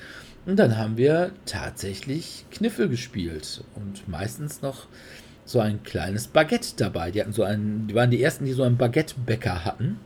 Und 0.47 0.57
dann 0.57 0.77
haben 0.77 0.97
wir 0.97 1.33
tatsächlich 1.45 2.45
Kniffel 2.51 2.89
gespielt 2.89 3.63
und 3.75 4.09
meistens 4.09 4.63
noch 4.63 4.87
so 5.45 5.61
ein 5.61 5.83
kleines 5.85 6.27
Baguette 6.27 6.77
dabei. 6.77 7.11
Die 7.11 7.21
hatten 7.21 7.33
so 7.33 7.45
einen, 7.45 7.87
die 7.87 7.95
waren 7.95 8.11
die 8.11 8.23
ersten, 8.23 8.45
die 8.47 8.53
so 8.53 8.65
einen 8.65 8.77
Baguettebäcker 8.77 9.65
hatten, 9.65 9.99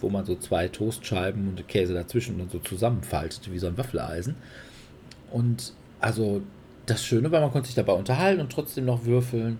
wo 0.00 0.08
man 0.08 0.24
so 0.24 0.34
zwei 0.34 0.68
Toastscheiben 0.68 1.48
und 1.48 1.68
Käse 1.68 1.94
dazwischen 1.94 2.38
dann 2.38 2.50
so 2.50 2.58
zusammenfaltete, 2.58 3.52
wie 3.52 3.58
so 3.58 3.68
ein 3.68 3.78
Waffeleisen. 3.78 4.34
Und 5.30 5.72
also 6.00 6.42
das 6.86 7.04
Schöne 7.04 7.30
war, 7.30 7.40
man 7.40 7.52
konnte 7.52 7.66
sich 7.66 7.74
dabei 7.74 7.92
unterhalten 7.92 8.40
und 8.40 8.52
trotzdem 8.52 8.84
noch 8.84 9.04
würfeln. 9.04 9.58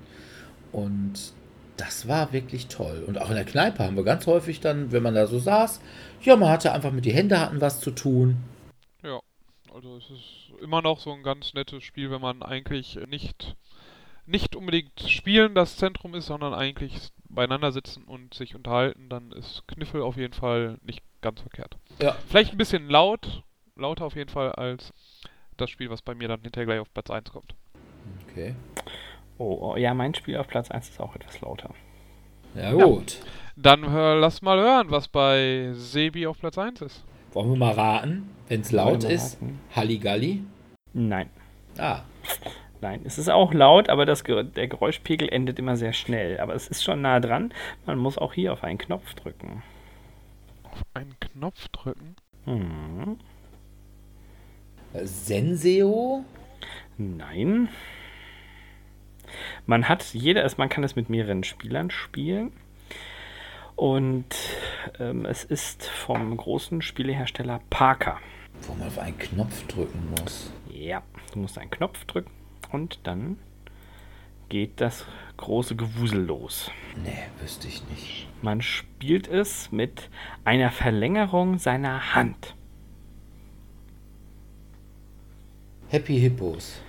Und 0.73 1.32
das 1.77 2.09
war 2.09 2.32
wirklich 2.32 2.69
toll. 2.69 3.05
Und 3.07 3.19
auch 3.19 3.28
in 3.28 3.36
der 3.36 3.44
Kneipe 3.44 3.85
haben 3.85 3.97
wir 3.97 4.05
ganz 4.05 4.27
häufig 4.27 4.61
dann, 4.61 4.93
wenn 4.93 5.03
man 5.03 5.15
da 5.15 5.27
so 5.27 5.39
saß, 5.39 5.81
ja, 6.23 6.36
man 6.36 6.51
hatte 6.51 6.73
einfach 6.73 6.93
mit 6.93 7.05
die 7.05 7.12
Hände 7.12 7.40
hatten 7.40 7.61
was 7.61 7.81
zu 7.81 7.90
tun. 7.90 8.36
Ja, 9.03 9.20
also 9.74 9.97
es 9.97 10.11
ist 10.11 10.62
immer 10.62 10.82
noch 10.82 11.01
so 11.01 11.12
ein 11.12 11.23
ganz 11.23 11.55
nettes 11.55 11.82
Spiel, 11.82 12.11
wenn 12.11 12.20
man 12.20 12.43
eigentlich 12.43 12.99
nicht 13.09 13.57
nicht 14.24 14.55
unbedingt 14.55 15.01
Spielen 15.01 15.55
das 15.55 15.77
Zentrum 15.77 16.15
ist, 16.15 16.27
sondern 16.27 16.55
eigentlich 16.55 17.11
beieinander 17.28 17.73
sitzen 17.73 18.05
und 18.05 18.35
sich 18.35 18.55
unterhalten, 18.55 19.09
dann 19.09 19.32
ist 19.32 19.66
Kniffel 19.66 20.03
auf 20.03 20.16
jeden 20.16 20.35
Fall 20.35 20.78
nicht 20.82 21.03
ganz 21.20 21.40
verkehrt. 21.40 21.77
Ja. 22.01 22.16
Vielleicht 22.28 22.53
ein 22.53 22.59
bisschen 22.59 22.89
laut, 22.89 23.43
lauter 23.77 24.05
auf 24.05 24.16
jeden 24.16 24.31
Fall 24.31 24.53
als 24.53 24.93
das 25.62 25.70
Spiel, 25.70 25.90
was 25.90 26.02
bei 26.02 26.14
mir 26.14 26.28
dann 26.28 26.40
hinterher 26.43 26.66
gleich 26.66 26.80
auf 26.80 26.93
Platz 26.93 27.10
1 27.10 27.30
kommt. 27.30 27.55
Okay. 28.28 28.55
Oh, 29.39 29.59
oh 29.60 29.76
ja, 29.76 29.94
mein 29.94 30.14
Spiel 30.14 30.36
auf 30.36 30.48
Platz 30.48 30.70
1 30.70 30.90
ist 30.90 31.01
auch 31.01 31.14
etwas 31.16 31.40
lauter. 31.40 31.70
Ja, 32.55 32.72
gut. 32.72 33.14
Ja. 33.14 33.26
Dann 33.56 33.90
hör, 33.90 34.16
lass 34.16 34.43
mal 34.43 34.59
hören, 34.59 34.90
was 34.90 35.09
bei 35.09 35.70
Sebi 35.74 36.26
auf 36.26 36.39
Platz 36.39 36.59
1 36.59 36.82
ist. 36.82 37.05
Wollen 37.32 37.51
wir 37.51 37.56
mal 37.56 37.72
raten, 37.72 38.28
wenn 38.48 38.60
es 38.60 38.72
laut 38.72 39.05
ist? 39.05 39.39
Halligalli? 39.74 40.44
Nein. 40.93 41.30
Ah. 41.78 42.01
Nein, 42.82 43.01
es 43.05 43.16
ist 43.16 43.30
auch 43.30 43.55
laut, 43.55 43.89
aber 43.89 44.05
das, 44.05 44.24
der 44.24 44.68
Geräuschpegel 44.68 45.28
endet 45.28 45.59
immer 45.59 45.76
sehr 45.76 45.93
schnell. 45.93 46.40
Aber 46.40 46.55
es 46.55 46.66
ist 46.66 46.82
schon 46.82 47.01
nah 47.01 47.20
dran. 47.20 47.55
Man 47.86 47.98
muss 47.98 48.18
auch 48.18 48.32
hier 48.32 48.52
auf 48.52 48.64
einen 48.64 48.78
Knopf 48.78 49.14
drücken. 49.14 49.62
Auf 50.64 50.82
einen 50.93 51.14
Knopf 51.20 51.68
drücken? 51.68 52.16
Hm. 52.44 53.18
Senseo? 55.05 56.24
Nein. 56.98 57.69
Man 59.66 59.89
hat 59.89 60.05
jeder, 60.12 60.48
man 60.56 60.69
kann 60.69 60.85
es 60.85 60.97
mit 60.97 61.09
mehreren 61.09 61.44
Spielern 61.44 61.90
spielen. 61.90 62.52
Und 63.77 64.27
ähm, 65.01 65.24
es 65.24 65.44
ist 65.44 65.86
vom 65.86 66.36
großen 66.36 66.82
Spielehersteller 66.82 67.60
Parker. 67.70 68.19
Wo 68.62 68.74
man 68.74 68.89
auf 68.89 68.98
einen 68.98 69.19
Knopf 69.19 69.66
drücken 69.66 70.14
muss. 70.20 70.52
Ja, 70.70 71.02
du 71.32 71.40
musst 71.40 71.59
einen 71.59 71.70
Knopf 71.70 72.05
drücken 72.05 72.31
und 72.70 73.01
dann 73.05 73.39
geht 74.48 74.81
das 74.81 75.06
große 75.39 75.77
Gewusel 75.77 76.20
los. 76.20 76.70
Nee, 77.02 77.24
wüsste 77.40 77.69
ich 77.69 77.82
nicht. 77.89 78.28
Man 78.43 78.60
spielt 78.60 79.27
es 79.27 79.73
mit 79.73 80.10
einer 80.44 80.70
Verlängerung 80.70 81.59
seiner 81.59 82.14
Hand. 82.14 82.55
Happy 85.93 86.19
Hippos. 86.19 86.81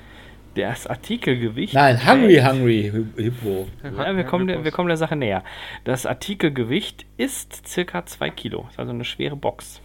Das 0.56 0.88
Artikelgewicht. 0.88 1.74
Nein, 1.74 2.08
Hungry 2.08 2.38
Hungry 2.42 2.90
Hippo. 3.18 3.68
Ja, 3.84 4.16
wir 4.16 4.24
kommen, 4.24 4.48
der, 4.48 4.64
wir 4.64 4.72
kommen 4.72 4.88
der 4.88 4.96
Sache 4.96 5.18
näher. 5.18 5.44
Das 5.84 6.06
Artikelgewicht 6.06 7.06
ist 7.18 7.68
circa 7.68 8.06
2 8.06 8.30
Kilo. 8.30 8.66
Ist 8.70 8.80
also 8.80 8.94
eine 8.94 9.04
schwere 9.04 9.36
Box. 9.36 9.82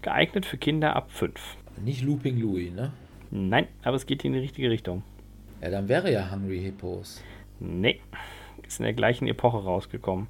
Geeignet 0.00 0.46
für 0.46 0.56
Kinder 0.56 0.96
ab 0.96 1.10
5. 1.10 1.34
Nicht 1.84 2.00
Looping 2.02 2.40
Louis, 2.40 2.72
ne? 2.72 2.94
Nein, 3.30 3.68
aber 3.82 3.96
es 3.96 4.06
geht 4.06 4.24
in 4.24 4.32
die 4.32 4.38
richtige 4.38 4.70
Richtung. 4.70 5.02
Ja, 5.60 5.68
dann 5.68 5.86
wäre 5.86 6.10
ja 6.10 6.30
Hungry 6.30 6.60
Hippos. 6.60 7.22
Nee, 7.60 8.00
ist 8.66 8.80
in 8.80 8.84
der 8.84 8.94
gleichen 8.94 9.28
Epoche 9.28 9.62
rausgekommen. 9.62 10.28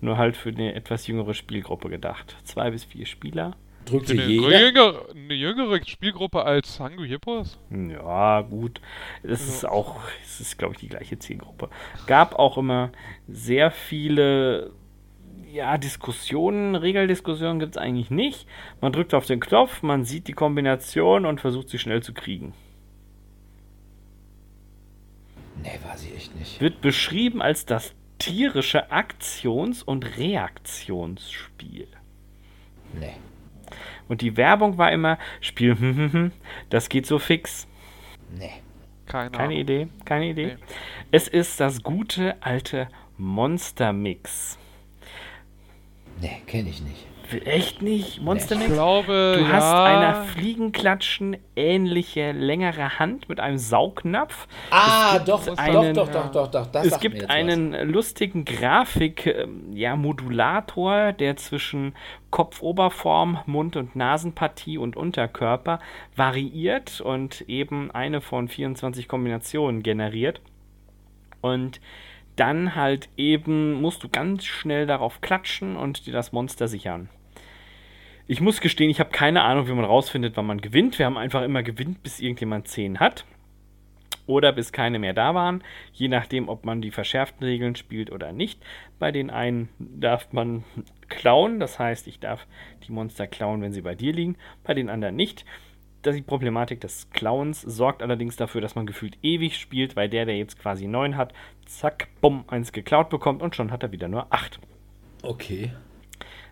Nur 0.00 0.18
halt 0.18 0.36
für 0.36 0.50
eine 0.50 0.76
etwas 0.76 1.08
jüngere 1.08 1.34
Spielgruppe 1.34 1.88
gedacht. 1.88 2.36
Zwei 2.44 2.70
bis 2.70 2.84
vier 2.84 3.06
Spieler 3.06 3.56
Drückte 3.84 4.12
Eine 4.12 4.26
jeder. 4.26 4.60
jüngere, 4.66 5.06
eine 5.14 5.34
jüngere 5.34 5.84
Spielgruppe 5.84 6.44
als 6.44 6.78
Hungry 6.78 7.08
Hippos? 7.08 7.58
Ja, 7.70 8.40
gut. 8.42 8.80
Das 9.22 9.40
Also- 9.40 9.52
ist 9.52 9.64
auch, 9.66 9.96
es 10.22 10.40
ist, 10.40 10.58
glaube 10.58 10.74
ich, 10.74 10.80
die 10.80 10.88
gleiche 10.88 11.18
Zielgruppe. 11.18 11.68
Gab 12.06 12.36
auch 12.38 12.56
immer 12.58 12.90
sehr 13.28 13.70
viele, 13.70 14.70
ja, 15.52 15.76
Diskussionen. 15.78 16.74
Regeldiskussionen 16.76 17.58
gibt 17.58 17.76
es 17.76 17.82
eigentlich 17.82 18.10
nicht. 18.10 18.46
Man 18.80 18.92
drückt 18.92 19.14
auf 19.14 19.26
den 19.26 19.40
Knopf, 19.40 19.82
man 19.82 20.04
sieht 20.04 20.28
die 20.28 20.32
Kombination 20.32 21.26
und 21.26 21.40
versucht 21.40 21.68
sie 21.68 21.78
schnell 21.78 22.02
zu 22.02 22.14
kriegen. 22.14 22.54
Nee, 25.62 25.78
weiß 25.86 26.04
ich 26.04 26.14
echt 26.16 26.36
nicht. 26.38 26.60
Wird 26.60 26.80
beschrieben 26.80 27.42
als 27.42 27.66
das 27.66 27.94
tierische 28.18 28.90
Aktions- 28.92 29.82
und 29.82 30.16
Reaktionsspiel. 30.18 31.88
Nee. 32.98 33.14
Und 34.12 34.20
die 34.20 34.36
Werbung 34.36 34.76
war 34.76 34.92
immer, 34.92 35.18
Spiel, 35.40 35.70
hm, 35.74 35.96
hm, 35.96 36.12
hm, 36.12 36.32
das 36.68 36.90
geht 36.90 37.06
so 37.06 37.18
fix. 37.18 37.66
Nee. 38.30 38.52
Keine, 39.06 39.30
Keine. 39.30 39.54
Idee, 39.54 39.88
keine 40.04 40.26
Idee. 40.26 40.46
Nee. 40.48 40.56
Es 41.10 41.28
ist 41.28 41.60
das 41.60 41.82
gute 41.82 42.36
alte 42.42 42.88
Monster 43.16 43.94
Mix. 43.94 44.58
Nee, 46.20 46.42
kenne 46.46 46.68
ich 46.68 46.82
nicht. 46.82 47.06
Echt 47.44 47.82
nicht? 47.82 48.20
Monster 48.22 48.56
Ich 48.56 48.66
glaube, 48.66 49.36
Du 49.38 49.42
ja, 49.44 49.52
hast 49.52 49.72
eine 49.74 50.24
Fliegenklatschen 50.24 51.36
ähnliche 51.56 52.32
längere 52.32 52.98
Hand 52.98 53.28
mit 53.28 53.40
einem 53.40 53.58
Saugnapf. 53.58 54.46
Ah, 54.70 55.18
doch, 55.18 55.46
einen- 55.56 55.94
doch, 55.94 56.08
doch, 56.08 56.30
doch, 56.30 56.46
doch, 56.50 56.50
doch. 56.50 56.66
Das 56.66 56.84
es 56.86 56.90
sagt 56.92 57.02
mir 57.04 57.10
gibt 57.10 57.22
jetzt 57.22 57.30
einen 57.30 57.72
lustigen 57.90 58.44
Grafik, 58.44 59.26
ähm, 59.26 59.72
ja, 59.72 59.96
Modulator, 59.96 61.12
der 61.12 61.36
zwischen 61.36 61.94
Kopfoberform, 62.30 63.38
Mund- 63.46 63.76
und 63.76 63.96
Nasenpartie 63.96 64.78
und 64.78 64.96
Unterkörper 64.96 65.80
variiert 66.16 67.00
und 67.00 67.42
eben 67.42 67.90
eine 67.90 68.20
von 68.20 68.48
24 68.48 69.08
Kombinationen 69.08 69.82
generiert. 69.82 70.40
Und 71.40 71.80
dann 72.36 72.74
halt 72.74 73.08
eben 73.16 73.74
musst 73.80 74.02
du 74.04 74.08
ganz 74.08 74.44
schnell 74.44 74.86
darauf 74.86 75.20
klatschen 75.20 75.76
und 75.76 76.06
dir 76.06 76.12
das 76.12 76.32
Monster 76.32 76.66
sichern. 76.68 77.08
Ich 78.32 78.40
muss 78.40 78.62
gestehen, 78.62 78.88
ich 78.88 78.98
habe 78.98 79.10
keine 79.10 79.42
Ahnung, 79.42 79.68
wie 79.68 79.74
man 79.74 79.84
rausfindet, 79.84 80.38
wann 80.38 80.46
man 80.46 80.62
gewinnt. 80.62 80.98
Wir 80.98 81.04
haben 81.04 81.18
einfach 81.18 81.42
immer 81.42 81.62
gewinnt, 81.62 82.02
bis 82.02 82.18
irgendjemand 82.18 82.66
10 82.66 82.98
hat. 82.98 83.26
Oder 84.24 84.52
bis 84.52 84.72
keine 84.72 84.98
mehr 84.98 85.12
da 85.12 85.34
waren. 85.34 85.62
Je 85.92 86.08
nachdem, 86.08 86.48
ob 86.48 86.64
man 86.64 86.80
die 86.80 86.92
verschärften 86.92 87.44
Regeln 87.44 87.76
spielt 87.76 88.10
oder 88.10 88.32
nicht. 88.32 88.64
Bei 88.98 89.12
den 89.12 89.28
einen 89.28 89.68
darf 89.78 90.32
man 90.32 90.64
klauen. 91.10 91.60
Das 91.60 91.78
heißt, 91.78 92.06
ich 92.06 92.20
darf 92.20 92.46
die 92.88 92.92
Monster 92.92 93.26
klauen, 93.26 93.60
wenn 93.60 93.74
sie 93.74 93.82
bei 93.82 93.94
dir 93.94 94.14
liegen. 94.14 94.36
Bei 94.64 94.72
den 94.72 94.88
anderen 94.88 95.14
nicht. 95.14 95.44
Die 96.06 96.22
Problematik 96.22 96.80
des 96.80 97.10
Klauens 97.10 97.60
sorgt 97.60 98.02
allerdings 98.02 98.36
dafür, 98.36 98.62
dass 98.62 98.76
man 98.76 98.86
gefühlt 98.86 99.18
ewig 99.20 99.58
spielt, 99.58 99.94
weil 99.94 100.08
der, 100.08 100.24
der 100.24 100.38
jetzt 100.38 100.58
quasi 100.58 100.86
9 100.86 101.18
hat, 101.18 101.34
zack, 101.66 102.08
bumm, 102.22 102.44
eins 102.46 102.72
geklaut 102.72 103.10
bekommt 103.10 103.42
und 103.42 103.54
schon 103.54 103.70
hat 103.70 103.82
er 103.82 103.92
wieder 103.92 104.08
nur 104.08 104.32
8. 104.32 104.58
was. 104.58 105.30
Okay. 105.30 105.70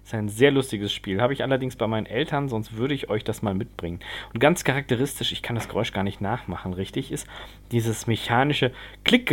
Ist 0.05 0.15
ein 0.15 0.29
sehr 0.29 0.51
lustiges 0.51 0.93
Spiel. 0.93 1.21
Habe 1.21 1.33
ich 1.33 1.43
allerdings 1.43 1.77
bei 1.77 1.87
meinen 1.87 2.07
Eltern, 2.07 2.49
sonst 2.49 2.77
würde 2.77 2.95
ich 2.95 3.11
euch 3.11 3.23
das 3.23 3.43
mal 3.43 3.55
mitbringen. 3.55 4.01
Und 4.33 4.41
ganz 4.41 4.65
charakteristisch, 4.65 5.33
ich 5.33 5.43
kann 5.43 5.55
das 5.57 5.69
Geräusch 5.69 5.93
gar 5.93 6.03
nicht 6.03 6.21
nachmachen, 6.21 6.73
richtig, 6.73 7.13
ist 7.13 7.29
dieses 7.71 8.07
mechanische 8.07 8.73
Klick, 9.05 9.27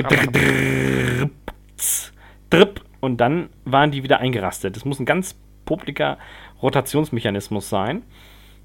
drip, 2.50 2.82
und 3.00 3.18
dann 3.18 3.50
waren 3.66 3.92
die 3.92 4.04
wieder 4.04 4.20
eingerastet. 4.20 4.76
Das 4.76 4.86
muss 4.86 5.00
ein 5.00 5.06
ganz 5.06 5.36
publiker 5.66 6.18
Rotationsmechanismus 6.62 7.70
sein, 7.70 8.04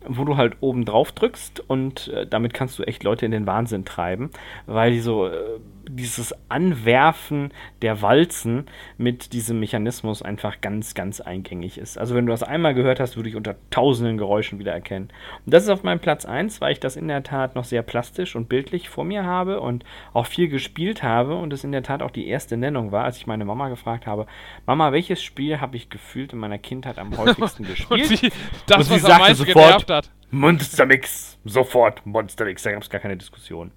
wo 0.06 0.24
du 0.24 0.36
halt 0.36 0.56
oben 0.60 0.84
drauf 0.84 1.12
drückst 1.12 1.60
und 1.68 2.08
äh, 2.08 2.26
damit 2.26 2.54
kannst 2.54 2.78
du 2.78 2.82
echt 2.84 3.04
Leute 3.04 3.26
in 3.26 3.32
den 3.32 3.46
Wahnsinn 3.46 3.84
treiben, 3.84 4.30
weil 4.66 4.92
die 4.92 5.00
so 5.00 5.26
äh, 5.26 5.60
dieses 5.96 6.34
Anwerfen 6.48 7.52
der 7.82 8.02
Walzen 8.02 8.66
mit 8.98 9.32
diesem 9.32 9.60
Mechanismus 9.60 10.22
einfach 10.22 10.60
ganz, 10.60 10.94
ganz 10.94 11.20
eingängig 11.20 11.78
ist. 11.78 11.98
Also 11.98 12.14
wenn 12.14 12.26
du 12.26 12.32
das 12.32 12.42
einmal 12.42 12.74
gehört 12.74 13.00
hast, 13.00 13.16
würde 13.16 13.28
ich 13.28 13.36
unter 13.36 13.56
tausenden 13.70 14.16
Geräuschen 14.18 14.58
wieder 14.58 14.72
erkennen. 14.72 15.08
Und 15.44 15.52
das 15.54 15.64
ist 15.64 15.68
auf 15.68 15.82
meinem 15.82 16.00
Platz 16.00 16.24
1, 16.24 16.60
weil 16.60 16.72
ich 16.72 16.80
das 16.80 16.96
in 16.96 17.08
der 17.08 17.22
Tat 17.22 17.54
noch 17.54 17.64
sehr 17.64 17.82
plastisch 17.82 18.36
und 18.36 18.48
bildlich 18.48 18.88
vor 18.88 19.04
mir 19.04 19.24
habe 19.24 19.60
und 19.60 19.84
auch 20.12 20.26
viel 20.26 20.48
gespielt 20.48 21.02
habe 21.02 21.36
und 21.36 21.52
es 21.52 21.64
in 21.64 21.72
der 21.72 21.82
Tat 21.82 22.02
auch 22.02 22.10
die 22.10 22.26
erste 22.28 22.56
Nennung 22.56 22.92
war, 22.92 23.04
als 23.04 23.16
ich 23.18 23.26
meine 23.26 23.44
Mama 23.44 23.68
gefragt 23.68 24.06
habe, 24.06 24.26
Mama, 24.66 24.92
welches 24.92 25.22
Spiel 25.22 25.60
habe 25.60 25.76
ich 25.76 25.90
gefühlt 25.90 26.32
in 26.32 26.38
meiner 26.38 26.58
Kindheit 26.58 26.98
am 26.98 27.16
häufigsten 27.16 27.62
Und 27.66 27.68
gespielt? 27.70 28.06
sie, 28.06 28.32
das, 28.66 28.78
Und 28.78 28.84
sie 28.84 28.90
was 28.94 29.04
am 29.04 29.10
sagte 29.10 29.20
meisten 29.22 29.46
sofort- 29.46 29.90
hat. 29.90 30.10
Monster 30.34 30.86
Mix, 30.86 31.38
sofort 31.44 32.06
Monster 32.06 32.46
Mix, 32.46 32.62
da 32.62 32.72
gab 32.72 32.82
es 32.82 32.88
gar 32.88 33.00
keine 33.02 33.18
Diskussion. 33.18 33.70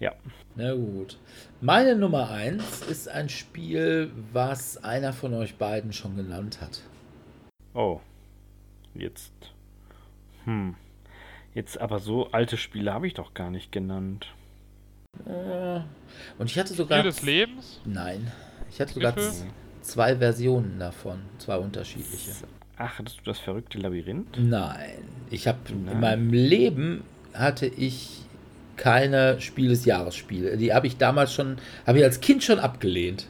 Ja. 0.00 0.14
Na 0.56 0.74
gut. 0.74 1.18
Meine 1.60 1.94
Nummer 1.94 2.30
1 2.30 2.82
ist 2.82 3.08
ein 3.08 3.28
Spiel, 3.28 4.10
was 4.32 4.82
einer 4.82 5.12
von 5.12 5.34
euch 5.34 5.56
beiden 5.56 5.92
schon 5.92 6.16
genannt 6.16 6.60
hat. 6.60 6.80
Oh. 7.74 8.00
Jetzt. 8.94 9.32
Hm. 10.44 10.74
Jetzt 11.54 11.78
aber 11.78 11.98
so 11.98 12.30
alte 12.32 12.56
Spiele 12.56 12.92
habe 12.92 13.06
ich 13.06 13.14
doch 13.14 13.34
gar 13.34 13.50
nicht 13.50 13.72
genannt. 13.72 14.28
Äh, 15.26 15.80
Und 16.38 16.46
ich 16.46 16.58
hatte 16.58 16.72
sogar. 16.74 16.98
Spiel 17.00 17.10
des 17.10 17.22
Lebens? 17.22 17.80
Nein. 17.84 18.32
Ich 18.70 18.80
hatte 18.80 18.94
sogar 18.94 19.14
zwei 19.82 20.16
Versionen 20.16 20.78
davon. 20.78 21.20
Zwei 21.38 21.58
unterschiedliche. 21.58 22.32
Ach, 22.76 22.98
hattest 22.98 23.18
du 23.18 23.22
das 23.24 23.38
verrückte 23.38 23.78
Labyrinth? 23.78 24.38
Nein. 24.38 25.02
Ich 25.30 25.46
habe 25.46 25.58
Nein. 25.68 25.94
in 25.94 26.00
meinem 26.00 26.32
Leben 26.32 27.04
hatte 27.34 27.66
ich 27.66 28.22
keine 28.80 29.40
Spiel 29.40 29.68
des 29.68 29.84
Jahres 29.84 30.16
Spiele. 30.16 30.56
Die 30.56 30.72
habe 30.72 30.86
ich 30.86 30.96
damals 30.96 31.34
schon, 31.34 31.58
habe 31.86 31.98
ich 31.98 32.04
als 32.04 32.20
Kind 32.20 32.42
schon 32.42 32.58
abgelehnt. 32.58 33.26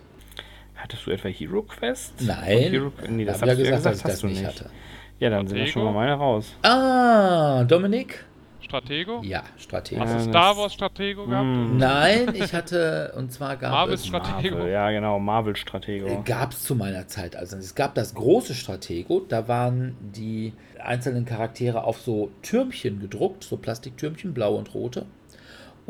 Hattest 0.76 1.06
du 1.06 1.10
etwa 1.10 1.28
Hero 1.28 1.62
Quest? 1.62 2.14
Nein. 2.20 2.70
Hero, 2.70 2.92
nee, 3.08 3.24
das 3.24 3.42
Hab 3.42 3.48
ja 3.48 3.52
hast 3.52 3.58
du 3.58 3.64
ja 3.64 3.76
gesagt, 3.76 3.86
dass 3.86 4.02
gesagt, 4.02 4.14
ich 4.14 4.20
das 4.20 4.30
nicht 4.30 4.46
hatte. 4.46 4.70
Ja, 5.18 5.28
dann 5.28 5.48
sind 5.48 5.58
wir 5.58 5.66
schon 5.66 5.82
mal 5.82 5.90
Stratego? 5.90 5.98
meine 5.98 6.14
raus. 6.14 6.54
Ah, 6.62 7.64
Dominik? 7.64 8.24
Stratego? 8.60 9.20
Ja, 9.24 9.42
Stratege. 9.56 10.00
Hast 10.00 10.14
du 10.14 10.30
Star 10.30 10.56
Wars 10.56 10.72
Stratego 10.72 11.26
gehabt? 11.26 11.44
Hm. 11.44 11.76
Nein, 11.76 12.32
ich 12.34 12.54
hatte, 12.54 13.12
und 13.16 13.32
zwar 13.32 13.56
gab 13.56 13.72
Marvel's 13.72 14.02
es, 14.02 14.06
Stratego. 14.06 14.58
Marvel, 14.58 14.72
ja 14.72 14.90
genau, 14.92 15.18
Marvel 15.18 15.56
Stratego. 15.56 16.22
gab 16.24 16.52
es 16.52 16.62
zu 16.62 16.76
meiner 16.76 17.08
Zeit. 17.08 17.34
Also 17.34 17.56
es 17.56 17.74
gab 17.74 17.96
das 17.96 18.14
große 18.14 18.54
Stratego, 18.54 19.20
da 19.28 19.48
waren 19.48 19.96
die 20.00 20.52
einzelnen 20.78 21.24
Charaktere 21.24 21.82
auf 21.82 22.00
so 22.00 22.30
Türmchen 22.42 23.00
gedruckt, 23.00 23.42
so 23.42 23.56
Plastiktürmchen, 23.56 24.32
blaue 24.32 24.58
und 24.58 24.72
rote. 24.72 25.06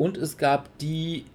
Und 0.01 0.17
es 0.17 0.39
gab 0.39 0.75
die 0.79 1.25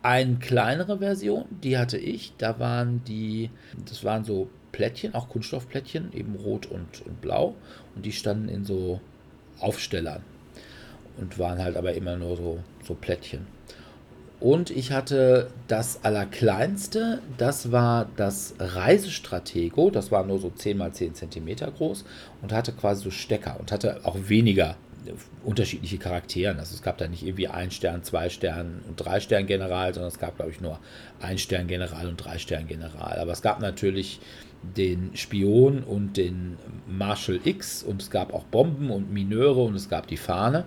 eine 0.00 0.36
kleinere 0.36 1.00
Version, 1.00 1.44
die 1.62 1.76
hatte 1.76 1.98
ich. 1.98 2.32
Da 2.38 2.58
waren 2.58 3.04
die, 3.04 3.50
das 3.86 4.04
waren 4.04 4.24
so 4.24 4.48
Plättchen, 4.72 5.14
auch 5.14 5.28
Kunststoffplättchen, 5.28 6.10
eben 6.14 6.34
rot 6.34 6.64
und, 6.64 7.04
und 7.04 7.20
blau. 7.20 7.56
Und 7.94 8.06
die 8.06 8.12
standen 8.12 8.48
in 8.48 8.64
so 8.64 9.02
Aufstellern 9.58 10.22
und 11.18 11.38
waren 11.38 11.62
halt 11.62 11.76
aber 11.76 11.92
immer 11.92 12.16
nur 12.16 12.38
so, 12.38 12.60
so 12.82 12.94
Plättchen. 12.94 13.46
Und 14.40 14.70
ich 14.70 14.92
hatte 14.92 15.48
das 15.68 16.02
Allerkleinste, 16.02 17.20
das 17.36 17.70
war 17.70 18.08
das 18.16 18.54
Reisestratego, 18.58 19.90
das 19.90 20.10
war 20.10 20.24
nur 20.24 20.38
so 20.38 20.48
10 20.48 20.78
mal 20.78 20.94
10 20.94 21.16
Zentimeter 21.16 21.70
groß 21.70 22.06
und 22.40 22.54
hatte 22.54 22.72
quasi 22.72 23.04
so 23.04 23.10
Stecker 23.10 23.60
und 23.60 23.70
hatte 23.70 24.00
auch 24.04 24.16
weniger 24.28 24.76
unterschiedliche 25.44 25.98
Charakteren. 25.98 26.58
Also 26.58 26.74
es 26.74 26.82
gab 26.82 26.98
da 26.98 27.08
nicht 27.08 27.22
irgendwie 27.22 27.48
ein 27.48 27.70
Stern, 27.70 28.02
zwei 28.02 28.28
Stern 28.28 28.80
und 28.88 28.96
drei 28.96 29.20
Stern 29.20 29.46
General, 29.46 29.92
sondern 29.94 30.08
es 30.08 30.18
gab, 30.18 30.36
glaube 30.36 30.50
ich, 30.50 30.60
nur 30.60 30.78
ein 31.20 31.38
Stern 31.38 31.66
General 31.66 32.06
und 32.06 32.16
drei 32.16 32.38
Stern 32.38 32.66
General. 32.66 33.18
Aber 33.18 33.32
es 33.32 33.42
gab 33.42 33.60
natürlich 33.60 34.20
den 34.62 35.16
Spion 35.16 35.82
und 35.82 36.16
den 36.16 36.56
Marshal 36.86 37.40
X 37.42 37.82
und 37.82 38.02
es 38.02 38.10
gab 38.10 38.34
auch 38.34 38.44
Bomben 38.44 38.90
und 38.90 39.12
Mineure 39.12 39.62
und 39.62 39.74
es 39.74 39.88
gab 39.88 40.06
die 40.06 40.18
Fahne. 40.18 40.64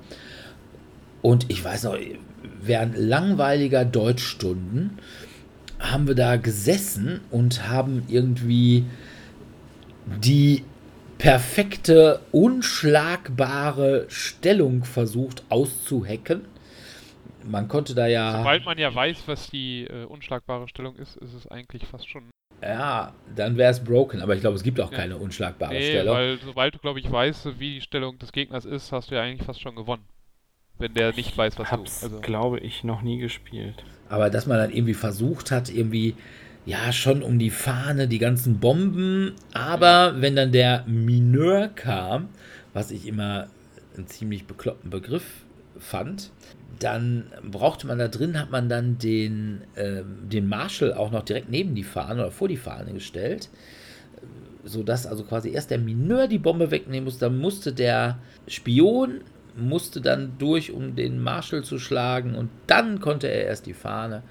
Und 1.21 1.49
ich 1.49 1.63
weiß 1.63 1.83
noch, 1.83 1.97
während 2.61 2.97
langweiliger 2.97 3.85
Deutschstunden 3.85 4.97
haben 5.79 6.07
wir 6.07 6.15
da 6.15 6.37
gesessen 6.37 7.21
und 7.29 7.67
haben 7.67 8.03
irgendwie 8.07 8.85
die 10.05 10.63
perfekte, 11.23 12.19
unschlagbare 12.33 14.05
Stellung 14.09 14.83
versucht 14.83 15.43
auszuhacken. 15.47 16.43
Man 17.45 17.67
konnte 17.69 17.95
da 17.95 18.07
ja. 18.07 18.37
Sobald 18.39 18.65
man 18.65 18.77
ja 18.77 18.93
weiß, 18.93 19.23
was 19.25 19.49
die 19.49 19.85
äh, 19.85 20.03
unschlagbare 20.05 20.67
Stellung 20.67 20.95
ist, 20.97 21.15
ist 21.17 21.33
es 21.33 21.47
eigentlich 21.47 21.85
fast 21.85 22.09
schon. 22.09 22.23
Ja, 22.61 23.13
dann 23.35 23.57
wäre 23.57 23.71
es 23.71 23.81
broken, 23.83 24.21
aber 24.21 24.35
ich 24.35 24.41
glaube, 24.41 24.55
es 24.57 24.63
gibt 24.63 24.79
auch 24.81 24.91
Ja. 24.91 24.97
keine 24.97 25.17
unschlagbare 25.17 25.73
Nee, 25.73 25.89
Stellung. 25.91 26.15
weil 26.15 26.37
sobald 26.39 26.75
du, 26.75 26.79
glaube 26.79 26.99
ich, 26.99 27.09
weißt, 27.09 27.57
wie 27.59 27.75
die 27.75 27.81
Stellung 27.81 28.19
des 28.19 28.31
Gegners 28.33 28.65
ist, 28.65 28.91
hast 28.91 29.11
du 29.11 29.15
ja 29.15 29.21
eigentlich 29.21 29.45
fast 29.45 29.61
schon 29.61 29.75
gewonnen. 29.75 30.03
Wenn 30.77 30.93
der 30.93 31.13
nicht 31.13 31.37
weiß, 31.37 31.57
was 31.57 31.71
Hab's, 31.71 31.99
du. 32.01 32.05
Also, 32.07 32.19
glaube 32.21 32.59
ich, 32.59 32.83
noch 32.83 33.01
nie 33.01 33.17
gespielt. 33.19 33.83
Aber 34.09 34.29
dass 34.29 34.45
man 34.45 34.57
dann 34.57 34.71
irgendwie 34.71 34.93
versucht 34.93 35.51
hat, 35.51 35.69
irgendwie, 35.69 36.15
ja, 36.65 36.91
schon 36.91 37.21
um 37.21 37.39
die 37.39 37.49
Fahne, 37.49 38.07
die 38.07 38.19
ganzen 38.19 38.59
Bomben, 38.59 39.33
aber 39.53 40.21
wenn 40.21 40.35
dann 40.35 40.51
der 40.51 40.83
Mineur 40.87 41.67
kam, 41.67 42.29
was 42.73 42.91
ich 42.91 43.07
immer 43.07 43.47
einen 43.95 44.07
ziemlich 44.07 44.45
bekloppten 44.45 44.89
Begriff 44.89 45.43
fand. 45.77 46.31
Dann 46.79 47.25
brauchte 47.43 47.87
man 47.87 47.99
da 47.99 48.07
drin, 48.07 48.39
hat 48.39 48.51
man 48.51 48.67
dann 48.67 48.97
den, 48.97 49.61
äh, 49.75 50.01
den 50.03 50.47
Marshall 50.47 50.93
auch 50.93 51.11
noch 51.11 51.23
direkt 51.23 51.49
neben 51.49 51.75
die 51.75 51.83
Fahne 51.83 52.21
oder 52.21 52.31
vor 52.31 52.47
die 52.47 52.57
Fahne 52.57 52.93
gestellt, 52.93 53.49
sodass 54.63 55.05
also 55.05 55.23
quasi 55.23 55.51
erst 55.51 55.71
der 55.71 55.77
Mineur 55.77 56.27
die 56.27 56.39
Bombe 56.39 56.71
wegnehmen 56.71 57.05
musste, 57.05 57.25
dann 57.25 57.37
musste 57.37 57.73
der 57.73 58.17
Spion 58.47 59.21
musste 59.55 60.01
dann 60.01 60.33
durch, 60.39 60.71
um 60.71 60.95
den 60.95 61.21
Marshall 61.21 61.63
zu 61.63 61.77
schlagen 61.77 62.33
und 62.33 62.49
dann 62.65 62.99
konnte 62.99 63.27
er 63.27 63.45
erst 63.45 63.67
die 63.67 63.73
Fahne. 63.73 64.23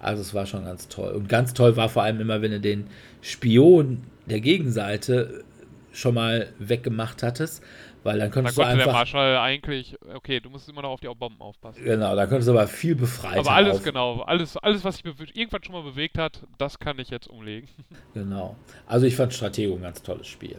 Also 0.00 0.22
es 0.22 0.34
war 0.34 0.46
schon 0.46 0.64
ganz 0.64 0.88
toll. 0.88 1.12
Und 1.12 1.28
ganz 1.28 1.54
toll 1.54 1.76
war 1.76 1.88
vor 1.88 2.02
allem 2.02 2.20
immer, 2.20 2.40
wenn 2.42 2.52
du 2.52 2.60
den 2.60 2.86
Spion 3.20 4.02
der 4.26 4.40
Gegenseite 4.40 5.44
schon 5.92 6.14
mal 6.14 6.52
weggemacht 6.58 7.22
hattest, 7.22 7.62
weil 8.04 8.18
dann 8.18 8.30
konntest 8.30 8.56
dann 8.58 8.64
du 8.64 8.68
konnte 8.70 8.82
einfach... 8.82 8.84
der 8.84 9.20
Marschall 9.20 9.36
eigentlich, 9.38 9.96
okay, 10.14 10.40
du 10.40 10.50
musst 10.50 10.68
immer 10.68 10.82
noch 10.82 10.90
auf 10.90 11.00
die 11.00 11.08
Bomben 11.08 11.40
aufpassen. 11.40 11.82
Genau, 11.82 12.14
da 12.14 12.26
konntest 12.26 12.48
du 12.48 12.52
aber 12.52 12.68
viel 12.68 12.94
befreiter 12.94 13.40
Aber 13.40 13.52
alles 13.52 13.78
auf. 13.78 13.82
genau, 13.82 14.20
alles, 14.22 14.56
alles, 14.56 14.84
was 14.84 14.98
sich 14.98 15.04
irgendwann 15.34 15.64
schon 15.64 15.74
mal 15.74 15.82
bewegt 15.82 16.16
hat, 16.16 16.46
das 16.58 16.78
kann 16.78 16.98
ich 16.98 17.10
jetzt 17.10 17.28
umlegen. 17.28 17.68
Genau. 18.14 18.56
Also 18.86 19.06
ich 19.06 19.16
fand 19.16 19.32
Stratego 19.32 19.74
ein 19.74 19.82
ganz 19.82 20.02
tolles 20.02 20.26
Spiel. 20.26 20.56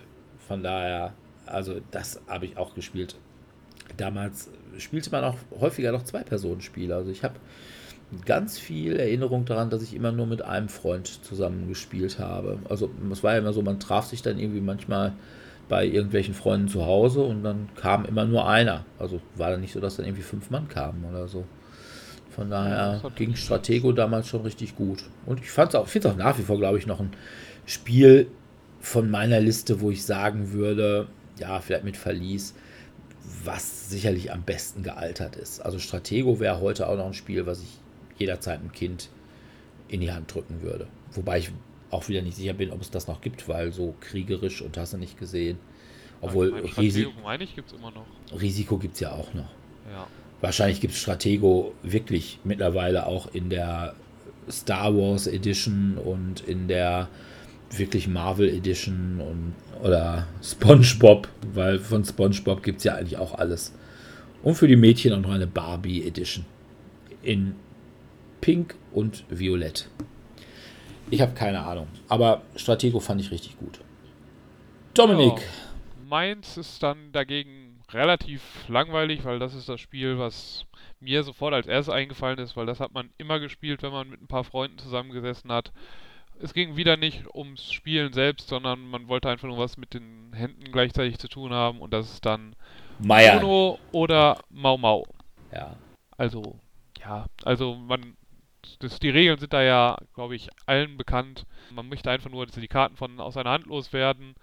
Von 0.47 0.63
daher, 0.63 1.13
also 1.45 1.79
das 1.91 2.21
habe 2.27 2.45
ich 2.45 2.57
auch 2.57 2.73
gespielt. 2.73 3.15
Damals 3.97 4.49
spielte 4.77 5.09
man 5.11 5.23
auch 5.23 5.35
häufiger 5.59 5.91
noch 5.91 6.03
Zwei-Personen-Spiele. 6.03 6.95
Also 6.95 7.11
ich 7.11 7.23
habe 7.23 7.35
ganz 8.25 8.57
viel 8.57 8.97
Erinnerung 8.97 9.45
daran, 9.45 9.69
dass 9.69 9.83
ich 9.83 9.93
immer 9.95 10.11
nur 10.11 10.25
mit 10.25 10.41
einem 10.43 10.69
Freund 10.69 11.07
zusammen 11.23 11.67
gespielt 11.67 12.19
habe. 12.19 12.57
Also 12.69 12.89
es 13.11 13.23
war 13.23 13.33
ja 13.33 13.39
immer 13.39 13.53
so, 13.53 13.61
man 13.61 13.79
traf 13.79 14.05
sich 14.05 14.21
dann 14.21 14.39
irgendwie 14.39 14.61
manchmal 14.61 15.13
bei 15.67 15.85
irgendwelchen 15.85 16.33
Freunden 16.33 16.67
zu 16.67 16.85
Hause 16.85 17.21
und 17.21 17.43
dann 17.43 17.69
kam 17.75 18.05
immer 18.05 18.25
nur 18.25 18.49
einer. 18.49 18.85
Also 18.97 19.21
war 19.35 19.51
dann 19.51 19.61
nicht 19.61 19.73
so, 19.73 19.79
dass 19.79 19.97
dann 19.97 20.05
irgendwie 20.07 20.23
fünf 20.23 20.49
Mann 20.49 20.67
kamen 20.67 21.05
oder 21.07 21.27
so. 21.27 21.45
Von 22.31 22.49
daher 22.49 23.01
hat- 23.03 23.15
ging 23.15 23.35
Stratego 23.35 23.91
damals 23.91 24.27
schon 24.27 24.41
richtig 24.41 24.75
gut. 24.75 25.03
Und 25.25 25.41
ich 25.41 25.51
auch, 25.59 25.87
finde 25.87 26.07
es 26.07 26.13
auch 26.13 26.17
nach 26.17 26.37
wie 26.39 26.43
vor, 26.43 26.57
glaube 26.57 26.77
ich, 26.79 26.87
noch 26.87 26.99
ein 26.99 27.11
Spiel 27.65 28.27
von 28.79 29.09
meiner 29.11 29.39
Liste, 29.39 29.81
wo 29.81 29.91
ich 29.91 30.05
sagen 30.05 30.51
würde, 30.53 31.07
ja, 31.37 31.59
vielleicht 31.59 31.83
mit 31.83 31.97
Verlies, 31.97 32.55
was 33.43 33.89
sicherlich 33.89 34.31
am 34.31 34.43
besten 34.43 34.83
gealtert 34.83 35.35
ist. 35.35 35.59
Also 35.59 35.79
Stratego 35.79 36.39
wäre 36.39 36.61
heute 36.61 36.87
auch 36.87 36.97
noch 36.97 37.05
ein 37.07 37.13
Spiel, 37.13 37.45
was 37.45 37.61
ich 37.61 37.78
jederzeit 38.19 38.59
einem 38.59 38.71
Kind 38.71 39.09
in 39.87 40.01
die 40.01 40.11
Hand 40.11 40.33
drücken 40.33 40.61
würde. 40.61 40.87
Wobei 41.13 41.39
ich 41.39 41.51
auch 41.91 42.07
wieder 42.07 42.21
nicht 42.21 42.37
sicher 42.37 42.53
bin, 42.53 42.71
ob 42.71 42.81
es 42.81 42.91
das 42.91 43.07
noch 43.07 43.21
gibt, 43.21 43.47
weil 43.47 43.71
so 43.71 43.95
kriegerisch 43.99 44.61
und 44.61 44.77
hast 44.77 44.93
du 44.93 44.97
nicht 44.97 45.17
gesehen. 45.17 45.57
Obwohl 46.21 46.53
Risi 46.77 47.07
meine 47.23 47.43
ich, 47.43 47.55
gibt 47.55 47.71
es 47.71 47.77
immer 47.77 47.91
noch. 47.91 48.05
Risiko 48.39 48.77
gibt 48.77 48.95
es 48.95 48.99
ja 48.99 49.11
auch 49.11 49.33
noch. 49.33 49.49
Ja. 49.91 50.07
Wahrscheinlich 50.41 50.81
gibt 50.81 50.93
es 50.93 50.99
Stratego 50.99 51.73
wirklich 51.81 52.39
mittlerweile 52.43 53.05
auch 53.05 53.33
in 53.33 53.49
der 53.49 53.95
Star 54.49 54.95
Wars 54.95 55.27
Edition 55.27 55.97
und 55.97 56.41
in 56.41 56.67
der 56.67 57.09
wirklich 57.71 58.07
Marvel 58.07 58.49
Edition 58.49 59.21
und 59.21 59.53
oder 59.83 60.27
SpongeBob, 60.43 61.27
weil 61.53 61.79
von 61.79 62.03
SpongeBob 62.03 62.63
gibt 62.63 62.79
es 62.79 62.83
ja 62.83 62.95
eigentlich 62.95 63.17
auch 63.17 63.35
alles. 63.35 63.73
Und 64.43 64.55
für 64.55 64.67
die 64.67 64.75
Mädchen 64.75 65.13
auch 65.13 65.19
noch 65.19 65.31
eine 65.31 65.47
Barbie 65.47 66.05
Edition. 66.05 66.45
In 67.21 67.55
Pink 68.41 68.75
und 68.91 69.23
Violett. 69.29 69.89
Ich 71.11 71.21
habe 71.21 71.33
keine 71.33 71.61
Ahnung. 71.61 71.87
Aber 72.07 72.41
Stratego 72.55 72.99
fand 72.99 73.21
ich 73.21 73.31
richtig 73.31 73.57
gut. 73.57 73.79
Dominik. 74.93 75.39
Ja. 75.39 76.05
Meins 76.07 76.57
ist 76.57 76.81
dann 76.81 77.11
dagegen 77.11 77.81
relativ 77.91 78.41
langweilig, 78.67 79.23
weil 79.25 79.39
das 79.39 79.53
ist 79.53 79.69
das 79.69 79.79
Spiel, 79.79 80.19
was 80.19 80.65
mir 80.99 81.23
sofort 81.23 81.53
als 81.53 81.67
erstes 81.67 81.93
eingefallen 81.93 82.39
ist, 82.39 82.55
weil 82.55 82.65
das 82.65 82.79
hat 82.79 82.93
man 82.93 83.09
immer 83.17 83.39
gespielt, 83.39 83.81
wenn 83.81 83.91
man 83.91 84.09
mit 84.09 84.21
ein 84.21 84.27
paar 84.27 84.43
Freunden 84.43 84.77
zusammengesessen 84.77 85.51
hat. 85.51 85.71
Es 86.41 86.53
ging 86.53 86.77
wieder 86.77 86.97
nicht 86.97 87.25
ums 87.33 87.71
Spielen 87.71 88.13
selbst, 88.13 88.47
sondern 88.47 88.89
man 88.89 89.07
wollte 89.07 89.29
einfach 89.29 89.47
nur 89.47 89.57
was 89.57 89.77
mit 89.77 89.93
den 89.93 90.31
Händen 90.33 90.71
gleichzeitig 90.71 91.17
zu 91.17 91.27
tun 91.27 91.51
haben 91.51 91.79
und 91.81 91.91
das 91.91 92.11
ist 92.11 92.25
dann 92.25 92.55
Meier. 92.99 93.41
Uno 93.41 93.79
oder 93.91 94.39
Mau 94.49 94.77
Mau. 94.77 95.05
Ja. 95.51 95.75
Also, 96.17 96.55
ja, 96.99 97.25
also 97.43 97.75
man, 97.75 98.15
das, 98.79 98.99
die 98.99 99.09
Regeln 99.09 99.39
sind 99.39 99.53
da 99.53 99.61
ja, 99.61 99.97
glaube 100.13 100.35
ich, 100.35 100.49
allen 100.65 100.97
bekannt. 100.97 101.45
Man 101.71 101.89
möchte 101.89 102.09
einfach 102.09 102.29
nur, 102.29 102.45
dass 102.45 102.55
die 102.55 102.67
Karten 102.67 102.95
von 102.95 103.19
aus 103.19 103.33
seiner 103.35 103.51
Hand 103.51 103.67
loswerden. 103.67 104.35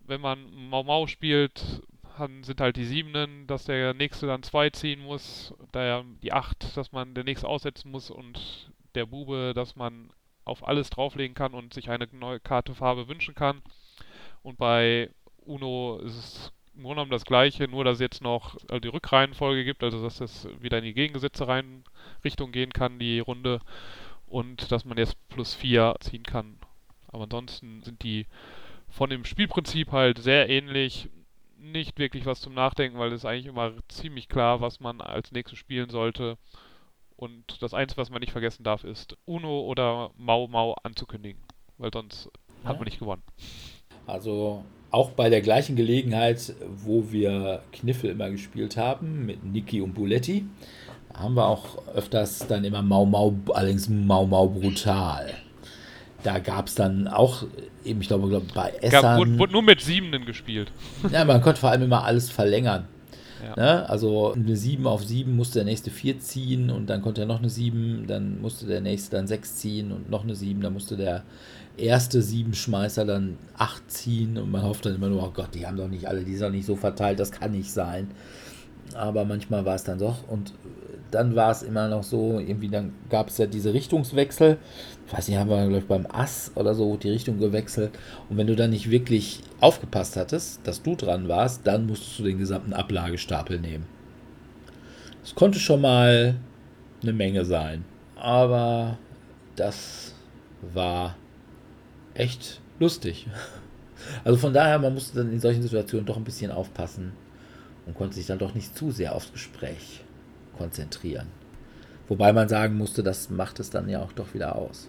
Wenn 0.00 0.20
man 0.20 0.52
Mau 0.68 0.82
Mau 0.82 1.06
spielt, 1.06 1.82
dann 2.18 2.42
sind 2.42 2.60
halt 2.60 2.76
die 2.76 2.84
Siebenen, 2.84 3.46
dass 3.46 3.64
der 3.64 3.94
Nächste 3.94 4.26
dann 4.26 4.42
zwei 4.42 4.70
ziehen 4.70 5.00
muss, 5.00 5.54
daher 5.70 6.04
die 6.22 6.32
Acht, 6.32 6.76
dass 6.76 6.90
man 6.90 7.14
der 7.14 7.24
Nächste 7.24 7.46
aussetzen 7.46 7.90
muss 7.90 8.10
und 8.10 8.72
der 8.94 9.06
Bube, 9.06 9.52
dass 9.54 9.76
man 9.76 10.10
auf 10.44 10.66
alles 10.66 10.90
drauflegen 10.90 11.34
kann 11.34 11.54
und 11.54 11.74
sich 11.74 11.90
eine 11.90 12.08
neue 12.12 12.40
Karte 12.40 12.74
Farbe 12.74 13.06
wünschen 13.06 13.34
kann. 13.34 13.62
Und 14.42 14.58
bei 14.58 15.10
Uno 15.44 16.00
ist 16.02 16.16
es 16.16 16.52
Grunde 16.82 16.96
genommen 16.96 17.10
das 17.10 17.24
gleiche, 17.24 17.68
nur 17.68 17.84
dass 17.84 17.94
es 17.94 18.00
jetzt 18.00 18.22
noch 18.22 18.56
äh, 18.70 18.80
die 18.80 18.88
Rückreihenfolge 18.88 19.64
gibt, 19.64 19.82
also 19.82 20.02
dass 20.02 20.20
es 20.20 20.48
wieder 20.60 20.78
in 20.78 20.84
die 20.84 20.94
gegengesetzte 20.94 21.48
Reihen 21.48 21.84
Richtung 22.24 22.52
gehen 22.52 22.72
kann, 22.72 22.98
die 22.98 23.20
Runde, 23.20 23.60
und 24.26 24.70
dass 24.70 24.84
man 24.84 24.98
jetzt 24.98 25.16
plus 25.28 25.54
4 25.54 25.96
ziehen 26.00 26.22
kann. 26.22 26.58
Aber 27.08 27.24
ansonsten 27.24 27.82
sind 27.82 28.02
die 28.02 28.26
von 28.88 29.10
dem 29.10 29.24
Spielprinzip 29.24 29.92
halt 29.92 30.18
sehr 30.18 30.48
ähnlich. 30.48 31.08
Nicht 31.60 31.98
wirklich 31.98 32.24
was 32.24 32.40
zum 32.40 32.54
Nachdenken, 32.54 32.98
weil 32.98 33.12
es 33.12 33.24
eigentlich 33.24 33.46
immer 33.46 33.72
ziemlich 33.88 34.28
klar, 34.28 34.60
was 34.60 34.78
man 34.80 35.00
als 35.00 35.32
nächstes 35.32 35.58
spielen 35.58 35.90
sollte. 35.90 36.38
Und 37.16 37.60
das 37.62 37.74
Einzige, 37.74 38.00
was 38.00 38.10
man 38.10 38.20
nicht 38.20 38.30
vergessen 38.30 38.62
darf, 38.62 38.84
ist 38.84 39.16
Uno 39.24 39.62
oder 39.62 40.10
Mau 40.16 40.46
Mau 40.46 40.74
anzukündigen, 40.84 41.42
weil 41.76 41.90
sonst 41.92 42.26
hat 42.62 42.72
Ja. 42.72 42.72
man 42.74 42.84
nicht 42.84 43.00
gewonnen. 43.00 43.22
Also 44.06 44.64
auch 44.90 45.10
bei 45.10 45.28
der 45.28 45.40
gleichen 45.40 45.76
Gelegenheit, 45.76 46.54
wo 46.84 47.10
wir 47.10 47.62
Kniffel 47.72 48.10
immer 48.10 48.30
gespielt 48.30 48.76
haben, 48.76 49.26
mit 49.26 49.44
Niki 49.44 49.80
und 49.80 49.94
Buletti, 49.94 50.46
haben 51.14 51.34
wir 51.34 51.46
auch 51.46 51.86
öfters 51.94 52.46
dann 52.46 52.64
immer 52.64 52.82
Mau 52.82 53.04
Mau, 53.04 53.34
allerdings 53.52 53.88
Mau 53.88 54.26
Mau 54.26 54.48
brutal. 54.48 55.34
Da 56.22 56.38
gab 56.38 56.66
es 56.66 56.74
dann 56.74 57.06
auch, 57.06 57.44
eben, 57.84 58.00
ich 58.00 58.08
glaube, 58.08 58.28
glaub, 58.28 58.52
bei 58.54 58.70
Gab, 58.70 58.82
Essern, 58.82 59.18
wurde, 59.18 59.38
wurde 59.38 59.52
nur 59.52 59.62
mit 59.62 59.80
Siebenen 59.80 60.24
gespielt. 60.24 60.72
ja, 61.12 61.24
man 61.24 61.40
konnte 61.42 61.60
vor 61.60 61.70
allem 61.70 61.82
immer 61.82 62.04
alles 62.04 62.30
verlängern. 62.30 62.86
Ja. 63.42 63.56
Ne? 63.56 63.88
Also 63.88 64.32
eine 64.32 64.56
7 64.56 64.86
auf 64.86 65.04
7 65.04 65.34
musste 65.34 65.60
der 65.60 65.64
nächste 65.64 65.90
4 65.90 66.18
ziehen 66.18 66.70
und 66.70 66.90
dann 66.90 67.02
konnte 67.02 67.20
er 67.20 67.26
noch 67.26 67.38
eine 67.38 67.50
7, 67.50 68.06
dann 68.08 68.40
musste 68.40 68.66
der 68.66 68.80
nächste 68.80 69.16
dann 69.16 69.26
6 69.26 69.56
ziehen 69.56 69.92
und 69.92 70.10
noch 70.10 70.24
eine 70.24 70.34
7, 70.34 70.60
dann 70.60 70.72
musste 70.72 70.96
der 70.96 71.22
erste 71.78 72.20
7-Schmeißer 72.20 73.04
dann 73.04 73.38
8 73.56 73.90
ziehen 73.90 74.38
und 74.38 74.50
man 74.50 74.62
hofft 74.62 74.86
dann 74.86 74.94
immer 74.94 75.08
nur, 75.08 75.22
oh 75.22 75.30
Gott, 75.30 75.54
die 75.54 75.66
haben 75.66 75.76
doch 75.76 75.88
nicht 75.88 76.06
alle, 76.06 76.22
die 76.22 76.36
sind 76.36 76.48
doch 76.48 76.52
nicht 76.52 76.66
so 76.66 76.76
verteilt, 76.76 77.20
das 77.20 77.32
kann 77.32 77.52
nicht 77.52 77.70
sein. 77.70 78.10
Aber 78.94 79.24
manchmal 79.24 79.64
war 79.64 79.74
es 79.74 79.84
dann 79.84 79.98
doch 79.98 80.26
und 80.28 80.52
dann 81.10 81.36
war 81.36 81.50
es 81.50 81.62
immer 81.62 81.88
noch 81.88 82.02
so, 82.02 82.38
irgendwie 82.38 82.68
dann 82.68 82.92
gab 83.08 83.28
es 83.28 83.38
ja 83.38 83.46
diese 83.46 83.72
Richtungswechsel. 83.72 84.58
Ich 85.06 85.12
weiß 85.12 85.28
nicht, 85.28 85.38
haben 85.38 85.48
wir 85.48 85.62
glaube 85.62 85.78
ich 85.78 85.86
beim 85.86 86.06
Ass 86.06 86.52
oder 86.54 86.74
so 86.74 86.96
die 86.96 87.10
Richtung 87.10 87.38
gewechselt. 87.38 87.92
Und 88.28 88.36
wenn 88.36 88.46
du 88.46 88.56
dann 88.56 88.70
nicht 88.70 88.90
wirklich 88.90 89.40
aufgepasst 89.60 90.16
hattest, 90.16 90.60
dass 90.66 90.82
du 90.82 90.96
dran 90.96 91.28
warst, 91.28 91.66
dann 91.66 91.86
musstest 91.86 92.18
du 92.18 92.24
den 92.24 92.38
gesamten 92.38 92.74
Ablagestapel 92.74 93.58
nehmen. 93.58 93.86
Es 95.24 95.34
konnte 95.34 95.58
schon 95.58 95.80
mal 95.80 96.36
eine 97.02 97.12
Menge 97.12 97.44
sein. 97.44 97.84
Aber 98.16 98.98
das 99.56 100.14
war 100.74 101.16
echt 102.18 102.60
lustig. 102.78 103.26
Also 104.24 104.38
von 104.38 104.52
daher, 104.54 104.78
man 104.78 104.94
musste 104.94 105.18
dann 105.18 105.32
in 105.32 105.40
solchen 105.40 105.62
Situationen 105.62 106.06
doch 106.06 106.16
ein 106.16 106.24
bisschen 106.24 106.50
aufpassen 106.50 107.12
und 107.86 107.94
konnte 107.94 108.14
sich 108.14 108.26
dann 108.26 108.38
doch 108.38 108.54
nicht 108.54 108.76
zu 108.76 108.90
sehr 108.90 109.14
aufs 109.14 109.32
Gespräch 109.32 110.04
konzentrieren. 110.56 111.26
Wobei 112.06 112.32
man 112.32 112.48
sagen 112.48 112.76
musste, 112.76 113.02
das 113.02 113.28
macht 113.28 113.60
es 113.60 113.70
dann 113.70 113.88
ja 113.88 114.02
auch 114.02 114.12
doch 114.12 114.34
wieder 114.34 114.56
aus. 114.56 114.88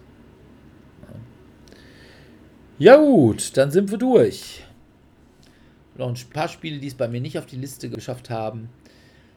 Ja 2.77 2.95
gut, 2.95 3.57
dann 3.57 3.71
sind 3.71 3.91
wir 3.91 3.97
durch. 3.97 4.63
Noch 5.97 6.07
ein 6.07 6.29
paar 6.29 6.47
Spiele, 6.47 6.79
die 6.79 6.87
es 6.87 6.95
bei 6.95 7.09
mir 7.09 7.19
nicht 7.19 7.37
auf 7.37 7.45
die 7.45 7.57
Liste 7.57 7.89
geschafft 7.89 8.29
haben. 8.29 8.69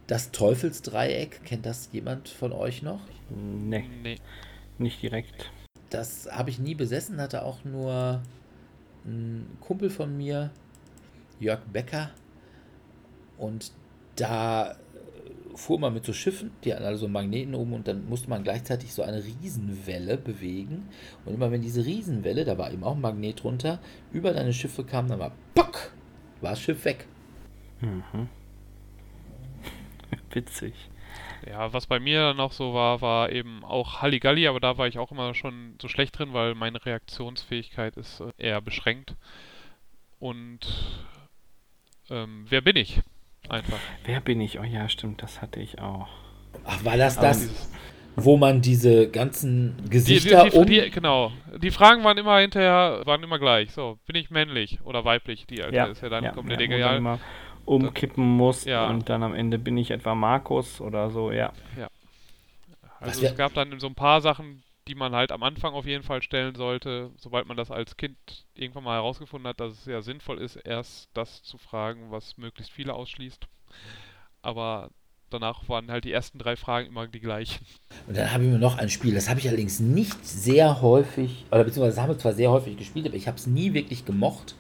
Das 0.07 0.31
Teufelsdreieck, 0.31 1.45
kennt 1.45 1.67
das 1.67 1.89
jemand 1.93 2.29
von 2.29 2.53
euch 2.53 2.83
noch? 2.83 3.01
Nee, 3.31 3.85
Nee. 4.03 4.19
nicht 4.79 5.03
direkt. 5.03 5.51
Das 5.93 6.27
habe 6.33 6.49
ich 6.49 6.59
nie 6.59 6.75
besessen, 6.75 7.21
hatte 7.21 7.45
auch 7.45 7.65
nur 7.65 8.23
ein 9.05 9.47
Kumpel 9.61 9.91
von 9.91 10.17
mir, 10.17 10.51
Jörg 11.39 11.61
Becker. 11.71 12.11
Und 13.37 13.73
da 14.17 14.77
fuhr 15.55 15.79
man 15.79 15.93
mit 15.93 16.07
so 16.07 16.15
Schiffen, 16.15 16.51
die 16.65 16.73
hatten 16.73 16.85
alle 16.85 16.97
so 16.97 17.09
Magneten 17.09 17.55
oben 17.55 17.75
und 17.75 17.87
dann 17.87 18.09
musste 18.09 18.31
man 18.31 18.43
gleichzeitig 18.43 18.95
so 18.95 19.03
eine 19.03 19.23
Riesenwelle 19.23 20.17
bewegen. 20.17 20.89
Und 21.27 21.35
immer 21.35 21.51
wenn 21.51 21.61
diese 21.61 21.85
Riesenwelle, 21.85 22.47
da 22.47 22.57
war 22.57 22.73
eben 22.73 22.85
auch 22.85 22.95
ein 22.95 23.01
Magnet 23.03 23.43
drunter, 23.43 23.79
über 24.13 24.33
deine 24.33 24.55
Schiffe 24.55 24.85
kam, 24.85 25.09
dann 25.09 25.19
war 25.19 25.33
Pock, 25.55 25.93
war 26.41 26.53
das 26.53 26.61
Schiff 26.61 26.87
weg. 26.87 27.07
Mhm. 27.83 28.31
Witzig. 30.31 30.73
Ja, 31.49 31.73
was 31.73 31.87
bei 31.87 31.99
mir 31.99 32.35
noch 32.35 32.53
so 32.53 32.75
war, 32.75 33.01
war 33.01 33.31
eben 33.31 33.65
auch 33.65 34.01
Halligalli, 34.03 34.47
aber 34.47 34.61
da 34.61 34.79
war 34.79 34.87
ich 34.87 34.99
auch 34.99 35.11
immer 35.11 35.35
schon 35.35 35.77
so 35.81 35.89
schlecht 35.89 36.19
drin, 36.19 36.33
weil 36.33 36.55
meine 36.55 36.85
Reaktionsfähigkeit 36.85 37.97
ist 37.97 38.21
äh, 38.21 38.33
eher 38.39 38.61
beschränkt. 38.61 39.17
Und 40.19 40.61
ähm, 42.11 42.47
wer 42.49 42.61
bin 42.61 42.77
ich? 42.77 43.01
Einfach. 43.49 43.79
Wer 44.05 44.21
bin 44.21 44.41
ich? 44.41 44.61
Oh 44.61 44.65
ja, 44.65 44.89
stimmt, 44.89 45.23
das 45.23 45.43
hatte 45.43 45.61
ich 45.61 45.81
auch. 45.81 46.09
Ach, 46.65 46.85
war 46.85 46.97
das 46.97 47.19
das, 47.19 47.71
wo 48.15 48.37
man 48.37 48.61
diese 48.61 49.11
ganzen 49.11 49.77
Die, 49.79 49.83
die, 49.83 49.91
Gesichter 49.91 50.51
die, 50.51 50.57
um... 50.57 50.67
die, 50.67 50.91
genau. 50.91 51.33
Die 51.61 51.71
Fragen 51.71 52.05
waren 52.05 52.19
immer 52.19 52.39
hinterher, 52.39 53.03
waren 53.05 53.23
immer 53.23 53.39
gleich. 53.39 53.73
So, 53.73 53.99
bin 54.07 54.17
ich 54.17 54.31
männlich 54.31 54.79
oder 54.85 55.05
weiblich? 55.05 55.47
Die 55.47 55.63
Alter 55.63 55.89
ist 55.89 56.03
ja 56.03 56.09
dann 56.09 56.33
komplett 56.35 56.61
wo 56.61 56.65
man 56.65 56.77
egal. 56.77 57.19
Umkippen 57.65 58.25
muss 58.25 58.65
Ja. 58.65 58.89
und 58.89 59.09
dann 59.09 59.23
am 59.23 59.35
Ende 59.35 59.59
bin 59.59 59.77
ich 59.77 59.91
etwa 59.91 60.15
Markus 60.15 60.81
oder 60.81 61.11
so, 61.11 61.31
ja. 61.33 61.53
Was 63.01 63.15
Also 63.17 63.27
es 63.27 63.37
gab 63.37 63.53
dann 63.55 63.79
so 63.81 63.89
ein 63.89 63.95
paar 63.95 64.21
Sachen, 64.21 64.63
die 64.89 64.95
man 64.95 65.15
halt 65.15 65.33
am 65.33 65.43
Anfang 65.43 65.75
auf 65.75 65.87
jeden 65.87 66.03
Fall 66.03 66.23
stellen 66.23 66.55
sollte, 66.55 67.11
sobald 67.17 67.47
man 67.47 67.57
das 67.57 67.71
als 67.71 67.97
Kind 67.97 68.17
irgendwann 68.55 68.85
mal 68.85 68.95
herausgefunden 68.95 69.49
hat, 69.49 69.61
dass 69.61 69.73
es 69.73 69.85
sehr 69.85 70.03
sinnvoll 70.03 70.39
ist, 70.39 70.57
erst 70.57 71.09
das 71.15 71.43
zu 71.43 71.59
fragen, 71.59 72.11
was 72.11 72.37
möglichst 72.37 72.73
viele 72.73 72.95
ausschließt. 72.95 73.47
Aber 74.43 74.91
danach 75.31 75.69
waren 75.69 75.91
halt 75.91 76.05
die 76.05 76.13
ersten 76.13 76.39
drei 76.39 76.57
Fragen 76.57 76.89
immer 76.89 77.07
die 77.07 77.21
gleichen. 77.21 77.65
Und 78.07 78.17
dann 78.17 78.33
habe 78.33 78.45
ich 78.45 78.51
mir 78.51 78.59
noch 78.59 78.79
ein 78.79 78.89
Spiel, 78.91 79.15
das 79.15 79.29
habe 79.29 79.41
ich 79.41 79.49
allerdings 79.49 79.81
nicht 79.81 80.25
sehr 80.27 80.83
häufig, 80.83 81.45
oder 81.51 81.65
beziehungsweise 81.65 81.97
das 81.97 82.03
haben 82.03 82.11
wir 82.11 82.19
zwar 82.19 82.35
sehr 82.35 82.51
häufig 82.51 82.77
gespielt, 82.77 83.07
aber 83.07 83.17
ich 83.17 83.29
habe 83.29 83.37
es 83.37 83.47
nie 83.47 83.73
wirklich 83.73 84.05
gemocht. 84.05 84.55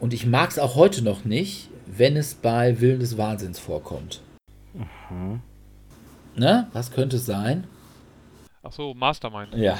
Und 0.00 0.12
ich 0.12 0.26
mag 0.26 0.50
es 0.50 0.58
auch 0.58 0.74
heute 0.74 1.02
noch 1.02 1.24
nicht, 1.24 1.68
wenn 1.96 2.16
es 2.16 2.34
bei 2.34 2.80
Willen 2.80 3.00
des 3.00 3.18
Wahnsinns 3.18 3.58
vorkommt. 3.58 4.20
Mhm. 4.74 5.40
Ne? 6.36 6.68
Was 6.72 6.90
könnte 6.92 7.16
es 7.16 7.26
sein? 7.26 7.66
Ach 8.62 8.72
so, 8.72 8.94
Mastermind. 8.94 9.54
Ja. 9.54 9.78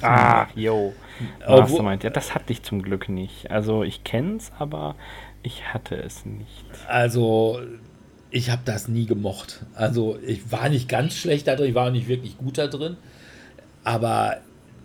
Ah, 0.00 0.46
yo. 0.54 0.94
Mastermind. 1.48 2.04
Ja, 2.04 2.10
das 2.10 2.34
hatte 2.34 2.52
ich 2.52 2.62
zum 2.62 2.82
Glück 2.82 3.08
nicht. 3.08 3.50
Also 3.50 3.82
ich 3.82 4.04
kenn's, 4.04 4.52
aber 4.58 4.94
ich 5.42 5.72
hatte 5.72 5.96
es 5.96 6.24
nicht. 6.24 6.64
Also, 6.88 7.60
ich 8.30 8.50
habe 8.50 8.62
das 8.64 8.88
nie 8.88 9.06
gemocht. 9.06 9.64
Also, 9.74 10.18
ich 10.24 10.52
war 10.52 10.68
nicht 10.68 10.88
ganz 10.88 11.14
schlecht 11.14 11.48
da 11.48 11.56
drin, 11.56 11.70
ich 11.70 11.74
war 11.74 11.88
auch 11.88 11.92
nicht 11.92 12.08
wirklich 12.08 12.38
gut 12.38 12.58
da 12.58 12.68
drin. 12.68 12.96
Aber, 13.84 14.38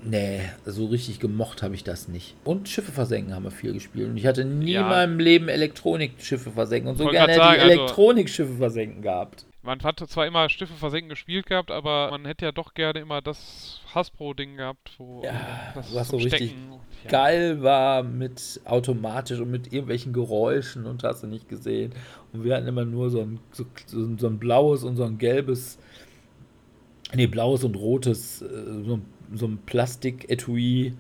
nee, 0.04 0.42
so 0.66 0.86
richtig 0.88 1.20
gemocht 1.20 1.64
habe 1.64 1.76
ich 1.76 1.84
das 1.84 2.08
nicht. 2.08 2.36
Und 2.44 2.70
Schiffe 2.70 2.92
versenken 2.92 3.34
haben 3.34 3.44
wir 3.44 3.52
viel 3.52 3.74
gespielt. 3.74 4.10
Und 4.10 4.18
ich 4.18 4.26
hatte 4.26 4.46
nie 4.46 4.72
Ja. 4.72 4.82
in 4.82 4.88
meinem 4.88 5.20
Leben 5.20 5.48
Elektronikschiffe 5.50 6.52
versenken. 6.52 6.90
Und 6.92 6.98
so 6.98 7.08
gerne 7.08 7.34
hätte 7.34 7.42
ich 7.42 7.62
also- 7.62 7.66
Elektronikschiffe 7.66 8.54
versenken 8.54 9.02
gehabt. 9.02 9.46
Man 9.64 9.84
hat 9.84 10.00
zwar 10.00 10.26
immer 10.26 10.48
Stiffe 10.48 10.76
versenken 10.76 11.10
gespielt 11.10 11.46
gehabt, 11.46 11.72
aber 11.72 12.10
man 12.12 12.24
hätte 12.26 12.46
ja 12.46 12.54
doch 12.54 12.74
gerne 12.74 13.00
immer 13.00 13.22
das 13.22 13.82
Hasbro-Ding 13.94 14.56
gehabt, 14.56 14.92
wo 14.98 15.22
Ja, 15.26 15.34
das 15.76 15.94
was 15.94 16.08
so 16.08 16.16
richtig 16.16 16.56
ja. 17.04 17.10
Geil 17.10 17.62
war 17.62 18.02
mit 18.04 18.62
automatisch 18.64 19.40
und 19.42 19.52
mit 19.52 19.68
irgendwelchen 19.74 20.14
Geräuschen 20.14 20.86
und 20.86 21.04
hast 21.04 21.24
du 21.24 21.28
nicht 21.28 21.50
gesehen. 21.50 21.94
Und 22.32 22.46
wir 22.46 22.56
hatten 22.56 22.68
immer 22.68 22.86
nur 22.86 23.10
so 23.10 23.20
ein, 23.22 23.40
so, 23.52 23.66
so, 23.88 24.16
so 24.18 24.28
ein 24.28 24.40
blaues 24.40 24.84
und 24.86 24.96
so 24.96 25.04
ein 25.04 25.18
gelbes, 25.18 25.78
nee, 27.14 27.28
blaues 27.28 27.66
und 27.66 27.76
rotes, 27.76 28.42
äh, 28.42 28.46
so, 28.86 28.94
ein- 28.96 29.06
so 29.34 29.48
ein 29.48 29.60
Plastik-Etui. 29.66 30.94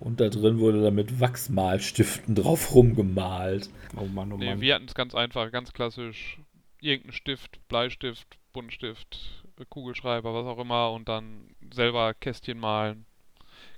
Und 0.00 0.18
da 0.20 0.30
drin 0.30 0.58
wurde 0.58 0.82
dann 0.82 0.94
mit 0.94 1.20
Wachsmalstiften 1.20 2.34
drauf 2.34 2.74
rumgemalt. 2.74 3.68
Oh 3.96 4.06
Mann, 4.06 4.32
oh 4.32 4.38
Nee, 4.38 4.50
Mann. 4.50 4.60
wir 4.62 4.74
hatten 4.74 4.86
es 4.86 4.94
ganz 4.94 5.14
einfach, 5.14 5.52
ganz 5.52 5.72
klassisch. 5.72 6.38
Irgendein 6.80 7.12
Stift, 7.12 7.58
Bleistift, 7.68 8.38
Buntstift, 8.54 9.44
Kugelschreiber, 9.68 10.32
was 10.32 10.46
auch 10.46 10.58
immer 10.58 10.92
und 10.92 11.08
dann 11.08 11.54
selber 11.72 12.14
Kästchen 12.14 12.58
malen. 12.58 13.04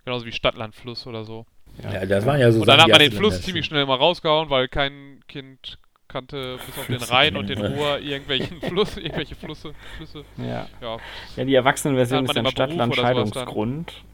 Genauso 0.05 0.25
wie 0.25 0.33
Stadtland 0.33 0.77
Fluss 0.77 1.07
oder 1.09 1.25
so. 1.25 1.45
Ja, 1.83 2.07
das 2.07 2.27
waren 2.27 2.41
ja 2.41 2.53
so 2.53 2.61
und 2.61 2.69
dann 2.69 2.79
Sachen, 2.79 2.93
hat 2.93 3.01
man 3.01 3.11
den 3.11 3.19
Fluss 3.19 3.43
ziemlich 3.43 3.67
schnell 3.67 3.87
mal 3.87 3.97
rausgehauen, 3.97 4.51
weil 4.51 4.69
kein 4.69 5.21
Kind 5.27 5.79
kannte 6.13 6.59
bis 6.67 6.79
auf 6.79 6.87
den 6.87 7.03
Rhein 7.03 7.37
und 7.37 7.49
den 7.49 7.59
kennen. 7.59 7.75
Ruhr 7.75 7.99
irgendwelchen 7.99 8.61
Fluss, 8.69 8.97
irgendwelche 8.97 9.35
Flüsse, 9.35 9.75
Flüsse. 9.97 10.25
Ja. 10.37 10.69
Ja, 10.81 10.99
ja, 11.37 11.45
die 11.45 11.55
Erwachsenenversion 11.55 12.25
ist 12.25 12.37
dann 12.37 12.45
dann? 12.45 12.53
Stadtland-Scheidungsgrund. 12.53 14.05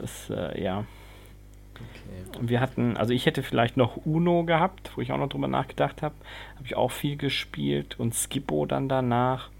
Das, 0.00 0.30
äh, 0.30 0.62
ja. 0.62 0.84
Wir 2.40 2.60
hatten, 2.60 2.96
also 2.96 3.12
ich 3.12 3.26
hätte 3.26 3.42
vielleicht 3.42 3.76
noch 3.76 3.96
Uno 4.04 4.44
gehabt, 4.44 4.92
wo 4.94 5.00
ich 5.00 5.12
auch 5.12 5.18
noch 5.18 5.28
drüber 5.28 5.48
nachgedacht 5.48 6.02
habe. 6.02 6.14
Habe 6.56 6.66
ich 6.66 6.76
auch 6.76 6.90
viel 6.90 7.16
gespielt 7.16 7.98
und 7.98 8.14
Skippo 8.14 8.66
dann 8.66 8.88
danach. 8.88 9.50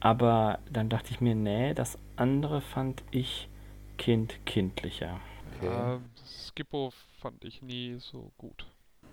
Aber 0.00 0.60
dann 0.70 0.88
dachte 0.88 1.10
ich 1.10 1.20
mir, 1.20 1.34
nee, 1.34 1.74
das 1.74 1.98
andere 2.16 2.60
fand 2.60 3.02
ich 3.10 3.48
kind 3.96 4.38
kindlicher. 4.46 5.20
Okay. 5.60 5.96
äh, 5.96 5.98
Skippo 6.24 6.92
fand 7.20 7.44
ich 7.44 7.62
nie 7.62 7.96
so 7.98 8.30
gut. 8.38 8.66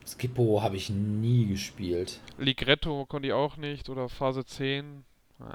Skippo 0.06 0.62
habe 0.62 0.76
ich 0.78 0.90
nie 0.90 1.48
gespielt. 1.48 2.20
Ligretto 2.38 3.06
konnte 3.06 3.28
ich 3.30 3.34
auch 3.34 3.58
nicht 3.58 3.90
oder 3.90 4.08
Phase 4.10 4.46
10. 4.46 5.04
Naja, 5.40 5.54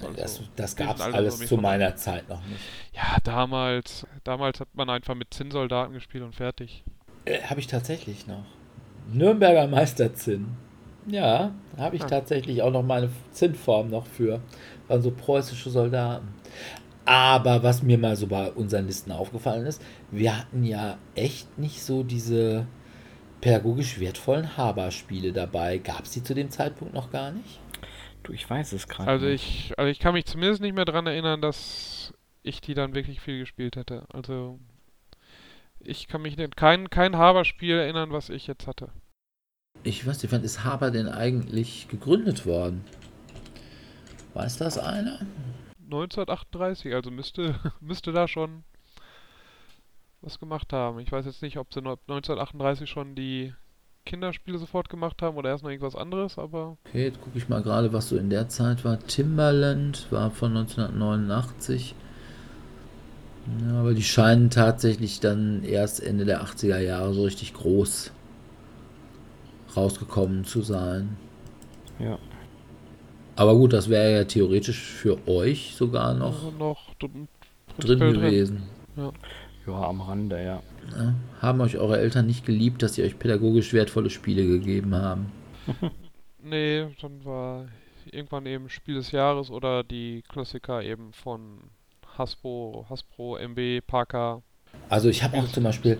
alles 0.00 0.16
Das, 0.16 0.40
das 0.56 0.76
gab 0.76 0.96
es 0.96 1.02
alle 1.02 1.14
alles 1.14 1.38
zu 1.46 1.56
meiner 1.56 1.94
Zeit 1.96 2.28
noch 2.28 2.44
nicht. 2.46 2.60
Ja, 2.94 3.18
damals, 3.24 4.06
damals 4.24 4.60
hat 4.60 4.68
man 4.74 4.88
einfach 4.90 5.14
mit 5.14 5.32
Zinnsoldaten 5.34 5.92
gespielt 5.94 6.24
und 6.24 6.34
fertig. 6.34 6.84
Äh, 7.24 7.40
habe 7.42 7.60
ich 7.60 7.66
tatsächlich 7.66 8.26
noch. 8.26 8.44
Nürnberger 9.12 9.66
Meisterzinn. 9.66 10.48
Ja, 11.06 11.52
habe 11.76 11.96
ich 11.96 12.02
Ah. 12.04 12.06
tatsächlich 12.06 12.62
auch 12.62 12.70
noch 12.70 12.82
meine 12.84 13.10
Zinnform 13.32 13.90
noch 13.90 14.06
für. 14.06 14.40
Waren 14.88 15.02
so 15.02 15.10
preußische 15.10 15.68
Soldaten. 15.70 16.28
Aber 17.04 17.64
was 17.64 17.82
mir 17.82 17.98
mal 17.98 18.14
so 18.14 18.28
bei 18.28 18.50
unseren 18.52 18.86
Listen 18.86 19.10
aufgefallen 19.10 19.66
ist, 19.66 19.82
wir 20.12 20.38
hatten 20.38 20.62
ja 20.62 20.98
echt 21.16 21.58
nicht 21.58 21.82
so 21.82 22.04
diese 22.04 22.66
pädagogisch 23.42 24.00
wertvollen 24.00 24.56
Haber-Spiele 24.56 25.32
dabei. 25.32 25.76
Gab 25.76 26.04
es 26.04 26.12
die 26.12 26.22
zu 26.22 26.32
dem 26.32 26.50
Zeitpunkt 26.50 26.94
noch 26.94 27.10
gar 27.10 27.32
nicht? 27.32 27.60
Du, 28.22 28.32
ich 28.32 28.48
weiß 28.48 28.72
es 28.72 28.88
gerade 28.88 29.10
Also 29.10 29.26
nicht. 29.26 29.70
ich, 29.70 29.78
also 29.78 29.90
ich 29.90 29.98
kann 29.98 30.14
mich 30.14 30.24
zumindest 30.24 30.62
nicht 30.62 30.74
mehr 30.74 30.86
dran 30.86 31.06
erinnern, 31.06 31.42
dass 31.42 32.14
ich 32.42 32.60
die 32.60 32.74
dann 32.74 32.94
wirklich 32.94 33.20
viel 33.20 33.40
gespielt 33.40 33.76
hätte. 33.76 34.06
Also 34.12 34.58
ich 35.80 36.06
kann 36.06 36.22
mich 36.22 36.36
nicht, 36.36 36.56
kein, 36.56 36.88
kein 36.88 37.16
Haber-Spiel 37.16 37.76
erinnern, 37.76 38.12
was 38.12 38.30
ich 38.30 38.46
jetzt 38.46 38.66
hatte. 38.66 38.90
Ich 39.82 40.06
weiß 40.06 40.22
nicht, 40.22 40.30
wann 40.30 40.44
ist 40.44 40.62
Haber 40.62 40.92
denn 40.92 41.08
eigentlich 41.08 41.88
gegründet 41.88 42.46
worden? 42.46 42.84
Weiß 44.34 44.56
das 44.56 44.78
einer? 44.78 45.18
1938, 45.84 46.94
also 46.94 47.10
müsste, 47.10 47.58
müsste 47.80 48.12
da 48.12 48.28
schon 48.28 48.62
was 50.22 50.38
gemacht 50.38 50.72
haben. 50.72 51.00
Ich 51.00 51.12
weiß 51.12 51.26
jetzt 51.26 51.42
nicht, 51.42 51.58
ob 51.58 51.72
sie 51.72 51.82
noch 51.82 51.98
1938 52.08 52.88
schon 52.88 53.14
die 53.14 53.52
Kinderspiele 54.04 54.58
sofort 54.58 54.88
gemacht 54.88 55.22
haben 55.22 55.36
oder 55.36 55.50
erst 55.50 55.62
noch 55.62 55.70
irgendwas 55.70 55.96
anderes, 55.96 56.38
aber 56.38 56.76
Okay, 56.88 57.04
jetzt 57.04 57.20
gucke 57.20 57.38
ich 57.38 57.48
mal 57.48 57.62
gerade, 57.62 57.92
was 57.92 58.08
so 58.08 58.16
in 58.16 58.30
der 58.30 58.48
Zeit 58.48 58.84
war. 58.84 58.98
Timberland 59.00 60.06
war 60.10 60.30
von 60.30 60.56
1989. 60.56 61.94
Ja, 63.60 63.80
aber 63.80 63.94
die 63.94 64.02
scheinen 64.02 64.50
tatsächlich 64.50 65.20
dann 65.20 65.64
erst 65.64 66.02
Ende 66.02 66.24
der 66.24 66.44
80er 66.44 66.78
Jahre 66.78 67.12
so 67.12 67.24
richtig 67.24 67.54
groß 67.54 68.12
rausgekommen 69.76 70.44
zu 70.44 70.62
sein. 70.62 71.16
Ja. 71.98 72.18
Aber 73.34 73.54
gut, 73.54 73.72
das 73.72 73.88
wäre 73.88 74.12
ja 74.12 74.24
theoretisch 74.24 74.80
für 74.80 75.26
euch 75.26 75.74
sogar 75.76 76.14
noch 76.14 76.44
also 76.44 76.50
noch 76.50 76.94
drin, 76.96 77.28
drin 77.78 77.98
gewesen. 77.98 78.62
Ja, 78.96 79.10
am 79.68 80.00
Rande, 80.00 80.42
ja. 80.42 80.62
Ja, 80.96 81.14
haben 81.40 81.60
euch 81.60 81.78
eure 81.78 81.98
Eltern 81.98 82.26
nicht 82.26 82.44
geliebt, 82.44 82.82
dass 82.82 82.94
sie 82.94 83.02
euch 83.02 83.18
pädagogisch 83.18 83.72
wertvolle 83.72 84.10
Spiele 84.10 84.46
gegeben 84.46 84.94
haben? 84.94 85.26
Nee, 86.44 86.88
dann 87.00 87.24
war 87.24 87.66
irgendwann 88.10 88.46
eben 88.46 88.68
Spiel 88.68 88.96
des 88.96 89.12
Jahres 89.12 89.48
oder 89.48 89.84
die 89.84 90.22
Klassiker 90.28 90.82
eben 90.82 91.12
von 91.12 91.58
Hasbro, 92.18 92.84
Hasbro, 92.90 93.36
MB, 93.38 93.80
Parker. 93.86 94.42
Also 94.88 95.08
ich 95.08 95.22
habe 95.22 95.36
auch 95.38 95.46
zum 95.46 95.62
Beispiel, 95.62 95.98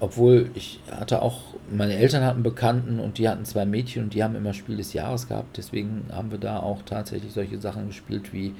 obwohl 0.00 0.50
ich 0.54 0.80
hatte 0.90 1.22
auch, 1.22 1.54
meine 1.70 1.94
Eltern 1.94 2.24
hatten 2.24 2.42
Bekannten 2.42 2.98
und 2.98 3.18
die 3.18 3.28
hatten 3.28 3.44
zwei 3.44 3.64
Mädchen 3.66 4.02
und 4.02 4.14
die 4.14 4.24
haben 4.24 4.34
immer 4.34 4.52
Spiel 4.52 4.76
des 4.78 4.94
Jahres 4.94 5.28
gehabt. 5.28 5.56
Deswegen 5.58 6.06
haben 6.10 6.32
wir 6.32 6.38
da 6.38 6.58
auch 6.58 6.82
tatsächlich 6.82 7.32
solche 7.32 7.60
Sachen 7.60 7.86
gespielt 7.86 8.32
wie 8.32 8.54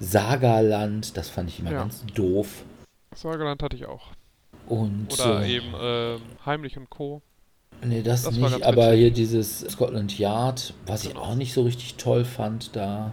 Sagaland. 0.00 1.16
Das 1.16 1.28
fand 1.28 1.50
ich 1.50 1.60
immer 1.60 1.72
Ja. 1.72 1.78
ganz 1.80 2.04
doof. 2.14 2.64
Sagerland 3.14 3.62
hatte 3.62 3.76
ich 3.76 3.86
auch. 3.86 4.12
Und 4.66 5.12
Oder 5.12 5.42
äh, 5.42 5.56
eben 5.56 5.74
ähm, 5.80 6.20
Heimlich 6.46 6.76
und 6.76 6.90
Co. 6.90 7.22
nee, 7.84 8.02
das, 8.02 8.22
das 8.22 8.36
nicht, 8.36 8.62
aber 8.62 8.92
witzig. 8.92 8.98
hier 9.00 9.10
dieses 9.10 9.60
Scotland 9.60 10.18
Yard, 10.18 10.74
was 10.86 11.04
ich 11.04 11.10
Genau. 11.10 11.22
auch 11.22 11.34
nicht 11.34 11.52
so 11.52 11.62
richtig 11.62 11.96
toll 11.96 12.24
fand, 12.24 12.74
da 12.76 13.12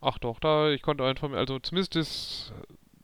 Ach 0.00 0.18
doch, 0.18 0.40
da, 0.40 0.70
ich 0.70 0.82
konnte 0.82 1.04
einfach, 1.04 1.30
also 1.32 1.58
zumindest 1.58 1.94
das, 1.94 2.52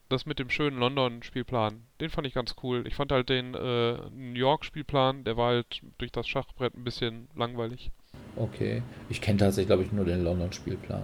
das 0.09 0.25
mit 0.27 0.39
dem 0.39 0.49
schönen 0.51 0.79
London-Spielplan, 0.79 1.83
den 2.01 2.11
fand 2.11 2.27
ich 2.27 2.35
ganz 2.35 2.55
cool. 2.63 2.87
Ich 2.87 2.95
fand 2.95 3.13
halt 3.13 3.29
den 3.29 3.55
äh, 3.55 3.99
New 4.11 4.39
York-Spielplan, 4.39 5.25
der 5.25 5.37
war 5.37 5.49
halt 5.49 5.81
durch 5.99 6.11
das 6.13 6.27
Schachbrett 6.27 6.75
ein 6.75 6.85
bisschen 6.85 7.29
langweilig. 7.35 7.91
okay. 8.37 8.83
Ich 9.11 9.21
kenne 9.21 9.39
tatsächlich, 9.39 9.69
glaube 9.69 9.83
ich, 9.85 9.93
nur 9.93 10.05
den 10.07 10.25
London-Spielplan 10.25 11.03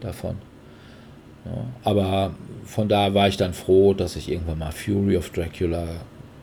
davon. 0.00 0.38
Aber 1.84 2.32
von 2.64 2.88
da 2.88 3.14
war 3.14 3.28
ich 3.28 3.36
dann 3.36 3.54
froh, 3.54 3.94
dass 3.94 4.16
ich 4.16 4.30
irgendwann 4.30 4.58
mal 4.58 4.72
Fury 4.72 5.16
of 5.16 5.30
Dracula 5.30 5.86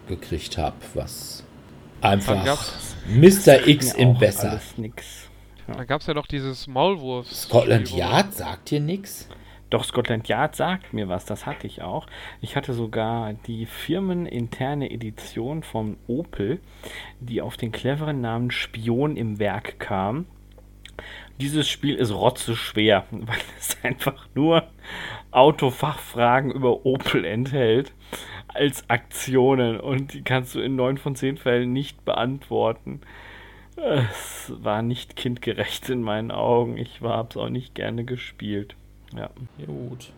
gekriegt 0.07 0.57
habe, 0.57 0.75
was 0.93 1.43
einfach 2.01 2.45
Mr. 3.07 3.67
X 3.67 3.93
in 3.93 4.17
besser. 4.17 4.59
Ja. 4.77 5.75
Da 5.75 5.85
gab 5.85 6.01
es 6.01 6.07
ja 6.07 6.13
noch 6.13 6.27
dieses 6.27 6.67
Maulwurf. 6.67 7.31
Scotland 7.31 7.91
Yard 7.91 8.33
sagt 8.33 8.69
hier 8.69 8.81
nichts. 8.81 9.29
Doch, 9.69 9.85
Scotland 9.85 10.27
Yard 10.27 10.55
sagt 10.55 10.93
mir 10.93 11.07
was, 11.09 11.25
das 11.25 11.45
hatte 11.47 11.65
ich 11.65 11.81
auch. 11.81 12.05
Ich 12.41 12.55
hatte 12.55 12.73
sogar 12.73 13.33
die 13.33 13.65
firmeninterne 13.65 14.91
Edition 14.91 15.63
von 15.63 15.97
Opel, 16.05 16.59
die 17.19 17.41
auf 17.41 17.57
den 17.57 17.71
cleveren 17.71 18.21
Namen 18.21 18.51
Spion 18.51 19.17
im 19.17 19.39
Werk 19.39 19.79
kam. 19.79 20.25
Dieses 21.39 21.67
Spiel 21.67 21.95
ist 21.95 22.11
rotzeschwer, 22.11 23.05
weil 23.11 23.39
es 23.59 23.77
einfach 23.83 24.27
nur 24.35 24.63
Autofachfragen 25.31 26.51
über 26.51 26.85
Opel 26.85 27.25
enthält 27.25 27.91
als 28.47 28.87
Aktionen 28.89 29.79
und 29.79 30.13
die 30.13 30.21
kannst 30.21 30.55
du 30.55 30.59
in 30.59 30.75
9 30.75 30.97
von 30.97 31.15
10 31.15 31.37
Fällen 31.37 31.73
nicht 31.73 32.05
beantworten. 32.05 33.01
Es 33.75 34.53
war 34.55 34.83
nicht 34.83 35.15
kindgerecht 35.15 35.89
in 35.89 36.03
meinen 36.03 36.29
Augen. 36.29 36.77
Ich 36.77 37.01
habe 37.01 37.29
es 37.31 37.37
auch 37.37 37.49
nicht 37.49 37.73
gerne 37.73 38.03
gespielt. 38.03 38.75
Ja. 39.15 39.31
Gut. 39.65 40.11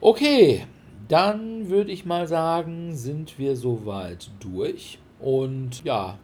Okay, 0.00 0.64
dann 1.08 1.68
würde 1.68 1.92
ich 1.92 2.06
mal 2.06 2.26
sagen, 2.26 2.94
sind 2.94 3.38
wir 3.38 3.56
soweit 3.56 4.30
durch. 4.40 4.98
Und 5.18 5.84
ja, 5.84 6.18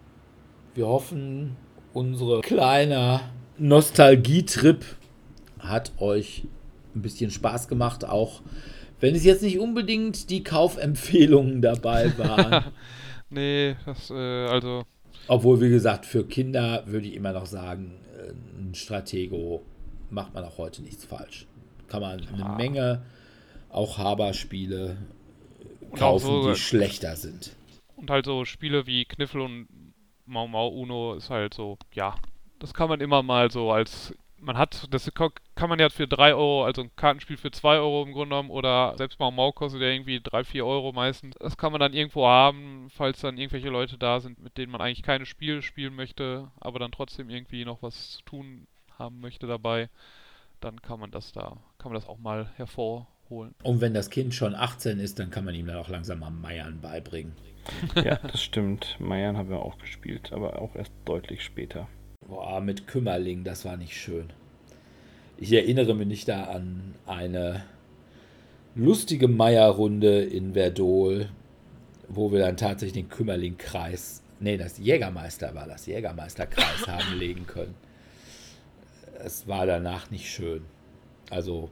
wir 0.74 0.86
hoffen, 0.86 1.56
unsere 1.92 2.40
kleiner 2.40 3.20
Nostalgietrip 3.58 4.84
hat 5.58 5.92
euch 5.98 6.44
ein 6.94 7.02
bisschen 7.02 7.30
Spaß 7.30 7.68
gemacht, 7.68 8.04
auch 8.04 8.42
wenn 9.00 9.14
es 9.14 9.24
jetzt 9.24 9.42
nicht 9.42 9.58
unbedingt 9.58 10.30
die 10.30 10.42
Kaufempfehlungen 10.42 11.62
dabei 11.62 12.16
waren. 12.18 12.72
nee, 13.30 13.76
das, 13.84 14.10
äh, 14.10 14.46
also. 14.46 14.84
Obwohl, 15.26 15.60
wie 15.60 15.70
gesagt, 15.70 16.06
für 16.06 16.26
Kinder 16.26 16.84
würde 16.86 17.08
ich 17.08 17.14
immer 17.14 17.32
noch 17.32 17.46
sagen, 17.46 17.98
äh, 18.16 18.32
ein 18.60 18.74
Stratego 18.74 19.62
macht 20.10 20.34
man 20.34 20.44
auch 20.44 20.58
heute 20.58 20.82
nichts 20.82 21.04
falsch 21.04 21.46
kann 21.94 22.02
man 22.02 22.26
eine 22.26 22.44
ah. 22.44 22.56
Menge 22.56 23.02
auch 23.70 23.98
Haber-Spiele 23.98 24.96
kaufen, 25.96 26.26
so, 26.26 26.48
die 26.48 26.56
schlechter 26.56 27.14
sind. 27.16 27.56
Und 27.96 28.10
halt 28.10 28.24
so 28.24 28.44
Spiele 28.44 28.86
wie 28.86 29.04
Kniffel 29.04 29.40
und 29.40 29.68
Mau 30.26 30.48
Mau 30.48 30.68
Uno 30.68 31.14
ist 31.14 31.30
halt 31.30 31.54
so, 31.54 31.78
ja, 31.92 32.16
das 32.64 32.74
kann 32.74 32.88
man 32.88 33.00
immer 33.00 33.22
mal 33.22 33.50
so 33.50 33.70
als 33.70 34.14
man 34.38 34.58
hat, 34.58 34.92
das 34.92 35.10
kann 35.14 35.70
man 35.70 35.78
ja 35.78 35.88
für 35.88 36.06
3 36.06 36.34
Euro, 36.34 36.66
also 36.66 36.82
ein 36.82 36.90
Kartenspiel 36.96 37.38
für 37.38 37.50
2 37.50 37.76
Euro 37.76 38.02
im 38.02 38.12
Grunde 38.12 38.34
genommen, 38.34 38.50
oder 38.50 38.94
selbst 38.98 39.18
Mau 39.18 39.30
Mau 39.30 39.52
kostet 39.52 39.80
ja 39.80 39.88
irgendwie 39.88 40.20
3, 40.22 40.44
4 40.44 40.66
Euro 40.66 40.92
meistens. 40.92 41.34
Das 41.40 41.56
kann 41.56 41.72
man 41.72 41.80
dann 41.80 41.94
irgendwo 41.94 42.26
haben, 42.26 42.88
falls 42.90 43.22
dann 43.22 43.38
irgendwelche 43.38 43.70
Leute 43.70 43.96
da 43.96 44.20
sind, 44.20 44.42
mit 44.42 44.58
denen 44.58 44.70
man 44.70 44.82
eigentlich 44.82 45.02
keine 45.02 45.24
Spiele 45.24 45.62
spielen 45.62 45.94
möchte, 45.94 46.50
aber 46.60 46.78
dann 46.78 46.92
trotzdem 46.92 47.30
irgendwie 47.30 47.64
noch 47.64 47.80
was 47.80 48.16
zu 48.16 48.22
tun 48.24 48.66
haben 48.98 49.20
möchte 49.20 49.46
dabei 49.46 49.88
dann 50.64 50.80
kann 50.80 50.98
man 50.98 51.10
das 51.10 51.32
da, 51.32 51.58
kann 51.78 51.92
man 51.92 51.94
das 51.94 52.08
auch 52.08 52.18
mal 52.18 52.48
hervorholen. 52.56 53.54
Und 53.62 53.80
wenn 53.80 53.94
das 53.94 54.10
Kind 54.10 54.34
schon 54.34 54.54
18 54.54 54.98
ist, 54.98 55.18
dann 55.18 55.30
kann 55.30 55.44
man 55.44 55.54
ihm 55.54 55.66
dann 55.66 55.76
auch 55.76 55.88
langsam 55.88 56.20
mal 56.20 56.30
Meiern 56.30 56.80
beibringen. 56.80 57.32
ja, 57.96 58.16
das 58.16 58.42
stimmt. 58.42 58.96
Meiern 58.98 59.36
haben 59.36 59.50
wir 59.50 59.60
auch 59.60 59.78
gespielt, 59.78 60.32
aber 60.32 60.60
auch 60.60 60.74
erst 60.74 60.92
deutlich 61.04 61.44
später. 61.44 61.86
Boah, 62.28 62.60
mit 62.60 62.86
Kümmerling, 62.86 63.44
das 63.44 63.64
war 63.64 63.76
nicht 63.76 63.96
schön. 63.96 64.32
Ich 65.36 65.52
erinnere 65.52 65.94
mich 65.94 66.06
nicht 66.06 66.28
da 66.28 66.44
an 66.44 66.94
eine 67.06 67.64
lustige 68.74 69.28
Meierrunde 69.28 70.22
in 70.22 70.54
Verdol, 70.54 71.28
wo 72.08 72.32
wir 72.32 72.40
dann 72.40 72.56
tatsächlich 72.56 73.04
den 73.04 73.08
Kümmerling-Kreis, 73.08 74.22
nee, 74.40 74.56
das 74.56 74.78
Jägermeister 74.78 75.54
war 75.54 75.66
das, 75.66 75.86
Jägermeisterkreis 75.86 76.86
haben 76.86 77.18
legen 77.18 77.46
können 77.46 77.74
es 79.24 79.48
war 79.48 79.66
danach 79.66 80.10
nicht 80.10 80.30
schön. 80.30 80.64
Also 81.30 81.70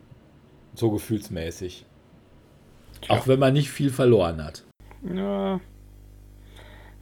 so 0.74 0.90
gefühlsmäßig. 0.90 1.84
Tja. 3.02 3.14
Auch 3.14 3.26
wenn 3.26 3.38
man 3.38 3.52
nicht 3.52 3.70
viel 3.70 3.90
verloren 3.90 4.42
hat. 4.42 4.64
Ja. 5.14 5.60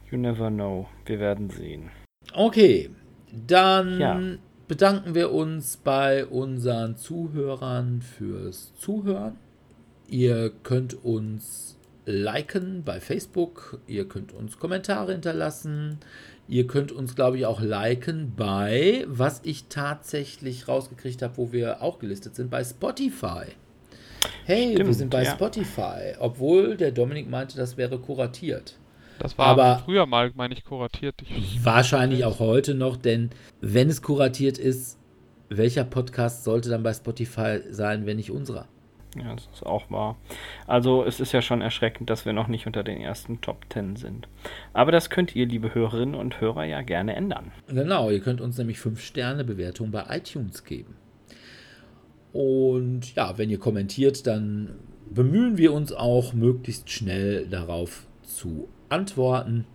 You 0.09 0.17
never 0.17 0.49
know. 0.49 0.87
Wir 1.05 1.19
werden 1.19 1.49
sehen. 1.49 1.89
Okay, 2.33 2.89
dann 3.47 3.99
ja. 3.99 4.21
bedanken 4.67 5.15
wir 5.15 5.31
uns 5.31 5.77
bei 5.77 6.25
unseren 6.25 6.97
Zuhörern 6.97 8.01
fürs 8.01 8.73
Zuhören. 8.75 9.37
Ihr 10.07 10.51
könnt 10.63 11.03
uns 11.05 11.77
liken 12.05 12.83
bei 12.83 12.99
Facebook, 12.99 13.79
ihr 13.87 14.07
könnt 14.07 14.33
uns 14.33 14.59
Kommentare 14.59 15.13
hinterlassen, 15.13 15.99
Ihr 16.51 16.67
könnt 16.67 16.91
uns, 16.91 17.15
glaube 17.15 17.37
ich, 17.37 17.45
auch 17.45 17.61
liken 17.61 18.33
bei, 18.35 19.05
was 19.07 19.39
ich 19.45 19.67
tatsächlich 19.69 20.67
rausgekriegt 20.67 21.21
habe, 21.21 21.37
wo 21.37 21.53
wir 21.53 21.81
auch 21.81 21.97
gelistet 21.97 22.35
sind, 22.35 22.49
bei 22.49 22.61
Spotify. 22.61 23.45
Hey, 24.43 24.73
Stimmt, 24.73 24.87
wir 24.87 24.93
sind 24.93 25.09
bei 25.11 25.23
ja. 25.23 25.31
Spotify, 25.31 26.15
obwohl 26.19 26.75
der 26.75 26.91
Dominik 26.91 27.29
meinte, 27.29 27.55
das 27.55 27.77
wäre 27.77 27.99
kuratiert. 27.99 28.75
Das 29.21 29.37
war 29.37 29.47
aber 29.47 29.83
früher 29.85 30.07
mal, 30.07 30.31
meine 30.33 30.55
ich, 30.55 30.65
kuratiert. 30.65 31.13
Ich 31.21 31.63
wahrscheinlich 31.63 32.25
auch 32.25 32.39
heute 32.39 32.73
noch, 32.73 32.97
denn 32.97 33.29
wenn 33.59 33.87
es 33.87 34.01
kuratiert 34.01 34.57
ist, 34.57 34.97
welcher 35.47 35.83
Podcast 35.83 36.43
sollte 36.43 36.69
dann 36.69 36.81
bei 36.81 36.91
Spotify 36.91 37.59
sein, 37.69 38.07
wenn 38.07 38.17
nicht 38.17 38.31
unserer? 38.31 38.67
Ja, 39.15 39.35
das 39.35 39.47
ist 39.53 39.63
auch 39.63 39.91
wahr. 39.91 40.17
Also 40.65 41.03
es 41.03 41.19
ist 41.19 41.33
ja 41.33 41.43
schon 41.43 41.61
erschreckend, 41.61 42.09
dass 42.09 42.25
wir 42.25 42.33
noch 42.33 42.47
nicht 42.47 42.65
unter 42.65 42.83
den 42.83 42.99
ersten 42.99 43.41
Top 43.41 43.65
10 43.71 43.97
sind. 43.97 44.27
Aber 44.73 44.91
das 44.91 45.11
könnt 45.11 45.35
ihr, 45.35 45.45
liebe 45.45 45.75
Hörerinnen 45.75 46.15
und 46.15 46.41
Hörer, 46.41 46.63
ja 46.63 46.81
gerne 46.81 47.15
ändern. 47.15 47.51
Genau, 47.67 48.09
ihr 48.09 48.21
könnt 48.21 48.41
uns 48.41 48.57
nämlich 48.57 48.79
5 48.79 48.99
Sterne 48.99 49.43
Bewertung 49.43 49.91
bei 49.91 50.05
iTunes 50.09 50.63
geben. 50.63 50.95
Und 52.33 53.13
ja, 53.13 53.37
wenn 53.37 53.51
ihr 53.51 53.59
kommentiert, 53.59 54.25
dann 54.25 54.79
bemühen 55.11 55.57
wir 55.57 55.73
uns 55.73 55.93
auch 55.93 56.33
möglichst 56.33 56.89
schnell 56.89 57.45
darauf 57.45 58.07
zu 58.23 58.67
antworten. 58.91 59.65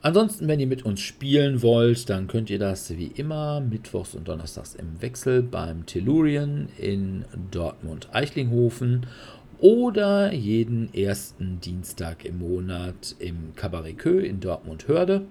Ansonsten, 0.00 0.46
wenn 0.46 0.60
ihr 0.60 0.66
mit 0.68 0.84
uns 0.84 1.00
spielen 1.00 1.60
wollt, 1.60 2.08
dann 2.08 2.28
könnt 2.28 2.50
ihr 2.50 2.58
das 2.58 2.96
wie 2.96 3.08
immer 3.08 3.60
mittwochs 3.60 4.14
und 4.14 4.28
donnerstags 4.28 4.74
im 4.76 5.02
Wechsel 5.02 5.42
beim 5.42 5.86
Tellurien 5.86 6.68
in 6.78 7.24
Dortmund-Eichlinghofen 7.50 9.06
oder 9.58 10.32
jeden 10.32 10.94
ersten 10.94 11.60
Dienstag 11.60 12.24
im 12.24 12.38
Monat 12.38 13.16
im 13.18 13.54
Cabaret 13.56 14.06
in 14.06 14.38
Dortmund-Hörde. 14.38 15.22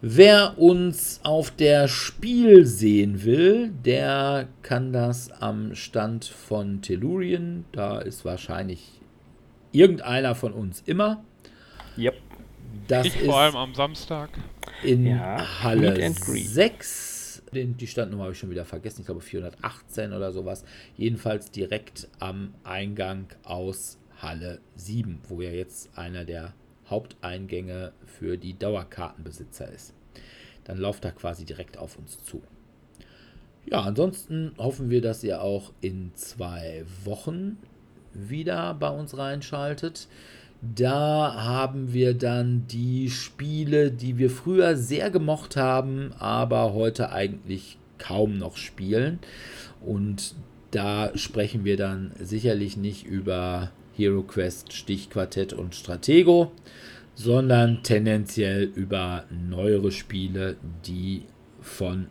Wer 0.00 0.58
uns 0.58 1.20
auf 1.24 1.50
der 1.50 1.88
Spiel 1.88 2.66
sehen 2.66 3.24
will, 3.24 3.72
der 3.84 4.48
kann 4.62 4.92
das 4.92 5.32
am 5.32 5.74
Stand 5.74 6.26
von 6.26 6.80
Tellurien. 6.80 7.64
Da 7.72 7.98
ist 7.98 8.24
wahrscheinlich 8.24 8.93
irgendeiner 9.74 10.34
von 10.34 10.52
uns 10.52 10.82
immer. 10.86 11.24
Yep. 11.98 12.14
Das 12.88 13.06
ich 13.06 13.14
vor 13.22 13.38
allem 13.38 13.56
am 13.56 13.74
Samstag. 13.74 14.30
In 14.82 15.06
ja, 15.06 15.62
Halle 15.62 16.12
6. 16.12 17.42
Die 17.52 17.86
Standnummer 17.86 18.24
habe 18.24 18.32
ich 18.32 18.38
schon 18.38 18.50
wieder 18.50 18.64
vergessen. 18.64 19.00
Ich 19.00 19.06
glaube 19.06 19.20
418 19.20 20.12
oder 20.12 20.32
sowas. 20.32 20.64
Jedenfalls 20.96 21.50
direkt 21.50 22.08
am 22.18 22.52
Eingang 22.64 23.26
aus 23.44 23.98
Halle 24.18 24.60
7, 24.76 25.20
wo 25.28 25.40
ja 25.40 25.50
jetzt 25.50 25.96
einer 25.96 26.24
der 26.24 26.52
Haupteingänge 26.88 27.92
für 28.04 28.36
die 28.36 28.58
Dauerkartenbesitzer 28.58 29.70
ist. 29.72 29.94
Dann 30.64 30.78
lauft 30.78 31.04
er 31.04 31.12
quasi 31.12 31.44
direkt 31.44 31.78
auf 31.78 31.96
uns 31.96 32.22
zu. 32.24 32.42
Ja, 33.66 33.82
ansonsten 33.82 34.52
hoffen 34.58 34.90
wir, 34.90 35.00
dass 35.00 35.24
ihr 35.24 35.40
auch 35.40 35.72
in 35.80 36.12
zwei 36.14 36.84
Wochen 37.04 37.56
wieder 38.14 38.74
bei 38.74 38.88
uns 38.88 39.16
reinschaltet. 39.16 40.08
Da 40.74 41.34
haben 41.36 41.92
wir 41.92 42.14
dann 42.14 42.66
die 42.68 43.10
Spiele, 43.10 43.90
die 43.90 44.16
wir 44.16 44.30
früher 44.30 44.76
sehr 44.76 45.10
gemocht 45.10 45.56
haben, 45.56 46.12
aber 46.18 46.72
heute 46.72 47.12
eigentlich 47.12 47.76
kaum 47.98 48.38
noch 48.38 48.56
spielen. 48.56 49.18
Und 49.84 50.34
da 50.70 51.10
sprechen 51.16 51.64
wir 51.64 51.76
dann 51.76 52.12
sicherlich 52.18 52.76
nicht 52.76 53.04
über 53.06 53.72
Hero 53.94 54.22
Quest, 54.22 54.72
Stichquartett 54.72 55.52
und 55.52 55.74
Stratego, 55.74 56.52
sondern 57.14 57.82
tendenziell 57.82 58.64
über 58.64 59.24
neuere 59.30 59.92
Spiele, 59.92 60.56
die 60.86 61.24
von 61.60 62.06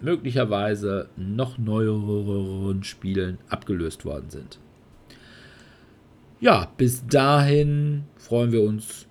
möglicherweise 0.00 1.10
noch 1.16 1.58
neueren 1.58 2.82
Spielen 2.84 3.38
abgelöst 3.50 4.04
worden 4.04 4.30
sind 4.30 4.58
ja, 6.40 6.72
bis 6.76 7.06
dahin 7.06 8.04
freuen 8.16 8.52
wir 8.52 8.62
uns, 8.62 9.06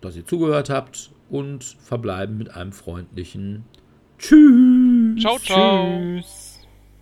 dass 0.00 0.16
ihr 0.16 0.26
zugehört 0.26 0.70
habt 0.70 1.10
und 1.28 1.64
verbleiben 1.64 2.38
mit 2.38 2.50
einem 2.54 2.72
freundlichen 2.72 3.64
Tschüss. 4.18 5.20
Ciao, 5.20 5.38
ciao. 5.38 5.98
Tschüss. 5.98 6.39